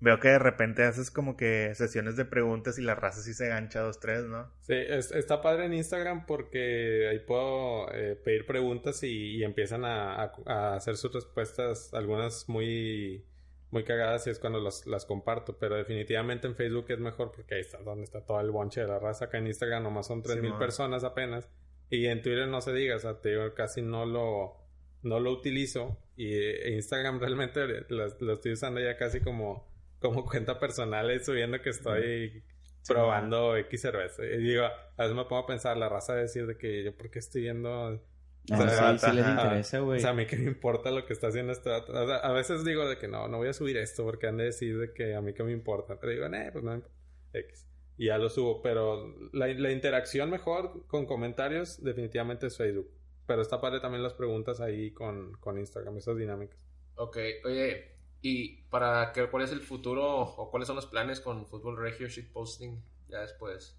veo 0.04 0.20
que 0.20 0.28
de 0.28 0.38
repente 0.38 0.82
haces 0.84 1.10
como 1.10 1.36
que 1.36 1.72
sesiones 1.74 2.16
de 2.16 2.24
preguntas 2.26 2.78
y 2.78 2.82
la 2.82 2.94
raza 2.94 3.22
sí 3.22 3.32
se 3.32 3.48
gancha 3.48 3.80
dos, 3.80 3.98
tres, 4.00 4.24
¿no? 4.24 4.50
Sí, 4.60 4.74
es- 4.74 5.10
está 5.12 5.40
padre 5.40 5.64
en 5.64 5.72
Instagram 5.74 6.26
porque 6.26 7.08
ahí 7.10 7.20
puedo 7.20 7.90
eh, 7.92 8.14
pedir 8.22 8.44
preguntas 8.46 9.02
y, 9.02 9.36
y 9.36 9.44
empiezan 9.44 9.84
a, 9.84 10.22
a- 10.24 10.32
a 10.46 10.74
hacer 10.76 10.96
sus 10.96 11.12
respuestas, 11.12 11.92
algunas 11.94 12.48
muy, 12.48 13.24
muy 13.70 13.82
cagadas 13.84 14.26
y 14.26 14.30
es 14.30 14.38
cuando 14.38 14.60
las, 14.60 14.86
las 14.86 15.06
comparto. 15.06 15.58
Pero 15.58 15.76
definitivamente 15.76 16.46
en 16.46 16.54
Facebook 16.54 16.86
es 16.90 16.98
mejor 16.98 17.32
porque 17.32 17.54
ahí 17.54 17.60
está 17.62 17.78
donde 17.78 18.04
está 18.04 18.20
todo 18.26 18.40
el 18.40 18.50
bonche 18.50 18.82
de 18.82 18.86
la 18.88 18.98
raza. 18.98 19.24
Acá 19.24 19.38
en 19.38 19.46
Instagram 19.46 19.82
nomás 19.84 20.06
son 20.06 20.22
3.000 20.22 20.40
Simón. 20.42 20.58
personas 20.58 21.02
apenas. 21.02 21.48
Y 21.90 22.06
en 22.06 22.20
Twitter 22.22 22.46
no 22.48 22.60
se 22.60 22.72
diga, 22.72 22.96
o 22.96 22.98
sea, 22.98 23.20
te 23.20 23.30
digo, 23.30 23.54
casi 23.54 23.80
no 23.82 24.04
lo, 24.06 24.56
no 25.02 25.18
lo 25.20 25.30
utilizo. 25.32 25.98
Y 26.16 26.34
eh, 26.34 26.74
Instagram 26.74 27.20
realmente 27.20 27.60
lo, 27.88 28.06
lo 28.20 28.32
estoy 28.34 28.52
usando 28.52 28.80
ya 28.80 28.96
casi 28.96 29.20
como, 29.20 29.73
como 30.04 30.24
cuenta 30.24 30.58
personal 30.58 31.10
y 31.14 31.20
subiendo 31.24 31.60
que 31.62 31.70
estoy 31.70 32.42
probando 32.86 33.56
X 33.56 33.80
cerveza. 33.80 34.24
Y 34.24 34.36
digo, 34.38 34.64
a 34.64 35.02
veces 35.02 35.16
me 35.16 35.24
pongo 35.24 35.38
a 35.38 35.46
pensar, 35.46 35.76
la 35.76 35.88
raza 35.88 36.14
de 36.14 36.22
decir 36.22 36.46
de 36.46 36.56
que 36.58 36.84
yo, 36.84 36.96
¿por 36.96 37.10
qué 37.10 37.18
estoy 37.18 37.42
viendo 37.42 38.02
Ah, 38.50 38.58
O 38.60 38.68
sea, 38.68 38.98
sí, 38.98 39.06
sí 39.06 39.16
les 39.16 39.24
ajá. 39.24 39.42
interesa, 39.42 39.78
güey. 39.78 39.96
o 39.96 40.00
sea, 40.02 40.10
a 40.10 40.12
mí 40.12 40.26
que 40.26 40.36
me 40.36 40.44
importa 40.50 40.90
lo 40.90 41.06
que 41.06 41.14
está 41.14 41.28
haciendo 41.28 41.52
este 41.52 41.70
vato. 41.70 41.92
O 41.92 42.06
sea, 42.06 42.16
a 42.16 42.32
veces 42.32 42.62
digo 42.62 42.86
de 42.86 42.98
que 42.98 43.08
no, 43.08 43.26
no 43.26 43.38
voy 43.38 43.48
a 43.48 43.54
subir 43.54 43.78
esto 43.78 44.04
porque 44.04 44.26
han 44.26 44.36
de 44.36 44.44
decir 44.44 44.78
de 44.78 44.92
que 44.92 45.14
a 45.14 45.22
mí 45.22 45.32
que 45.32 45.42
me 45.44 45.52
importa. 45.52 45.98
Pero 45.98 46.12
digo, 46.12 46.26
eh, 46.26 46.50
pues 46.52 46.62
no 46.62 46.72
me 46.72 46.76
importa. 46.76 46.94
X. 47.32 47.66
Y 47.96 48.06
ya 48.08 48.18
lo 48.18 48.28
subo. 48.28 48.60
Pero 48.60 49.14
la, 49.32 49.46
la 49.46 49.70
interacción 49.70 50.28
mejor 50.28 50.86
con 50.88 51.06
comentarios 51.06 51.82
definitivamente 51.82 52.48
es 52.48 52.56
Facebook. 52.58 52.90
Pero 53.26 53.40
está 53.40 53.62
padre 53.62 53.80
también 53.80 54.02
las 54.02 54.12
preguntas 54.12 54.60
ahí 54.60 54.90
con, 54.90 55.32
con 55.40 55.58
Instagram, 55.58 55.96
esas 55.96 56.18
dinámicas. 56.18 56.60
Ok, 56.96 57.16
oye, 57.46 57.93
¿y 58.24 58.62
para 58.70 59.12
qué, 59.12 59.28
cuál 59.28 59.44
es 59.44 59.52
el 59.52 59.60
futuro 59.60 60.18
o 60.18 60.50
cuáles 60.50 60.66
son 60.66 60.76
los 60.76 60.86
planes 60.86 61.20
con 61.20 61.46
Fútbol 61.46 61.76
Regio 61.76 62.08
Shitposting 62.08 62.82
ya 63.08 63.20
después? 63.20 63.78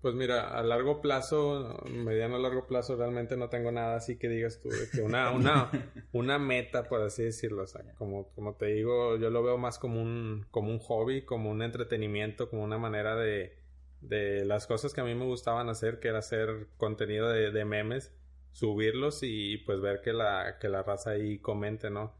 Pues 0.00 0.14
mira, 0.14 0.48
a 0.48 0.62
largo 0.62 1.02
plazo, 1.02 1.76
mediano 1.90 2.36
a 2.36 2.38
largo 2.38 2.68
plazo, 2.68 2.96
realmente 2.96 3.36
no 3.36 3.48
tengo 3.48 3.72
nada 3.72 3.96
así 3.96 4.16
que 4.16 4.28
digas 4.28 4.60
tú, 4.60 4.68
de 4.68 4.88
que 4.90 5.02
una, 5.02 5.32
una, 5.32 5.70
una 6.12 6.38
meta, 6.38 6.84
por 6.84 7.02
así 7.02 7.24
decirlo. 7.24 7.64
O 7.64 7.66
sea, 7.66 7.82
como, 7.98 8.28
como 8.32 8.54
te 8.54 8.66
digo, 8.66 9.16
yo 9.16 9.28
lo 9.28 9.42
veo 9.42 9.58
más 9.58 9.80
como 9.80 10.00
un, 10.00 10.46
como 10.52 10.70
un 10.70 10.78
hobby, 10.78 11.22
como 11.24 11.50
un 11.50 11.60
entretenimiento, 11.60 12.48
como 12.48 12.62
una 12.62 12.78
manera 12.78 13.16
de, 13.16 13.58
de 14.00 14.44
las 14.44 14.68
cosas 14.68 14.94
que 14.94 15.00
a 15.00 15.04
mí 15.04 15.16
me 15.16 15.26
gustaban 15.26 15.68
hacer, 15.68 15.98
que 15.98 16.08
era 16.08 16.20
hacer 16.20 16.68
contenido 16.76 17.28
de, 17.28 17.50
de 17.50 17.64
memes, 17.64 18.14
subirlos 18.52 19.18
y 19.22 19.58
pues 19.58 19.80
ver 19.80 20.00
que 20.00 20.12
la, 20.12 20.58
que 20.60 20.68
la 20.68 20.84
raza 20.84 21.10
ahí 21.10 21.40
comente, 21.40 21.90
¿no? 21.90 22.14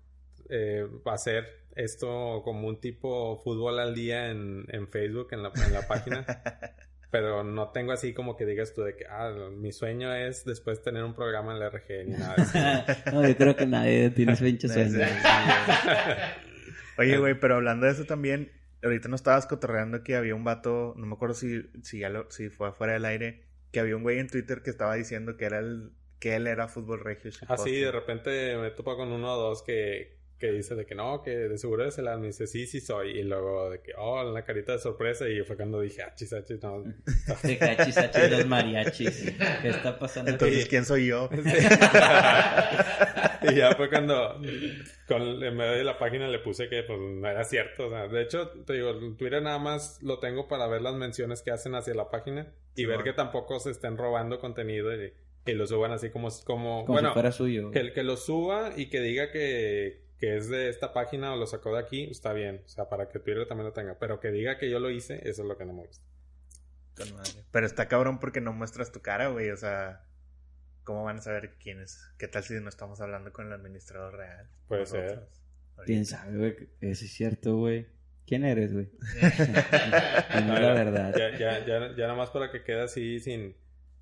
Eh, 0.51 0.85
hacer 1.07 1.60
esto 1.77 2.43
como 2.45 2.69
un 2.69 2.81
tipo 2.81 3.41
fútbol 3.43 3.79
al 3.79 3.95
día 3.95 4.31
en, 4.31 4.65
en 4.69 4.89
Facebook, 4.89 5.29
en 5.33 5.43
la, 5.43 5.53
en 5.67 5.73
la 5.73 5.87
página. 5.87 6.25
Pero 7.11 7.43
no 7.43 7.71
tengo 7.71 7.91
así 7.91 8.15
como 8.15 8.37
que 8.37 8.47
digas 8.47 8.73
tú 8.73 8.83
de 8.83 8.95
que, 8.95 9.05
ah, 9.07 9.33
mi 9.53 9.73
sueño 9.73 10.15
es 10.15 10.45
después 10.45 10.81
tener 10.81 11.03
un 11.03 11.15
programa 11.15 11.53
en 11.53 11.59
la 11.59 11.69
RG 11.69 12.07
ni 12.07 12.13
nada 12.13 12.37
de 12.37 12.43
eso. 12.43 13.11
no, 13.13 13.27
yo 13.27 13.37
creo 13.37 13.57
que 13.57 13.67
nadie 13.67 14.11
tiene 14.11 14.33
ese 14.35 14.45
pinche 14.45 14.69
sueño. 14.69 14.97
Oye, 16.99 17.19
güey, 17.19 17.35
pero 17.35 17.57
hablando 17.57 17.87
de 17.87 17.93
eso 17.93 18.05
también, 18.05 18.53
ahorita 18.83 19.09
nos 19.09 19.21
estabas 19.21 19.47
cotorreando 19.47 20.03
que 20.05 20.15
había 20.17 20.35
un 20.35 20.45
vato, 20.45 20.95
no 20.97 21.07
me 21.07 21.15
acuerdo 21.15 21.35
si, 21.35 21.63
si, 21.83 22.01
ya 22.01 22.11
lo- 22.11 22.31
si 22.31 22.49
fue 22.49 22.69
afuera 22.69 22.93
del 22.93 23.05
aire, 23.07 23.45
que 23.73 23.81
había 23.81 23.97
un 23.97 24.03
güey 24.03 24.19
en 24.19 24.29
Twitter 24.29 24.63
que 24.63 24.71
estaba 24.71 24.95
diciendo 24.95 25.37
que 25.37 25.47
era 25.47 25.59
el 25.59 25.93
que 26.19 26.37
él 26.37 26.47
era 26.47 26.69
fútbol 26.69 27.01
regio. 27.01 27.31
Así 27.49 27.81
de 27.81 27.91
repente 27.91 28.57
me 28.59 28.71
topa 28.71 28.95
con 28.95 29.11
uno 29.11 29.33
o 29.33 29.41
dos 29.41 29.63
que, 29.63 30.20
que 30.41 30.51
dice 30.51 30.75
de 30.75 30.87
que 30.87 30.95
no, 30.95 31.23
que 31.23 31.31
de 31.31 31.59
seguro 31.59 31.87
es 31.87 31.99
el 31.99 32.07
me 32.19 32.29
dice 32.29 32.47
sí, 32.47 32.67
sí 32.67 32.81
soy. 32.81 33.11
Y 33.19 33.23
luego 33.25 33.69
de 33.71 33.81
que, 33.83 33.93
oh, 33.97 34.25
la 34.25 34.43
carita 34.43 34.73
de 34.73 34.79
sorpresa. 34.79 35.29
Y 35.29 35.43
fue 35.45 35.55
cuando 35.55 35.81
dije, 35.83 36.03
ah, 36.03 36.15
chis, 36.15 36.33
ah, 36.33 36.43
chis, 36.43 36.61
no. 36.63 36.83
De 37.43 37.59
cachis, 37.59 37.99
achis, 37.99 38.31
los 38.31 38.47
mariachis. 38.47 39.33
¿Qué 39.63 39.69
está 39.69 39.99
pasando 39.99 40.31
Entonces, 40.31 40.61
aquí? 40.61 40.69
¿quién 40.71 40.85
soy 40.87 41.07
yo? 41.07 41.29
y 43.43 43.55
ya 43.55 43.75
fue 43.77 43.89
cuando 43.91 44.41
con, 45.07 45.23
en 45.43 45.57
medio 45.57 45.73
de 45.73 45.85
la 45.85 45.99
página 45.99 46.27
le 46.29 46.39
puse 46.39 46.69
que 46.69 46.83
pues 46.85 46.99
no 46.99 47.29
era 47.29 47.45
cierto. 47.45 47.89
O 47.89 47.91
sea, 47.91 48.09
de 48.09 48.23
hecho, 48.23 48.49
te 48.67 48.73
digo, 48.75 48.95
Twitter 49.17 49.43
nada 49.43 49.59
más 49.59 50.03
lo 50.03 50.19
tengo 50.19 50.49
para 50.49 50.67
ver 50.69 50.81
las 50.81 50.95
menciones 50.95 51.43
que 51.43 51.51
hacen 51.51 51.75
hacia 51.75 51.95
la 51.95 52.11
página 52.11 52.51
y 52.77 52.87
ver 52.87 53.03
que 53.03 53.13
tampoco 53.13 53.59
se 53.61 53.71
estén 53.73 53.99
robando 53.99 54.41
contenido 54.41 54.91
y, 54.95 55.13
y 55.47 55.53
lo 55.53 55.67
suban 55.67 55.93
así 55.93 56.09
como, 56.11 56.29
como, 56.45 56.85
Como 56.87 56.95
bueno, 56.95 57.11
si 57.11 57.15
fuera 57.15 57.33
suyo. 57.33 57.71
que, 57.71 57.93
que 57.93 58.03
lo 58.03 58.17
suba 58.17 58.73
y 58.77 58.89
que 58.89 59.01
diga 59.01 59.31
que, 59.31 60.01
que 60.21 60.37
es 60.37 60.51
de 60.51 60.69
esta 60.69 60.93
página 60.93 61.33
o 61.33 61.37
lo 61.37 61.47
sacó 61.47 61.73
de 61.75 61.81
aquí, 61.81 62.05
está 62.11 62.35
bien. 62.35 62.63
O 62.67 62.69
sea, 62.69 62.91
para 62.91 63.09
que 63.09 63.19
Twitter 63.19 63.49
también 63.49 63.67
lo 63.67 63.73
tenga. 63.73 63.99
Pero 63.99 64.21
que 64.21 64.31
diga 64.31 64.59
que 64.59 64.69
yo 64.71 64.79
lo 64.79 64.91
hice, 64.91 65.15
eso 65.29 65.43
es 65.43 65.49
lo 65.49 65.57
que 65.57 65.65
no 65.65 65.73
me 65.73 65.87
gusta. 65.87 66.05
Con 66.95 67.15
madre. 67.15 67.45
Pero 67.51 67.67
está 67.67 67.89
cabrón 67.89 68.21
porque 68.21 68.43
no 68.43 68.53
muestras 68.53 68.93
tu 68.93 69.01
cara, 69.01 69.29
güey. 69.29 69.51
O 69.51 69.57
sea, 69.57 70.05
¿cómo 70.85 71.05
van 71.05 71.17
a 71.19 71.23
saber 71.23 71.55
quién 71.59 71.81
es? 71.81 72.07
¿Qué 72.19 72.29
tal 72.29 72.45
si 72.45 72.53
no 72.61 72.69
estamos 72.69 73.01
hablando 73.01 73.33
con 73.33 73.47
el 73.47 73.55
administrador 73.55 74.15
real? 74.15 74.47
Puede 74.69 74.83
Nosotros. 74.83 75.11
ser. 75.11 75.29
¿Quién 75.87 76.05
sabe, 76.05 76.37
güey? 76.37 76.69
Eso 76.83 77.07
es 77.07 77.13
cierto, 77.13 77.57
güey. 77.57 77.87
¿Quién 78.27 78.45
eres, 78.45 78.75
güey? 78.75 78.91
Dime 79.15 80.61
la 80.61 80.75
verdad. 80.75 81.15
Ya, 81.17 81.31
ya, 81.39 81.65
ya, 81.65 81.97
ya 81.97 82.03
nada 82.03 82.15
más 82.15 82.29
para 82.29 82.51
que 82.53 82.63
quede 82.63 82.83
así 82.83 83.21
sin, 83.21 83.57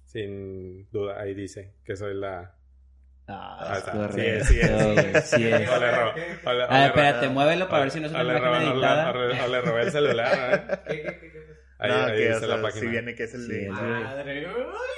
sin 0.04 0.90
duda. 0.90 1.20
Ahí 1.20 1.34
dice 1.34 1.74
que 1.84 1.94
soy 1.94 2.14
la... 2.14 2.57
Ah, 3.28 3.58
Ah, 3.60 3.78
está. 3.78 3.92
correcto, 3.92 4.16
Sí 4.16 4.26
es, 4.26 4.46
sí 4.48 4.58
es. 4.60 5.24
sí 5.30 5.46
es. 5.46 5.68
O 5.70 5.78
le 5.78 5.90
ro- 5.92 6.12
o 6.44 6.52
le- 6.54 6.64
o 6.64 6.66
Ah, 6.70 6.86
espérate, 6.86 7.28
muévelo 7.28 7.68
para 7.68 7.82
ver 7.82 7.90
si 7.90 8.00
no 8.00 8.06
es 8.06 8.12
una 8.12 8.22
le- 8.24 8.32
editada. 8.38 9.10
o 9.10 9.48
le- 9.48 9.60
robé 9.60 9.82
el 9.82 9.90
celular, 9.92 10.82
¿eh? 10.88 11.34
Ahí, 11.80 11.90
no, 11.92 11.96
ahí 11.96 12.16
que, 12.16 12.24
o 12.24 12.34
dice 12.34 12.38
sea, 12.40 12.48
la 12.56 12.62
página. 12.62 12.80
si 12.80 12.86
viene 12.88 13.14
que 13.14 13.22
es 13.22 13.34
el 13.34 13.42
Sí, 13.46 13.52
de... 13.52 13.62
es. 13.66 13.70
Madre. 13.70 14.48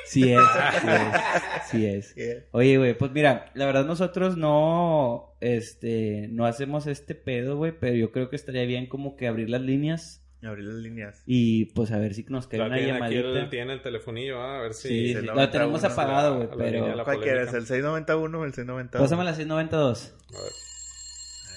Sí 0.06 0.32
es, 0.32 0.40
sí 1.70 1.86
es, 1.86 2.06
sí 2.14 2.22
es. 2.22 2.44
Oye, 2.52 2.78
güey, 2.78 2.94
pues 2.94 3.10
mira, 3.12 3.50
la 3.52 3.66
verdad 3.66 3.84
nosotros 3.84 4.38
no, 4.38 5.36
este, 5.42 6.28
no 6.30 6.46
hacemos 6.46 6.86
este 6.86 7.14
pedo, 7.14 7.56
güey, 7.58 7.72
pero 7.72 7.94
yo 7.96 8.12
creo 8.12 8.30
que 8.30 8.36
estaría 8.36 8.64
bien 8.64 8.86
como 8.86 9.16
que 9.16 9.28
abrir 9.28 9.50
las 9.50 9.60
líneas 9.60 10.19
Abrir 10.42 10.64
las 10.64 10.76
líneas. 10.76 11.22
y 11.26 11.66
pues 11.66 11.92
a 11.92 11.98
ver 11.98 12.14
si 12.14 12.24
nos 12.24 12.46
sea, 12.46 12.64
una 12.64 12.76
tiene 12.76 12.92
aquí 12.92 13.14
el, 13.14 13.22
llamadita. 13.24 13.50
tiene 13.50 13.72
el 13.74 13.82
telefonillo, 13.82 14.40
¿ah? 14.40 14.58
a 14.58 14.62
ver 14.62 14.72
si... 14.72 14.88
Sí, 14.88 15.06
sí, 15.08 15.14
lo 15.14 15.34
91, 15.34 15.50
tenemos 15.50 15.84
apagado, 15.84 16.36
güey, 16.36 16.48
pero... 16.56 16.96
la 16.96 17.04
¿Cuál 17.04 17.20
quieres? 17.20 17.52
¿El 17.52 17.66
691 17.66 18.38
o 18.38 18.44
el 18.44 18.54
692? 18.54 19.02
Pásame 19.04 19.24
la 19.24 19.34
692. 19.34 20.16
A 20.16 20.40
ver. 20.40 20.52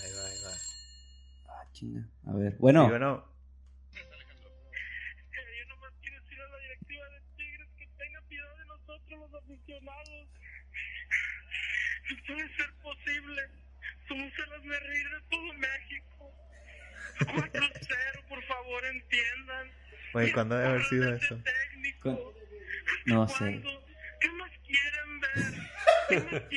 Ahí 0.03 0.11
va, 0.11 0.25
ahí 0.27 0.37
va. 0.43 0.51
Ah, 1.47 1.63
chinga. 1.71 2.09
A 2.27 2.33
ver, 2.35 2.57
bueno. 2.59 2.83
Sí, 2.83 2.89
bueno, 2.89 3.23
Yo 5.31 5.65
nomás 5.69 5.93
quiero 6.01 6.21
decir 6.21 6.39
a 6.41 6.47
la 6.49 6.57
directiva 6.59 7.05
de 7.07 7.19
Tigres 7.37 7.69
que 7.77 7.87
tenga 7.97 8.21
piedad 8.27 8.57
de 8.57 8.65
nosotros 8.65 9.19
los 9.19 9.33
aficionados. 9.33 10.27
No 12.09 12.15
puede 12.27 12.47
ser 12.57 12.69
posible. 12.83 13.41
Somos 14.09 14.27
el 14.27 14.81
reír 14.83 15.07
de 15.07 15.21
todo 15.31 15.53
México. 15.53 16.12
4-0, 17.25 18.25
por 18.29 18.43
favor, 18.43 18.85
entiendan. 18.85 19.71
güey, 20.13 20.31
¿cuándo 20.31 20.55
debe 20.57 20.69
haber 20.69 20.83
sido 20.85 21.13
eso? 21.13 21.39
técnico. 21.43 22.33
No 23.05 23.27
sé. 23.27 23.61
¿Qué 24.19 24.29
más 24.31 24.51
quieren 24.65 25.19
ver? 25.19 25.43
¿Qué 26.09 26.19
más 26.19 26.41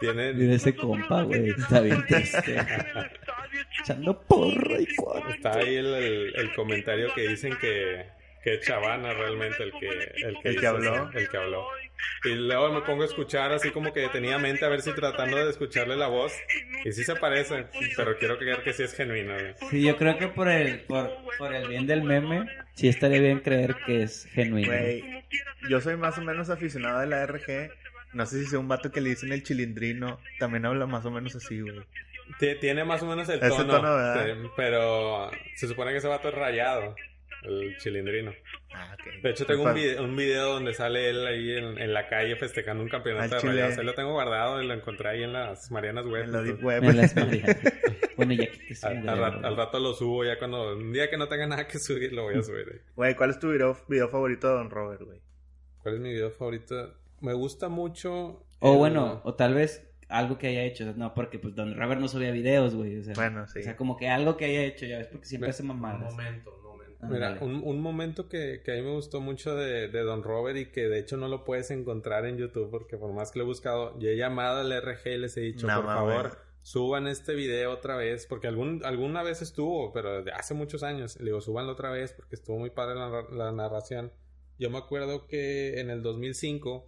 quieren? 0.00 0.38
Mira 0.38 0.54
ese 0.54 0.74
compa, 0.76 1.22
güey, 1.22 1.50
está 1.50 1.80
bien 1.80 1.96
ahí 1.96 2.02
triste. 2.06 2.56
echando 3.80 4.20
porra 4.22 4.80
y 4.80 4.94
cuadro. 4.94 5.30
Está 5.30 5.54
ahí 5.58 5.76
el, 5.76 5.94
el, 5.94 6.36
el 6.36 6.54
comentario 6.54 7.12
que 7.14 7.28
dicen 7.28 7.56
que, 7.58 8.06
que 8.42 8.54
es 8.54 8.60
Chavana 8.66 9.12
realmente 9.12 9.62
el 9.62 9.72
que, 9.72 9.88
el 9.88 10.12
que, 10.12 10.20
El 10.22 10.40
que 10.42 10.48
dice 10.50 10.66
habló. 10.66 11.10
el 11.12 11.28
que 11.28 11.36
habló. 11.36 11.68
Y 12.24 12.30
luego 12.34 12.72
me 12.72 12.80
pongo 12.82 13.02
a 13.02 13.06
escuchar 13.06 13.52
así 13.52 13.70
como 13.70 13.92
que 13.92 14.00
detenidamente 14.00 14.64
a 14.64 14.68
ver 14.68 14.82
si 14.82 14.92
tratando 14.94 15.36
de 15.36 15.50
escucharle 15.50 15.96
la 15.96 16.08
voz. 16.08 16.32
Y 16.84 16.92
sí 16.92 17.04
se 17.04 17.16
parece, 17.16 17.66
pero 17.96 18.18
quiero 18.18 18.38
creer 18.38 18.62
que 18.62 18.72
sí 18.72 18.82
es 18.82 18.94
genuino. 18.94 19.34
güey. 19.34 19.54
Sí, 19.70 19.82
yo 19.84 19.96
creo 19.96 20.16
que 20.18 20.28
por 20.28 20.48
el, 20.48 20.80
por, 20.80 21.10
por 21.38 21.54
el 21.54 21.68
bien 21.68 21.86
del 21.86 22.02
meme, 22.02 22.46
sí 22.74 22.88
estaría 22.88 23.20
bien 23.20 23.40
creer 23.40 23.76
que 23.86 24.02
es 24.02 24.26
genuino. 24.32 24.68
Güey, 24.72 25.24
yo 25.68 25.80
soy 25.80 25.96
más 25.96 26.16
o 26.18 26.22
menos 26.22 26.50
aficionado 26.50 27.00
de 27.00 27.06
la 27.06 27.24
RG. 27.26 27.70
No 28.14 28.24
sé 28.26 28.42
si 28.42 28.46
sea 28.48 28.58
un 28.58 28.68
vato 28.68 28.90
que 28.90 29.00
le 29.02 29.10
dicen 29.10 29.32
el 29.32 29.42
chilindrino. 29.42 30.18
También 30.38 30.64
habla 30.66 30.86
más 30.86 31.04
o 31.04 31.10
menos 31.10 31.34
así, 31.36 31.60
güey. 31.60 31.80
Ti- 32.38 32.56
Tiene 32.60 32.84
más 32.84 33.02
o 33.02 33.06
menos 33.06 33.28
el 33.28 33.38
Ese 33.38 33.48
tono, 33.48 33.74
tono, 33.76 34.14
sí, 34.14 34.50
pero 34.56 35.30
se 35.56 35.66
supone 35.68 35.92
que 35.92 35.98
ese 35.98 36.08
vato 36.08 36.28
es 36.28 36.34
rayado, 36.34 36.94
el 37.42 37.76
chilindrino. 37.78 38.32
Ah. 38.74 38.96
De 39.22 39.30
hecho, 39.30 39.46
tengo 39.46 39.64
un 39.64 39.74
video, 39.74 40.04
un 40.04 40.14
video 40.16 40.52
donde 40.54 40.74
sale 40.74 41.08
él 41.10 41.26
ahí 41.26 41.56
en, 41.56 41.78
en 41.78 41.92
la 41.94 42.06
calle 42.08 42.36
festejando 42.36 42.82
un 42.82 42.88
campeonato 42.88 43.36
Al 43.36 43.42
de 43.42 43.48
rayados. 43.48 43.78
Ahí 43.78 43.84
lo 43.84 43.94
tengo 43.94 44.12
guardado 44.12 44.62
y 44.62 44.66
lo 44.66 44.74
encontré 44.74 45.08
ahí 45.08 45.22
en 45.22 45.32
las 45.32 45.70
Marianas 45.70 46.04
Web. 46.06 46.24
En 46.24 46.32
la 46.32 46.42
Deep 46.42 46.56
entonces- 46.60 46.64
Web. 46.64 46.82
Me 46.82 46.92
las 46.92 47.16
mariachis. 47.16 47.72
Bueno, 48.18 48.32
ya 48.32 48.46
que 48.50 48.74
te 48.74 48.86
Al, 48.86 49.08
al 49.08 49.18
rat- 49.20 49.44
al 49.44 49.56
rato 49.56 49.78
lo 49.78 49.94
subo 49.94 50.24
ya 50.24 50.38
cuando... 50.40 50.76
Un 50.76 50.92
día 50.92 51.08
que 51.08 51.16
no 51.16 51.28
tenga 51.28 51.46
nada 51.46 51.68
que 51.68 51.78
subir, 51.78 52.12
lo 52.12 52.24
voy 52.24 52.34
a 52.36 52.42
subir. 52.42 52.66
ahí. 52.72 52.80
Güey, 52.96 53.14
¿cuál 53.14 53.30
es 53.30 53.38
tu 53.38 53.48
video, 53.52 53.76
video 53.88 54.08
favorito 54.08 54.48
de 54.48 54.54
Don 54.54 54.70
Robert, 54.70 55.02
güey? 55.02 55.20
¿Cuál 55.84 55.94
es 55.94 56.00
mi 56.00 56.10
video 56.12 56.32
favorito? 56.32 56.94
Me 57.20 57.32
gusta 57.34 57.68
mucho... 57.68 58.44
O 58.58 58.72
el- 58.72 58.78
bueno, 58.78 59.20
o 59.24 59.34
tal 59.34 59.54
vez 59.54 59.88
algo 60.08 60.36
que 60.36 60.48
haya 60.48 60.64
hecho. 60.64 60.92
No, 60.96 61.14
porque 61.14 61.38
pues 61.38 61.54
Don 61.54 61.76
Robert 61.78 62.00
no 62.00 62.08
subía 62.08 62.32
videos, 62.32 62.74
güey. 62.74 62.98
O 62.98 63.02
sea, 63.04 63.14
Bueno, 63.14 63.46
sí. 63.46 63.60
o 63.60 63.62
sea, 63.62 63.76
como 63.76 63.96
que 63.96 64.08
algo 64.08 64.36
que 64.36 64.46
haya 64.46 64.62
hecho, 64.64 64.84
ya 64.86 64.98
ves, 64.98 65.06
porque 65.06 65.26
siempre 65.26 65.46
Me- 65.46 65.50
hace 65.50 65.62
mamadas. 65.62 66.00
un 66.00 66.16
momento. 66.16 66.50
Mira, 67.00 67.38
un, 67.40 67.62
un 67.64 67.80
momento 67.80 68.28
que, 68.28 68.60
que 68.64 68.72
a 68.72 68.74
mí 68.74 68.82
me 68.82 68.90
gustó 68.90 69.20
mucho 69.20 69.54
de, 69.54 69.88
de 69.88 70.00
Don 70.02 70.22
Robert 70.22 70.58
y 70.58 70.66
que 70.66 70.88
de 70.88 70.98
hecho 70.98 71.16
no 71.16 71.28
lo 71.28 71.44
puedes 71.44 71.70
encontrar 71.70 72.26
en 72.26 72.38
YouTube 72.38 72.70
porque 72.70 72.96
por 72.96 73.12
más 73.12 73.30
que 73.30 73.38
lo 73.38 73.44
he 73.44 73.48
buscado, 73.48 73.98
yo 74.00 74.08
he 74.08 74.16
llamado 74.16 74.60
al 74.60 74.82
RG 74.82 75.06
y 75.06 75.18
les 75.18 75.36
he 75.36 75.42
dicho, 75.42 75.66
No 75.66 75.76
por 75.76 75.84
favor, 75.84 76.38
suban 76.62 77.06
este 77.06 77.34
video 77.34 77.72
otra 77.72 77.96
vez, 77.96 78.26
porque 78.26 78.48
algún, 78.48 78.84
alguna 78.84 79.22
vez 79.22 79.42
estuvo, 79.42 79.92
pero 79.92 80.24
de 80.24 80.32
hace 80.32 80.54
muchos 80.54 80.82
años. 80.82 81.16
Le 81.20 81.26
digo, 81.26 81.40
súbanlo 81.40 81.72
otra 81.72 81.90
vez 81.90 82.12
porque 82.12 82.34
estuvo 82.34 82.58
muy 82.58 82.70
padre 82.70 82.96
la, 82.96 83.24
la 83.30 83.52
narración. 83.52 84.12
Yo 84.58 84.68
me 84.70 84.78
acuerdo 84.78 85.28
que 85.28 85.78
en 85.78 85.90
el 85.90 86.02
2005, 86.02 86.84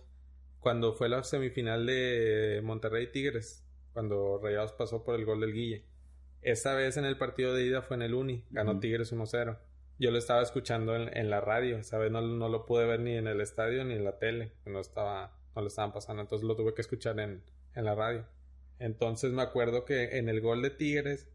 cuando 0.58 0.92
fue 0.92 1.08
la 1.08 1.22
semifinal 1.22 1.86
de 1.86 2.60
Monterrey 2.64 3.12
Tigres, 3.12 3.64
cuando 3.92 4.40
Rayados 4.42 4.72
pasó 4.72 5.04
por 5.04 5.14
el 5.14 5.24
gol 5.24 5.40
del 5.40 5.52
Guille. 5.52 5.84
Esa 6.42 6.74
vez 6.74 6.96
en 6.96 7.04
el 7.04 7.16
partido 7.18 7.54
de 7.54 7.64
ida 7.64 7.82
fue 7.82 7.96
en 7.96 8.02
el 8.02 8.14
Uni, 8.14 8.44
ganó. 8.50 8.80
Tigres 8.80 9.12
1-0. 9.12 9.58
Yo 10.00 10.10
lo 10.10 10.16
estaba 10.16 10.40
escuchando 10.40 10.96
en, 10.96 11.28
la 11.28 11.42
radio, 11.42 11.76
esa 11.76 11.98
vez 11.98 12.10
no, 12.10 12.22
no 12.22 12.48
lo 12.48 12.64
pude 12.64 12.86
ver 12.86 13.00
ni 13.00 13.16
en 13.16 13.26
el 13.26 13.42
estadio 13.42 13.84
ni 13.84 13.92
en 13.92 14.02
la 14.02 14.18
tele, 14.18 14.54
no 14.64 14.80
estaba, 14.80 15.38
no 15.54 15.60
lo 15.60 15.68
estaban 15.68 15.92
pasando, 15.92 16.22
entonces 16.22 16.48
lo 16.48 16.56
tuve 16.56 16.72
que 16.72 16.80
escuchar 16.80 17.20
en, 17.20 17.44
en 17.74 17.84
la 17.84 17.94
radio. 17.94 18.24
Entonces 18.78 19.30
me 19.30 19.42
acuerdo 19.42 19.84
que 19.84 20.16
en 20.16 20.30
el 20.30 20.40
gol 20.40 20.62
de 20.62 20.70
Tigres, 20.70 21.28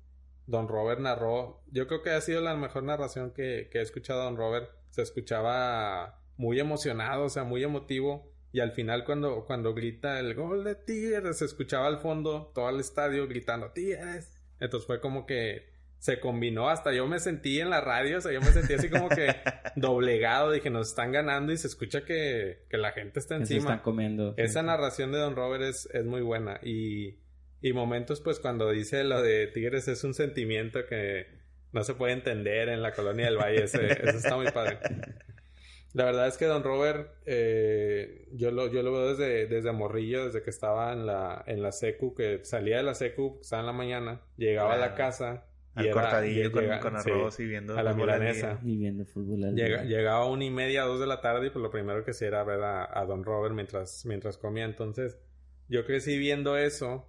Don 0.47 0.67
Robert 0.67 0.99
narró, 0.99 1.61
yo 1.67 1.85
creo 1.85 2.01
que 2.01 2.09
ha 2.09 2.21
sido 2.21 2.41
la 2.41 2.55
mejor 2.55 2.81
narración 2.81 3.29
que, 3.29 3.69
que 3.71 3.77
he 3.77 3.81
escuchado 3.83 4.21
a 4.21 4.25
Don 4.25 4.35
Robert, 4.35 4.71
se 4.89 5.03
escuchaba 5.03 6.23
muy 6.35 6.59
emocionado, 6.59 7.25
o 7.25 7.29
sea, 7.29 7.43
muy 7.43 7.63
emotivo, 7.63 8.33
y 8.51 8.61
al 8.61 8.71
final 8.71 9.05
cuando, 9.05 9.45
cuando 9.45 9.75
grita 9.75 10.19
el 10.19 10.33
gol 10.33 10.63
de 10.63 10.73
Tigres, 10.73 11.37
se 11.37 11.45
escuchaba 11.45 11.85
al 11.85 11.99
fondo 11.99 12.51
todo 12.55 12.69
el 12.71 12.79
estadio 12.79 13.27
gritando 13.27 13.69
Tigres. 13.73 14.31
Entonces 14.59 14.87
fue 14.87 15.01
como 15.01 15.27
que 15.27 15.74
se 16.05 16.19
combinó, 16.19 16.69
hasta 16.69 16.93
yo 16.93 17.07
me 17.07 17.17
sentí 17.17 17.59
en 17.59 17.71
la 17.71 17.81
radio, 17.81 18.19
o 18.19 18.21
sea, 18.21 18.31
yo 18.31 18.39
me 18.39 18.51
sentí 18.51 18.73
así 18.75 18.89
como 18.91 19.09
que 19.09 19.27
doblegado, 19.75 20.51
dije, 20.51 20.69
nos 20.69 20.89
están 20.89 21.11
ganando 21.11 21.51
y 21.51 21.57
se 21.57 21.65
escucha 21.65 22.05
que, 22.05 22.59
que 22.69 22.77
la 22.77 22.91
gente 22.91 23.19
está 23.19 23.39
Que 23.39 23.47
se 23.47 23.55
encima. 23.55 23.71
están 23.71 23.83
comiendo. 23.83 24.35
Esa 24.37 24.61
narración 24.61 25.11
de 25.11 25.17
Don 25.17 25.35
Robert 25.35 25.63
es, 25.63 25.89
es 25.93 26.05
muy 26.05 26.21
buena. 26.21 26.59
Y, 26.61 27.17
y 27.59 27.73
momentos, 27.73 28.21
pues, 28.21 28.39
cuando 28.39 28.69
dice 28.69 29.03
lo 29.03 29.23
de 29.23 29.47
Tigres 29.47 29.87
es 29.87 30.03
un 30.03 30.13
sentimiento 30.13 30.85
que 30.85 31.25
no 31.71 31.83
se 31.83 31.95
puede 31.95 32.13
entender 32.13 32.69
en 32.69 32.83
la 32.83 32.91
colonia 32.93 33.25
del 33.25 33.37
Valle. 33.37 33.63
Ese, 33.63 33.87
eso 34.07 34.17
está 34.17 34.35
muy 34.37 34.51
padre. 34.51 34.77
La 35.93 36.05
verdad 36.05 36.27
es 36.27 36.37
que 36.37 36.45
Don 36.45 36.61
Robert, 36.63 37.15
eh, 37.25 38.27
yo, 38.33 38.51
lo, 38.51 38.71
yo 38.71 38.83
lo 38.83 38.91
veo 38.91 39.09
desde, 39.15 39.47
desde 39.47 39.71
morrillo, 39.71 40.25
desde 40.25 40.43
que 40.43 40.49
estaba 40.51 40.93
en 40.93 41.05
la, 41.07 41.43
en 41.47 41.63
la 41.63 41.71
secu, 41.71 42.13
que 42.13 42.41
salía 42.43 42.77
de 42.77 42.83
la 42.83 42.93
secu, 42.93 43.39
estaba 43.41 43.61
en 43.61 43.65
la 43.67 43.73
mañana, 43.73 44.21
llegaba 44.37 44.73
a 44.73 44.77
la 44.77 44.87
Claro. 44.93 44.97
casa. 44.97 45.45
Al 45.75 45.85
era- 45.85 45.93
cortadillo 45.93 46.51
con, 46.51 46.61
llega- 46.63 46.79
con 46.79 46.99
sí, 47.01 47.11
arroz 47.11 47.39
y 47.39 47.45
viendo 47.45 47.77
a 47.77 47.83
la 47.83 47.93
milanesa. 47.93 48.59
Y 48.63 48.77
viendo 48.77 49.05
fútbol 49.05 49.43
al 49.43 49.55
Llega- 49.55 49.83
día. 49.83 49.97
llegaba 49.97 50.23
a 50.23 50.29
una 50.29 50.45
y 50.45 50.49
media, 50.49 50.83
dos 50.83 50.99
de 50.99 51.07
la 51.07 51.21
tarde 51.21 51.47
y 51.47 51.49
pues 51.49 51.61
lo 51.61 51.69
primero 51.69 52.03
que 52.03 52.11
hacía 52.11 52.29
era 52.29 52.43
ver 52.43 52.61
a, 52.63 52.99
a 52.99 53.05
Don 53.05 53.23
Robert 53.23 53.53
mientras, 53.53 54.05
mientras 54.05 54.37
comía. 54.37 54.63
Entonces 54.65 55.17
yo 55.67 55.85
crecí 55.85 56.17
viendo 56.17 56.57
eso 56.57 57.07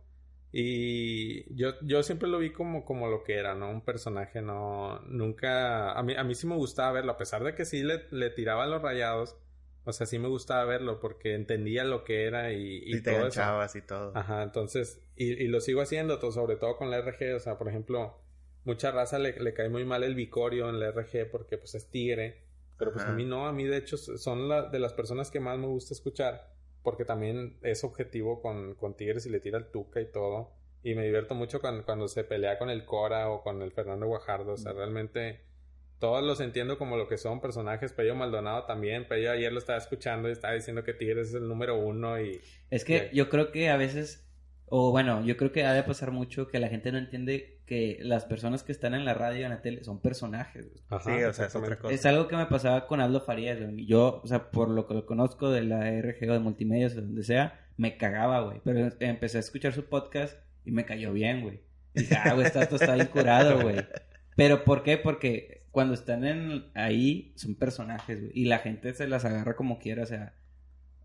y 0.61 1.55
yo, 1.55 1.75
yo 1.83 2.03
siempre 2.03 2.29
lo 2.29 2.39
vi 2.39 2.51
como, 2.53 2.85
como 2.85 3.09
lo 3.09 3.23
que 3.23 3.35
era, 3.35 3.55
¿no? 3.55 3.69
Un 3.71 3.85
personaje, 3.85 4.41
no, 4.43 5.01
nunca, 5.03 5.93
a 5.93 6.03
mí, 6.03 6.15
a 6.17 6.25
mí 6.25 6.35
sí 6.35 6.47
me 6.47 6.55
gustaba 6.57 6.93
verlo, 6.93 7.13
a 7.13 7.17
pesar 7.19 7.45
de 7.45 7.55
que 7.55 7.65
sí 7.65 7.83
le, 7.83 8.05
le 8.11 8.31
tiraba 8.31 8.67
los 8.67 8.81
rayados, 8.81 9.37
o 9.85 9.93
sea, 9.93 10.07
sí 10.07 10.19
me 10.19 10.29
gustaba 10.29 10.65
verlo 10.65 10.99
porque 10.99 11.35
entendía 11.35 11.85
lo 11.85 12.05
que 12.05 12.25
era 12.25 12.53
y, 12.53 12.79
y 12.79 12.97
Y 12.97 13.03
te 13.03 13.13
todo 13.13 13.27
eso. 13.29 13.79
y 13.79 13.83
todo. 13.83 14.13
Ajá, 14.17 14.43
entonces, 14.43 15.01
y, 15.15 15.33
y 15.33 15.49
lo 15.49 15.61
sigo 15.61 15.81
haciendo, 15.83 16.19
to- 16.19 16.33
sobre 16.33 16.57
todo 16.57 16.77
con 16.77 16.91
la 16.91 16.99
RG, 16.99 17.35
o 17.37 17.41
sea, 17.41 17.59
por 17.59 17.69
ejemplo, 17.69 18.19
mucha 18.67 18.91
raza 18.91 19.19
le, 19.19 19.33
le 19.41 19.55
cae 19.55 19.69
muy 19.69 19.85
mal 19.85 20.03
el 20.03 20.15
Vicorio 20.15 20.69
en 20.69 20.81
la 20.81 20.91
RG 20.91 21.31
porque 21.31 21.57
pues 21.57 21.75
es 21.75 21.91
tigre, 21.91 22.43
pero 22.77 22.93
pues 22.93 23.05
Ajá. 23.05 23.13
a 23.13 23.17
mí 23.17 23.25
no, 23.25 23.47
a 23.47 23.53
mí 23.53 23.65
de 23.65 23.79
hecho 23.79 23.97
son 23.97 24.49
la, 24.49 24.69
de 24.69 24.79
las 24.79 24.93
personas 24.93 25.31
que 25.31 25.41
más 25.41 25.59
me 25.59 25.67
gusta 25.67 25.95
escuchar 25.95 26.55
porque 26.87 27.05
también 27.05 27.59
es 27.63 27.83
objetivo 27.83 28.41
con, 28.41 28.75
con 28.75 28.97
Tigres 28.97 29.27
y 29.27 29.31
le 29.31 29.41
tira 29.41 29.59
el 29.59 29.73
tuca 29.73 30.01
y 30.01 30.07
todo, 30.07 30.53
y 30.85 30.95
me 30.95 31.05
divierto 31.05 31.35
mucho 31.35 31.61
cuando, 31.61 31.85
cuando 31.85 32.07
se 32.07 32.23
pelea 32.23 32.59
con 32.59 32.71
el 32.71 32.85
Cora 32.85 33.29
o 33.29 33.43
con 33.43 33.61
el 33.61 33.73
Fernando 33.73 34.07
Guajardo, 34.07 34.53
o 34.53 34.57
sea, 34.57 34.73
realmente 34.73 35.41
todos 35.99 36.23
los 36.23 36.41
entiendo 36.41 36.79
como 36.79 36.97
lo 36.97 37.09
que 37.09 37.19
son 37.19 37.41
personajes, 37.41 37.93
Pello 37.93 38.15
Maldonado 38.15 38.67
también, 38.67 39.09
Pello 39.09 39.33
ayer 39.33 39.53
lo 39.53 39.59
estaba 39.59 39.79
escuchando 39.79 40.29
y 40.29 40.33
estaba 40.33 40.55
diciendo 40.55 40.85
que 40.85 40.95
Tigres 40.95 41.31
es 41.31 41.35
el 41.35 41.49
número 41.49 41.77
uno 41.77 42.21
y... 42.21 42.41
Es 42.71 42.85
que 42.85 43.11
yo 43.13 43.29
creo 43.31 43.51
que 43.51 43.69
a 43.69 43.77
veces, 43.77 44.25
o 44.67 44.93
bueno, 44.93 45.25
yo 45.25 45.37
creo 45.37 45.51
que 45.51 45.65
ha 45.65 45.73
de 45.73 45.83
pasar 45.83 46.13
mucho 46.13 46.47
que 46.47 46.61
la 46.61 46.69
gente 46.69 46.93
no 46.93 46.99
entiende 46.99 47.56
que 47.67 47.99
las 48.01 48.25
personas 48.25 48.63
que 48.63 48.71
están 48.71 48.95
en 48.95 49.05
la 49.05 49.13
radio 49.13 49.41
y 49.41 49.45
en 49.45 49.51
la 49.51 49.61
tele 49.61 49.83
son 49.83 50.01
personajes. 50.01 50.67
Ajá, 50.89 51.17
Sí, 51.17 51.23
o 51.25 51.33
sea, 51.33 51.47
es 51.47 51.57
otra 51.57 51.79
cosa. 51.79 51.93
Es 51.93 52.07
algo 52.07 52.29
que 52.29 52.37
me 52.37 52.47
pasaba 52.47 52.87
con 52.87 53.01
Aldo 53.01 53.21
Farías, 53.21 53.61
güey. 53.61 53.85
Yo, 53.87 54.21
o 54.23 54.27
sea, 54.27 54.51
por 54.51 54.71
lo 54.71 54.87
que 54.87 54.95
lo 54.95 55.05
conozco 55.05 55.51
de 55.51 55.63
la 55.63 55.91
RG 55.91 56.31
o 56.31 56.33
de 56.33 56.39
multimedia 56.39 56.87
o 56.87 56.91
donde 56.91 57.25
sea, 57.25 57.67
me 57.77 57.97
cagaba, 57.97 58.41
güey. 58.43 58.61
Pero 58.65 58.93
empecé 59.01 59.39
a 59.39 59.41
escuchar 59.41 59.73
su 59.73 59.85
podcast 59.87 60.39
y 60.65 60.71
me 60.71 60.85
cayó 60.85 61.13
bien, 61.13 61.43
güey. 61.43 61.61
Dije, 61.95 62.15
ah, 62.15 62.35
güey, 62.35 62.47
está, 62.47 62.63
esto 62.63 62.77
está 62.77 62.95
bien 62.95 63.09
curado, 63.09 63.61
güey. 63.61 63.85
Pero 64.37 64.65
¿por 64.65 64.83
qué? 64.83 64.97
Porque 64.97 65.67
cuando 65.73 65.95
están 65.95 66.25
en 66.25 66.67
ahí 66.75 67.33
son 67.37 67.57
personajes, 67.57 68.21
güey. 68.21 68.33
Y 68.35 68.45
la 68.45 68.59
gente 68.59 68.95
se 68.95 69.09
las 69.09 69.25
agarra 69.25 69.57
como 69.57 69.79
quiera, 69.79 70.05
o 70.05 70.07
sea. 70.07 70.35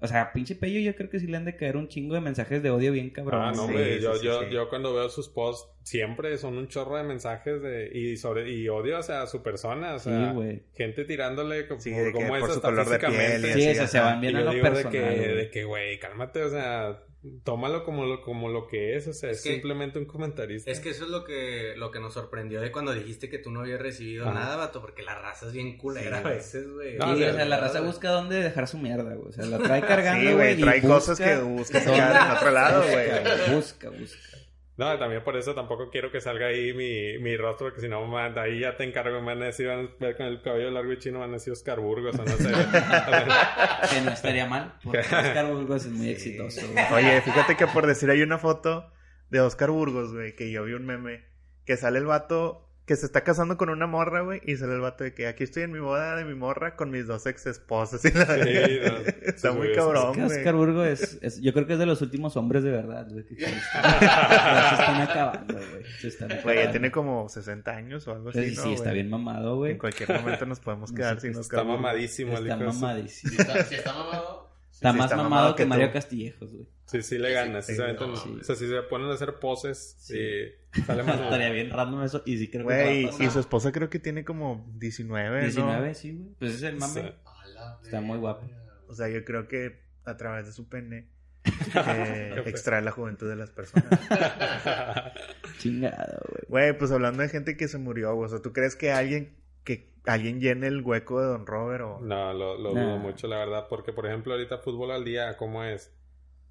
O 0.04 0.08
sea, 0.08 0.34
pinche 0.34 0.56
Pello, 0.56 0.80
yo 0.80 0.96
creo 0.96 1.10
que 1.12 1.20
sí 1.20 1.28
le 1.28 1.38
han 1.38 1.46
de 1.46 1.56
caer 1.56 1.78
un 1.78 1.88
chingo 1.88 2.16
de 2.16 2.22
mensajes 2.22 2.64
de 2.64 2.72
odio 2.72 2.92
bien 2.92 3.12
cabrón. 3.12 3.40
Ah, 3.42 3.52
no, 3.56 3.66
hombre, 3.66 3.98
sí, 3.98 4.04
yo, 4.04 4.16
sí, 4.16 4.26
yo, 4.26 4.40
sí. 4.42 4.48
yo 4.52 4.68
cuando 4.68 4.94
veo 4.96 5.10
sus 5.10 5.30
posts 5.30 5.70
siempre 5.84 6.38
son 6.40 6.58
un 6.58 6.68
chorro 6.68 6.98
de 6.98 7.04
mensajes 7.04 7.62
de 7.62 7.90
y 7.94 8.18
sobre 8.18 8.50
y 8.52 8.68
odio 8.68 8.98
o 8.98 9.04
sea, 9.04 9.22
a 9.22 9.28
su 9.28 9.44
persona, 9.44 9.94
o 9.94 10.00
Sí, 10.00 10.10
sea, 10.10 10.32
güey. 10.34 10.64
gente 10.74 11.06
tirándole 11.06 11.68
como, 11.68 11.80
como 12.14 12.28
por 12.30 12.38
es 12.50 12.56
su 12.56 12.66
hasta 12.68 12.84
físicamente. 12.84 13.40
piel 13.40 13.46
y 13.46 13.54
Sí, 13.54 13.68
así, 13.70 13.80
eso 13.80 13.88
se 13.88 14.00
van 14.00 14.22
bien 14.22 14.36
a 14.38 14.42
lo 14.42 14.52
digo 14.52 14.64
personal. 14.64 14.92
de 15.38 15.50
que, 15.52 15.64
güey, 15.66 16.00
cálmate, 16.00 16.42
o 16.44 16.50
sea, 16.50 17.04
tómalo 17.44 17.84
como 17.84 18.06
lo, 18.06 18.22
como 18.22 18.50
lo 18.50 18.68
que 18.68 18.96
es, 18.96 19.08
o 19.08 19.14
sea, 19.14 19.30
es, 19.30 19.38
Es 19.38 19.44
que- 19.44 19.54
simplemente 19.54 20.00
un 20.00 20.06
comentarista. 20.06 20.72
Es 20.72 20.80
que 20.80 20.90
eso 20.90 21.06
es 21.06 21.10
lo 21.12 21.24
que, 21.24 21.74
lo 21.78 21.92
que 21.92 22.00
nos 22.00 22.14
sorprendió 22.14 22.62
de 22.62 22.72
cuando 22.72 22.94
dijiste 22.94 23.30
que 23.30 23.38
tú 23.38 23.52
no 23.52 23.60
habías 23.62 23.80
recibido 23.80 24.26
Ajá. 24.28 24.34
nada, 24.40 24.56
vato, 24.56 24.82
porque 24.82 25.04
la 25.04 25.16
raza 25.20 25.48
es 25.48 25.54
bien 25.54 25.78
culera 25.78 26.20
Sí, 26.22 26.28
a 26.28 26.30
veces, 26.30 26.70
güey. 26.72 26.98
No, 26.98 27.12
o 27.12 27.16
sea, 27.18 27.46
la 27.46 27.60
raza 27.60 27.82
busca 27.82 28.10
dónde 28.10 28.42
dejar 28.42 28.68
su 28.68 28.78
mierda, 28.78 29.14
güey. 29.14 29.30
O 29.30 29.32
sea, 29.32 29.46
la 29.46 29.58
trae 29.60 29.82
cargando, 29.82 30.30
Sí, 30.30 30.36
güey, 30.36 30.58
y 30.60 30.62
trae 30.62 30.82
busca 30.82 30.94
cosas 30.96 31.20
que 31.20 31.38
busca 31.38 31.80
sacar 31.82 32.26
en 32.28 32.38
otro 32.38 32.52
lado, 32.52 32.84
güey. 32.90 33.56
Busca, 33.56 33.90
busca. 33.90 34.18
No, 34.82 34.98
también 34.98 35.24
por 35.24 35.38
eso 35.38 35.54
tampoco 35.54 35.90
quiero 35.92 36.12
que 36.12 36.20
salga 36.22 36.48
ahí 36.48 36.74
mi, 36.74 37.20
mi 37.20 37.38
rostro, 37.38 37.68
porque 37.68 37.82
si 37.82 37.88
no, 37.88 38.04
man, 38.08 38.38
ahí 38.40 38.60
ya 38.62 38.76
te 38.76 38.84
encargo, 38.84 39.20
me 39.20 39.28
van 39.28 39.44
a 39.44 39.46
decir, 39.46 39.68
van 39.68 39.86
a 39.86 40.04
ver 40.04 40.18
con 40.18 40.26
el 40.26 40.42
cabello 40.42 40.72
largo 40.72 40.92
y 40.92 40.98
chino, 40.98 41.20
van 41.20 41.30
a 41.30 41.34
decir 41.34 41.54
Oscar 41.54 41.80
Burgos, 41.80 42.18
o 42.18 42.24
no 42.26 42.32
sé. 42.32 42.50
Que 43.92 44.02
no 44.02 44.12
estaría 44.14 44.48
mal, 44.48 44.74
porque 44.84 45.00
Oscar 45.00 45.46
Burgos 45.54 45.86
es 45.86 45.92
muy 45.92 46.08
Sí. 46.08 46.12
exitoso, 46.14 46.62
güey. 46.72 46.86
Oye, 46.94 47.22
fíjate 47.22 47.56
que 47.56 47.68
por 47.68 47.86
decir 47.86 48.10
hay 48.10 48.22
una 48.24 48.38
foto 48.40 48.92
de 49.30 49.40
Oscar 49.42 49.70
Burgos, 49.70 50.14
güey, 50.14 50.36
que 50.36 50.52
yo 50.52 50.64
vi 50.64 50.74
un 50.74 50.86
meme, 50.86 51.26
que 51.66 51.78
sale 51.78 52.00
el 52.00 52.06
vato 52.06 52.68
que 52.92 52.98
se 52.98 53.06
está 53.06 53.24
casando 53.24 53.56
con 53.56 53.70
una 53.70 53.88
morra, 53.88 54.20
güey, 54.20 54.42
y 54.46 54.58
sale 54.58 54.74
el 54.74 54.82
vato 54.82 55.06
de 55.06 55.14
que 55.14 55.26
aquí 55.26 55.46
estoy 55.46 55.64
en 55.64 55.72
mi 55.72 55.80
boda 55.80 56.18
de 56.18 56.26
mi 56.26 56.36
morra 56.36 56.76
con 56.76 56.92
mis 56.92 57.08
dos 57.08 57.26
ex 57.26 57.46
esposas. 57.46 58.04
Y 58.06 58.12
la- 58.12 58.26
Sí, 58.26 58.80
no, 58.86 58.98
está 59.22 59.50
sí, 59.52 59.58
muy 59.58 59.68
güey, 59.68 59.76
cabrón, 59.76 60.10
Es 60.10 60.16
que 60.18 60.24
güey. 60.26 60.38
Oscar 60.40 60.56
Burgos 60.56 60.88
es, 60.90 61.20
es- 61.22 61.42
yo 61.42 61.54
creo 61.54 61.68
que 61.68 61.74
es 61.74 61.80
de 61.80 61.86
los 61.86 62.02
últimos 62.02 62.36
hombres 62.36 62.64
de 62.64 62.72
verdad, 62.72 63.08
güey, 63.10 63.24
que 63.26 63.36
se 63.38 63.46
están 63.46 65.02
acabando, 65.10 65.54
güey. 65.54 65.84
Se 66.02 66.10
están 66.10 66.28
Güey, 66.28 66.40
acabando. 66.40 66.64
ya 66.66 66.72
tiene 66.72 66.92
como 66.92 67.30
60 67.30 67.72
años 67.72 68.06
o 68.10 68.12
algo 68.12 68.30
así, 68.30 68.50
Sí, 68.50 68.56
¿no, 68.58 68.64
sí, 68.64 68.72
está 68.74 68.84
güey? 68.90 68.96
bien 68.96 69.10
mamado, 69.10 69.56
güey. 69.56 69.72
En 69.72 69.78
cualquier 69.78 70.10
momento 70.12 70.46
nos 70.46 70.60
podemos 70.60 70.92
quedar 70.96 71.22
sin 71.22 71.34
Oscar 71.38 71.62
Está 71.62 71.72
mamadísimo 71.72 72.38
el 72.38 72.44
Está 72.50 72.58
mamadísimo. 72.58 73.32
Si 73.34 73.42
está, 73.42 73.64
si 73.64 73.76
está 73.76 73.94
mamado, 73.94 74.51
Está 74.82 74.94
Sí, 74.94 74.98
más 74.98 75.06
está 75.12 75.18
mamado, 75.18 75.30
mamado 75.30 75.56
que, 75.56 75.64
que 75.64 75.70
Mario. 75.70 75.92
Castillejos, 75.92 76.54
güey. 76.54 76.68
Sí, 76.88 77.04
sí 77.04 77.20
le 77.20 77.32
gana, 77.32 77.62
sí, 77.62 77.76
Sí, 77.76 77.82
no, 78.00 78.14
o 78.14 78.44
sea, 78.44 78.56
si 78.56 78.68
se 78.68 78.82
ponen 78.82 79.12
a 79.12 79.14
hacer 79.14 79.36
poses, 79.36 79.96
sí, 80.00 80.18
sale 80.88 81.04
más 81.04 81.22
Estaría 81.22 81.52
bien 81.52 81.70
random 81.70 82.02
eso. 82.02 82.24
Y 82.26 82.40
sí 82.40 82.50
creo 82.50 82.68
que 82.68 82.74
Güey, 82.74 83.10
y 83.20 83.30
su 83.30 83.40
esposa 83.40 83.72
creo 83.72 83.92
que 83.92 84.00
tiene 84.00 84.26
como 84.26 84.68
19, 84.80 85.44
19, 85.44 85.88
¿no? 85.88 85.94
sí, 85.94 86.14
güey. 86.14 86.36
Pues 86.40 86.56
es 86.56 86.64
el 86.64 86.78
mame. 86.78 87.14
Está 87.84 88.02
muy 88.02 88.18
guapo. 88.18 88.50
O 88.88 88.96
sea, 88.96 89.08
yo 89.08 89.24
creo 89.24 89.48
que 89.48 89.84
a 90.04 90.18
través 90.18 90.48
de 90.48 90.52
su 90.52 90.68
pene 90.68 91.10
eh, 91.76 92.42
extrae 92.48 92.82
la 92.82 92.90
juventud 92.90 93.30
de 93.30 93.36
las 93.36 93.52
personas. 93.52 93.88
Chingado, 95.60 96.24
güey. 96.28 96.44
Güey, 96.48 96.78
pues 96.80 96.92
hablando 96.92 97.22
de 97.22 97.30
gente 97.30 97.56
que 97.56 97.68
se 97.68 97.78
murió, 97.78 98.16
güey, 98.16 98.26
o 98.26 98.30
sea, 98.30 98.42
¿tú 98.42 98.52
crees 98.52 98.76
que 98.76 98.92
alguien 98.92 99.36
alguien 100.06 100.40
llene 100.40 100.68
el 100.68 100.82
hueco 100.82 101.22
de 101.22 101.28
Don 101.28 101.46
Robert 101.46 101.84
o 101.84 102.00
No, 102.02 102.34
lo, 102.34 102.58
lo 102.58 102.74
Nah. 102.74 102.82
dudo 102.86 102.98
mucho, 102.98 103.28
la 103.28 103.38
verdad, 103.38 103.68
porque 103.70 103.94
por 103.94 104.06
ejemplo 104.06 104.34
ahorita 104.34 104.58
fútbol 104.60 104.92
al 104.92 105.06
día, 105.06 105.38
¿cómo 105.38 105.64
es? 105.64 105.94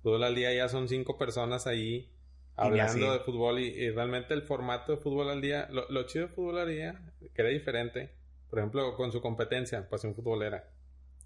Fútbol 0.03 0.22
al 0.24 0.35
día 0.35 0.53
ya 0.55 0.68
son 0.68 0.89
cinco 0.89 1.18
personas 1.18 1.66
ahí 1.66 2.11
hablando 2.57 3.12
de 3.12 3.20
fútbol 3.20 3.59
y, 3.59 3.66
y 3.68 3.91
realmente 3.91 4.35
el 4.35 4.43
formato 4.43 4.93
de 4.93 4.99
fútbol 4.99 5.31
al 5.31 5.41
día, 5.41 5.68
lo, 5.70 5.89
lo 5.91 6.03
chido 6.05 6.27
de 6.29 6.33
fútbol 6.33 6.59
al 6.59 6.68
día, 6.68 7.01
que 7.35 7.43
era 7.43 7.51
diferente, 7.51 8.11
por 8.49 8.59
ejemplo, 8.59 8.95
con 8.97 9.12
su 9.12 9.20
competencia, 9.20 9.89
pasión 9.89 10.14
futbolera. 10.14 10.68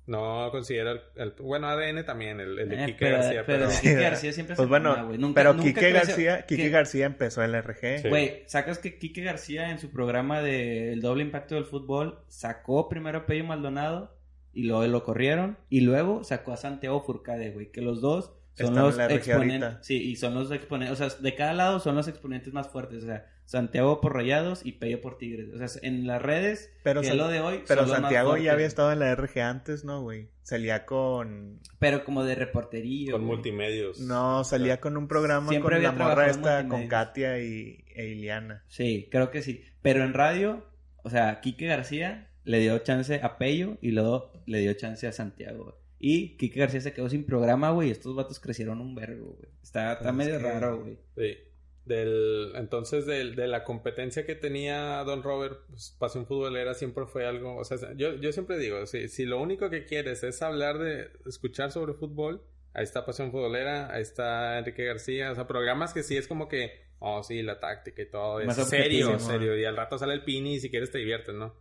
No 0.06 0.48
considero 0.50 0.90
el, 0.92 1.00
el- 1.16 1.30
bueno, 1.40 1.66
ADN 1.68 2.04
también, 2.04 2.38
el, 2.38 2.58
el 2.58 2.68
de 2.68 2.82
Eh, 2.82 2.86
Quique 2.86 2.98
pero, 3.00 3.16
García, 3.16 3.42
pero 3.46 3.66
pero, 3.68 3.80
Quique 3.80 3.94
García 3.94 4.32
siempre 4.32 4.54
Pues 4.56 4.66
se 4.66 4.68
bueno, 4.68 5.06
güey. 5.06 5.18
Nunca- 5.18 5.40
pero 5.40 5.52
nunca 5.54 5.64
Quique 5.68 5.80
creció- 5.80 5.98
García, 6.06 6.46
Quique 6.46 6.62
que- 6.64 6.68
García 6.70 7.06
empezó 7.06 7.42
el 7.42 7.54
RG. 7.54 8.02
Sí. 8.02 8.08
Güey, 8.10 8.42
sacas 8.46 8.78
que 8.78 8.98
Quique 8.98 9.22
García 9.22 9.70
en 9.70 9.78
su 9.78 9.90
programa 9.90 10.42
de 10.42 10.92
El 10.92 11.00
doble 11.00 11.22
impacto 11.22 11.54
del 11.54 11.64
fútbol 11.64 12.18
sacó 12.28 12.88
primero 12.90 13.18
a 13.20 13.26
Pello 13.26 13.44
Maldonado 13.44 14.14
y 14.52 14.64
luego 14.64 14.86
lo 14.86 15.02
corrieron 15.04 15.56
y 15.70 15.80
luego 15.80 16.22
sacó 16.22 16.52
a 16.52 16.56
Santiago 16.58 17.02
Furcade, 17.02 17.50
güey, 17.52 17.72
que 17.72 17.80
los 17.80 18.00
dos 18.02 18.34
son 18.54 18.66
Están 18.66 18.78
en 18.78 18.82
los 18.84 18.96
la 18.96 19.08
RG 19.08 19.14
exponentes. 19.14 19.76
Sí, 19.82 20.10
y 20.10 20.16
son 20.16 20.34
los 20.34 20.50
exponentes. 20.52 21.00
O 21.00 21.08
sea, 21.08 21.18
de 21.18 21.34
cada 21.34 21.52
lado 21.54 21.80
son 21.80 21.96
los 21.96 22.06
exponentes 22.06 22.52
más 22.52 22.68
fuertes. 22.68 23.02
O 23.02 23.06
sea, 23.06 23.26
Santiago 23.46 24.00
por 24.00 24.14
Rayados 24.14 24.64
y 24.64 24.72
Pello 24.72 25.00
por 25.00 25.18
Tigres. 25.18 25.50
O 25.52 25.58
sea, 25.58 25.80
en 25.82 26.06
las 26.06 26.22
redes, 26.22 26.72
Pero 26.84 27.02
que 27.02 27.08
es 27.08 27.16
lo 27.16 27.26
de 27.28 27.40
hoy. 27.40 27.64
Pero 27.66 27.80
son 27.80 27.90
los 27.90 28.00
más 28.00 28.00
Santiago 28.02 28.36
ya 28.36 28.52
había 28.52 28.66
estado 28.66 28.92
en 28.92 29.00
la 29.00 29.12
RG 29.14 29.40
antes, 29.40 29.84
¿no, 29.84 30.02
güey? 30.02 30.30
Salía 30.42 30.86
con... 30.86 31.60
Pero 31.80 32.04
como 32.04 32.22
de 32.22 32.36
reportería. 32.36 33.10
Con 33.10 33.22
güey. 33.22 33.36
multimedios. 33.36 33.98
No, 33.98 34.44
salía 34.44 34.80
con 34.80 34.96
un 34.96 35.08
programa 35.08 35.48
Siempre 35.48 35.76
con 35.76 35.86
había 35.86 35.92
la 35.92 36.04
morra 36.04 36.30
esta, 36.30 36.68
con. 36.68 36.86
Katia 36.86 37.40
y, 37.40 37.84
e 37.94 38.06
Iliana. 38.06 38.64
Sí, 38.68 39.08
creo 39.10 39.32
que 39.32 39.42
sí. 39.42 39.64
Pero 39.82 40.04
en 40.04 40.14
radio, 40.14 40.64
o 41.02 41.10
sea, 41.10 41.40
Quique 41.40 41.66
García 41.66 42.30
le 42.44 42.60
dio 42.60 42.78
chance 42.78 43.20
a 43.20 43.36
Pello 43.36 43.78
y 43.80 43.90
luego 43.90 44.32
le 44.46 44.60
dio 44.60 44.74
chance 44.74 45.06
a 45.08 45.12
Santiago. 45.12 45.64
güey. 45.64 45.83
Y 45.98 46.36
Quique 46.36 46.60
García 46.60 46.80
se 46.80 46.92
quedó 46.92 47.08
sin 47.08 47.24
programa, 47.24 47.70
güey. 47.70 47.90
Estos 47.90 48.14
vatos 48.14 48.40
crecieron 48.40 48.80
un 48.80 48.94
vergo, 48.94 49.36
güey. 49.38 49.50
Está, 49.62 49.94
está 49.94 50.12
medio 50.12 50.38
que- 50.38 50.42
raro, 50.42 50.80
güey. 50.80 50.98
Sí. 51.16 51.38
Del, 51.84 52.52
entonces, 52.54 53.04
del- 53.04 53.36
de, 53.36 53.46
la 53.46 53.62
competencia 53.64 54.24
que 54.24 54.34
tenía 54.34 55.04
Don 55.04 55.22
Robert, 55.22 55.60
pues, 55.68 55.94
Pasión 55.98 56.24
Futbolera 56.26 56.72
siempre 56.74 57.04
fue 57.06 57.26
algo. 57.26 57.56
O 57.56 57.64
sea, 57.64 57.76
yo, 57.94 58.14
yo 58.16 58.32
siempre 58.32 58.58
digo: 58.58 58.86
si, 58.86 59.08
si 59.08 59.26
lo 59.26 59.40
único 59.40 59.68
que 59.68 59.84
quieres 59.84 60.22
es 60.24 60.40
hablar 60.40 60.78
de 60.78 61.10
escuchar 61.26 61.72
sobre 61.72 61.92
fútbol, 61.92 62.42
ahí 62.72 62.84
está 62.84 63.04
Pasión 63.04 63.30
Futbolera, 63.30 63.92
ahí 63.92 64.00
está 64.02 64.58
Enrique 64.58 64.84
García. 64.84 65.30
O 65.30 65.34
sea, 65.34 65.46
programas 65.46 65.92
que 65.92 66.02
sí 66.02 66.16
es 66.16 66.26
como 66.26 66.48
que, 66.48 66.70
oh, 67.00 67.22
sí, 67.22 67.42
la 67.42 67.60
táctica 67.60 68.00
y 68.00 68.10
todo. 68.10 68.40
Es 68.40 68.46
Más 68.46 68.68
serio, 68.68 69.18
serio. 69.18 69.58
Y 69.58 69.64
al 69.66 69.76
rato 69.76 69.98
sale 69.98 70.14
el 70.14 70.24
pini 70.24 70.54
y 70.54 70.60
si 70.60 70.70
quieres 70.70 70.90
te 70.90 70.96
diviertes, 70.98 71.34
¿no? 71.34 71.54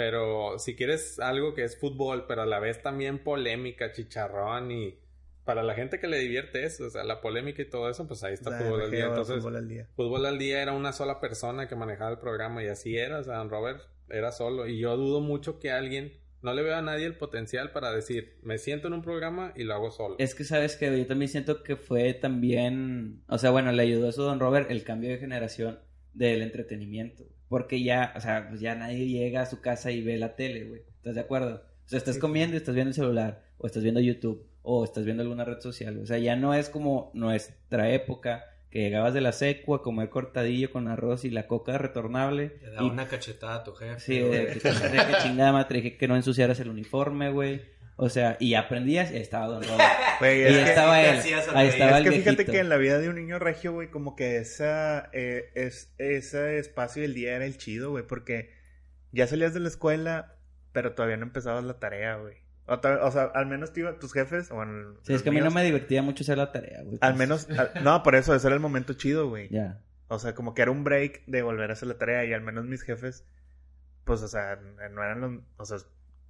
Pero 0.00 0.58
si 0.58 0.76
quieres 0.76 1.20
algo 1.20 1.52
que 1.52 1.62
es 1.62 1.78
fútbol, 1.78 2.24
pero 2.26 2.40
a 2.40 2.46
la 2.46 2.58
vez 2.58 2.80
también 2.80 3.22
polémica, 3.22 3.92
chicharrón 3.92 4.70
y. 4.70 4.98
Para 5.44 5.62
la 5.62 5.74
gente 5.74 5.98
que 5.98 6.06
le 6.06 6.18
divierte 6.18 6.64
eso, 6.64 6.86
o 6.86 6.90
sea, 6.90 7.04
la 7.04 7.20
polémica 7.20 7.60
y 7.60 7.68
todo 7.68 7.90
eso, 7.90 8.06
pues 8.06 8.22
ahí 8.24 8.32
está 8.32 8.50
La 8.50 8.58
fútbol 8.58 8.82
al 8.82 8.90
día. 8.90 9.06
Entonces, 9.06 9.36
Fútbol 9.36 9.56
al 9.56 9.68
día. 9.68 9.88
Fútbol 9.96 10.24
al 10.24 10.38
día 10.38 10.62
era 10.62 10.72
una 10.72 10.92
sola 10.92 11.20
persona 11.20 11.68
que 11.68 11.76
manejaba 11.76 12.12
el 12.12 12.18
programa 12.18 12.62
y 12.62 12.68
así 12.68 12.96
era, 12.96 13.18
o 13.18 13.24
sea, 13.24 13.36
Don 13.36 13.50
Robert 13.50 13.82
era 14.08 14.32
solo 14.32 14.66
y 14.66 14.78
yo 14.78 14.96
dudo 14.96 15.20
mucho 15.20 15.58
que 15.58 15.70
alguien, 15.70 16.12
no 16.40 16.54
le 16.54 16.62
veo 16.62 16.76
a 16.76 16.82
nadie 16.82 17.04
el 17.04 17.16
potencial 17.16 17.72
para 17.72 17.92
decir, 17.92 18.38
me 18.42 18.56
siento 18.56 18.88
en 18.88 18.94
un 18.94 19.02
programa 19.02 19.52
y 19.56 19.64
lo 19.64 19.74
hago 19.74 19.90
solo. 19.90 20.16
Es 20.18 20.34
que 20.34 20.44
sabes 20.44 20.76
que 20.76 20.96
yo 20.96 21.06
también 21.06 21.28
siento 21.28 21.62
que 21.62 21.76
fue 21.76 22.14
también, 22.14 23.22
o 23.28 23.36
sea, 23.36 23.50
bueno, 23.50 23.72
le 23.72 23.82
ayudó 23.82 24.08
eso 24.08 24.22
a 24.22 24.26
Don 24.26 24.40
Robert 24.40 24.70
el 24.70 24.82
cambio 24.84 25.10
de 25.10 25.18
generación 25.18 25.78
del 26.14 26.42
entretenimiento, 26.42 27.24
porque 27.48 27.82
ya, 27.82 28.12
o 28.16 28.20
sea, 28.20 28.48
pues 28.48 28.60
ya 28.60 28.74
nadie 28.74 29.06
llega 29.06 29.42
a 29.42 29.46
su 29.46 29.60
casa 29.60 29.90
y 29.90 30.02
ve 30.02 30.18
la 30.18 30.36
tele, 30.36 30.64
güey. 30.64 30.82
¿Estás 30.96 31.14
de 31.14 31.20
acuerdo? 31.20 31.62
O 31.86 31.88
sea, 31.88 31.98
estás 31.98 32.18
comiendo 32.18 32.54
y 32.54 32.58
estás 32.58 32.74
viendo 32.74 32.90
el 32.90 32.94
celular, 32.94 33.42
o 33.58 33.66
estás 33.66 33.82
viendo 33.82 34.00
YouTube, 34.00 34.46
o 34.62 34.84
estás 34.84 35.04
viendo 35.04 35.22
alguna 35.22 35.44
red 35.44 35.60
social. 35.60 35.98
O 35.98 36.06
sea, 36.06 36.18
ya 36.18 36.36
no 36.36 36.54
es 36.54 36.68
como 36.68 37.10
nuestra 37.14 37.90
época 37.90 38.44
que 38.70 38.78
llegabas 38.80 39.14
de 39.14 39.20
la 39.20 39.32
secu 39.32 39.74
a 39.74 39.82
comer 39.82 40.10
cortadillo 40.10 40.70
con 40.70 40.86
arroz 40.86 41.24
y 41.24 41.30
la 41.30 41.48
coca 41.48 41.76
retornable. 41.78 42.58
Le 42.62 42.70
da 42.70 42.82
y 42.82 42.86
una 42.86 43.08
cachetada 43.08 43.56
a 43.56 43.64
tu 43.64 43.72
jefe. 43.72 43.98
Sí, 43.98 44.18
de 44.18 44.46
que, 44.46 44.60
de 44.60 45.06
que 45.06 45.22
chingada 45.22 45.52
madre, 45.52 45.68
te 45.68 45.74
dije 45.74 45.96
que 45.96 46.06
no 46.06 46.14
ensuciaras 46.14 46.60
el 46.60 46.68
uniforme, 46.68 47.30
güey. 47.30 47.62
O 48.02 48.08
sea, 48.08 48.38
y 48.40 48.54
aprendías 48.54 49.10
y 49.10 49.16
estaba 49.18 49.46
Don 49.46 49.62
Robert. 49.62 49.80
Y 50.20 50.24
que, 50.24 50.62
estaba 50.62 51.00
te 51.00 51.10
él. 51.10 51.20
Ahí 51.54 51.68
estaba 51.68 51.98
es 51.98 52.06
el 52.06 52.12
que 52.12 52.18
fíjate 52.18 52.44
que 52.46 52.58
en 52.58 52.70
la 52.70 52.78
vida 52.78 52.98
de 52.98 53.10
un 53.10 53.16
niño 53.16 53.38
regio, 53.38 53.72
güey, 53.72 53.90
como 53.90 54.16
que 54.16 54.38
esa, 54.38 55.10
eh, 55.12 55.50
es, 55.54 55.94
ese 55.98 56.58
espacio 56.58 57.02
del 57.02 57.12
día 57.12 57.36
era 57.36 57.44
el 57.44 57.58
chido, 57.58 57.90
güey, 57.90 58.06
porque 58.06 58.54
ya 59.12 59.26
salías 59.26 59.52
de 59.52 59.60
la 59.60 59.68
escuela, 59.68 60.36
pero 60.72 60.94
todavía 60.94 61.18
no 61.18 61.24
empezabas 61.24 61.62
la 61.64 61.78
tarea, 61.78 62.16
güey. 62.16 62.36
O, 62.66 63.10
sea, 63.10 63.24
al 63.34 63.46
menos 63.46 63.72
te 63.72 63.80
iba, 63.80 63.98
tus 63.98 64.12
jefes, 64.14 64.50
o 64.50 64.54
bueno, 64.54 64.94
Sí, 65.02 65.12
es 65.12 65.22
que 65.22 65.28
a 65.28 65.32
mí 65.32 65.40
no 65.40 65.50
me 65.50 65.62
divertía 65.62 66.02
mucho 66.02 66.22
hacer 66.22 66.38
la 66.38 66.52
tarea, 66.52 66.82
güey. 66.82 66.98
Al 67.02 67.12
Pues, 67.14 67.18
menos, 67.18 67.48
al- 67.50 67.84
no, 67.84 68.02
por 68.02 68.14
eso, 68.14 68.34
ese 68.34 68.46
era 68.46 68.54
el 68.54 68.60
momento 68.60 68.94
chido, 68.94 69.28
güey. 69.28 69.48
Ya. 69.50 69.80
O 70.08 70.18
sea, 70.18 70.34
como 70.34 70.54
que 70.54 70.62
era 70.62 70.70
un 70.70 70.84
break 70.84 71.24
de 71.26 71.42
volver 71.42 71.68
a 71.68 71.72
hacer 71.74 71.88
la 71.88 71.98
tarea 71.98 72.24
y 72.24 72.32
al 72.32 72.40
menos 72.40 72.64
mis 72.64 72.82
jefes, 72.82 73.26
pues, 74.04 74.22
o 74.22 74.28
sea, 74.28 74.56
no 74.90 75.02
eran 75.02 75.20
los, 75.20 75.32
o 75.56 75.64
sea, 75.66 75.78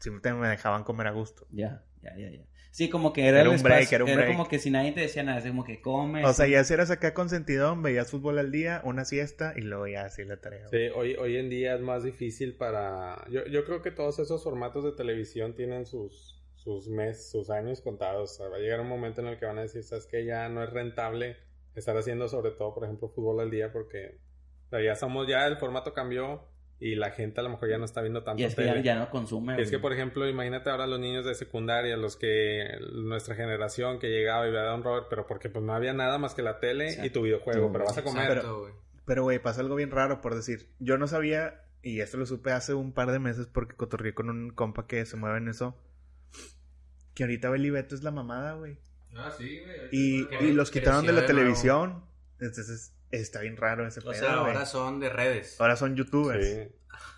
siempre 0.00 0.32
me 0.34 0.48
dejaban 0.48 0.84
comer 0.84 1.06
a 1.08 1.12
gusto. 1.12 1.46
Ya, 1.50 1.84
ya, 2.02 2.16
ya, 2.16 2.30
ya. 2.30 2.44
Sí, 2.72 2.88
como 2.88 3.12
que 3.12 3.26
era, 3.26 3.40
Era 3.40 3.50
el 3.50 3.56
un 3.56 3.62
break, 3.64 3.82
espacio- 3.82 3.96
era 3.96 4.04
un 4.04 4.14
break. 4.14 4.28
como 4.28 4.46
que 4.48 4.58
si 4.60 4.70
nadie 4.70 4.92
te 4.92 5.00
decía 5.00 5.22
nada, 5.24 5.38
así 5.38 5.48
como 5.48 5.64
que 5.64 5.80
come. 5.80 6.24
O 6.24 6.32
sea, 6.32 6.46
ya 6.46 6.62
si 6.62 6.72
eras 6.72 6.90
acá 6.90 7.14
consentidón, 7.14 7.82
veías 7.82 8.10
fútbol 8.12 8.38
al 8.38 8.52
día, 8.52 8.80
una 8.84 9.04
siesta 9.04 9.54
y 9.56 9.62
luego 9.62 9.88
ya 9.88 10.04
así 10.04 10.24
la 10.24 10.40
tarea. 10.40 10.68
Sí, 10.68 10.88
hoy, 10.94 11.14
hoy 11.16 11.36
en 11.36 11.50
día 11.50 11.74
es 11.74 11.80
más 11.80 12.04
difícil 12.04 12.54
para... 12.56 13.26
Yo, 13.28 13.44
yo 13.46 13.64
creo 13.64 13.82
que 13.82 13.90
todos 13.90 14.20
esos 14.20 14.44
formatos 14.44 14.84
de 14.84 14.92
televisión 14.92 15.56
tienen 15.56 15.84
sus, 15.84 16.40
sus 16.54 16.88
meses, 16.88 17.28
sus 17.30 17.50
años 17.50 17.80
contados. 17.80 18.30
O 18.32 18.34
sea, 18.36 18.48
va 18.48 18.56
a 18.56 18.60
llegar 18.60 18.80
un 18.80 18.88
momento 18.88 19.20
en 19.20 19.26
el 19.26 19.38
que 19.38 19.46
van 19.46 19.58
a 19.58 19.62
decir, 19.62 19.82
sabes 19.82 20.06
que 20.06 20.24
ya 20.24 20.48
no 20.48 20.62
es 20.62 20.70
rentable 20.70 21.38
estar 21.74 21.96
haciendo 21.96 22.28
sobre 22.28 22.52
todo, 22.52 22.72
por 22.72 22.84
ejemplo, 22.84 23.08
fútbol 23.08 23.40
al 23.40 23.50
día 23.50 23.72
porque 23.72 24.20
o 24.66 24.70
sea, 24.70 24.80
ya 24.80 24.94
somos, 24.94 25.26
ya 25.28 25.44
el 25.48 25.56
formato 25.56 25.92
cambió 25.92 26.48
y 26.80 26.94
la 26.94 27.10
gente 27.10 27.40
a 27.40 27.42
lo 27.42 27.50
mejor 27.50 27.68
ya 27.68 27.76
no 27.76 27.84
está 27.84 28.00
viendo 28.00 28.22
tanto 28.22 28.40
y 28.40 28.46
es 28.46 28.54
que 28.54 28.64
ya, 28.64 28.72
tele. 28.72 28.82
ya 28.82 28.98
no 28.98 29.10
consume. 29.10 29.60
Es 29.60 29.70
que, 29.70 29.78
por 29.78 29.92
ejemplo, 29.92 30.26
imagínate 30.26 30.70
ahora 30.70 30.86
los 30.86 30.98
niños 30.98 31.26
de 31.26 31.34
secundaria, 31.34 31.94
los 31.98 32.16
que 32.16 32.64
nuestra 32.94 33.34
generación 33.34 33.98
que 33.98 34.08
llegaba 34.08 34.48
y 34.48 34.50
veía 34.50 34.62
a 34.62 34.70
Don 34.70 34.82
Robert, 34.82 35.06
pero 35.10 35.26
porque 35.26 35.50
pues 35.50 35.62
no 35.62 35.74
había 35.74 35.92
nada 35.92 36.16
más 36.16 36.34
que 36.34 36.40
la 36.40 36.58
tele 36.58 36.96
y 37.04 37.10
tu 37.10 37.22
videojuego, 37.22 37.70
pero 37.70 37.84
vas 37.84 37.98
a 37.98 38.02
comer. 38.02 38.28
Exacto, 38.28 38.60
güey. 38.60 38.72
Pero, 39.04 39.24
güey, 39.24 39.38
pasa 39.38 39.60
algo 39.60 39.74
bien 39.74 39.90
raro 39.90 40.22
por 40.22 40.34
decir. 40.34 40.70
Yo 40.78 40.96
no 40.96 41.06
sabía, 41.06 41.64
y 41.82 42.00
esto 42.00 42.16
lo 42.16 42.24
supe 42.24 42.52
hace 42.52 42.72
un 42.72 42.92
par 42.92 43.12
de 43.12 43.18
meses 43.18 43.46
porque 43.46 43.76
cotorreé 43.76 44.14
con 44.14 44.30
un 44.30 44.50
compa 44.50 44.86
que 44.86 45.04
se 45.04 45.16
mueve 45.16 45.36
en 45.38 45.48
eso, 45.48 45.76
que 47.14 47.24
ahorita 47.24 47.50
Beli 47.50 47.68
Beto 47.68 47.94
es 47.94 48.02
la 48.02 48.10
mamada, 48.10 48.54
güey. 48.54 48.78
Ah, 49.14 49.30
sí, 49.36 49.60
güey. 49.60 49.88
Y, 49.90 50.28
y 50.40 50.52
los 50.52 50.70
quitaron 50.70 51.04
de 51.04 51.12
la 51.12 51.26
televisión. 51.26 52.04
Entonces, 52.38 52.94
está 53.10 53.40
bien 53.40 53.56
raro 53.56 53.86
ese 53.86 54.00
O 54.00 54.04
pedo, 54.04 54.14
sea, 54.14 54.34
ahora 54.34 54.66
son 54.66 55.00
de 55.00 55.08
redes. 55.08 55.60
Ahora 55.60 55.76
son 55.76 55.96
youtubers. 55.96 56.46
Sí. 56.46 56.68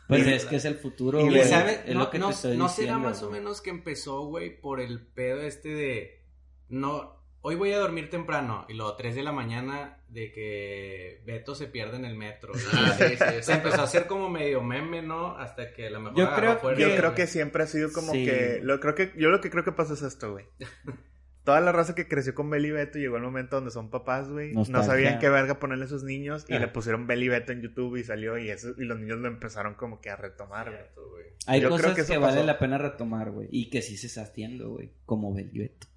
Pues 0.09 0.27
es 0.27 0.45
que 0.45 0.57
es 0.57 0.65
el 0.65 0.75
futuro, 0.75 1.21
y 1.21 1.29
güey. 1.29 1.43
No, 1.89 2.01
lo 2.01 2.11
que 2.11 2.19
no, 2.19 2.29
te 2.29 2.35
estoy 2.35 2.57
no 2.57 2.69
será 2.69 2.99
más 2.99 3.23
o 3.23 3.31
menos 3.31 3.63
que 3.63 3.71
empezó, 3.71 4.27
güey, 4.27 4.61
por 4.61 4.81
el 4.81 5.01
pedo 5.07 5.41
este 5.41 5.71
de... 5.71 6.25
No, 6.69 7.23
hoy 7.41 7.55
voy 7.55 7.73
a 7.73 7.79
dormir 7.79 8.11
temprano. 8.11 8.67
Y 8.69 8.75
luego 8.75 8.97
3 8.97 9.15
de 9.15 9.23
la 9.23 9.33
mañana 9.33 9.99
de 10.09 10.33
que 10.33 11.23
Beto 11.25 11.55
se 11.55 11.67
pierde 11.67 11.97
en 11.97 12.05
el 12.05 12.17
metro. 12.17 12.53
Ah, 12.73 12.95
sí, 12.99 13.17
sí. 13.17 13.43
Se 13.43 13.53
empezó 13.53 13.81
a 13.81 13.85
hacer 13.85 14.07
como 14.07 14.29
medio 14.29 14.63
meme, 14.63 15.03
¿no? 15.03 15.37
Hasta 15.37 15.73
que 15.73 15.87
a 15.87 15.91
lo 15.91 16.01
mejor 16.01 16.19
Yo 16.19 16.35
creo 16.35 16.59
fuerza, 16.59 16.81
Yo 16.81 16.97
creo 16.97 17.15
que 17.15 17.27
siempre 17.27 17.63
ha 17.63 17.67
sido 17.67 17.93
como 17.93 18.13
Sí. 18.13 18.25
que, 18.25 18.61
lo 18.63 18.81
creo 18.81 18.95
que. 18.95 19.13
Yo 19.17 19.31
lo 19.31 19.41
que 19.41 19.51
creo 19.51 19.65
que 19.65 19.73
pasó 19.73 19.95
es 19.95 20.03
esto, 20.03 20.33
güey. 20.33 20.47
Toda 21.45 21.61
la 21.61 21.73
raza 21.73 21.95
que 21.95 22.07
creció 22.07 22.35
con 22.35 22.49
Beli 22.51 22.71
Beto 22.71 22.99
llegó 22.99 23.17
el 23.17 23.23
momento 23.25 23.57
donde 23.57 23.71
son 23.73 23.91
papás, 23.91 24.29
güey. 24.31 24.55
No 24.55 24.65
sabían 24.85 25.19
qué 25.19 25.29
verga 25.29 25.59
ponerle 25.59 25.87
a 25.87 25.89
sus 25.89 26.05
niños 26.05 26.45
y 26.49 26.59
le 26.59 26.69
pusieron 26.69 27.07
Beli 27.07 27.29
Beto 27.29 27.53
en 27.53 27.63
YouTube 27.63 27.97
y 27.97 28.05
salió 28.05 28.39
y 28.39 28.49
eso 28.51 28.75
y 28.79 28.85
los 28.85 28.99
niños 29.01 29.19
lo 29.19 29.29
empezaron 29.29 29.75
como 29.75 30.01
que 30.01 30.11
a 30.11 30.17
retomar, 30.17 30.71
güey. 30.95 31.27
Hay 31.47 31.61
Yo 31.61 31.69
creo 31.69 31.79
cosas 31.79 31.91
que 31.91 31.97
que, 31.97 32.13
eso 32.13 32.21
vale 32.21 32.35
pasó. 32.37 32.47
la 32.47 32.59
pena 32.59 32.79
retomar, 32.79 33.31
güey. 33.33 33.49
Y 33.51 33.71
que 33.71 33.83
sí 33.83 33.97
se 33.97 34.07
está 34.07 34.23
haciendo, 34.23 34.71
güey. 34.71 34.93
Como 35.05 35.35
Bellueto. 35.35 35.89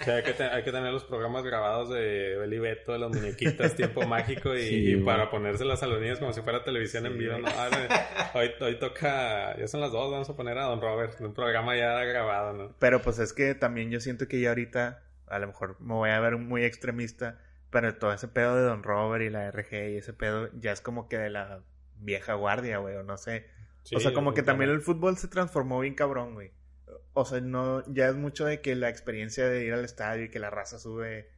O 0.00 0.04
sea, 0.04 0.16
hay, 0.16 0.22
que 0.22 0.32
te- 0.32 0.44
hay 0.44 0.62
que 0.64 0.72
tener 0.72 0.92
los 0.92 1.04
programas 1.04 1.44
grabados 1.44 1.90
de 1.90 2.36
Beli 2.38 2.58
Beto, 2.58 2.92
de 2.92 2.98
las 2.98 3.10
muñequitas, 3.10 3.74
tiempo 3.76 4.06
mágico 4.06 4.54
y, 4.54 4.62
Sí, 4.62 4.74
y 4.74 4.94
güey. 4.94 5.04
para 5.04 5.30
ponérselas 5.30 5.82
a 5.82 5.86
los 5.86 6.00
niños 6.00 6.18
como 6.18 6.32
si 6.32 6.40
fuera 6.42 6.64
televisión 6.64 7.06
en 7.06 7.18
vivo. 7.18 7.38
¿no? 7.38 7.48
Hoy, 8.34 8.50
hoy 8.60 8.78
toca, 8.78 9.56
ya 9.58 9.68
son 9.68 9.80
las 9.80 9.92
dos, 9.92 10.10
vamos 10.10 10.28
a 10.28 10.36
poner 10.36 10.58
a 10.58 10.64
Don 10.64 10.80
Robert, 10.80 11.20
un 11.20 11.34
programa 11.34 11.76
ya 11.76 12.02
grabado, 12.04 12.52
¿no? 12.52 12.74
Pero 12.78 13.00
pues 13.02 13.18
es 13.18 13.32
que 13.32 13.54
también 13.54 13.90
yo 13.90 14.00
siento 14.00 14.26
que 14.28 14.40
ya 14.40 14.48
ahorita, 14.50 15.02
a 15.28 15.38
lo 15.38 15.46
mejor 15.48 15.76
me 15.80 15.94
voy 15.94 16.10
a 16.10 16.20
ver 16.20 16.36
muy 16.36 16.64
extremista, 16.64 17.38
pero 17.70 17.94
todo 17.96 18.12
ese 18.12 18.26
pedo 18.28 18.56
de 18.56 18.62
Don 18.62 18.82
Robert 18.82 19.22
y 19.24 19.30
la 19.30 19.48
RG 19.50 19.90
y 19.90 19.96
ese 19.98 20.12
pedo 20.12 20.48
ya 20.58 20.72
es 20.72 20.80
como 20.80 21.08
que 21.08 21.18
de 21.18 21.30
la 21.30 21.60
vieja 21.96 22.34
guardia, 22.34 22.78
güey, 22.78 22.96
o 22.96 23.02
no 23.04 23.16
sé. 23.16 23.46
Sí, 23.84 23.94
o 23.94 24.00
sea, 24.00 24.12
como 24.12 24.34
que 24.34 24.42
también 24.42 24.70
el 24.70 24.80
fútbol 24.80 25.16
se 25.16 25.28
transformó 25.28 25.80
bien 25.80 25.94
cabrón, 25.94 26.34
güey. 26.34 26.50
O 27.12 27.24
sea, 27.24 27.40
no, 27.40 27.84
ya 27.92 28.08
es 28.08 28.14
mucho 28.14 28.44
de 28.44 28.60
que 28.60 28.74
la 28.76 28.88
experiencia 28.88 29.48
de 29.48 29.64
ir 29.64 29.72
al 29.72 29.84
estadio 29.84 30.24
y 30.24 30.28
que 30.30 30.38
la 30.38 30.50
raza 30.50 30.78
sube 30.78 31.30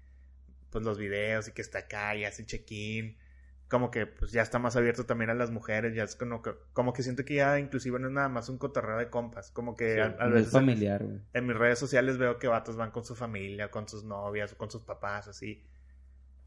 pues 0.70 0.84
los 0.84 0.98
videos 0.98 1.48
y 1.48 1.52
que 1.52 1.62
está 1.62 1.80
acá 1.80 2.14
y 2.16 2.24
hace 2.24 2.44
check-in. 2.44 3.16
Como 3.68 3.90
que 3.90 4.06
pues 4.06 4.32
ya 4.32 4.42
está 4.42 4.58
más 4.58 4.76
abierto 4.76 5.06
también 5.06 5.30
a 5.30 5.34
las 5.34 5.50
mujeres, 5.50 5.94
ya 5.94 6.04
es 6.04 6.14
como 6.14 6.42
que, 6.42 6.52
como 6.74 6.92
que 6.92 7.02
siento 7.02 7.24
que 7.24 7.36
ya 7.36 7.58
inclusive 7.58 7.98
no 7.98 8.08
es 8.08 8.12
nada 8.12 8.28
más 8.28 8.50
un 8.50 8.58
cotorreo 8.58 8.98
de 8.98 9.08
compas, 9.08 9.50
como 9.50 9.76
que 9.76 9.94
Sí, 9.94 10.00
a, 10.00 10.26
veces 10.26 10.52
familiar, 10.52 11.02
güey. 11.02 11.20
en 11.32 11.46
mis 11.46 11.56
redes 11.56 11.78
sociales 11.78 12.18
veo 12.18 12.38
que 12.38 12.48
vatos 12.48 12.76
van 12.76 12.90
con 12.90 13.04
su 13.04 13.14
familia, 13.14 13.70
con 13.70 13.88
sus 13.88 14.04
novias 14.04 14.52
o 14.52 14.58
con 14.58 14.70
sus 14.70 14.82
papás, 14.82 15.26
así. 15.28 15.64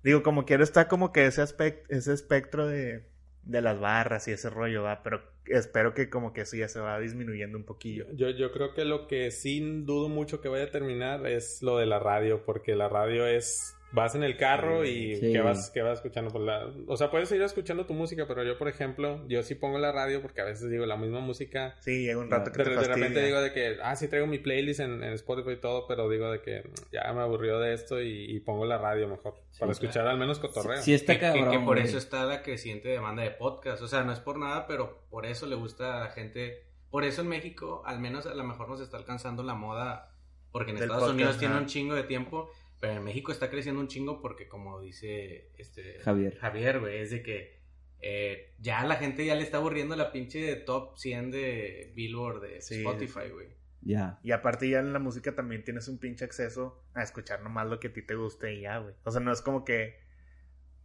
Digo, 0.03 0.21
como 0.21 0.45
quiero 0.45 0.63
está 0.63 0.87
como 0.87 1.11
que 1.11 1.25
ese 1.25 1.41
aspecto, 1.41 1.91
ese 1.91 2.13
espectro 2.13 2.67
de, 2.67 3.09
de 3.45 3.61
las 3.61 3.79
barras 3.79 4.27
y 4.27 4.31
ese 4.31 4.49
rollo, 4.49 4.83
va, 4.83 5.03
pero 5.03 5.21
espero 5.45 5.93
que 5.93 6.09
como 6.09 6.33
que 6.33 6.41
eso 6.41 6.57
ya 6.57 6.67
se 6.67 6.79
va 6.79 6.99
disminuyendo 6.99 7.57
un 7.57 7.63
poquillo. 7.63 8.05
Yo, 8.13 8.29
yo 8.31 8.51
creo 8.51 8.73
que 8.73 8.85
lo 8.85 9.07
que 9.07 9.31
sí 9.31 9.61
dudo 9.83 10.09
mucho 10.09 10.41
que 10.41 10.49
vaya 10.49 10.65
a 10.65 10.71
terminar 10.71 11.25
es 11.27 11.61
lo 11.61 11.77
de 11.77 11.85
la 11.85 11.99
radio, 11.99 12.43
porque 12.45 12.75
la 12.75 12.89
radio 12.89 13.25
es 13.25 13.75
vas 13.95 14.13
en 14.13 14.23
el 14.23 14.37
carro 14.37 14.85
y 14.85 15.15
Sí. 15.15 15.31
¿qué, 15.31 15.39
vas, 15.41 15.71
qué 15.71 15.81
vas 15.81 15.99
escuchando? 15.99 16.29
Pues 16.31 16.43
la- 16.43 16.69
o 16.87 16.97
sea, 16.97 17.09
puedes 17.09 17.31
ir 17.31 17.41
escuchando 17.41 17.85
tu 17.85 17.93
música, 17.93 18.25
pero 18.27 18.43
yo, 18.43 18.57
por 18.57 18.67
ejemplo, 18.67 19.27
yo 19.27 19.41
sí 19.41 19.55
pongo 19.55 19.79
la 19.79 19.91
radio 19.91 20.21
porque 20.21 20.41
a 20.41 20.43
veces 20.45 20.69
digo 20.69 20.85
la 20.85 20.97
misma 20.97 21.21
música. 21.21 21.75
Sí, 21.79 22.03
llega 22.03 22.19
un 22.19 22.29
rato 22.29 22.51
que 22.51 22.59
De, 22.59 22.63
te 22.65 22.75
de 22.75 22.87
repente 22.87 23.23
digo 23.25 23.41
de 23.41 23.53
que, 23.53 23.77
ah, 23.81 23.95
sí 23.95 24.07
traigo 24.07 24.27
mi 24.27 24.37
playlist 24.39 24.81
en, 24.81 25.03
en 25.03 25.13
Spotify 25.13 25.51
y 25.51 25.57
todo, 25.61 25.87
pero 25.87 26.07
digo 26.09 26.29
de 26.29 26.41
que 26.41 26.69
ya 26.91 27.11
me 27.13 27.21
aburrió 27.21 27.59
de 27.59 27.73
esto 27.73 28.01
y, 28.01 28.29
y 28.29 28.39
pongo 28.41 28.65
la 28.65 28.77
radio 28.77 29.07
mejor. 29.07 29.35
para 29.57 29.71
escuchar 29.71 30.05
al 30.07 30.17
menos 30.19 30.37
cotorreo. 30.39 30.81
Sí 30.81 30.93
está 30.93 31.13
Que- 31.13 31.19
que- 31.21 31.25
cabrón, 31.39 31.51
que 31.51 31.59
por 31.65 31.79
eso 31.79 31.97
está 31.97 32.25
la 32.25 32.41
creciente 32.43 32.89
demanda 32.89 33.23
de 33.23 33.31
podcast. 33.31 33.81
O 33.81 33.87
sea, 33.87 34.03
no 34.03 34.11
es 34.11 34.19
por 34.19 34.37
nada, 34.37 34.67
pero 34.67 35.05
por 35.09 35.25
eso 35.25 35.45
le 35.47 35.55
gusta 35.55 35.97
a 35.97 35.99
la 36.01 36.09
gente. 36.11 36.63
Por 36.91 37.03
eso 37.05 37.21
en 37.21 37.29
México, 37.29 37.81
al 37.85 37.99
menos 37.99 38.25
a 38.25 38.33
lo 38.35 38.43
mejor 38.43 38.69
nos 38.69 38.81
está 38.81 38.97
alcanzando 38.97 39.43
la 39.43 39.53
moda, 39.53 40.11
porque 40.51 40.71
en 40.71 40.77
Estados 40.77 40.95
podcast, 41.03 41.13
Unidos 41.15 41.37
tiene 41.39 41.57
un 41.57 41.65
chingo 41.65 41.95
de 41.95 42.03
tiempo, 42.03 42.49
pero 42.85 42.97
en 42.99 43.03
México 43.03 43.31
está 43.31 43.49
creciendo 43.49 43.81
un 43.81 43.87
chingo 43.87 44.21
porque, 44.21 44.47
como 44.47 44.79
dice 44.81 45.49
este 45.57 45.99
Javier. 46.01 46.37
Javier, 46.37 46.79
güey, 46.79 46.99
es 46.99 47.09
de 47.11 47.23
que 47.23 47.59
eh, 48.01 48.53
ya 48.59 48.83
la 48.85 48.95
gente 48.97 49.25
ya 49.25 49.33
le 49.35 49.41
está 49.41 49.57
aburriendo 49.57 49.95
la 49.95 50.11
pinche 50.11 50.55
top 50.57 50.95
100 50.97 51.31
de 51.31 51.91
Billboard 51.95 52.41
de 52.41 52.61
Sí, 52.61 52.75
Spotify, 52.75 53.29
güey. 53.33 53.47
Ya. 53.81 54.19
Y 54.23 54.31
aparte 54.31 54.69
ya 54.69 54.79
en 54.79 54.93
la 54.93 54.99
música 54.99 55.33
también 55.33 55.63
tienes 55.63 55.87
un 55.87 55.97
pinche 55.99 56.25
acceso 56.25 56.83
a 56.93 57.01
escuchar 57.03 57.41
nomás 57.41 57.67
lo 57.67 57.79
que 57.79 57.87
a 57.87 57.93
ti 57.93 58.01
te 58.03 58.13
guste 58.15 58.53
y 58.53 58.61
ya, 58.61 58.77
güey. 58.79 58.93
O 59.03 59.11
sea, 59.11 59.21
no 59.21 59.31
es 59.31 59.41
como 59.41 59.63
que... 59.65 59.99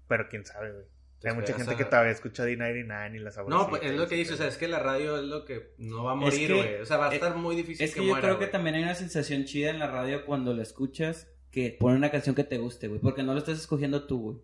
Pero 0.08 0.28
quién 0.28 0.44
sabe, 0.44 0.72
güey. 0.72 0.84
Hay 1.22 1.34
mucha 1.34 1.52
esperas 1.52 1.56
gente 1.58 1.74
a- 1.74 1.76
que 1.76 1.84
todavía 1.84 2.12
escucha 2.12 2.46
D99 2.46 3.16
y 3.16 3.18
las 3.18 3.36
No, 3.46 3.68
pues 3.68 3.82
es 3.82 3.92
lo 3.94 4.08
que 4.08 4.14
dice, 4.14 4.32
o 4.32 4.36
sea, 4.38 4.48
es 4.48 4.56
que 4.56 4.68
la 4.68 4.78
radio 4.78 5.18
es 5.18 5.24
lo 5.24 5.44
que 5.44 5.74
no 5.76 6.04
va 6.04 6.12
a 6.12 6.14
morir, 6.14 6.48
que- 6.48 6.54
güey. 6.54 6.74
O 6.80 6.86
sea, 6.86 6.96
va 6.96 7.06
a 7.06 7.08
es- 7.08 7.14
estar 7.16 7.36
muy 7.36 7.56
difícil 7.56 7.84
Es 7.84 7.92
que, 7.94 8.00
que 8.00 8.06
yo 8.06 8.12
muera, 8.12 8.26
creo 8.28 8.38
que 8.38 8.46
también 8.46 8.76
hay 8.76 8.82
una 8.84 8.94
sensación 8.94 9.44
chida 9.44 9.68
en 9.68 9.78
la 9.78 9.86
radio 9.90 10.24
cuando 10.24 10.54
la 10.54 10.62
escuchas 10.62 11.28
que 11.50 11.76
pone 11.78 11.96
una 11.96 12.10
canción 12.10 12.34
que 12.34 12.44
te 12.44 12.58
guste, 12.58 12.88
güey. 12.88 13.00
Porque 13.00 13.22
no 13.22 13.32
lo 13.32 13.38
estás 13.38 13.58
escogiendo 13.58 14.04
tú, 14.04 14.20
güey. 14.20 14.36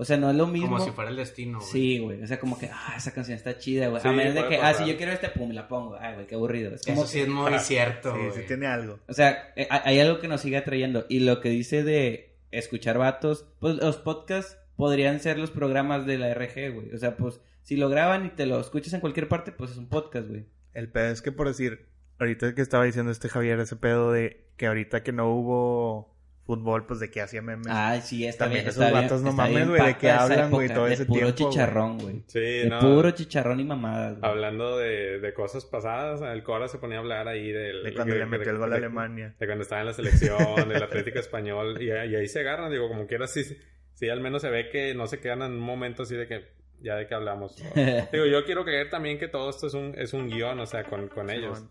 O 0.00 0.04
sea, 0.04 0.16
no 0.16 0.30
es 0.30 0.36
lo 0.36 0.46
mismo. 0.46 0.76
Como 0.76 0.84
si 0.84 0.92
fuera 0.92 1.10
el 1.10 1.16
destino, 1.16 1.58
güey. 1.58 1.70
Sí, 1.70 1.98
güey. 1.98 2.22
O 2.22 2.26
sea, 2.26 2.38
como 2.38 2.56
que, 2.56 2.70
ah, 2.72 2.94
esa 2.96 3.12
canción 3.12 3.36
está 3.36 3.58
chida, 3.58 3.88
güey. 3.88 4.00
Sí, 4.00 4.06
a 4.06 4.12
menos 4.12 4.34
de 4.34 4.46
que, 4.46 4.56
ah, 4.56 4.60
pasar. 4.60 4.84
si 4.84 4.92
yo 4.92 4.96
quiero 4.96 5.10
este, 5.10 5.28
pum, 5.28 5.50
la 5.50 5.66
pongo. 5.66 5.96
Ay, 6.00 6.14
güey, 6.14 6.26
qué 6.28 6.36
aburrido. 6.36 6.72
Es 6.74 6.82
como 6.82 7.02
Eso 7.02 7.10
sí 7.10 7.20
es 7.20 7.28
muy 7.28 7.58
cierto, 7.58 8.12
Sí, 8.14 8.18
güey. 8.18 8.32
sí 8.32 8.40
tiene 8.46 8.66
algo. 8.68 9.00
O 9.08 9.12
sea, 9.12 9.52
eh, 9.56 9.66
hay 9.70 9.80
hay 9.84 10.00
algo 10.00 10.20
que 10.20 10.28
nos 10.28 10.40
sigue 10.40 10.56
atrayendo. 10.56 11.04
Y 11.08 11.20
lo 11.20 11.40
que 11.40 11.48
dice 11.48 11.82
de 11.82 12.36
escuchar 12.52 12.96
vatos, 12.96 13.46
pues 13.58 13.74
los 13.76 13.96
podcasts 13.96 14.56
podrían 14.76 15.18
ser 15.18 15.36
los 15.36 15.50
programas 15.50 16.06
de 16.06 16.18
la 16.18 16.32
RG, 16.32 16.72
güey. 16.72 16.94
O 16.94 16.98
sea, 16.98 17.16
pues 17.16 17.40
si 17.62 17.76
lo 17.76 17.88
graban 17.88 18.24
y 18.24 18.30
te 18.30 18.46
lo 18.46 18.60
escuchas 18.60 18.92
en 18.94 19.00
cualquier 19.00 19.26
parte, 19.26 19.50
pues 19.50 19.72
es 19.72 19.78
un 19.78 19.88
podcast, 19.88 20.28
güey. 20.28 20.46
El 20.74 20.90
pedo 20.92 21.08
es 21.10 21.22
que 21.22 21.32
por 21.32 21.48
decir, 21.48 21.86
ahorita 22.20 22.54
que 22.54 22.62
estaba 22.62 22.84
diciendo 22.84 23.10
este 23.10 23.28
Javier, 23.28 23.58
ese 23.58 23.74
pedo 23.74 24.12
de 24.12 24.46
que 24.56 24.68
ahorita 24.68 25.02
que 25.02 25.10
no 25.12 25.28
hubo 25.34 26.14
fútbol, 26.48 26.86
pues 26.86 26.98
de 26.98 27.10
que 27.10 27.20
hacía 27.20 27.42
memes. 27.42 27.66
Ay, 27.68 28.00
sí, 28.00 28.26
está 28.26 28.46
También 28.46 28.64
bien. 28.64 28.70
esos 28.70 28.82
está 28.82 28.98
bien- 29.00 29.22
no 29.24 29.32
mames, 29.34 29.68
güey, 29.68 29.82
de 29.82 29.90
esa 30.08 30.22
hablan, 30.24 30.50
güey, 30.50 30.68
todo 30.70 30.86
de 30.86 30.94
ese 30.94 31.04
puro 31.04 31.34
tiempo, 31.34 31.52
chicharrón, 31.52 31.98
güey. 31.98 32.22
Sí, 32.26 32.40
De 32.40 32.68
no. 32.70 32.80
puro 32.80 33.10
chicharrón 33.10 33.60
y 33.60 33.64
mamadas, 33.64 34.18
güey. 34.18 34.30
Hablando 34.30 34.78
de, 34.78 35.20
de 35.20 35.34
cosas 35.34 35.66
pasadas, 35.66 36.22
el 36.22 36.42
Cora 36.42 36.66
se 36.68 36.78
ponía 36.78 36.96
a 36.96 37.00
hablar 37.00 37.28
ahí 37.28 37.52
del... 37.52 37.82
De 37.84 37.92
cuando 37.92 38.14
de- 38.14 38.20
le 38.20 38.26
metió 38.26 38.46
de- 38.46 38.50
el 38.52 38.56
gol 38.58 38.72
a 38.72 38.76
de- 38.76 38.86
Alemania. 38.86 39.34
De 39.38 39.46
cuando 39.46 39.62
estaba 39.62 39.82
en 39.82 39.86
la 39.88 39.92
selección, 39.92 40.68
del 40.70 40.82
Atlético 40.82 41.18
Español, 41.18 41.76
y, 41.82 41.88
y 41.88 41.90
ahí 41.92 42.26
se 42.28 42.40
agarran, 42.40 42.72
digo, 42.72 42.88
como 42.88 43.06
quiera, 43.06 43.26
sí, 43.26 43.44
sí, 43.92 44.08
al 44.08 44.20
menos 44.22 44.40
se 44.40 44.48
ve 44.48 44.70
que 44.70 44.94
no 44.94 45.06
se 45.06 45.20
quedan 45.20 45.42
en 45.42 45.52
un 45.52 45.60
momento 45.60 46.04
así 46.04 46.16
de 46.16 46.26
que, 46.26 46.48
ya 46.80 46.96
de 46.96 47.06
que 47.06 47.14
hablamos. 47.14 47.56
digo, 48.12 48.24
yo 48.24 48.44
quiero 48.46 48.64
creer 48.64 48.88
también 48.88 49.18
que 49.18 49.28
todo 49.28 49.50
esto 49.50 49.66
es 49.66 49.74
un, 49.74 49.94
es 49.98 50.14
un 50.14 50.30
guion, 50.30 50.58
o 50.60 50.64
sea, 50.66 50.84
con, 50.84 51.08
con 51.08 51.28
ellos. 51.28 51.62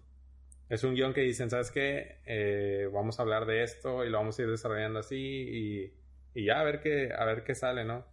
Es 0.69 0.83
un 0.83 0.95
guion 0.95 1.13
que 1.13 1.21
dicen, 1.21 1.49
¿sabes 1.49 1.71
qué? 1.71 2.17
Eh, 2.25 2.89
vamos 2.93 3.19
a 3.19 3.23
hablar 3.23 3.45
de 3.45 3.63
esto 3.63 4.03
y 4.05 4.09
lo 4.09 4.17
vamos 4.17 4.37
a 4.37 4.41
ir 4.41 4.49
desarrollando 4.49 4.99
así 4.99 5.15
y, 5.17 5.93
y 6.33 6.45
ya 6.45 6.59
a 6.59 6.63
ver 6.63 6.81
qué, 6.81 7.11
a 7.17 7.23
ver 7.25 7.43
qué 7.43 7.55
sale, 7.55 7.85
¿no? 7.85 8.05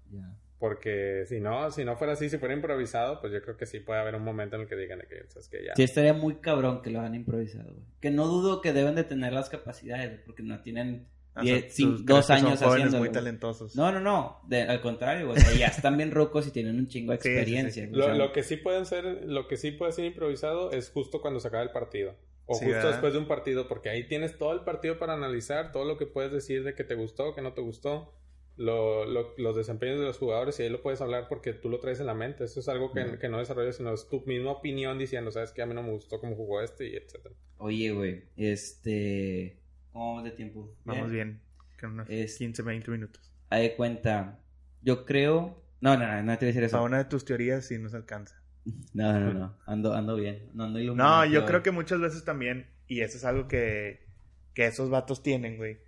Porque 0.58 1.24
si 1.26 1.40
no, 1.40 1.70
si 1.72 1.84
no 1.84 1.96
fuera 1.96 2.12
así, 2.14 2.30
si 2.30 2.38
fuera 2.38 2.54
improvisado, 2.54 3.20
pues 3.20 3.32
yo 3.32 3.42
creo 3.42 3.56
que 3.56 3.66
sí 3.66 3.80
puede 3.80 4.00
haber 4.00 4.14
un 4.14 4.22
momento 4.22 4.56
en 4.56 4.62
el 4.62 4.68
que 4.68 4.76
digan 4.76 5.00
de 5.00 5.06
que, 5.06 5.24
¿sabes 5.28 5.48
qué? 5.48 5.64
Ya. 5.66 5.74
Sí, 5.74 5.82
estaría 5.82 6.14
muy 6.14 6.36
cabrón 6.36 6.80
que 6.80 6.90
lo 6.90 7.00
hagan 7.00 7.14
improvisado, 7.16 7.72
güey. 7.72 7.84
Que 8.00 8.10
no 8.10 8.26
dudo 8.28 8.60
que 8.62 8.72
deben 8.72 8.94
de 8.94 9.04
tener 9.04 9.32
las 9.32 9.50
capacidades, 9.50 10.20
porque 10.24 10.42
no 10.42 10.62
tienen 10.62 11.08
O 11.36 11.42
sea, 11.42 11.56
diez- 11.56 11.66
¿tú 11.66 11.72
cinco- 11.74 12.02
dos 12.14 12.30
años 12.30 12.62
haciéndolo. 12.62 12.98
muy 13.00 13.10
talentosos. 13.10 13.74
No, 13.76 13.90
no, 13.92 14.00
no. 14.00 14.40
De- 14.48 14.62
al 14.62 14.80
contrario, 14.80 15.26
güey. 15.26 15.38
O 15.38 15.40
sea, 15.40 15.52
ya 15.58 15.66
están 15.66 15.96
bien 15.98 16.12
rucos 16.12 16.46
y 16.46 16.50
tienen 16.52 16.78
un 16.78 16.86
chingo 16.86 17.12
de 17.12 17.18
Sí, 17.20 17.28
sí, 17.28 17.34
sí. 17.34 17.40
experiencia. 17.80 18.14
lo 18.14 18.32
que 18.32 18.42
sí 18.44 18.56
pueden 18.56 18.86
ser, 18.86 19.04
lo 19.26 19.48
que 19.48 19.56
sí 19.56 19.72
puede 19.72 19.92
ser 19.92 20.04
improvisado 20.06 20.70
es 20.70 20.88
justo 20.90 21.20
cuando 21.20 21.40
se 21.40 21.48
acaba 21.48 21.64
el 21.64 21.72
partido. 21.72 22.14
O 22.46 22.54
Sí, 22.54 22.64
justo 22.66 22.76
¿verdad? 22.76 22.90
después 22.92 23.12
de 23.14 23.18
un 23.18 23.26
partido, 23.26 23.68
porque 23.68 23.88
ahí 23.88 24.06
tienes 24.06 24.36
todo 24.38 24.52
el 24.52 24.60
partido 24.60 24.98
para 24.98 25.14
analizar, 25.14 25.72
todo 25.72 25.84
lo 25.84 25.96
que 25.96 26.06
puedes 26.06 26.30
decir 26.32 26.62
de 26.64 26.74
que 26.74 26.84
te 26.84 26.94
gustó, 26.94 27.34
que 27.34 27.40
no 27.42 27.54
te 27.54 27.60
gustó, 27.62 28.14
lo- 28.56 29.04
lo- 29.06 29.34
los 29.38 29.56
desempeños 29.56 29.98
de 29.98 30.04
los 30.04 30.18
jugadores, 30.18 30.60
y 30.60 30.62
ahí 30.64 30.68
lo 30.68 30.82
puedes 30.82 31.00
hablar 31.00 31.26
porque 31.28 31.52
tú 31.54 31.68
lo 31.70 31.80
traes 31.80 32.00
en 32.00 32.06
la 32.06 32.14
mente. 32.14 32.44
Eso 32.44 32.60
es 32.60 32.68
algo 32.68 32.92
que, 32.92 33.18
que 33.18 33.28
no 33.28 33.38
desarrollas, 33.38 33.76
sino 33.76 33.92
es 33.94 34.08
tu 34.08 34.20
misma 34.26 34.52
opinión 34.52 34.98
diciendo, 34.98 35.30
sabes 35.30 35.52
que 35.52 35.62
a 35.62 35.66
mí 35.66 35.74
no 35.74 35.82
me 35.82 35.90
gustó 35.90 36.20
cómo 36.20 36.36
jugó 36.36 36.60
este, 36.60 36.86
y 36.88 36.96
etcétera. 36.96 37.34
Oye, 37.58 37.90
güey. 37.92 38.24
Este. 38.36 39.58
¿Cómo 39.92 40.08
vamos 40.10 40.24
de 40.24 40.30
tiempo? 40.32 40.74
Vamos 40.84 41.10
bien. 41.10 41.40
Con 41.80 41.92
unos 41.92 42.08
Es- 42.10 42.36
15, 42.38 42.62
20 42.62 42.90
minutos. 42.90 43.32
Haz 43.50 43.60
de 43.60 43.74
cuenta. 43.74 44.40
Yo 44.82 45.04
creo. 45.04 45.62
No, 45.80 45.96
no, 45.96 46.06
no, 46.06 46.22
no 46.22 46.32
te 46.38 46.44
voy 46.44 46.46
a 46.46 46.52
decir 46.52 46.64
eso. 46.64 46.72
Para 46.76 46.84
una 46.84 46.98
de 46.98 47.04
tus 47.06 47.24
teorías 47.24 47.66
sí 47.66 47.78
nos 47.78 47.94
alcanza. 47.94 48.40
No, 48.94 49.18
no, 49.18 49.32
no. 49.34 49.56
Ando, 49.66 49.92
ando 49.94 50.16
bien. 50.16 50.50
No 50.54 50.64
ando 50.64 50.78
iluminado. 50.78 51.24
No, 51.24 51.30
yo 51.30 51.44
creo 51.44 51.62
que 51.62 51.70
muchas 51.70 52.00
veces 52.00 52.24
también, 52.24 52.66
y 52.86 53.00
eso 53.00 53.16
es 53.16 53.24
algo 53.24 53.48
que, 53.48 54.06
que 54.54 54.66
esos 54.66 54.90
vatos 54.90 55.22
tienen, 55.22 55.56
güey. 55.56 55.78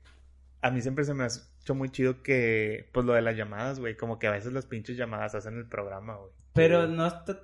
A 0.61 0.71
mí 0.71 0.83
siempre 0.83 1.05
se 1.05 1.15
me 1.15 1.25
ha 1.25 1.29
hecho 1.61 1.75
muy 1.75 1.91
chido 1.91 2.23
que, 2.23 2.89
pues 2.93 3.07
lo 3.07 3.15
de 3.15 3.23
las 3.23 3.37
llamadas, 3.37 3.79
güey, 3.79 3.97
como 3.97 4.19
que 4.19 4.27
a 4.27 4.33
veces 4.33 4.53
las 4.53 4.67
pinches 4.67 4.97
llamadas 4.97 5.35
hacen 5.35 5.57
el 5.57 5.67
programa, 5.67 6.17
güey. 6.17 6.33
Pero 6.53 6.87
no 6.87 7.07
está. 7.07 7.41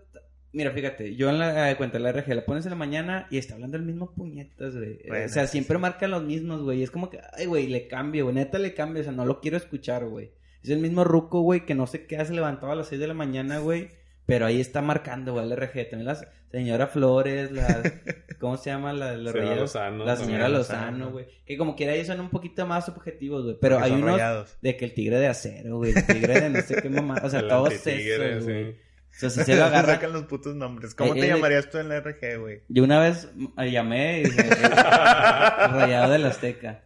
Mira, 0.54 0.70
fíjate, 0.70 1.16
yo 1.16 1.30
en 1.30 1.38
la 1.38 1.64
haz 1.64 1.68
de 1.70 1.76
cuenta, 1.76 1.98
la 1.98 2.12
RG 2.12 2.34
la 2.34 2.44
pones 2.44 2.66
en 2.66 2.70
la 2.70 2.76
mañana 2.76 3.26
y 3.30 3.38
está 3.38 3.54
hablando 3.54 3.78
el 3.78 3.84
mismo 3.84 4.12
puñetas, 4.12 4.76
güey. 4.76 4.98
Bueno, 5.08 5.24
o 5.24 5.28
sea, 5.28 5.46
siempre 5.46 5.76
sí. 5.76 5.80
marca 5.80 6.08
los 6.08 6.22
mismos, 6.24 6.62
güey. 6.62 6.82
Es 6.82 6.90
como 6.90 7.08
que, 7.08 7.20
ay, 7.32 7.46
güey, 7.46 7.68
le 7.68 7.88
cambio, 7.88 8.24
güey. 8.24 8.34
Neta 8.34 8.58
le 8.58 8.74
cambio, 8.74 9.00
o 9.00 9.04
sea, 9.04 9.12
no 9.12 9.24
lo 9.24 9.40
quiero 9.40 9.56
escuchar, 9.56 10.04
güey. 10.06 10.32
Es 10.62 10.68
el 10.68 10.78
mismo 10.78 11.04
ruco, 11.04 11.40
güey, 11.40 11.64
que 11.64 11.74
no 11.74 11.86
sé 11.86 12.06
qué 12.06 12.18
hace 12.18 12.34
levantado 12.34 12.70
a 12.72 12.76
las 12.76 12.88
6 12.88 13.00
de 13.00 13.06
la 13.06 13.14
mañana, 13.14 13.58
güey. 13.58 13.88
Pero 14.32 14.46
ahí 14.46 14.62
está 14.62 14.80
marcando, 14.80 15.34
güey, 15.34 15.44
el 15.44 15.54
RG. 15.54 15.90
También 15.90 16.06
la 16.06 16.18
señora 16.50 16.86
Flores, 16.86 17.52
la. 17.52 17.82
¿Cómo 18.40 18.56
se 18.56 18.70
llama? 18.70 18.94
La, 18.94 19.12
Señora? 19.30 19.56
Lozano, 19.56 20.04
La 20.06 20.16
señora 20.16 20.48
Lozano. 20.48 21.10
Güey. 21.10 21.26
Que 21.44 21.58
como 21.58 21.76
quiera 21.76 21.92
ellos 21.92 22.06
son 22.06 22.18
un 22.20 22.30
poquito 22.30 22.66
más 22.66 22.88
objetivos, 22.88 23.44
güey. 23.44 23.58
Pero 23.60 23.78
hay 23.78 23.92
unos 23.92 24.12
rayados. 24.12 24.56
de 24.62 24.74
que 24.78 24.86
el 24.86 24.94
tigre 24.94 25.18
de 25.18 25.26
acero, 25.26 25.76
güey. 25.76 25.92
El 25.94 26.06
tigre 26.06 26.40
de 26.40 26.48
no 26.48 26.62
sé 26.62 26.76
qué 26.80 26.88
mamá. 26.88 27.20
O 27.22 27.28
sea, 27.28 27.40
El 27.40 27.48
todos 27.48 27.74
esos, 27.74 28.44
güey. 28.46 28.72
sí. 28.72 28.78
O 29.14 29.14
sea, 29.18 29.28
si 29.28 29.44
se 29.44 29.54
lo 29.54 29.66
agarra. 29.66 29.96
Sacan 29.96 30.14
los 30.14 30.22
putos 30.22 30.56
nombres. 30.56 30.94
¿Cómo 30.94 31.14
Eh, 31.14 31.20
te 31.20 31.26
eh, 31.26 31.28
llamarías 31.28 31.68
tú 31.68 31.76
en 31.76 31.90
la 31.90 32.00
RG, 32.00 32.38
güey? 32.40 32.62
Yo 32.68 32.84
una 32.84 33.00
vez 33.00 33.28
llamé 33.70 34.20
y 34.20 34.22
dije, 34.30 34.40
"El 34.40 35.70
rayado 35.72 36.10
del 36.10 36.24
Azteca. 36.24 36.84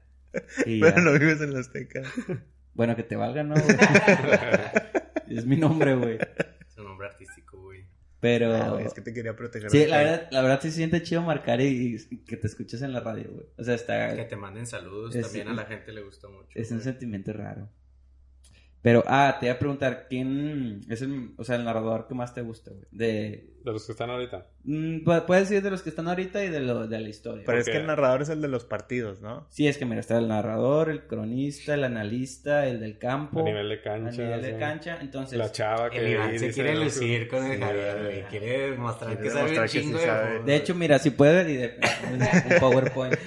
Y 0.66 0.80
ya. 0.80 0.86
Pero 0.86 1.00
no 1.00 1.12
vives 1.12 1.40
en 1.40 1.52
la 1.54 1.60
Azteca. 1.60 2.02
Bueno, 2.74 2.96
que 2.96 3.04
te 3.04 3.14
valga, 3.14 3.44
¿no? 3.44 3.54
güey? 3.54 3.76
es 5.30 5.46
mi 5.46 5.56
nombre, 5.56 5.94
güey. 5.94 6.18
Artístico, 7.16 7.60
güey. 7.62 7.84
Pero... 8.20 8.54
Ah, 8.54 8.70
güey, 8.70 8.86
es 8.86 8.94
que 8.94 9.02
te 9.02 9.12
quería 9.12 9.36
proteger. 9.36 9.70
Sí, 9.70 9.86
la 9.86 9.98
verdad, 9.98 10.28
la 10.30 10.42
verdad 10.42 10.60
sí 10.62 10.70
se 10.70 10.76
siente 10.76 11.02
chido 11.02 11.22
marcar 11.22 11.60
y, 11.60 11.96
y 12.10 12.16
que 12.24 12.36
te 12.36 12.46
escuches 12.46 12.80
en 12.82 12.92
la 12.92 13.00
radio, 13.00 13.30
güey. 13.30 13.46
O 13.58 13.62
sea, 13.64 13.74
está... 13.74 14.14
Que 14.16 14.24
te 14.24 14.36
manden 14.36 14.66
saludos, 14.66 15.14
Es- 15.14 15.22
también 15.26 15.48
a 15.48 15.54
la 15.54 15.64
gente 15.66 15.92
le 15.92 16.02
gusta 16.02 16.28
mucho. 16.28 16.48
Es 16.54 16.70
un 16.70 16.80
sentimiento 16.80 17.32
raro. 17.32 17.68
Pero, 18.86 19.02
ah, 19.08 19.36
te 19.40 19.46
iba 19.46 19.56
a 19.56 19.58
preguntar, 19.58 20.06
¿quién 20.08 20.80
es 20.88 21.02
el, 21.02 21.32
o 21.38 21.42
sea, 21.42 21.56
el 21.56 21.64
narrador 21.64 22.06
que 22.06 22.14
más 22.14 22.32
te 22.34 22.42
gusta, 22.42 22.70
güey? 22.70 22.84
De... 22.92 23.50
De 23.64 23.72
los 23.72 23.84
que 23.84 23.90
están 23.90 24.10
ahorita. 24.10 24.46
Mm, 24.62 24.98
pu- 25.04 25.24
puedes 25.26 25.48
decir 25.48 25.60
de 25.60 25.70
los 25.72 25.82
que 25.82 25.88
están 25.90 26.06
ahorita 26.06 26.44
y 26.44 26.50
de, 26.50 26.60
lo, 26.60 26.86
de 26.86 27.00
la 27.00 27.08
historia. 27.08 27.42
Pero 27.44 27.58
es 27.58 27.64
Porque- 27.64 27.72
que 27.78 27.80
el 27.80 27.88
narrador 27.88 28.22
es 28.22 28.28
el 28.28 28.40
de 28.40 28.46
los 28.46 28.64
partidos, 28.64 29.20
¿no? 29.20 29.48
Sí, 29.50 29.66
es 29.66 29.76
que 29.76 29.84
mira, 29.86 29.98
está 29.98 30.16
el 30.18 30.28
narrador, 30.28 30.88
el 30.88 31.04
cronista, 31.08 31.74
el 31.74 31.82
analista, 31.82 32.64
el 32.68 32.78
del 32.78 32.96
campo. 32.96 33.40
A 33.40 33.42
nivel 33.42 33.68
de 33.70 33.74
a 33.74 33.82
cancha. 33.82 34.22
nivel 34.22 34.40
de 34.42 34.52
sí. 34.52 34.58
cancha. 34.60 34.98
Entonces, 35.00 35.36
La 35.36 35.50
chava 35.50 35.90
que 35.90 35.98
El 35.98 36.12
Iván 36.12 36.38
se 36.38 36.52
quiere 36.52 36.76
lucir 36.76 37.26
con 37.26 37.44
el 37.44 37.56
Sí, 37.56 37.62
Javier, 37.64 38.02
güey. 38.04 38.22
Quiere 38.26 38.76
mostrar 38.78 39.10
Quiere 39.16 39.22
que 39.24 39.30
sabe 39.30 39.58
un 39.58 39.68
sí 39.68 39.80
chingo 39.80 39.98
sabe. 39.98 40.32
de... 40.38 40.44
de 40.44 40.54
hecho, 40.54 40.74
mira, 40.76 41.00
si 41.00 41.10
puede, 41.10 41.50
y 41.52 41.56
de- 41.56 41.80
un 42.12 42.60
PowerPoint. 42.60 43.16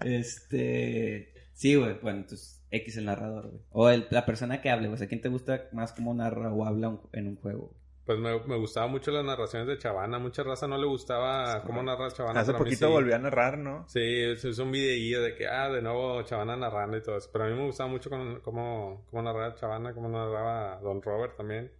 este, 0.00 1.34
sí, 1.52 1.74
güey, 1.74 1.98
bueno, 2.00 2.20
entonces 2.20 2.57
X 2.70 2.96
el 2.98 3.06
narrador, 3.06 3.48
güey. 3.48 3.62
O 3.70 3.88
el- 3.90 4.06
la 4.10 4.26
persona 4.26 4.60
que 4.60 4.70
hable, 4.70 4.88
güey. 4.88 4.94
O 4.94 4.98
sea, 4.98 5.08
¿quién 5.08 5.20
te 5.20 5.28
gusta 5.28 5.68
más 5.72 5.92
cómo 5.92 6.12
narra 6.14 6.52
o 6.52 6.64
habla 6.64 6.88
un- 6.90 7.00
en 7.12 7.28
un 7.28 7.36
juego? 7.36 7.72
Pues 8.04 8.18
me, 8.18 8.40
me 8.46 8.56
gustaba 8.56 8.86
mucho 8.86 9.10
las 9.10 9.22
narraciones 9.24 9.68
de 9.68 9.76
Chavana. 9.76 10.18
Mucha 10.18 10.42
raza 10.42 10.66
no 10.66 10.78
le 10.78 10.86
gustaba 10.86 11.62
cómo 11.64 11.82
narra 11.82 12.10
Chavana. 12.10 12.40
Hace 12.40 12.54
poquito 12.54 12.86
sí. 12.86 12.92
volvió 12.92 13.14
a 13.14 13.18
narrar, 13.18 13.58
¿no? 13.58 13.84
Sí, 13.86 14.00
es, 14.02 14.42
es 14.46 14.58
un 14.58 14.72
videillo 14.72 15.20
de 15.22 15.34
que, 15.34 15.46
ah, 15.46 15.68
de 15.68 15.82
nuevo 15.82 16.22
Chavana 16.22 16.56
narrando 16.56 16.96
y 16.96 17.02
todo 17.02 17.18
eso. 17.18 17.28
Pero 17.30 17.44
a 17.44 17.48
mí 17.48 17.54
me 17.54 17.66
gustaba 17.66 17.90
mucho 17.90 18.08
con- 18.08 18.40
cómo, 18.40 19.04
cómo 19.10 19.22
narraba 19.22 19.54
Chavana, 19.56 19.92
cómo 19.92 20.08
narraba 20.08 20.80
Don 20.80 21.02
Robert 21.02 21.36
también. 21.36 21.70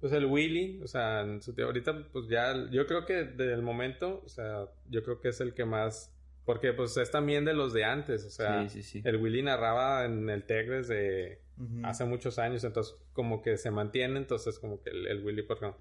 Pues 0.00 0.12
el 0.12 0.26
Willy, 0.26 0.80
o 0.82 0.86
sea, 0.86 1.22
en 1.22 1.40
su 1.42 1.54
tío, 1.54 1.66
ahorita, 1.66 1.94
pues 2.12 2.26
ya, 2.28 2.54
yo 2.70 2.86
creo 2.86 3.04
que 3.06 3.24
del 3.24 3.62
momento, 3.62 4.22
o 4.24 4.28
sea, 4.28 4.66
yo 4.88 5.02
creo 5.02 5.20
que 5.20 5.28
es 5.28 5.40
el 5.40 5.54
que 5.54 5.64
más 5.64 6.14
Porque 6.44 6.72
pues 6.72 6.96
es 6.96 7.10
también 7.10 7.44
de 7.44 7.54
los 7.54 7.72
de 7.72 7.84
antes, 7.84 8.24
o 8.24 8.30
sea, 8.30 8.62
Sí, 8.68 8.82
sí, 8.82 8.82
sí. 8.82 9.02
el 9.04 9.16
Willy 9.18 9.42
narraba 9.42 10.04
en 10.04 10.28
el 10.30 10.44
Tech 10.44 10.68
desde 10.68 11.42
hace 11.82 12.04
muchos 12.06 12.38
años, 12.38 12.64
entonces 12.64 12.96
como 13.12 13.42
que 13.42 13.56
se 13.58 13.70
mantiene, 13.70 14.16
entonces 14.18 14.58
como 14.58 14.82
que 14.82 14.90
el, 14.90 15.06
el 15.06 15.22
Willy, 15.24 15.42
por, 15.42 15.58
ejemplo- 15.58 15.78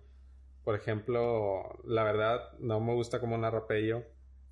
por 0.66 0.76
ejemplo, 0.76 1.80
la 1.86 2.04
verdad 2.04 2.52
no 2.60 2.80
me 2.82 2.94
gusta 2.94 3.20
cómo 3.20 3.38
narra 3.38 3.66
Pello. 3.68 4.04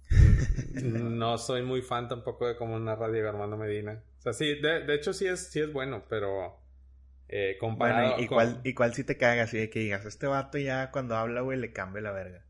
no 0.84 1.38
soy 1.38 1.64
muy 1.64 1.82
fan 1.82 2.08
tampoco 2.08 2.47
de 2.47 2.55
cómo 2.55 2.80
narra 2.80 3.12
Diego 3.12 3.30
Armando 3.30 3.58
Medina. 3.58 4.01
O 4.20 4.22
sea, 4.22 4.34
sí, 4.34 4.55
de, 4.55 4.82
de 4.86 4.95
hecho 4.95 5.14
sí 5.14 5.28
es, 5.28 5.47
sí 5.47 5.60
es 5.60 5.72
bueno, 5.74 6.05
pero 6.10 6.58
eh, 7.28 7.58
comparado 7.60 8.08
Bueno, 8.10 8.22
¿y, 8.22 8.24
y 8.24 8.28
con- 8.28 8.36
cuál, 8.38 8.62
¿y 8.64 8.74
cuál 8.74 8.93
sí 8.93 9.03
te 9.03 9.18
caga? 9.18 9.43
Así 9.43 9.58
de 9.58 9.70
que 9.70 9.80
digas, 9.80 10.05
este 10.05 10.28
vato 10.28 10.58
ya 10.58 10.91
cuando 10.91 11.16
habla, 11.18 11.41
güey, 11.41 11.58
le 11.60 11.74
cambia 11.74 12.01
la 12.01 12.12
verga. 12.12 12.45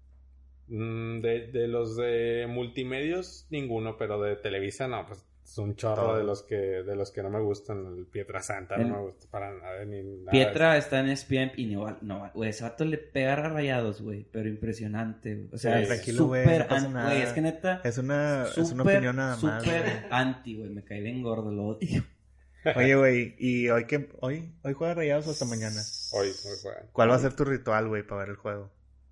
Mm, 0.69 1.21
de, 1.21 1.47
de 1.51 1.67
los 1.67 1.95
de 1.95 2.45
multimedios, 2.49 3.47
ninguno, 3.49 3.95
pero 3.97 4.21
de 4.21 4.35
Televisa 4.35 4.87
no, 4.87 5.05
pues 5.07 5.23
es 5.45 5.57
un 5.59 5.77
chorro 5.77 6.07
Todo. 6.07 6.17
de 6.17 6.23
los 6.25 6.43
que 6.43 6.55
de 6.57 6.93
los 6.95 7.09
que 7.11 7.23
no 7.23 7.29
me 7.29 7.39
gustan. 7.39 7.85
El 7.97 8.05
Pietra 8.05 8.41
Santa 8.41 8.75
El- 8.75 8.89
no 8.89 8.95
me 8.97 9.01
gusta 9.03 9.27
para 9.31 9.53
nada. 9.53 9.85
Ni 9.85 10.01
nada. 10.03 10.31
Pietra 10.31 10.75
está 10.75 10.99
en 10.99 11.07
ESPN 11.07 11.53
y 11.55 11.67
no, 11.67 11.97
no, 12.01 12.29
güey, 12.33 12.49
ese 12.49 12.63
vato 12.65 12.83
le 12.83 12.97
pega 12.97 13.33
a 13.33 13.49
rayados, 13.49 14.01
güey, 14.01 14.25
pero 14.29 14.49
impresionante, 14.49 15.35
güey. 15.35 15.49
O 15.53 15.57
sea, 15.57 15.77
Sí, 15.77 15.83
es 15.83 15.87
tranquilo, 15.87 16.25
güey, 16.27 16.43
súper 16.43 16.59
no 16.63 16.67
pasa 16.67 16.85
an- 16.87 16.93
nada. 16.93 17.09
güey, 17.11 17.21
es 17.21 17.29
que 17.31 17.41
neta, 17.41 17.81
Es 17.85 17.97
una, 17.97 18.45
es 18.57 18.71
una 18.73 18.83
opinión 18.83 19.15
nada 19.15 19.37
más. 19.41 19.63
súper 19.63 20.05
anti, 20.11 20.57
güey, 20.57 20.69
me 20.69 20.83
cae 20.83 20.99
bien 20.99 21.21
gordo, 21.23 21.49
lo 21.49 21.63
odio. 21.67 22.03
Oye, 22.75 22.95
güey, 22.95 23.35
¿y 23.39 23.69
hoy 23.69 23.85
qué? 23.85 24.09
¿Hoy? 24.19 24.51
¿Hoy 24.63 24.73
juega 24.73 24.95
Rayados 24.95 25.27
o 25.27 25.31
hasta 25.31 25.45
mañana? 25.45 25.79
Hoy, 26.11 26.27
hoy 26.27 26.57
juegan. 26.61 26.83
¿Cuál 26.91 27.09
va 27.11 27.15
a 27.15 27.19
ser 27.19 27.33
tu 27.33 27.45
ritual, 27.45 27.87
güey, 27.87 28.03
para 28.05 28.19
ver 28.21 28.29
el 28.31 28.35
juego? 28.35 28.69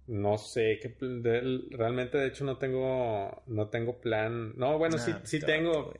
No 0.08 0.38
sé, 0.38 0.80
qué 0.82 0.96
realmente 1.72 2.18
de 2.18 2.28
hecho 2.28 2.46
no 2.46 2.58
tengo 2.58 3.44
no 3.48 3.70
tengo 3.70 4.00
plan. 4.02 4.54
No, 4.58 4.78
bueno, 4.78 4.98
sí, 4.98 5.12
Nah, 5.12 5.20
sí 5.24 5.40
te 5.40 5.46
tengo. 5.48 5.94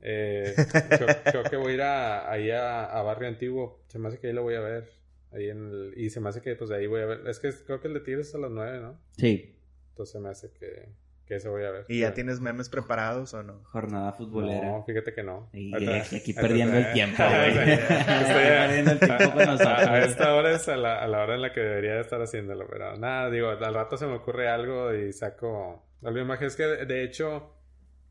Eh, 0.00 0.54
creo, 0.88 1.08
creo 1.24 1.44
que 1.44 1.56
voy 1.56 1.72
a 1.72 1.74
ir 1.74 1.82
a, 1.82 2.30
ahí 2.30 2.50
a, 2.50 2.84
a 2.86 3.02
Barrio 3.02 3.28
Antiguo. 3.28 3.80
Se 3.88 3.98
me 3.98 4.08
hace 4.08 4.18
que 4.18 4.28
ahí 4.28 4.32
lo 4.32 4.42
voy 4.42 4.54
a 4.54 4.60
ver. 4.60 4.90
Ahí 5.32 5.48
en 5.48 5.68
el- 5.68 5.94
y 5.96 6.10
se 6.10 6.20
me 6.20 6.28
hace 6.28 6.40
que 6.42 6.54
pues 6.56 6.70
de 6.70 6.76
ahí 6.76 6.86
voy 6.86 7.02
a 7.02 7.06
ver. 7.06 7.26
Es 7.28 7.38
que 7.38 7.52
creo 7.52 7.80
que 7.80 7.88
el 7.88 7.94
de 7.94 8.00
Tigres 8.00 8.28
es 8.28 8.34
a 8.34 8.38
las 8.38 8.50
9, 8.50 8.80
¿no? 8.80 8.98
Sí, 9.16 9.54
Entonces 9.90 10.12
se 10.12 10.20
me 10.20 10.28
hace 10.28 10.50
que, 10.52 10.88
que 11.26 11.36
eso 11.36 11.50
voy 11.50 11.64
a 11.64 11.70
ver. 11.70 11.84
¿Y 11.88 12.00
ya 12.00 12.14
tienes 12.14 12.40
memes 12.40 12.68
preparados 12.68 13.34
o 13.34 13.42
no? 13.42 13.62
jornada 13.64 14.12
futbolera. 14.12 14.66
No, 14.70 14.84
fíjate 14.84 15.12
que 15.12 15.22
no. 15.22 15.48
Y 15.52 15.74
aquí, 15.74 16.32
perdiendo 16.32 16.76
el 16.78 16.92
tiempo, 16.92 17.22
güey. 17.22 17.48
Estoy- 17.58 17.72
Estoy 17.72 18.34
perdiendo 18.34 18.90
el 18.92 18.98
tiempo 19.00 19.24
con 19.34 19.44
nosotros. 19.46 19.86
A, 19.88 19.98
esta 19.98 20.34
hora 20.34 20.52
es 20.52 20.68
a 20.68 20.76
la, 20.76 21.02
a 21.02 21.06
la 21.08 21.22
hora 21.22 21.34
en 21.34 21.42
la 21.42 21.52
que 21.52 21.60
debería 21.60 21.94
de 21.94 22.00
estar 22.00 22.20
haciéndolo, 22.22 22.66
pero 22.68 22.96
nada, 22.96 23.28
digo, 23.30 23.48
al 23.48 23.74
rato 23.74 23.96
se 23.96 24.06
me 24.06 24.14
ocurre 24.14 24.48
algo 24.48 24.94
y 24.94 25.12
saco 25.12 25.84
algo 26.02 26.16
de 26.16 26.22
imagen. 26.22 26.46
Es 26.46 26.56
que 26.56 26.62
de, 26.64 27.02
hecho, 27.04 27.52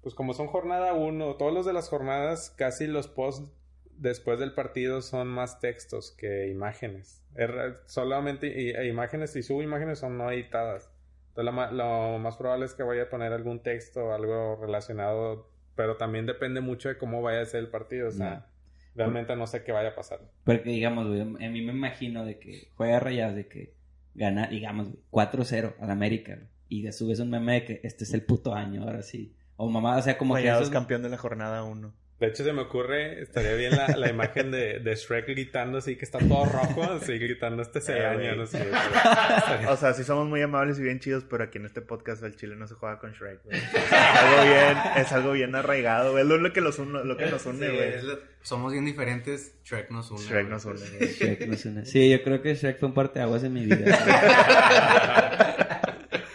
pues 0.01 0.13
como 0.13 0.34
son 0.34 0.47
jornada 0.47 0.93
uno, 0.93 1.36
todos 1.36 1.53
los 1.53 1.66
de 1.66 1.74
las 1.74 1.88
jornadas, 1.89 2.53
casi 2.57 2.86
los 2.88 3.07
posts 3.07 3.49
después 3.97 4.39
del 4.39 4.53
partido 4.53 5.01
son 5.01 5.28
más 5.30 5.59
textos 5.61 6.11
que 6.18 6.47
imágenes. 6.49 7.24
Es 7.36 7.49
re- 7.49 7.76
solamente 7.86 8.47
y- 8.47 8.72
e 8.72 8.88
imágenes 8.88 9.36
y 9.38 9.43
subo 9.43 9.61
imágenes 9.63 9.99
son 9.99 10.18
no 10.18 10.30
editadas. 10.32 10.89
Entonces 11.38 11.73
lo, 11.73 12.17
más 12.19 12.38
probable 12.38 12.65
es 12.65 12.73
que 12.73 12.83
vaya 12.83 13.03
a 13.03 13.09
poner 13.09 13.33
algún 13.33 13.59
texto 13.61 14.05
o 14.05 14.13
algo 14.13 14.57
relacionado, 14.61 15.49
pero 15.75 15.97
también 15.97 16.25
depende 16.25 16.61
mucho 16.61 16.88
de 16.88 16.97
cómo 16.97 17.21
vaya 17.21 17.41
a 17.41 17.45
ser 17.45 17.59
el 17.59 17.67
partido. 17.67 18.07
O 18.07 18.11
sea, 18.11 18.47
realmente 18.95 19.36
no 19.36 19.45
sé 19.45 19.63
qué 19.63 19.73
vaya 19.73 19.89
a 19.89 19.95
pasar. 19.95 20.21
Porque, 20.45 20.69
digamos, 20.69 21.07
güey, 21.07 21.19
a 21.21 21.25
mí 21.49 21.61
me 21.61 21.73
imagino 21.73 22.23
de 22.23 22.39
que 22.39 22.69
juega 22.75 23.01
Rayados, 23.01 23.36
de 23.36 23.47
que 23.47 23.73
gana, 24.13 24.47
digamos, 24.47 24.88
güey, 24.88 24.99
4-0 25.11 25.75
al 25.79 25.91
América, 25.91 26.36
güey, 26.36 26.47
y 26.69 26.83
le 26.83 26.93
subes 26.93 27.19
un 27.19 27.29
meme 27.29 27.53
de 27.55 27.65
que 27.65 27.79
este 27.83 28.05
es 28.05 28.13
el 28.13 28.23
puto 28.23 28.55
año, 28.55 28.83
ahora 28.83 29.01
sí. 29.01 29.36
O 29.57 29.69
mamá, 29.69 29.97
o 29.97 30.01
sea, 30.01 30.17
como 30.17 30.36
que 30.36 30.41
Rayados 30.41 30.63
esos- 30.63 30.73
campeón 30.73 31.03
de 31.03 31.09
la 31.09 31.17
jornada 31.17 31.63
1. 31.63 31.93
De 32.18 32.28
hecho, 32.28 32.45
se 32.45 32.53
me 32.53 32.61
ocurre, 32.61 33.22
estaría 33.22 33.55
bien 33.55 33.76
la, 33.76 33.88
la 33.89 34.09
imagen 34.09 34.49
de, 34.49 34.80
de 34.80 34.95
Shrek 34.95 35.28
gritando 35.28 35.80
así, 35.80 35.97
que 35.97 36.05
está 36.05 36.18
todo 36.20 36.45
rojo, 36.45 36.84
así 36.84 37.18
gritando 37.20 37.61
este 37.61 37.82
se 37.82 37.97
Eh, 37.97 38.13
güey. 38.13 38.38
no 38.38 38.45
sé. 38.47 38.59
pero- 38.70 39.72
O 39.74 39.76
sea, 39.76 39.93
sí 39.93 40.05
somos 40.05 40.26
muy 40.26 40.41
amables 40.41 40.80
y 40.80 40.84
bien 40.84 41.01
chidos, 41.01 41.26
pero 41.30 41.43
aquí 41.43 41.57
en 41.57 41.66
este 41.66 41.82
podcast 41.82 42.24
el 42.24 42.38
chile 42.38 42.55
no 42.55 42.68
se 42.68 42.76
juega 42.76 42.99
con 42.99 43.11
Shrek, 43.11 43.43
güey. 43.43 43.57
Es 43.57 43.91
algo 43.93 44.43
bien, 44.43 44.78
es 44.95 45.11
algo 45.11 45.32
bien 45.34 45.55
arraigado, 45.55 46.11
güey. 46.13 46.24
Es 46.24 46.30
lo 46.30 46.53
que, 46.53 46.61
los 46.61 46.80
une- 46.80 47.03
lo 47.03 47.18
que 47.18 47.26
nos 47.26 47.45
une, 47.45 47.68
Sí, 47.70 47.76
güey. 47.76 48.01
lo- 48.03 48.20
somos 48.43 48.72
bien 48.72 48.86
diferentes, 48.86 49.53
Shrek 49.66 49.91
nos 49.91 50.09
une. 50.09 50.22
Shrek 50.22 50.43
güey. 50.47 50.51
nos 50.51 50.63
une. 50.66 50.78
Shrek 51.07 51.47
nos 51.47 51.66
une. 51.66 51.86
Sí, 51.86 52.09
yo 52.09 52.24
creo 52.24 52.41
que 52.41 52.55
Shrek 52.55 52.80
fue 52.80 52.88
un 52.88 52.93
parteaguas 52.93 53.43
en 53.43 53.53
mi 53.53 53.66
vida. 53.66 53.99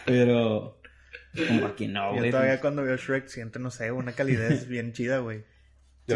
Pero, 0.04 0.78
como 1.48 1.66
aquí 1.66 1.86
no, 1.88 2.12
Yo 2.14 2.18
güey. 2.18 2.30
todavía 2.30 2.60
cuando 2.60 2.82
veo 2.82 2.96
Shrek 2.96 3.28
siento, 3.28 3.58
no 3.58 3.70
sé, 3.70 3.90
una 3.92 4.12
calidez 4.12 4.68
bien 4.68 4.92
chida, 4.92 5.18
güey. 5.18 5.42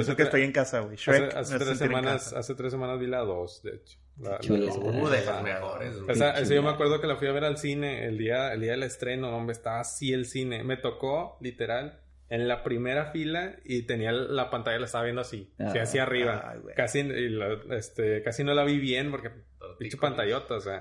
Yo 0.03 0.17
que 0.17 0.23
estoy 0.25 0.43
en 0.43 0.53
casa, 0.53 0.81
güey. 0.81 0.95
Hace, 0.95 1.11
Shrek 1.11 1.35
hace 1.37 1.59
tres 1.59 1.79
semanas, 1.79 2.25
casa. 2.25 2.39
hace 2.39 2.55
tres 2.55 2.71
semanas 2.73 2.99
vi 2.99 3.07
la 3.07 3.19
2, 3.21 3.63
de 3.63 3.71
hecho. 3.77 3.99
La- 4.21 4.39
Chula. 4.39 4.67
la- 4.67 4.73
Uh, 4.75 5.09
de 5.09 5.19
las 5.25 5.29
Ah, 5.29 5.43
mejores, 5.43 5.97
Qué 6.07 6.13
esa 6.13 6.43
yo 6.43 6.63
me 6.63 6.71
acuerdo 6.71 7.01
que 7.01 7.07
la 7.09 7.17
fui 7.17 7.27
a 7.29 7.33
ver 7.33 7.45
al 7.45 7.59
cine 7.59 8.07
el 8.07 8.17
día, 8.19 8.53
el 8.53 8.61
día 8.61 8.73
del 8.73 8.85
estreno, 8.85 9.37
hombre, 9.37 9.53
estaba 9.55 9.81
así 9.81 10.13
el 10.13 10.27
cine. 10.27 10.63
Me 10.63 10.77
tocó, 10.77 11.37
literal, 11.41 12.01
en 12.31 12.47
la 12.49 12.63
primera 12.63 13.07
fila 13.13 13.57
y 13.65 13.83
tenía 13.83 14.13
la 14.13 14.51
pantalla, 14.51 14.79
la 14.79 14.87
estaba 14.87 15.05
viendo 15.05 15.21
así, 15.21 15.53
así 15.59 15.79
Ah, 15.79 15.83
hacia 15.83 16.03
arriba. 16.05 16.55
güey. 16.63 16.75
casi, 16.75 17.01
y 17.01 17.29
la- 17.29 17.59
este, 17.77 18.23
casi 18.23 18.45
no 18.45 18.55
la 18.55 18.65
vi 18.65 18.79
bien 18.79 19.11
porque 19.11 19.31
pinche 19.79 19.97
pantallota, 19.97 20.55
o 20.55 20.61
sea. 20.61 20.81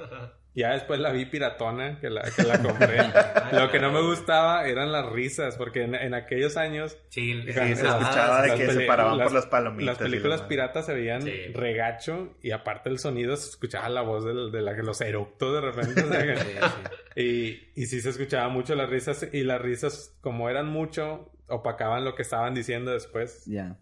Ya 0.55 0.73
después 0.73 0.99
la 0.99 1.11
vi 1.11 1.25
piratona, 1.25 1.99
que 1.99 2.11
la, 2.11 2.21
que 2.29 2.43
la 2.43 2.61
compré. 2.61 2.97
Lo 3.59 3.71
que 3.71 3.79
no 3.79 3.91
me 3.91 4.01
gustaba 4.03 4.67
eran 4.67 4.91
las 4.91 5.11
risas, 5.11 5.55
porque 5.57 5.81
en, 5.81 5.95
en 5.95 6.13
aquellos 6.13 6.57
años 6.57 6.95
Sí, 7.09 7.41
se 7.51 7.71
escuchaba 7.71 8.43
de 8.43 8.55
que 8.55 8.67
se 8.71 8.81
paraban 8.81 9.17
las- 9.17 9.25
por 9.29 9.33
las 9.33 9.45
palomitas. 9.47 9.85
las 9.87 9.97
películas 9.97 10.41
la- 10.41 10.47
piratas 10.47 10.85
se 10.85 10.93
veían 10.93 11.23
Sí. 11.23 11.31
regacho 11.55 12.37
y 12.43 12.51
aparte 12.51 12.89
el 12.91 12.99
sonido 12.99 13.35
se 13.35 13.49
escuchaba 13.49 13.89
la 13.89 14.01
voz 14.01 14.25
de, 14.25 14.61
la, 14.61 14.73
los 14.73 15.01
eructos 15.01 15.53
de 15.55 15.61
repente. 15.61 16.03
o 16.03 16.07
sea 16.07 16.21
que- 16.21 17.21
y, 17.23 17.71
y 17.75 17.85
sí 17.87 17.99
se 18.01 18.09
escuchaba 18.09 18.47
mucho 18.49 18.75
las 18.75 18.89
risas 18.91 19.27
y 19.33 19.43
las 19.43 19.59
risas 19.59 20.15
como 20.21 20.51
eran 20.51 20.67
mucho 20.67 21.31
opacaban 21.47 22.05
lo 22.05 22.13
que 22.13 22.21
estaban 22.21 22.53
diciendo 22.53 22.91
después. 22.91 23.43
Ya. 23.47 23.77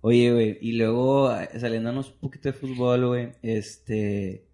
Oye, 0.00 0.32
güey, 0.32 0.58
y 0.60 0.72
luego 0.72 1.34
eh, 1.36 1.48
saliéndonos 1.58 2.10
un 2.12 2.18
poquito 2.20 2.48
de 2.48 2.52
fútbol, 2.52 3.06
güey, 3.06 3.32
este... 3.42 4.44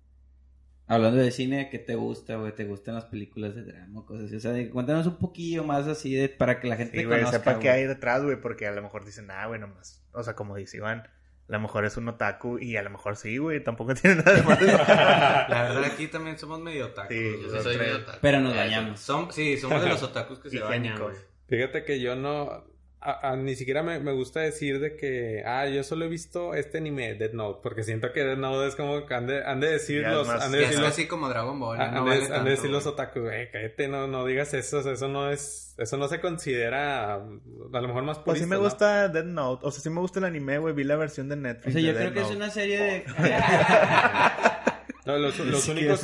Hablando 0.86 1.18
de 1.22 1.30
cine, 1.30 1.70
¿qué 1.70 1.78
te 1.78 1.94
gusta, 1.94 2.36
güey? 2.36 2.54
¿Te 2.54 2.66
gustan 2.66 2.94
las 2.94 3.06
películas 3.06 3.54
de 3.54 3.62
drama, 3.64 4.04
cosas 4.04 4.26
así? 4.26 4.36
O 4.36 4.40
sea, 4.40 4.52
de- 4.52 4.68
cuéntanos 4.68 5.06
un 5.06 5.16
poquillo 5.16 5.64
más 5.64 5.86
así 5.86 6.14
de, 6.14 6.28
para 6.28 6.60
que 6.60 6.68
la 6.68 6.76
gente 6.76 6.92
Sí, 6.92 6.98
te 6.98 7.06
güey, 7.06 7.20
conozca, 7.20 7.38
sepa 7.38 7.58
qué 7.58 7.70
hay 7.70 7.86
detrás, 7.86 8.22
güey, 8.22 8.38
porque 8.38 8.66
a 8.66 8.72
lo 8.72 8.82
mejor 8.82 9.04
dicen, 9.06 9.30
ah, 9.30 9.46
güey, 9.46 9.58
nomás. 9.58 10.04
O 10.12 10.22
sea, 10.22 10.34
como 10.34 10.56
dice 10.56 10.76
Iván, 10.76 11.00
a 11.00 11.52
lo 11.52 11.60
mejor 11.60 11.86
es 11.86 11.96
un 11.96 12.06
otaku 12.08 12.58
y 12.58 12.76
a 12.76 12.82
lo 12.82 12.90
mejor 12.90 13.16
sí, 13.16 13.38
güey, 13.38 13.64
tampoco 13.64 13.94
tiene 14.02 14.16
nada 14.16 14.34
de 14.34 14.42
malo. 14.42 14.66
La 14.66 15.62
verdad 15.68 15.84
aquí 15.84 16.06
también 16.08 16.38
somos 16.38 16.60
medio 16.60 16.86
otakus. 16.88 17.16
Sí. 17.16 17.32
Yo 17.42 17.56
sí 17.56 17.62
soy 17.62 17.78
medio 17.78 17.96
otaku. 17.96 18.18
Pero 18.20 18.40
nos 18.40 18.54
Eh, 18.54 19.32
sí, 19.32 19.56
somos 19.56 19.82
de 19.82 19.88
los 19.88 20.02
otakus 20.02 20.38
que 20.38 20.50
se 20.50 20.58
bañan, 20.60 20.84
Higiénicos. 20.96 21.12
güey. 21.12 21.24
Fíjate 21.48 21.84
que 21.84 21.98
yo 22.00 22.14
no... 22.14 22.64
a- 23.04 23.32
a- 23.32 23.36
ni 23.36 23.54
siquiera 23.54 23.82
me, 23.82 23.98
me 24.00 24.12
gusta 24.12 24.40
decir 24.40 24.80
de 24.80 24.96
que, 24.96 25.42
ah, 25.46 25.66
yo 25.68 25.84
solo 25.84 26.06
he 26.06 26.08
visto 26.08 26.54
este 26.54 26.78
anime, 26.78 27.14
Dead 27.14 27.32
Note, 27.32 27.60
porque 27.62 27.82
siento 27.82 28.12
que 28.12 28.24
Dead 28.24 28.36
Note 28.38 28.68
es 28.68 28.74
como 28.76 29.04
que 29.06 29.14
han 29.14 29.26
de, 29.26 29.44
han 29.44 29.60
de 29.60 29.68
decir 29.72 30.02
Ya 30.02 30.08
es 30.08 30.14
los, 30.14 30.26
más- 30.26 30.42
han 30.42 30.52
de 30.52 30.58
decir 30.58 30.78
los, 30.78 30.88
así 30.88 31.06
como 31.06 31.28
Dragon 31.28 31.58
Ball. 31.60 31.78
No 31.78 31.84
han, 31.84 31.94
vale 32.04 32.16
de, 32.16 32.22
han 32.24 32.28
tanto, 32.30 32.44
de 32.44 32.50
decir 32.50 32.70
los 32.70 32.86
otakus, 32.86 33.22
güey, 33.22 33.50
cállate, 33.50 33.88
no, 33.88 34.06
no 34.06 34.24
digas 34.24 34.54
eso, 34.54 34.78
o 34.78 34.82
sea, 34.82 34.92
eso 34.92 35.08
no 35.08 35.30
es, 35.30 35.74
eso 35.78 35.96
no 35.96 36.08
se 36.08 36.20
considera 36.20 37.14
a 37.14 37.18
lo 37.20 37.88
mejor 37.88 38.04
más 38.04 38.18
Pues 38.20 38.38
sí 38.38 38.44
purista, 38.44 38.46
me 38.46 38.56
¿no? 38.56 38.62
gusta 38.62 39.08
Dead 39.08 39.24
Note. 39.24 39.66
O 39.66 39.70
sea, 39.70 39.82
sí 39.82 39.90
me 39.90 40.00
gusta 40.00 40.18
el 40.20 40.24
anime, 40.24 40.58
güey. 40.58 40.74
Vi 40.74 40.84
la 40.84 40.96
versión 40.96 41.28
de 41.28 41.34
O 41.34 41.38
Netflix. 41.38 41.72
sea, 41.74 41.82
yo 41.82 41.88
de 41.88 41.94
creo 41.94 42.10
Death 42.10 42.14
que 42.14 42.30
es 42.30 42.36
una 42.36 42.50
serie 42.50 42.78
de... 42.80 43.04
No, 45.06 45.18
los, 45.18 45.38
únicos, 45.68 46.02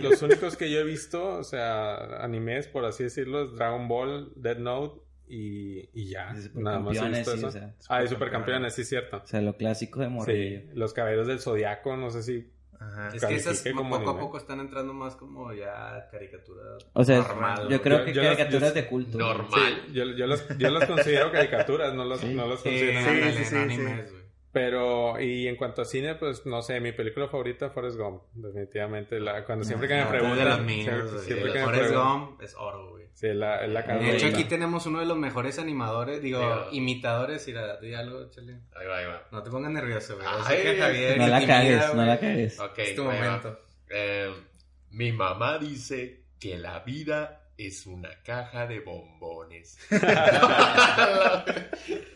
los 0.00 0.22
únicos 0.22 0.56
que 0.56 0.68
yo 0.68 0.80
he 0.80 0.84
visto, 0.84 1.24
o 1.36 1.44
sea, 1.44 2.16
animes, 2.20 2.66
por 2.66 2.84
así 2.84 3.04
decirlo, 3.04 3.44
es 3.44 3.52
Dragon 3.54 3.86
Ball, 3.86 4.32
Dead 4.34 4.58
Note 4.58 5.02
y, 5.26 5.88
y 5.92 6.10
ya, 6.10 6.32
nada 6.54 6.78
más 6.80 6.96
he 6.96 7.08
visto 7.08 7.30
sí, 7.32 7.38
eso. 7.38 7.46
o 7.46 7.50
sea, 7.50 7.74
ah, 7.88 8.02
y 8.04 8.08
Supercampeones, 8.08 8.74
sí, 8.74 8.84
cierto. 8.84 9.18
O 9.24 9.26
sea, 9.26 9.40
lo 9.40 9.56
clásico 9.56 10.00
de 10.00 10.08
Morrillo. 10.08 10.60
Sí, 10.60 10.66
los 10.74 10.92
Caballeros 10.92 11.26
del 11.26 11.40
Zodiaco, 11.40 11.96
no 11.96 12.10
sé 12.10 12.22
si... 12.22 12.50
Ajá. 12.78 13.08
Es 13.14 13.24
que 13.24 13.34
esas 13.36 13.62
como 13.72 13.88
poco 13.88 13.94
a 13.94 14.12
anime. 14.12 14.20
poco 14.26 14.36
están 14.38 14.60
entrando 14.60 14.92
más 14.92 15.16
como 15.16 15.52
ya 15.54 16.06
caricatura 16.10 16.62
O 16.92 17.02
sea, 17.04 17.18
normal. 17.22 17.68
yo 17.70 17.80
creo 17.80 18.00
Yo- 18.00 18.04
que 18.04 18.12
yo 18.12 18.22
las- 18.22 18.36
caricaturas 18.36 18.68
yo- 18.70 18.74
de 18.74 18.86
culto. 18.88 19.18
Normal. 19.18 19.48
Sí, 19.86 19.92
yo, 19.94 20.04
yo, 20.04 20.26
los, 20.26 20.46
yo 20.58 20.70
los 20.70 20.84
considero 20.84 21.32
caricaturas, 21.32 21.94
no 21.94 22.04
los, 22.04 22.20
Sí. 22.20 22.34
no 22.34 22.46
los 22.46 22.60
Sí, 22.60 22.68
considero... 22.68 23.44
sí, 23.44 23.56
animes, 23.56 24.10
güey. 24.12 24.23
Pero, 24.54 25.20
y 25.20 25.48
en 25.48 25.56
cuanto 25.56 25.82
a 25.82 25.84
cine, 25.84 26.14
pues 26.14 26.46
no 26.46 26.62
sé, 26.62 26.78
mi 26.78 26.92
película 26.92 27.26
favorita 27.26 27.70
Forrest 27.70 27.98
Gump, 27.98 28.22
definitivamente. 28.34 29.18
La, 29.18 29.44
cuando 29.44 29.64
siempre 29.64 29.88
que 29.88 29.96
me 29.96 30.06
preguntan. 30.06 30.64
siempre, 30.68 31.52
que 31.52 31.58
Forrest. 31.58 31.92
Gump 31.92 32.40
es 32.40 32.54
oro, 32.54 32.90
güey. 32.90 33.06
Sí, 33.14 33.34
la, 33.34 33.66
la 33.66 33.82
De 33.82 34.14
hecho, 34.14 34.28
aquí 34.28 34.44
tenemos 34.44 34.86
uno 34.86 35.00
de 35.00 35.06
los 35.06 35.18
mejores 35.18 35.58
animadores, 35.58 36.22
digo, 36.22 36.68
imitadores. 36.70 37.48
Y 37.48 37.52
la, 37.52 37.78
di 37.78 37.94
algo, 37.94 38.30
chale. 38.30 38.60
Ahí 38.76 38.86
va, 38.86 38.98
ahí 38.98 39.06
va. 39.06 39.26
No 39.32 39.42
te 39.42 39.50
pongas 39.50 39.72
nervioso, 39.72 40.14
güey. 40.14 40.24
Yo 40.24 40.32
Ay, 40.46 40.56
sé 40.56 40.62
que 40.62 40.76
Javier 40.80 41.18
No 41.18 41.26
la 41.26 41.46
cagues, 41.46 41.94
no 41.96 42.04
la 42.04 42.20
cagues. 42.20 42.60
Ok, 42.60 42.78
Es 42.78 42.94
tu 42.94 43.02
momento. 43.02 43.58
Eh, 43.90 44.32
mi 44.90 45.10
mamá 45.10 45.58
dice 45.58 46.26
que 46.38 46.58
la 46.58 46.78
vida 46.78 47.48
es 47.58 47.86
una 47.86 48.22
caja 48.22 48.68
de 48.68 48.78
bombones. 48.78 49.78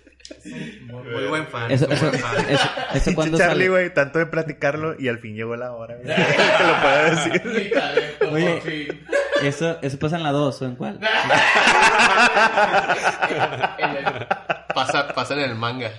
Muy, 0.87 1.03
muy 1.03 1.25
buen 1.27 1.47
fan. 1.47 1.71
Eso, 1.71 1.91
eso, 1.91 2.09
buen 2.09 2.21
fan. 2.21 2.51
eso, 2.51 2.69
eso 2.95 3.11
cuando 3.15 3.39
Charlie, 3.39 3.69
güey, 3.69 3.93
tanto 3.93 4.19
de 4.19 4.27
platicarlo 4.27 4.95
y 4.99 5.09
al 5.09 5.19
fin 5.19 5.35
llegó 5.35 5.57
la 5.57 5.73
hora, 5.73 5.97
güey. 5.97 6.07
que 6.17 6.65
lo 6.65 6.81
pueda 6.81 7.11
decir. 7.11 7.73
Talento, 7.73 8.31
Oye. 8.31 8.89
Eso, 9.43 9.79
eso 9.83 9.99
pasa 9.99 10.17
en 10.17 10.23
la 10.25 10.33
2 10.33 10.63
o 10.63 10.65
en 10.65 10.77
cuál. 10.77 10.99
En 13.79 13.91
el- 13.97 14.27
pasa, 14.75 15.09
pasa 15.15 15.35
en 15.35 15.41
el 15.41 15.55
manga. 15.55 15.91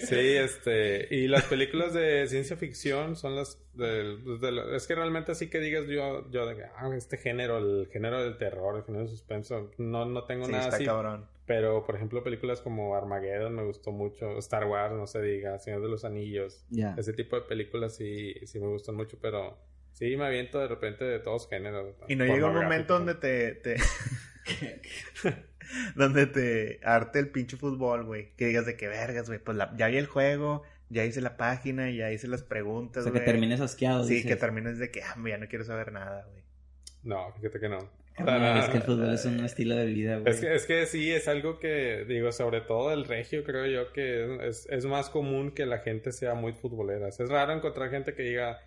Sí, 0.00 0.14
este, 0.36 1.08
y 1.14 1.28
las 1.28 1.44
películas 1.44 1.92
de 1.94 2.26
ciencia 2.28 2.56
ficción 2.56 3.16
son 3.16 3.36
las 3.36 3.60
del, 3.74 4.20
pues, 4.24 4.40
de 4.40 4.76
es 4.76 4.86
que 4.86 4.94
realmente 4.94 5.32
así 5.32 5.48
que 5.48 5.60
digas 5.60 5.86
yo, 5.86 6.30
yo 6.30 6.46
de, 6.46 6.64
ah, 6.76 6.90
este 6.96 7.16
género, 7.18 7.58
el 7.58 7.88
género 7.92 8.22
del 8.22 8.36
terror, 8.38 8.76
el 8.76 8.84
género 8.84 9.04
del 9.04 9.10
suspenso, 9.10 9.70
no, 9.78 10.04
no 10.04 10.24
tengo 10.24 10.46
Sí, 10.46 10.52
nada 10.52 10.64
está 10.64 10.76
así, 10.76 10.84
cabrón. 10.86 11.28
pero 11.46 11.84
por 11.84 11.96
ejemplo 11.96 12.22
películas 12.24 12.60
como 12.60 12.94
Armageddon 12.96 13.54
me 13.54 13.64
gustó 13.64 13.92
mucho, 13.92 14.38
Star 14.38 14.64
Wars, 14.66 14.94
no 14.94 15.06
se 15.06 15.20
diga, 15.22 15.58
Señor 15.58 15.82
de 15.82 15.88
los 15.88 16.04
Anillos, 16.04 16.64
Ya. 16.70 16.94
ese 16.98 17.12
tipo 17.12 17.36
de 17.36 17.42
películas 17.42 17.94
sí, 17.96 18.34
sí 18.46 18.58
me 18.60 18.66
gustan 18.68 18.94
mucho, 18.94 19.18
pero 19.20 19.58
sí 19.92 20.16
me 20.16 20.26
aviento 20.26 20.58
de 20.58 20.68
repente 20.68 21.04
de 21.04 21.18
todos 21.20 21.48
géneros. 21.48 21.94
Y 22.08 22.16
no 22.16 22.24
llega 22.24 22.46
un 22.48 22.54
momento 22.54 22.94
donde 22.94 23.14
te... 23.14 23.54
te... 23.56 23.76
donde 25.96 26.26
te 26.26 26.80
arte 26.84 27.18
el 27.18 27.28
pinche 27.30 27.56
fútbol, 27.56 28.04
güey. 28.04 28.32
Que 28.36 28.46
digas 28.46 28.66
de 28.66 28.76
que 28.76 28.88
vergas, 28.88 29.26
güey. 29.28 29.38
Pues 29.38 29.56
la- 29.56 29.74
ya 29.76 29.88
vi 29.88 29.96
el 29.96 30.06
juego, 30.06 30.62
ya 30.88 31.04
hice 31.04 31.20
la 31.20 31.36
página, 31.36 31.90
ya 31.90 32.10
hice 32.12 32.28
las 32.28 32.42
O 32.42 32.48
preguntas, 32.48 33.04
sea, 33.04 33.12
que 33.12 33.18
güey. 33.18 33.26
termines 33.30 33.60
asqueado. 33.60 34.04
Sí, 34.04 34.14
dices. 34.14 34.28
que 34.28 34.36
termines 34.36 34.78
de 34.78 34.90
que, 34.90 35.02
ah, 35.02 35.16
ya 35.28 35.38
no 35.38 35.48
quiero 35.48 35.64
saber 35.64 35.92
nada, 35.92 36.26
güey. 36.30 36.42
No, 37.02 37.32
fíjate 37.34 37.60
que 37.60 37.68
no. 37.68 37.78
Carnal, 38.16 38.58
es 38.60 38.70
que 38.70 38.78
el 38.78 38.82
fútbol 38.82 39.12
es 39.12 39.26
un 39.26 39.44
estilo 39.44 39.76
de 39.76 39.84
vida, 39.84 40.16
güey. 40.18 40.32
Es 40.32 40.40
que, 40.40 40.54
es 40.54 40.64
que 40.64 40.86
sí, 40.86 41.12
es 41.12 41.28
algo 41.28 41.58
que, 41.58 42.06
digo, 42.08 42.32
sobre 42.32 42.62
todo 42.62 42.90
el 42.94 43.04
regio, 43.04 43.44
creo 43.44 43.66
yo 43.66 43.92
que 43.92 44.48
es, 44.48 44.66
es 44.70 44.86
más 44.86 45.10
común 45.10 45.50
que 45.50 45.66
la 45.66 45.80
gente 45.80 46.12
sea 46.12 46.32
muy 46.34 46.54
futbolera. 46.54 47.08
Es 47.08 47.18
raro 47.18 47.52
encontrar 47.52 47.90
gente 47.90 48.14
que 48.14 48.22
diga... 48.22 48.60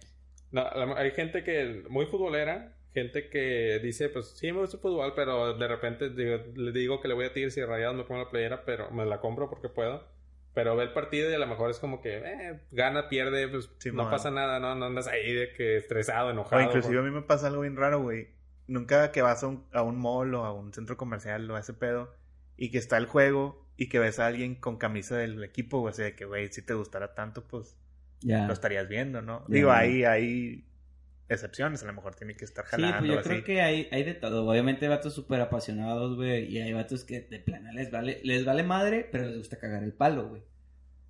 No, 0.51 0.63
hay 0.95 1.11
gente 1.11 1.43
que 1.43 1.83
muy 1.89 2.05
futbolera, 2.05 2.75
gente 2.93 3.29
que 3.29 3.79
dice, 3.83 4.09
pues 4.09 4.31
sí 4.35 4.51
me 4.51 4.59
gusta 4.59 4.77
el 4.77 4.81
fútbol, 4.81 5.13
pero 5.15 5.53
de 5.57 5.67
repente 5.67 6.09
digo- 6.09 6.43
le 6.55 6.71
digo 6.71 7.01
que 7.01 7.07
le 7.07 7.13
voy 7.13 7.25
a 7.25 7.33
tirar 7.33 7.51
si 7.51 7.63
rayados 7.63 7.95
me 7.95 8.03
pongo 8.03 8.23
la 8.23 8.29
playera, 8.29 8.65
pero 8.65 8.89
me 8.91 9.05
la 9.05 9.19
compro 9.21 9.49
porque 9.49 9.69
puedo. 9.69 10.03
Pero 10.55 10.75
ve 10.75 10.83
el 10.83 10.93
partido 10.93 11.29
y 11.29 11.33
a 11.33 11.37
lo 11.37 11.45
mejor 11.45 11.69
es 11.69 11.77
como 11.77 12.01
que 12.01 12.17
eh, 12.17 12.59
gana, 12.71 13.07
pierde, 13.07 13.47
pues 13.47 13.69
Sí, 13.77 13.89
no 13.91 14.03
man. 14.03 14.11
pasa 14.11 14.31
nada, 14.31 14.59
¿no? 14.59 14.73
No 14.75 14.85
andas 14.87 15.07
ahí 15.07 15.31
de 15.31 15.53
que 15.53 15.77
estresado, 15.77 16.29
O 16.29 16.31
enojado. 16.31 16.61
inclusive 16.63 16.95
por- 16.95 17.05
a 17.05 17.09
mí 17.09 17.15
me 17.15 17.21
pasa 17.21 17.47
algo 17.47 17.61
bien 17.61 17.75
raro, 17.77 18.01
güey. 18.01 18.29
Nunca 18.67 19.11
que 19.11 19.21
vas 19.21 19.43
a 19.43 19.47
un, 19.47 19.65
a 19.71 19.83
un 19.83 19.97
mall 19.99 20.33
o 20.33 20.45
a 20.45 20.53
un 20.53 20.73
centro 20.73 20.97
comercial 20.97 21.49
o 21.49 21.55
a 21.55 21.59
ese 21.59 21.73
pedo 21.73 22.13
y 22.57 22.71
que 22.71 22.79
está 22.79 22.97
el 22.97 23.05
juego 23.05 23.65
y 23.77 23.87
que 23.89 23.99
ves 23.99 24.19
a 24.19 24.25
alguien 24.25 24.55
con 24.55 24.77
camisa 24.77 25.15
del 25.15 25.41
equipo, 25.43 25.79
güey. 25.79 25.91
O 25.91 25.95
sea, 25.95 26.05
de 26.05 26.15
que, 26.15 26.25
güey, 26.25 26.47
si 26.51 26.63
te 26.63 26.73
gustara 26.73 27.13
tanto, 27.13 27.47
pues 27.47 27.77
Ya. 28.21 28.45
lo 28.47 28.51
estarías 28.53 28.89
viendo, 28.89 29.21
¿no? 29.21 29.41
Ya. 29.47 29.53
Digo, 29.53 29.71
hay, 29.71 30.03
hay 30.03 30.65
excepciones. 31.29 31.83
A 31.83 31.85
lo 31.85 31.93
mejor 31.93 32.15
tiene 32.15 32.35
que 32.35 32.45
estar 32.45 32.65
Sí, 32.65 32.71
jalando 32.71 32.97
pues 32.99 33.11
yo 33.11 33.19
así. 33.19 33.29
creo 33.29 33.43
que 33.43 33.61
hay, 33.61 33.87
hay 33.91 34.03
de 34.03 34.13
todo. 34.15 34.45
Obviamente 34.49 34.85
hay 34.85 34.89
vatos 34.89 35.13
súper 35.13 35.39
apasionados, 35.41 36.15
güey. 36.15 36.45
Y 36.45 36.59
hay 36.61 36.73
vatos 36.73 37.03
que 37.03 37.21
de 37.21 37.39
plano 37.39 37.71
les 37.71 37.91
vale, 37.91 38.19
les 38.23 38.43
vale 38.45 38.63
madre, 38.63 39.07
pero 39.11 39.25
les 39.25 39.37
gusta 39.37 39.57
cagar 39.57 39.83
el 39.83 39.93
palo, 39.93 40.27
güey. 40.29 40.43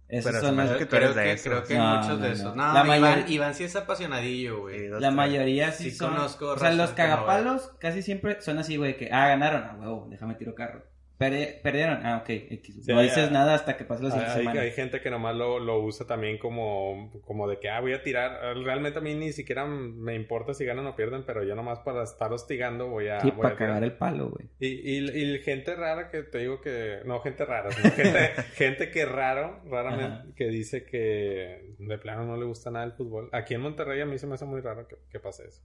Esos 0.07 0.32
Pero 0.32 0.43
son 0.43 0.57
los- 0.57 0.72
que 0.72 0.86
tú 0.86 0.89
creo 0.95 1.03
eres 1.11 1.15
de 1.15 1.24
que, 1.24 1.32
esos. 1.34 1.45
creo 1.45 1.63
que 1.65 1.78
No, 1.78 1.95
muchos 1.97 2.09
no, 2.09 2.24
de 2.24 2.28
no. 2.30 2.34
esos. 2.34 2.55
La 2.57 2.74
No, 2.74 2.84
mayoría- 2.86 3.17
Iván, 3.20 3.32
Iván 3.32 3.53
sí 3.53 3.63
es 3.65 3.76
apasionadillo, 3.76 4.55
Sí, 4.55 4.59
güey. 4.61 4.88
La 4.89 4.97
tres. 4.99 5.11
mayoría 5.13 5.72
sí, 5.72 5.84
Sí 5.91 5.97
son. 5.97 6.15
conozco 6.15 6.47
o 6.49 6.57
sea, 6.57 6.72
los 6.72 6.89
cagapalos 6.91 7.72
casi 7.80 8.01
siempre 8.01 8.41
son 8.41 8.57
así, 8.57 8.78
güey, 8.78 8.97
que, 8.97 9.09
ah, 9.11 9.28
ganaron, 9.28 9.61
ah, 9.65 9.78
huevo, 9.80 10.07
déjame 10.09 10.34
tiro 10.34 10.55
carro. 10.55 10.84
Perde- 11.20 11.59
perdieron, 11.61 12.05
ah, 12.05 12.20
ok, 12.22 12.30
X. 12.30 12.86
Sí, 12.86 12.93
no 12.93 13.01
dices 13.01 13.30
nada 13.30 13.53
hasta 13.53 13.76
que 13.76 13.84
pase 13.84 14.03
la 14.03 14.07
Hay, 14.07 14.13
siguiente 14.13 14.34
hay- 14.38 14.43
semana. 14.45 14.61
hay 14.61 14.72
gente 14.72 15.01
que 15.01 15.09
nomás 15.11 15.36
lo, 15.36 15.59
lo 15.59 15.80
usa 15.84 16.07
también 16.07 16.38
como, 16.38 17.11
como 17.26 17.45
de 17.49 17.59
que, 17.59 17.70
ah, 17.70 17.82
voy 17.82 17.91
a 17.91 18.01
tirar. 18.01 18.39
Realmente 18.63 18.99
a 18.99 19.01
mí 19.01 19.13
ni 19.15 19.34
siquiera 19.34 19.65
me 19.65 20.15
importa 20.15 20.53
si 20.53 20.63
ganan 20.63 20.88
o 20.88 20.95
pierden, 20.95 21.24
pero 21.26 21.43
yo 21.43 21.55
nomás 21.55 21.80
para 21.80 22.03
estar 22.03 22.32
hostigando 22.32 22.88
voy 22.88 23.09
a... 23.09 23.20
sí, 23.20 23.32
voy 23.32 23.41
para 23.41 23.53
a 23.55 23.57
cagar 23.57 23.84
el 23.84 23.91
palo, 23.97 24.30
güey. 24.30 24.47
Y, 24.59 24.97
y, 24.97 25.36
y 25.36 25.39
gente 25.39 25.76
rara 25.76 26.09
que 26.09 26.24
te 26.24 26.38
digo 26.38 26.61
que... 26.61 26.99
No, 27.03 27.20
gente 27.20 27.43
rara, 27.43 27.70
sino 27.72 27.91
gente, 27.91 28.20
gente 28.53 28.89
que 28.89 29.05
raro, 29.05 29.61
raramente, 29.70 30.05
Ajá. 30.22 30.26
que 30.38 30.45
dice 30.47 30.86
que 30.86 31.76
de 31.80 31.97
plano 31.97 32.24
no 32.24 32.38
le 32.38 32.45
gusta 32.45 32.72
nada 32.72 32.86
el 32.86 32.93
fútbol. 32.93 33.28
Aquí 33.34 33.55
en 33.55 33.61
Monterrey 33.61 33.99
a 33.99 34.05
mí 34.05 34.17
se 34.17 34.26
me 34.26 34.36
hace 34.36 34.45
muy 34.45 34.61
raro 34.61 34.88
que, 34.88 34.95
que 35.11 35.20
pase 35.20 35.47
eso. 35.49 35.61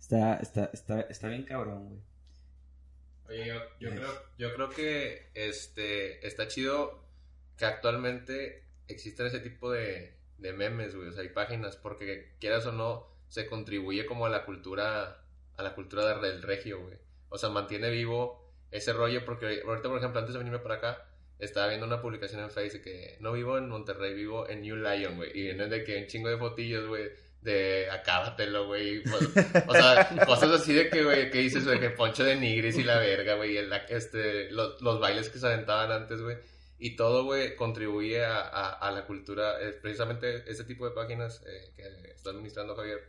Está, 0.00 0.36
está, 0.36 0.70
está, 0.72 1.00
está 1.02 1.28
bien 1.28 1.42
cabrón, 1.44 1.88
güey. 1.90 2.00
Oye, 3.28 3.46
yo, 3.46 3.60
yo 3.80 3.90
creo, 3.90 4.22
yo 4.38 4.54
creo 4.54 4.70
que 4.70 5.26
este 5.34 6.26
está 6.26 6.46
chido 6.48 7.02
que 7.58 7.64
actualmente 7.64 8.62
existen 8.88 9.26
ese 9.26 9.40
tipo 9.40 9.70
de, 9.72 10.14
de 10.38 10.52
memes, 10.52 10.94
güey. 10.94 11.08
O 11.08 11.12
sea, 11.12 11.22
hay 11.22 11.30
páginas, 11.30 11.76
porque 11.76 12.34
quieras 12.40 12.66
o 12.66 12.72
no, 12.72 13.08
se 13.28 13.46
contribuye 13.46 14.06
como 14.06 14.26
a 14.26 14.30
la 14.30 14.44
cultura, 14.44 15.22
a 15.56 15.62
la 15.62 15.74
cultura 15.74 16.18
de- 16.18 16.28
del 16.32 16.42
regio, 16.42 16.80
güey. 16.80 16.96
O 17.28 17.38
sea, 17.38 17.48
mantiene 17.48 17.90
vivo 17.90 18.44
ese 18.70 18.92
rollo, 18.92 19.24
porque 19.24 19.62
ahorita, 19.66 19.88
por 19.88 19.98
ejemplo, 19.98 20.20
antes 20.20 20.32
de 20.34 20.38
venirme 20.38 20.58
para 20.60 20.76
acá, 20.76 21.08
estaba 21.38 21.68
viendo 21.68 21.86
una 21.86 22.00
publicación 22.00 22.40
en 22.40 22.50
Facebook 22.50 22.82
que 22.82 23.16
no 23.20 23.32
vivo 23.32 23.58
en 23.58 23.68
Monterrey, 23.68 24.14
vivo 24.14 24.48
en 24.48 24.62
New 24.62 24.76
Lion, 24.76 25.16
güey. 25.16 25.30
Y 25.30 25.42
vienen 25.42 25.68
de 25.70 25.84
que 25.84 25.98
un 25.98 26.06
chingo 26.06 26.28
de 26.28 26.38
fotillos, 26.38 26.86
güey, 26.86 27.10
de 27.46 27.88
acábatelo, 27.90 28.66
güey. 28.66 29.02
Pues, 29.02 29.30
O 29.66 29.72
sea, 29.72 30.08
cosas 30.26 30.60
así 30.60 30.74
de 30.74 30.90
que, 30.90 31.02
güey, 31.02 31.30
que 31.30 31.38
dices, 31.38 31.64
güey, 31.64 31.80
que 31.80 31.88
poncho 31.90 32.24
de 32.24 32.36
nigris 32.36 32.76
y 32.76 32.84
la 32.84 32.98
verga, 32.98 33.36
güey, 33.36 33.54
y 33.54 33.56
el, 33.56 33.72
este, 33.88 34.50
los, 34.50 34.82
los 34.82 35.00
bailes 35.00 35.30
que 35.30 35.38
se 35.38 35.46
aventaban 35.46 35.90
antes, 35.90 36.20
güey. 36.20 36.36
Y 36.78 36.94
todo, 36.96 37.24
güey, 37.24 37.56
contribuye 37.56 38.22
a, 38.22 38.40
a, 38.40 38.72
a 38.72 38.90
la 38.90 39.06
cultura. 39.06 39.58
Eh, 39.62 39.72
precisamente 39.80 40.44
ese 40.46 40.64
tipo 40.64 40.86
de 40.86 40.94
páginas 40.94 41.42
eh, 41.46 41.72
que 41.74 42.10
está 42.10 42.30
administrando 42.30 42.76
Javier, 42.76 43.00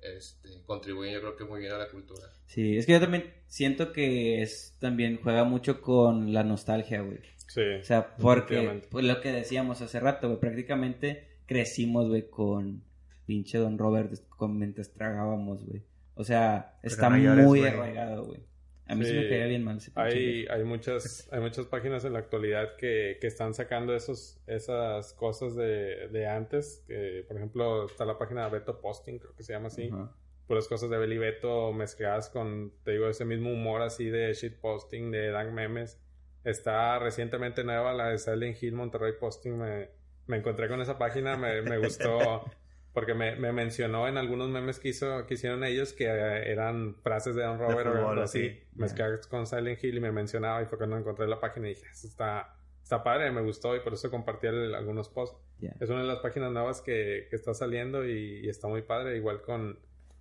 este, 0.00 0.48
contribuyen 0.64 1.12
yo 1.12 1.20
creo 1.20 1.36
que 1.36 1.44
muy 1.44 1.60
bien 1.60 1.72
a 1.72 1.78
la 1.78 1.88
cultura. 1.88 2.30
Sí, 2.46 2.78
es 2.78 2.86
que 2.86 2.92
yo 2.92 3.00
también 3.00 3.34
siento 3.46 3.92
que 3.92 4.40
es 4.40 4.76
también 4.80 5.18
juega 5.22 5.44
mucho 5.44 5.82
con 5.82 6.32
la 6.32 6.44
nostalgia, 6.44 7.02
güey. 7.02 7.20
Sí. 7.48 7.60
O 7.80 7.84
sea, 7.84 8.16
porque 8.16 8.82
pues 8.90 9.04
lo 9.04 9.20
que 9.20 9.32
decíamos 9.32 9.82
hace 9.82 10.00
rato, 10.00 10.28
güey, 10.28 10.40
prácticamente 10.40 11.28
crecimos, 11.46 12.08
güey, 12.08 12.28
con 12.30 12.84
pinche 13.26 13.58
Don 13.58 13.78
Robert 13.78 14.12
con 14.28 14.58
mientras 14.58 14.92
tragábamos, 14.92 15.64
güey. 15.64 15.82
O 16.14 16.24
sea, 16.24 16.78
está 16.82 17.10
no 17.10 17.42
muy 17.42 17.62
arraigado, 17.64 18.24
güey. 18.24 18.40
A 18.86 18.94
mí 18.94 19.04
sí, 19.06 19.12
Sí. 19.12 19.16
me 19.16 19.28
caía 19.30 19.46
bien 19.46 19.64
mal 19.64 19.78
ese 19.78 19.90
pinche 19.90 20.10
Hay, 20.18 20.46
hay 20.50 20.62
muchas 20.64 21.26
hay 21.32 21.40
muchas 21.40 21.64
páginas 21.66 22.04
en 22.04 22.12
la 22.12 22.18
actualidad 22.18 22.76
que, 22.76 23.16
que 23.18 23.26
están 23.26 23.54
sacando 23.54 23.94
esos 23.96 24.42
esas 24.46 25.14
cosas 25.14 25.56
de, 25.56 26.08
de 26.08 26.26
antes 26.26 26.84
que 26.86 27.24
por 27.26 27.38
ejemplo 27.38 27.86
está 27.86 28.04
la 28.04 28.18
página 28.18 28.44
de 28.44 28.50
Beto 28.50 28.82
Posting 28.82 29.18
creo 29.18 29.34
que 29.34 29.42
se 29.42 29.54
llama 29.54 29.68
así 29.68 29.88
Ajá. 29.90 30.14
puras 30.46 30.68
cosas 30.68 30.90
de 30.90 30.98
Beli 30.98 31.16
Beto 31.16 31.72
mezcladas 31.72 32.28
con 32.28 32.74
te 32.84 32.90
digo 32.92 33.08
ese 33.08 33.24
mismo 33.24 33.50
humor 33.50 33.80
así 33.80 34.10
de 34.10 34.34
shit 34.34 34.56
posting 34.60 35.10
de 35.10 35.30
dan 35.30 35.54
memes 35.54 35.98
está 36.44 36.98
recientemente 36.98 37.64
nueva 37.64 37.94
la 37.94 38.10
de 38.10 38.18
Silent 38.18 38.62
Hill 38.62 38.74
Monterrey 38.74 39.14
Posting 39.18 39.56
me, 39.56 39.88
me 40.26 40.36
encontré 40.36 40.68
con 40.68 40.82
esa 40.82 40.98
página 40.98 41.38
me, 41.38 41.62
me 41.62 41.78
gustó 41.78 42.44
porque 42.94 43.12
me, 43.12 43.36
me 43.36 43.52
mencionó 43.52 44.08
en 44.08 44.16
algunos 44.16 44.48
memes 44.48 44.78
que 44.78 44.88
hizo 44.88 45.26
que 45.26 45.34
hicieron 45.34 45.62
ellos 45.64 45.92
que 45.92 46.06
eh, 46.06 46.50
eran 46.50 46.94
frases 47.02 47.34
de 47.34 47.42
Don 47.42 47.58
Robert 47.58 47.88
o 47.88 48.08
algo 48.08 48.22
así 48.22 48.46
así. 48.46 48.62
mezcladas 48.76 49.26
con 49.26 49.46
Silent 49.46 49.82
Hill 49.84 49.96
y 49.96 50.00
me 50.00 50.12
mencionaba 50.12 50.62
y 50.62 50.66
fue 50.66 50.78
cuando 50.78 50.96
encontré 50.96 51.26
la 51.26 51.40
página 51.40 51.66
y 51.66 51.74
dije 51.74 51.86
eso 51.92 52.06
está 52.06 52.56
está 52.82 53.02
padre 53.02 53.30
me 53.32 53.42
gustó 53.42 53.74
y 53.76 53.80
por 53.80 53.94
eso 53.94 54.10
compartí 54.10 54.46
el- 54.46 54.74
algunos 54.74 55.08
posts 55.08 55.36
Ya. 55.58 55.74
es 55.80 55.90
una 55.90 56.00
de 56.02 56.06
las 56.06 56.18
páginas 56.20 56.52
nuevas 56.52 56.80
que, 56.82 57.26
que 57.30 57.36
está 57.36 57.52
saliendo 57.52 58.06
y, 58.06 58.40
y 58.44 58.48
está 58.48 58.68
muy 58.68 58.82
padre 58.82 59.16
igual 59.16 59.42
con 59.42 59.78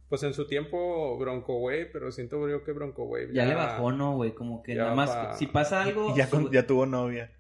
pues 0.10 0.24
en 0.24 0.34
su 0.34 0.48
tiempo 0.48 1.18
Bronco 1.18 1.58
Wave 1.60 1.88
pero 1.94 2.12
siento 2.12 2.48
yo 2.50 2.64
que 2.64 2.72
Bronco 2.72 3.04
Wave 3.04 3.30
Ya 3.34 3.46
le 3.46 3.56
bajó, 3.56 3.92
¿no, 3.92 4.16
güey? 4.16 4.34
Como 4.34 4.64
que 4.64 4.76
ya 4.76 4.84
nada 4.84 4.96
más, 4.96 5.10
pa- 5.12 5.34
si 5.34 5.48
pasa 5.48 5.82
algo, 5.84 6.16
ya, 6.16 6.30
con- 6.30 6.46
sube- 6.46 6.54
ya 6.54 6.66
tuvo 6.68 6.86
novia. 6.86 7.32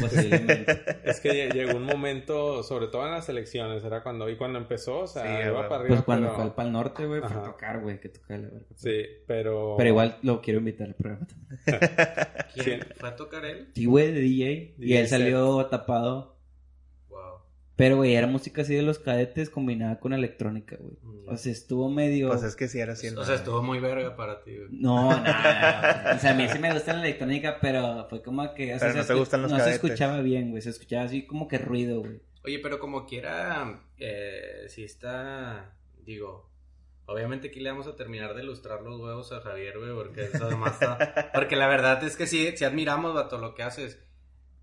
Posiblemente. 0.00 0.78
Es 1.04 1.20
que 1.20 1.30
lle- 1.30 1.52
llegó 1.52 1.76
un 1.76 1.84
momento, 1.84 2.62
sobre 2.62 2.88
todo 2.88 3.04
en 3.06 3.12
las 3.12 3.28
elecciones, 3.28 3.82
era 3.84 4.02
cuando, 4.02 4.28
y 4.28 4.36
cuando 4.36 4.58
empezó, 4.58 5.00
o 5.00 5.06
sea, 5.06 5.22
Sí, 5.42 5.48
iba 5.48 5.68
para 5.68 5.80
arriba. 5.82 5.88
Pues 5.96 6.02
cuando 6.04 6.26
pero, 6.28 6.38
fue 6.42 6.54
para 6.54 6.66
el 6.66 6.72
norte, 6.72 7.06
güey, 7.06 7.20
fue 7.20 7.30
a 7.30 7.42
tocar, 7.42 7.80
güey, 7.80 8.00
que 8.00 8.08
toca 8.08 8.36
la 8.36 8.48
verga. 8.48 8.66
Sí, 8.76 9.02
pero. 9.26 9.74
Pero 9.76 9.88
igual 9.88 10.18
lo 10.22 10.40
quiero 10.40 10.58
invitar 10.60 10.88
al 10.88 10.94
programa 10.94 11.26
también. 11.26 11.58
¿Quién? 12.54 12.86
¿Fue 12.96 13.08
a 13.08 13.16
tocar 13.16 13.44
él? 13.44 13.68
Sí, 13.74 13.84
güey, 13.86 14.12
de 14.12 14.20
DJ. 14.20 14.74
Y 14.78 14.94
él 14.94 15.08
salió 15.08 15.66
tapado. 15.66 16.37
Pero, 17.78 17.94
güey, 17.94 18.16
era 18.16 18.26
música 18.26 18.62
así 18.62 18.74
de 18.74 18.82
los 18.82 18.98
cadetes 18.98 19.50
combinada 19.50 20.00
con 20.00 20.12
electrónica, 20.12 20.76
güey. 20.80 20.96
Mm. 21.00 21.28
O 21.28 21.36
sea, 21.36 21.52
estuvo 21.52 21.88
medio... 21.88 22.26
Pues 22.26 22.42
es 22.42 22.56
que 22.56 22.66
sí 22.66 22.80
era 22.80 22.94
así. 22.94 23.06
O 23.06 23.24
sea, 23.24 23.36
estuvo 23.36 23.62
muy 23.62 23.78
verga 23.78 24.16
para 24.16 24.42
ti, 24.42 24.56
güey. 24.56 24.68
No, 24.72 25.10
nada. 25.10 26.16
O 26.16 26.18
sea, 26.18 26.32
a 26.32 26.34
mí 26.34 26.48
sí 26.48 26.58
me 26.58 26.74
gusta 26.74 26.92
la 26.94 27.02
electrónica, 27.02 27.58
pero 27.60 28.08
fue 28.10 28.20
como 28.20 28.52
que... 28.52 28.74
O 28.74 28.78
sea, 28.80 28.88
Pero 28.88 28.98
no 28.98 29.02
se 29.04 29.12
te 29.12 29.18
gustan 29.20 29.42
los 29.42 29.52
No 29.52 29.60
se 29.60 29.70
escuchaba 29.70 30.20
bien, 30.22 30.50
güey. 30.50 30.60
Se 30.60 30.70
escuchaba 30.70 31.04
así 31.04 31.24
como 31.24 31.46
que 31.46 31.58
ruido, 31.58 32.00
güey. 32.00 32.20
Oye, 32.44 32.58
pero 32.58 32.80
como 32.80 33.06
quiera, 33.06 33.80
eh, 33.96 34.64
si 34.66 34.82
está, 34.82 35.76
digo, 36.04 36.50
Obviamente 37.06 37.46
aquí 37.46 37.60
le 37.60 37.70
vamos 37.70 37.86
a 37.86 37.94
terminar 37.94 38.34
de 38.34 38.42
ilustrar 38.42 38.82
los 38.82 39.00
huevos 39.00 39.30
a 39.30 39.40
Javier, 39.40 39.78
güey, 39.78 39.94
porque 39.94 40.24
eso 40.24 40.44
además 40.44 40.72
está... 40.74 41.30
Porque 41.32 41.54
la 41.54 41.68
verdad 41.68 42.02
es 42.02 42.16
que 42.16 42.26
sí, 42.26 42.54
si 42.56 42.64
admiramos, 42.64 43.14
vato, 43.14 43.38
lo 43.38 43.54
que 43.54 43.62
haces. 43.62 43.98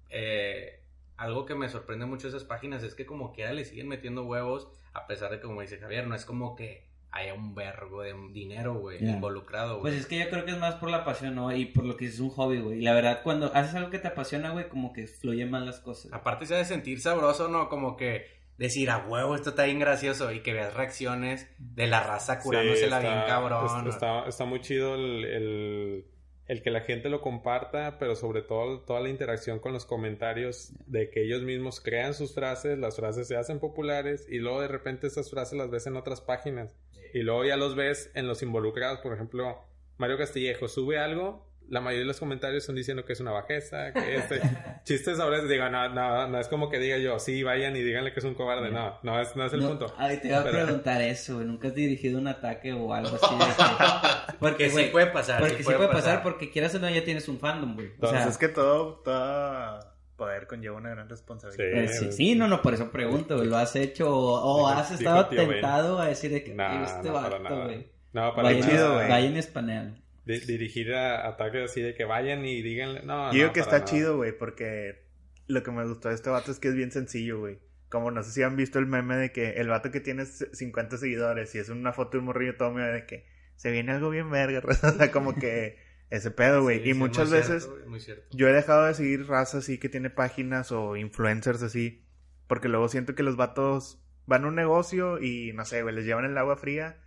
Eh, 0.09 0.84
algo 1.17 1.45
que 1.45 1.55
me 1.55 1.69
sorprende 1.69 2.05
mucho 2.05 2.29
de 2.29 2.35
esas 2.37 2.47
páginas 2.47 2.83
es 2.83 2.95
que 2.95 3.05
como 3.05 3.31
quiera 3.33 3.53
le 3.53 3.65
siguen 3.65 3.87
metiendo 3.87 4.23
huevos, 4.25 4.67
a 4.93 5.07
pesar 5.07 5.31
de 5.31 5.39
que, 5.39 5.47
como 5.47 5.61
dice 5.61 5.77
Javier, 5.77 6.07
no 6.07 6.15
es 6.15 6.25
como 6.25 6.55
que 6.55 6.85
haya 7.11 7.33
un 7.33 7.55
vergo 7.55 8.01
de 8.01 8.13
dinero, 8.33 8.73
güey, 8.73 8.99
involucrado, 9.01 9.79
güey. 9.79 9.93
Pues 9.93 10.01
es 10.01 10.05
que 10.07 10.19
yo 10.19 10.29
creo 10.29 10.43
que 10.43 10.51
es 10.51 10.57
más 10.57 10.75
por 10.75 10.89
la 10.89 11.05
pasión, 11.05 11.35
¿no? 11.35 11.55
Y 11.55 11.65
por 11.65 11.85
lo 11.85 11.95
que 11.95 12.07
es 12.07 12.19
un 12.19 12.29
hobby, 12.29 12.59
güey. 12.59 12.79
Y 12.79 12.81
la 12.81 12.93
verdad, 12.93 13.21
cuando 13.23 13.53
haces 13.55 13.73
algo 13.75 13.89
que 13.89 13.99
te 13.99 14.09
apasiona, 14.09 14.51
güey, 14.51 14.67
como 14.67 14.91
que 14.91 15.07
fluyen 15.07 15.49
más 15.49 15.63
las 15.65 15.79
cosas. 15.79 16.11
Aparte 16.11 16.45
se 16.45 16.55
ha 16.55 16.57
de 16.57 16.65
sentir 16.65 16.99
sabroso, 16.99 17.47
¿no? 17.47 17.69
Como 17.69 17.95
que 17.95 18.25
decir, 18.57 18.89
a 18.89 18.97
huevo, 19.07 19.35
esto 19.35 19.51
está 19.51 19.63
bien 19.63 19.79
gracioso 19.79 20.31
y 20.33 20.41
que 20.41 20.51
veas 20.53 20.73
reacciones 20.73 21.49
de 21.57 21.87
la 21.87 22.03
raza 22.03 22.39
curándosela 22.39 22.99
Sí, 22.99 23.07
bien 23.07 23.19
cabrón. 23.27 23.87
Está, 23.87 23.89
está- 23.89 24.27
está 24.27 24.45
muy 24.45 24.59
chido 24.59 24.95
el, 24.95 25.23
el- 25.25 26.05
el 26.47 26.61
que 26.61 26.69
la 26.69 26.81
gente 26.81 27.09
lo 27.09 27.21
comparta, 27.21 27.97
pero 27.97 28.15
sobre 28.15 28.41
todo 28.41 28.81
toda 28.81 28.99
la 28.99 29.09
interacción 29.09 29.59
con 29.59 29.73
los 29.73 29.85
comentarios 29.85 30.71
de 30.85 31.09
que 31.09 31.23
ellos 31.23 31.41
mismos 31.41 31.79
crean 31.79 32.13
sus 32.13 32.33
frases, 32.33 32.77
las 32.77 32.95
frases 32.95 33.27
se 33.27 33.35
hacen 33.35 33.59
populares 33.59 34.27
y 34.29 34.37
luego 34.37 34.61
de 34.61 34.67
repente 34.67 35.07
esas 35.07 35.29
frases 35.29 35.57
las 35.57 35.71
ves 35.71 35.87
en 35.87 35.95
otras 35.95 36.21
páginas 36.21 36.75
y 37.13 37.19
luego 37.19 37.45
ya 37.45 37.57
los 37.57 37.75
ves 37.75 38.11
en 38.13 38.27
los 38.27 38.43
involucrados. 38.43 38.99
Por 38.99 39.13
ejemplo, 39.13 39.63
Mario 39.97 40.17
Castillejo 40.17 40.67
sube 40.67 40.99
algo. 40.99 41.47
La 41.69 41.81
mayoría 41.81 42.01
de 42.01 42.05
los 42.07 42.19
comentarios 42.19 42.63
son 42.63 42.75
diciendo 42.75 43.05
que 43.05 43.13
es 43.13 43.19
una 43.19 43.31
bajeza, 43.31 43.91
que 43.91 44.15
este 44.17 44.41
chistes 44.83 45.17
sobre 45.17 45.37
eso, 45.37 45.47
digo, 45.47 45.67
no, 45.69 45.89
no, 45.89 46.27
no 46.27 46.39
es 46.39 46.47
como 46.47 46.69
que 46.69 46.77
diga 46.79 46.97
yo, 46.97 47.17
sí, 47.19 47.41
vayan 47.43 47.75
y 47.75 47.81
díganle 47.81 48.13
que 48.13 48.19
es 48.19 48.25
un 48.25 48.35
cobarde, 48.35 48.69
no, 48.71 48.99
no 49.03 49.19
es, 49.19 49.35
no 49.35 49.45
es 49.45 49.53
el 49.53 49.61
No, 49.61 49.69
punto. 49.69 49.93
Ay, 49.97 50.17
te 50.17 50.27
iba 50.27 50.39
a 50.39 50.43
preguntar 50.43 51.01
eso, 51.01 51.35
güey. 51.35 51.47
¿Nunca 51.47 51.69
has 51.69 51.75
dirigido 51.75 52.19
un 52.19 52.27
ataque 52.27 52.71
o 52.73 52.93
algo 52.93 53.17
así? 53.21 53.35
de 53.35 54.35
Porque 54.39 54.69
sí 54.69 54.83
puede 54.91 55.07
pasar, 55.07 55.39
Porque 55.39 55.57
sí 55.57 55.63
puede 55.63 55.79
pasar, 55.87 55.93
pasar. 55.93 56.23
porque 56.23 56.51
quieras 56.51 56.75
o 56.75 56.79
no, 56.79 56.89
ya 56.89 57.03
tienes 57.03 57.27
un 57.27 57.39
fandom, 57.39 57.73
güey. 57.75 57.87
O 57.87 57.91
Entonces 57.93 58.19
sea, 58.21 58.29
es 58.29 58.37
que 58.37 58.47
todo, 58.49 59.01
todo 59.03 59.79
poder 60.15 60.47
conlleva 60.47 60.77
una 60.77 60.91
gran 60.91 61.09
responsabilidad. 61.09 61.83
eh, 61.83 61.87
sí, 61.89 62.11
sí, 62.11 62.35
no, 62.35 62.47
no, 62.47 62.61
por 62.61 62.73
eso 62.73 62.91
pregunto, 62.91 63.35
güey. 63.37 63.49
¿Lo 63.49 63.57
has 63.57 63.75
hecho 63.75 64.09
o, 64.15 64.61
o 64.63 64.67
has 64.67 64.91
estado 64.91 65.27
Ben. 65.29 65.49
tentado 65.49 65.99
a 65.99 66.05
decir 66.07 66.31
de 66.31 66.43
que 66.43 66.53
No, 66.53 66.83
este 66.85 67.07
no, 67.09 67.13
vato, 67.15 67.63
güey? 67.63 67.87
No, 68.13 68.33
para 68.33 68.49
Vayan, 68.49 68.69
chido, 68.69 68.93
güey. 68.93 69.09
vayan 69.09 69.35
español. 69.35 70.01
Di- 70.25 70.39
dirigir 70.39 70.93
a 70.93 71.27
ataques 71.27 71.71
así 71.71 71.81
de 71.81 71.93
que 71.93 72.05
vayan 72.05 72.45
y 72.45 72.61
díganle. 72.61 73.03
No, 73.03 73.27
Yo 73.27 73.33
digo 73.33 73.47
no, 73.47 73.53
que 73.53 73.59
para 73.61 73.77
está 73.77 73.77
nada. 73.79 73.85
chido, 73.85 74.17
güey, 74.17 74.37
porque 74.37 75.05
lo 75.47 75.61
que 75.63 75.71
me 75.71 75.85
gustó 75.87 76.09
de 76.09 76.15
este 76.15 76.29
vato 76.29 76.51
es 76.51 76.59
que 76.59 76.69
es 76.69 76.75
bien 76.75 76.91
sencillo, 76.91 77.39
güey. 77.39 77.59
Como 77.89 78.09
no 78.11 78.23
sé 78.23 78.31
si 78.31 78.41
han 78.43 78.55
visto 78.57 78.79
el 78.79 78.87
meme 78.87 79.15
de 79.15 79.31
que 79.31 79.51
el 79.51 79.67
vato 79.69 79.91
que 79.91 79.99
tiene 79.99 80.25
50 80.25 80.97
seguidores 80.97 81.53
y 81.55 81.59
es 81.59 81.69
una 81.69 81.93
foto 81.93 82.13
de 82.13 82.19
un 82.19 82.25
morrillo 82.25 82.57
todo 82.57 82.71
medio 82.71 82.91
de 82.91 83.05
que 83.05 83.25
se 83.55 83.71
viene 83.71 83.91
algo 83.93 84.09
bien 84.09 84.29
verga, 84.31 84.61
o 84.67 84.73
sea, 84.73 85.11
como 85.11 85.35
que 85.35 85.77
ese 86.09 86.31
pedo, 86.31 86.63
güey. 86.63 86.79
Sí, 86.83 86.89
y 86.89 86.93
sí, 86.93 86.99
muchas 86.99 87.29
muy 87.29 87.37
veces 87.37 87.63
cierto, 87.63 87.89
muy 87.89 87.99
cierto. 87.99 88.23
yo 88.35 88.47
he 88.49 88.53
dejado 88.53 88.85
de 88.85 88.93
seguir 88.95 89.27
raza 89.27 89.59
así 89.59 89.77
que 89.77 89.87
tiene 89.89 90.09
páginas 90.09 90.71
o 90.71 90.95
influencers 90.97 91.61
así, 91.61 92.03
porque 92.47 92.67
luego 92.67 92.89
siento 92.89 93.13
que 93.15 93.23
los 93.23 93.37
vatos 93.37 94.01
van 94.25 94.43
a 94.43 94.47
un 94.47 94.55
negocio 94.55 95.21
y 95.21 95.53
no 95.53 95.63
sé, 95.65 95.83
güey, 95.83 95.93
les 95.95 96.05
llevan 96.05 96.25
el 96.25 96.37
agua 96.37 96.57
fría, 96.57 96.97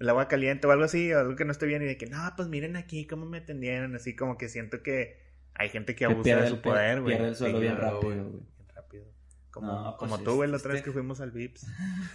el 0.00 0.08
agua 0.08 0.28
caliente 0.28 0.66
o 0.66 0.70
algo 0.72 0.84
así, 0.84 1.12
o 1.12 1.20
algo 1.20 1.36
que 1.36 1.44
no 1.44 1.52
esté 1.52 1.66
bien 1.66 1.82
y 1.82 1.86
de 1.86 1.96
que, 1.96 2.06
no, 2.06 2.18
pues 2.36 2.48
miren 2.48 2.76
aquí 2.76 3.06
cómo 3.06 3.26
me 3.26 3.38
atendieron, 3.38 3.94
así 3.94 4.14
como 4.16 4.36
que 4.38 4.48
siento 4.48 4.82
que 4.82 5.22
hay 5.54 5.68
gente 5.68 5.94
que 5.94 6.04
abusa 6.06 6.22
pierde 6.22 6.42
de 6.42 6.48
su 6.50 6.60
poder, 6.60 7.00
güey. 7.00 7.14
Pierde 7.14 7.28
el 7.30 7.36
suelo 7.36 7.60
bien 7.60 7.76
rápido, 7.76 8.00
güey. 8.00 8.18
rápido. 8.74 9.04
Como, 9.50 9.66
No, 9.68 9.96
pues 9.98 10.10
como 10.10 10.22
tú, 10.24 10.34
güey, 10.34 10.50
la 10.50 10.56
otra 10.56 10.72
vez 10.72 10.82
que 10.82 10.90
fuimos 10.90 11.20
al 11.20 11.30
Vips. 11.30 11.64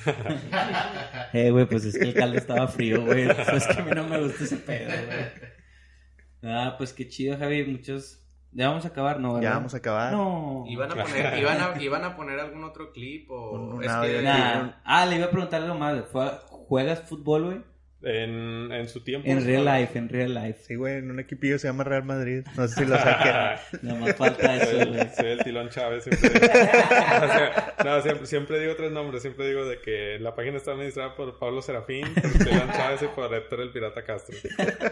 Eh, 1.34 1.51
güey, 1.51 1.65
pues 1.67 1.86
es 1.86 1.97
que 1.97 2.03
el 2.05 2.13
caldo 2.13 2.38
estaba 2.38 2.67
frío, 2.67 3.01
güey. 3.05 3.27
Pues 3.27 3.67
que 3.67 3.80
a 3.82 3.86
mí 3.86 3.91
no 3.95 4.07
me 4.07 4.19
gusta 4.21 4.43
ese 4.43 4.57
pedo, 4.57 4.89
güey. 5.05 6.53
Ah, 6.53 6.75
pues 6.77 6.93
qué 6.93 7.07
chido, 7.07 7.38
Javi. 7.38 7.63
Muchos. 7.65 8.25
Ya 8.51 8.67
vamos 8.69 8.84
a 8.86 8.88
acabar, 8.89 9.19
¿no? 9.19 9.34
Ya 9.36 9.39
¿verdad? 9.41 9.53
vamos 9.55 9.73
a 9.73 9.77
acabar. 9.77 10.11
No. 10.11 10.63
¿Iban 10.67 10.91
a 10.91 10.95
poner, 11.03 11.38
iban 11.38 11.61
a, 11.61 11.82
iban 11.82 12.03
a 12.03 12.15
poner 12.15 12.39
algún 12.39 12.63
otro 12.63 12.91
clip 12.91 13.30
o 13.30 13.51
Un- 13.51 13.84
es 13.84 13.91
que. 13.91 14.21
Nah. 14.23 14.71
Ah, 14.84 15.05
le 15.05 15.17
iba 15.17 15.25
a 15.27 15.30
preguntar 15.30 15.61
algo 15.61 15.75
más. 15.75 16.03
¿Juegas 16.49 17.01
fútbol, 17.07 17.45
güey? 17.45 17.61
En, 18.02 18.72
en 18.72 18.88
su 18.88 19.04
tiempo. 19.04 19.28
En 19.30 19.45
real 19.45 19.66
life, 19.66 19.97
en 19.97 20.08
real 20.08 20.34
life. 20.34 20.60
Sí, 20.64 20.76
güey, 20.76 20.95
en 21.00 21.12
un 21.12 21.20
equipillo 21.20 21.60
se 21.60 21.68
llama 21.68 21.84
Real 21.84 22.04
Madrid. 22.06 22.45
No 22.56 22.66
sé 22.68 22.84
si 22.84 22.89
lo 22.89 22.97
saquen. 22.97 23.34
Nada 23.82 24.00
más 24.00 24.16
falta 24.16 24.56
eso, 24.56 24.72
Soy, 24.72 24.86
güey. 24.86 25.10
soy 25.16 25.26
el 25.28 25.43
Tilón 25.43 25.70
Chávez. 25.70 26.06
Siempre, 26.06 26.30
O 26.39 26.39
sea, 26.39 27.76
no, 27.84 28.02
siempre, 28.02 28.26
siempre 28.26 28.60
digo 28.62 28.76
tres 28.78 28.91
nombres. 28.91 29.22
Siempre 29.22 29.47
digo 29.50 29.66
de 29.66 29.82
que 29.82 30.18
la 30.20 30.34
página 30.34 30.56
está 30.58 30.72
administrada 30.72 31.16
por 31.16 31.38
Pablo 31.39 31.62
Serafín, 31.62 32.08
por 32.14 32.32
Tilón 32.32 32.72
Chávez 32.72 33.02
y 33.04 33.08
por 33.08 33.34
Héctor 33.34 33.62
el 33.62 33.72
Pirata 33.72 34.04
Castro. 34.04 34.38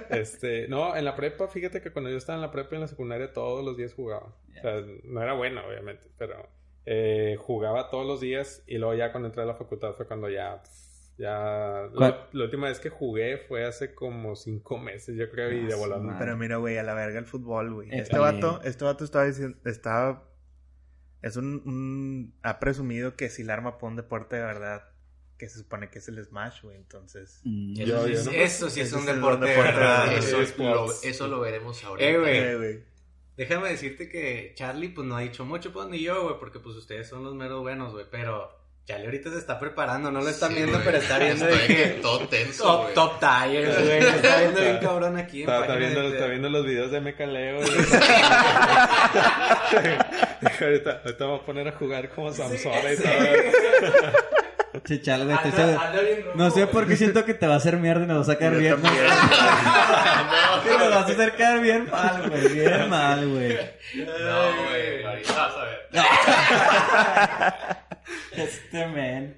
Este, 0.10 0.68
no, 0.68 0.96
en 0.96 1.06
la 1.06 1.16
prepa, 1.16 1.48
fíjate 1.48 1.82
que 1.82 1.92
cuando 1.92 2.10
yo 2.10 2.18
estaba 2.18 2.36
en 2.36 2.42
la 2.42 2.52
prepa 2.52 2.72
y 2.72 2.76
en 2.76 2.82
la 2.82 2.88
secundaria 2.88 3.32
todos 3.32 3.64
los 3.64 3.78
días 3.78 3.94
jugaba. 3.94 4.36
O 4.58 4.62
sea, 4.62 4.82
no 5.06 5.22
era 5.22 5.34
bueno, 5.34 5.62
obviamente, 5.66 6.08
pero 6.18 6.50
eh, 6.86 7.36
jugaba 7.40 7.90
todos 7.90 8.06
los 8.06 8.20
días 8.20 8.64
y 8.68 8.78
luego 8.78 8.96
ya 8.96 9.12
cuando 9.12 9.28
entré 9.28 9.44
a 9.44 9.46
la 9.46 9.56
facultad 9.56 9.94
fue 9.94 10.08
cuando 10.08 10.30
ya... 10.30 10.62
Ya, 11.18 11.90
la, 11.96 12.28
la 12.32 12.44
última 12.44 12.68
vez 12.68 12.80
que 12.80 12.90
jugué 12.90 13.38
fue 13.48 13.66
hace 13.66 13.96
como 13.96 14.36
cinco 14.36 14.78
meses, 14.78 15.16
yo 15.18 15.30
creo, 15.32 15.52
y 15.52 15.66
de 15.66 15.74
Ah, 15.74 15.78
volando. 15.78 16.14
Pero 16.20 16.38
mira, 16.38 16.58
güey, 16.58 16.78
a 16.78 16.84
la 16.84 16.94
verga 16.94 17.18
el 17.18 17.26
fútbol, 17.26 17.74
güey. 17.74 17.90
Eh, 17.90 18.00
Este 18.02 18.16
también. 18.16 18.40
vato, 18.42 18.62
este 18.64 18.84
vato 18.86 19.04
estaba 19.04 19.26
diciendo, 19.26 19.58
estaba... 19.66 20.24
Es 21.24 21.36
un, 21.36 21.64
un... 21.66 22.36
Ha 22.44 22.60
presumido 22.60 23.16
que 23.16 23.30
si 23.30 23.44
la 23.44 23.54
arma 23.54 23.80
para 23.80 23.88
un 23.90 23.96
deporte 23.96 24.36
de 24.36 24.44
verdad, 24.44 24.84
que 25.40 25.50
se 25.50 25.58
supone 25.58 25.90
que 25.90 25.98
es 25.98 26.08
el 26.08 26.24
Smash, 26.24 26.62
güey, 26.62 26.78
entonces... 26.78 27.42
Mm. 27.44 27.74
Eso, 27.82 27.86
Yo- 27.86 28.04
sí, 28.06 28.12
yo 28.14 28.20
es- 28.20 28.26
no- 28.28 28.32
eso 28.34 28.70
sí 28.70 28.82
es 28.82 28.88
Ese 28.90 28.96
un 28.98 29.10
es 29.10 29.16
deporte 29.16 29.46
de 29.48 29.58
verdad. 29.58 30.14
Eso, 30.16 30.40
Eso 30.42 30.64
lo, 30.64 30.86
es- 30.92 31.04
eso 31.04 31.28
lo 31.28 31.40
veremos 31.40 31.84
ahorita. 31.84 32.08
Eh, 32.08 32.20
güey. 32.20 32.38
Eh, 32.38 32.56
güey. 32.58 32.84
Déjame 33.38 33.70
decirte 33.70 34.08
que 34.10 34.54
Charlie 34.56 34.90
pues 34.90 35.08
no 35.08 35.16
ha 35.16 35.22
dicho 35.22 35.46
mucho, 35.46 35.74
pues 35.74 35.88
ni 35.90 36.00
yo, 36.02 36.24
güey, 36.24 36.36
porque 36.40 36.60
pues 36.60 36.76
ustedes 36.76 37.08
son 37.08 37.24
los 37.24 37.34
meros 37.36 37.62
buenos, 37.62 37.94
güey, 37.94 38.06
pero 38.12 38.52
Charlie 38.88 39.06
ahorita 39.08 39.30
se 39.32 39.38
está 39.40 39.60
preparando, 39.60 40.10
no 40.12 40.22
lo 40.22 40.30
están 40.30 40.48
Sí, 40.52 40.56
viendo, 40.56 40.72
güey. 40.76 40.86
pero 40.86 40.98
está 41.00 41.20
viendo 41.20 41.46
de 41.46 41.52
Estoy 41.56 41.76
que 41.76 41.86
todo 42.02 42.26
tenso, 42.30 42.64
top, 42.64 42.82
güey. 42.84 42.94
top 42.94 43.20
tires, 43.20 43.84
güey, 43.86 43.98
está 44.16 44.38
viendo 44.40 44.62
bien 44.62 44.78
cabrón 44.78 45.18
aquí 45.18 45.44
en 45.44 45.50
Está, 45.50 45.56
está 45.62 45.68
página 45.74 45.86
viendo, 45.88 46.02
de- 46.10 46.16
está 46.16 46.28
viendo 46.28 46.50
los 46.50 46.66
videos 46.66 46.92
de 46.92 47.02
Mecaleo. 47.02 47.60
ahorita, 50.62 51.02
ahorita 51.04 51.24
me 51.26 51.26
voy 51.32 51.40
a 51.40 51.46
poner 51.46 51.68
a 51.68 51.72
jugar 51.74 52.10
como 52.10 52.32
Samsora 52.32 52.94
y 52.94 52.98
todo. 52.98 53.12
Che, 54.86 55.02
chale, 55.02 55.26
güey, 55.26 55.36
estoy 55.36 55.52
Anda- 55.52 55.66
seguro- 55.66 55.82
anda 55.86 56.02
bien 56.02 56.24
rojo, 56.26 56.38
No 56.38 56.50
sé 56.52 56.62
güey. 56.62 56.72
por 56.74 56.88
qué 56.88 56.96
siento 56.96 57.26
que 57.26 57.34
te 57.34 57.46
va 57.48 57.56
a 57.56 57.58
hacer 57.58 57.76
mierda 57.78 58.04
y 58.04 58.08
nos 58.08 58.18
va 58.20 58.22
a 58.22 58.26
sacar 58.26 58.54
Yo 58.54 58.60
bien. 58.60 58.76
Que 60.64 60.78
nos 60.78 60.90
vas 60.92 61.10
a 61.10 61.12
hacer 61.12 61.32
quedar 61.36 61.60
bien 61.60 61.90
mal, 61.92 62.30
güey. 62.30 62.48
Bien 62.54 62.90
mal, 62.90 63.28
güey. 63.28 63.58
No, 63.96 64.64
güey. 64.70 65.04
Ahorita 65.04 65.34
vas 65.34 65.56
a 65.58 65.64
ver. 67.74 67.87
Este 68.32 68.86
man. 68.88 69.36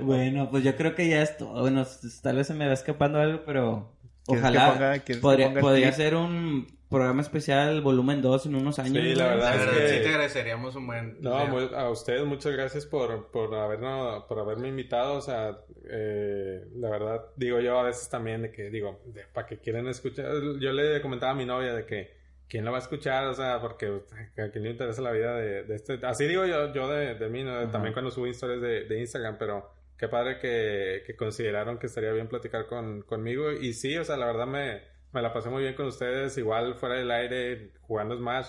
Bueno, 0.00 0.50
pues 0.50 0.64
yo 0.64 0.76
creo 0.76 0.94
que 0.94 1.08
ya 1.08 1.22
es 1.22 1.36
todo. 1.36 1.60
Bueno, 1.60 1.86
tal 2.22 2.36
vez 2.36 2.46
se 2.46 2.54
me 2.54 2.66
va 2.66 2.72
escapando 2.72 3.18
algo, 3.20 3.42
pero 3.44 3.92
¿Quieres 4.26 4.42
que 4.44 4.48
ojalá 4.58 4.74
ponga- 4.74 5.04
que 5.04 5.14
podría, 5.16 5.46
ponga 5.48 5.60
podría 5.60 5.86
clip? 5.88 5.96
ser 5.96 6.14
un 6.14 6.78
programa 6.90 7.20
especial 7.22 7.80
volumen 7.82 8.22
2 8.22 8.46
en 8.46 8.54
unos 8.54 8.78
años. 8.78 9.02
Sí, 9.02 9.14
la 9.14 9.26
verdad 9.28 9.56
La 9.56 9.62
es 9.62 9.70
que- 9.78 9.88
sí 9.98 10.02
te 10.02 10.08
agradeceríamos 10.08 10.74
un 10.76 10.86
buen... 10.86 11.16
No, 11.20 11.46
muy- 11.46 11.68
a 11.74 11.88
ustedes 11.90 12.24
muchas 12.24 12.52
gracias 12.52 12.86
por, 12.86 13.30
por, 13.30 13.54
habernos, 13.54 14.24
por 14.24 14.38
haberme 14.38 14.68
invitado. 14.68 15.14
O 15.14 15.20
sea, 15.20 15.58
eh, 15.90 16.64
la 16.76 16.90
verdad, 16.90 17.22
digo 17.36 17.60
yo 17.60 17.78
a 17.78 17.82
veces 17.84 18.08
también 18.08 18.42
de 18.42 18.52
que, 18.52 18.70
digo, 18.70 19.00
de- 19.06 19.24
para 19.32 19.46
que 19.46 19.58
quieren 19.58 19.86
escuchar. 19.88 20.26
Yo 20.60 20.72
le 20.72 21.00
comentaba 21.02 21.32
a 21.32 21.34
mi 21.34 21.44
novia 21.44 21.74
de 21.74 21.84
que, 21.84 22.17
¿quién 22.48 22.64
lo 22.64 22.72
va 22.72 22.78
a 22.78 22.80
escuchar? 22.80 23.26
O 23.26 23.34
sea, 23.34 23.60
porque 23.60 23.86
a 23.86 24.50
quién 24.50 24.64
le 24.64 24.70
interesa 24.70 25.02
la 25.02 25.12
vida 25.12 25.36
de, 25.36 25.64
de 25.64 25.74
este. 25.74 25.98
Así 26.04 26.26
digo 26.26 26.46
yo, 26.46 26.72
yo 26.72 26.88
de, 26.88 27.14
de 27.14 27.28
mí, 27.28 27.44
¿no? 27.44 27.70
También 27.70 27.92
cuando 27.92 28.10
subo 28.10 28.26
historias 28.26 28.60
de, 28.60 28.84
de 28.84 29.00
Instagram, 29.00 29.36
pero 29.38 29.70
qué 29.96 30.08
padre 30.08 30.38
que, 30.38 31.02
que 31.06 31.16
consideraron 31.16 31.78
que 31.78 31.86
estaría 31.86 32.12
bien 32.12 32.28
platicar 32.28 32.66
con, 32.66 33.02
conmigo. 33.02 33.52
Y 33.52 33.74
sí, 33.74 33.96
o 33.96 34.04
sea, 34.04 34.16
la 34.16 34.26
verdad 34.26 34.46
me, 34.46 34.82
me 35.12 35.22
la 35.22 35.32
pasé 35.32 35.50
muy 35.50 35.62
bien 35.62 35.74
con 35.74 35.86
ustedes. 35.86 36.36
Igual 36.38 36.74
fuera 36.74 36.96
del 36.96 37.10
aire, 37.10 37.72
jugando 37.82 38.16
Smash. 38.16 38.48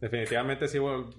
Definitivamente 0.00 0.68
sí 0.68 0.78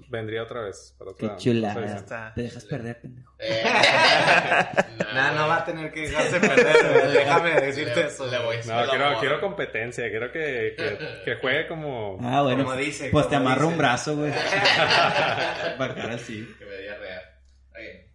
vendría 0.10 0.44
otra 0.44 0.62
vez. 0.62 0.96
Para 1.00 1.12
Qué 1.18 1.26
otra- 1.26 1.38
chulada. 1.38 1.80
edición. 1.80 1.98
Está. 1.98 2.34
Te 2.36 2.42
dejas 2.44 2.66
perder, 2.66 3.02
pendejo. 3.02 3.34
Eh, 3.40 3.64
Nah, 5.16 5.32
no 5.32 5.48
va 5.48 5.58
a 5.58 5.66
tener 5.66 5.92
que 5.94 6.02
dejarse 6.02 6.40
perder, 6.42 7.12
déjame 7.14 7.62
decirte 7.62 7.96
Le- 8.02 8.08
eso. 8.08 8.26
le 8.28 8.38
voy 8.38 8.40
a 8.40 8.46
güey. 8.46 8.58
decir 8.58 8.74
No, 8.74 8.86
quiero, 8.90 9.20
quiero 9.22 9.40
competencia, 9.42 10.10
quiero 10.10 10.30
que, 10.32 10.76
que, 10.78 10.98
que 11.24 11.36
juegue 11.38 11.68
como... 11.68 12.18
Ah, 12.22 12.42
bueno. 12.42 12.64
Como 12.66 12.76
dice, 12.76 13.10
pues 13.12 13.30
te 13.30 13.36
amarro 13.38 13.62
dice. 13.64 13.72
un 13.72 13.78
brazo, 13.78 14.18
güey. 14.18 14.32
Así. 16.12 16.48
Que 16.60 16.66
me. 16.66 16.76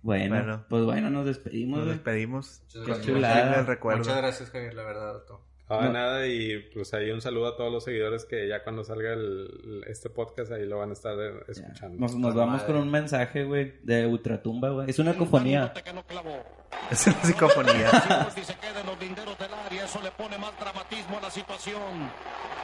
Bueno, 0.02 0.34
Bueno. 0.34 0.66
pues 0.68 0.82
bueno, 0.84 1.10
nos 1.10 1.26
despedimos, 1.26 1.80
Nos 1.80 1.88
despedimos. 1.88 2.60
Muchas 2.62 2.72
Con 2.74 2.84
gracias. 2.86 3.06
chulada. 3.06 3.96
Muchas 3.96 4.16
gracias, 4.16 4.50
Javier, 4.50 4.74
la 4.74 4.82
verdad, 4.84 5.16
Otto. 5.16 5.46
Ah, 5.70 5.82
No. 5.84 5.92
nada, 5.92 6.26
y 6.26 6.58
pues 6.74 6.92
ahí 6.94 7.10
un 7.12 7.20
saludo 7.20 7.46
a 7.46 7.56
todos 7.56 7.72
los 7.72 7.84
seguidores 7.84 8.24
que 8.24 8.48
ya 8.48 8.62
cuando 8.64 8.82
salga 8.84 9.12
el, 9.12 9.84
este 9.86 10.10
podcast 10.10 10.50
ahí 10.52 10.66
lo 10.66 10.78
van 10.78 10.90
a 10.90 10.92
estar 10.94 11.14
eh, 11.18 11.44
escuchando. 11.48 11.96
Nos, 11.98 12.14
nos 12.16 12.30
Con 12.32 12.36
vamos 12.38 12.60
madre. 12.60 12.66
con 12.66 12.76
un 12.82 12.90
mensaje, 12.90 13.44
güey, 13.44 13.74
de 13.82 14.06
Ultratumba, 14.06 14.70
güey. 14.70 14.90
Es 14.90 14.98
una 14.98 15.14
cofonía. 15.14 15.72
no. 15.94 16.60
Es 16.90 17.06
una 17.06 17.22
psicofonía. 17.22 17.88
Si 18.34 18.42
se 18.44 18.54
queda 18.56 18.80
en 18.80 18.86
los 18.86 18.98
linderos 19.00 19.38
del 19.38 19.54
área, 19.54 19.84
eso 19.84 20.00
le 20.02 20.10
pone 20.10 20.36
más 20.38 20.58
dramatismo 20.58 21.18
a 21.18 21.20
la 21.20 21.30
situación. 21.30 22.10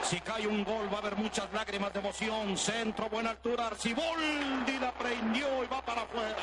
Si 0.03 0.19
cae 0.21 0.47
un 0.49 0.65
gol, 0.65 0.87
va 0.93 0.97
a 0.97 1.01
haber 1.01 1.17
muchas 1.17 1.47
lágrimas 1.53 1.93
de 1.93 2.01
emoción. 2.01 2.57
Centro, 2.57 3.09
buena 3.09 3.31
altura, 3.31 3.69
Arciboldi 3.69 4.79
la 4.81 4.93
prendió 4.93 5.47
y 5.63 5.67
va 5.69 5.81
para 5.85 6.03
afuera. 6.03 6.37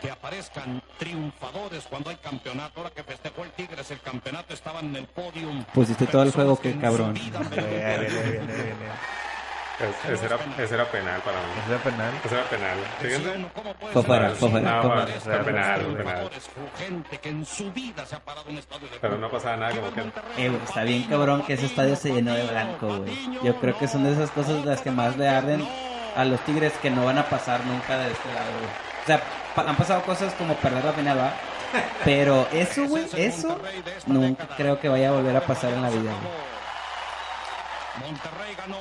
Que 0.00 0.10
aparezcan 0.10 0.82
triunfadores 0.98 1.84
cuando 1.88 2.10
hay 2.10 2.16
campeonato. 2.16 2.80
Ahora 2.80 2.90
que 2.90 3.02
festejó 3.02 3.44
el 3.44 3.50
Tigres 3.52 3.90
el 3.90 4.00
campeonato, 4.00 4.52
estaban 4.54 4.86
en 4.86 4.96
el 4.96 5.06
podium. 5.06 5.64
Pusiste 5.72 6.06
todo 6.06 6.22
el 6.22 6.32
juego, 6.32 6.60
que 6.60 6.72
qué 6.74 6.78
cabrón. 6.80 7.14
viene, 7.14 7.38
viene. 7.38 8.54
Es- 9.78 10.10
ese, 10.10 10.24
era, 10.24 10.38
ese 10.58 10.74
era 10.74 10.86
penal 10.90 11.20
para 11.20 11.36
mí. 11.38 11.44
¿Es 11.62 11.68
de 11.68 11.76
penal? 11.78 12.10
Ese 12.24 12.34
era 12.34 12.44
penal. 12.44 12.78
Fíjense. 12.98 13.46
¿Cómo 13.54 13.74
puede 13.74 13.92
Fue 13.92 14.02
fuera, 14.02 14.30
fue 14.30 14.48
fuera, 14.50 14.80
fue 14.80 14.90
penal, 15.44 15.80
fue 15.82 15.94
penal. 15.96 16.30
Pero 19.00 19.18
no 19.18 19.30
pasaba 19.30 19.56
nada 19.56 19.72
como 19.76 19.92
que... 19.92 20.00
Eh, 20.42 20.48
güey, 20.48 20.62
está 20.64 20.82
bien 20.82 21.02
cabrón 21.04 21.42
que 21.42 21.54
ese 21.54 21.66
estadio 21.66 21.94
se 21.96 22.10
llenó 22.12 22.32
de 22.34 22.46
blanco, 22.46 22.98
güey. 22.98 23.38
Yo 23.42 23.56
creo 23.60 23.78
que 23.78 23.86
son 23.88 24.04
de 24.04 24.12
esas 24.12 24.30
cosas 24.30 24.64
las 24.64 24.80
que 24.80 24.90
más 24.90 25.16
le 25.16 25.28
arden 25.28 25.66
a 26.16 26.24
los 26.24 26.40
Tigres 26.40 26.72
que 26.80 26.90
no 26.90 27.04
van 27.04 27.18
a 27.18 27.24
pasar 27.28 27.64
nunca 27.66 27.98
de 27.98 28.12
este 28.12 28.32
lado, 28.32 28.50
güey. 28.58 28.70
O 29.02 29.06
sea, 29.06 29.20
han 29.56 29.76
pasado 29.76 30.02
cosas 30.02 30.34
como 30.34 30.54
perder 30.54 30.84
la 30.84 30.92
final, 30.92 31.18
¿va? 31.18 31.32
Pero 32.04 32.48
eso, 32.52 32.86
güey, 32.86 33.06
eso 33.16 33.60
nunca 34.06 34.46
creo 34.56 34.78
que 34.80 34.88
vaya 34.88 35.08
a 35.08 35.12
volver 35.12 35.36
a 35.36 35.40
pasar 35.40 35.72
en 35.72 35.82
la 35.82 35.90
vida. 35.90 36.12
Monterrey 38.00 38.54
ganó. 38.56 38.78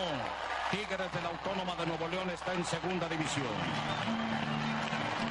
Tigres 0.71 1.11
de 1.11 1.21
la 1.21 1.29
Autónoma 1.29 1.75
de 1.75 1.85
Nuevo 1.85 2.07
León 2.07 2.29
está 2.31 2.53
en 2.53 2.65
segunda 2.65 3.07
división. 3.07 3.45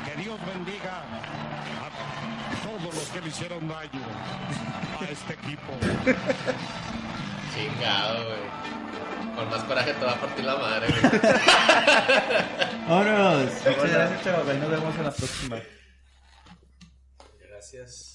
Que 0.05 0.23
Dios 0.23 0.39
bendiga 0.47 1.03
a 1.83 2.63
todos 2.63 2.95
los 2.95 3.09
que 3.09 3.21
le 3.21 3.29
hicieron 3.29 3.69
daño 3.69 4.01
a 5.01 5.05
este 5.05 5.35
equipo. 5.35 5.73
Chingado, 7.55 8.25
güey. 8.27 8.74
Con 9.35 9.51
más 9.51 9.65
coraje 9.65 9.93
te 9.95 10.05
va 10.05 10.13
a 10.13 10.21
partir 10.21 10.45
la 10.45 10.57
madre, 10.57 10.87
güey. 10.89 11.03
Vámonos. 12.89 13.53
Muchas 13.53 13.91
gracias, 13.91 14.25
chavos. 14.25 14.49
Ahí 14.49 14.59
nos 14.59 14.71
vemos 14.71 14.95
en 14.97 15.05
la 15.05 15.11
próxima. 15.11 15.61
Gracias. 17.41 18.14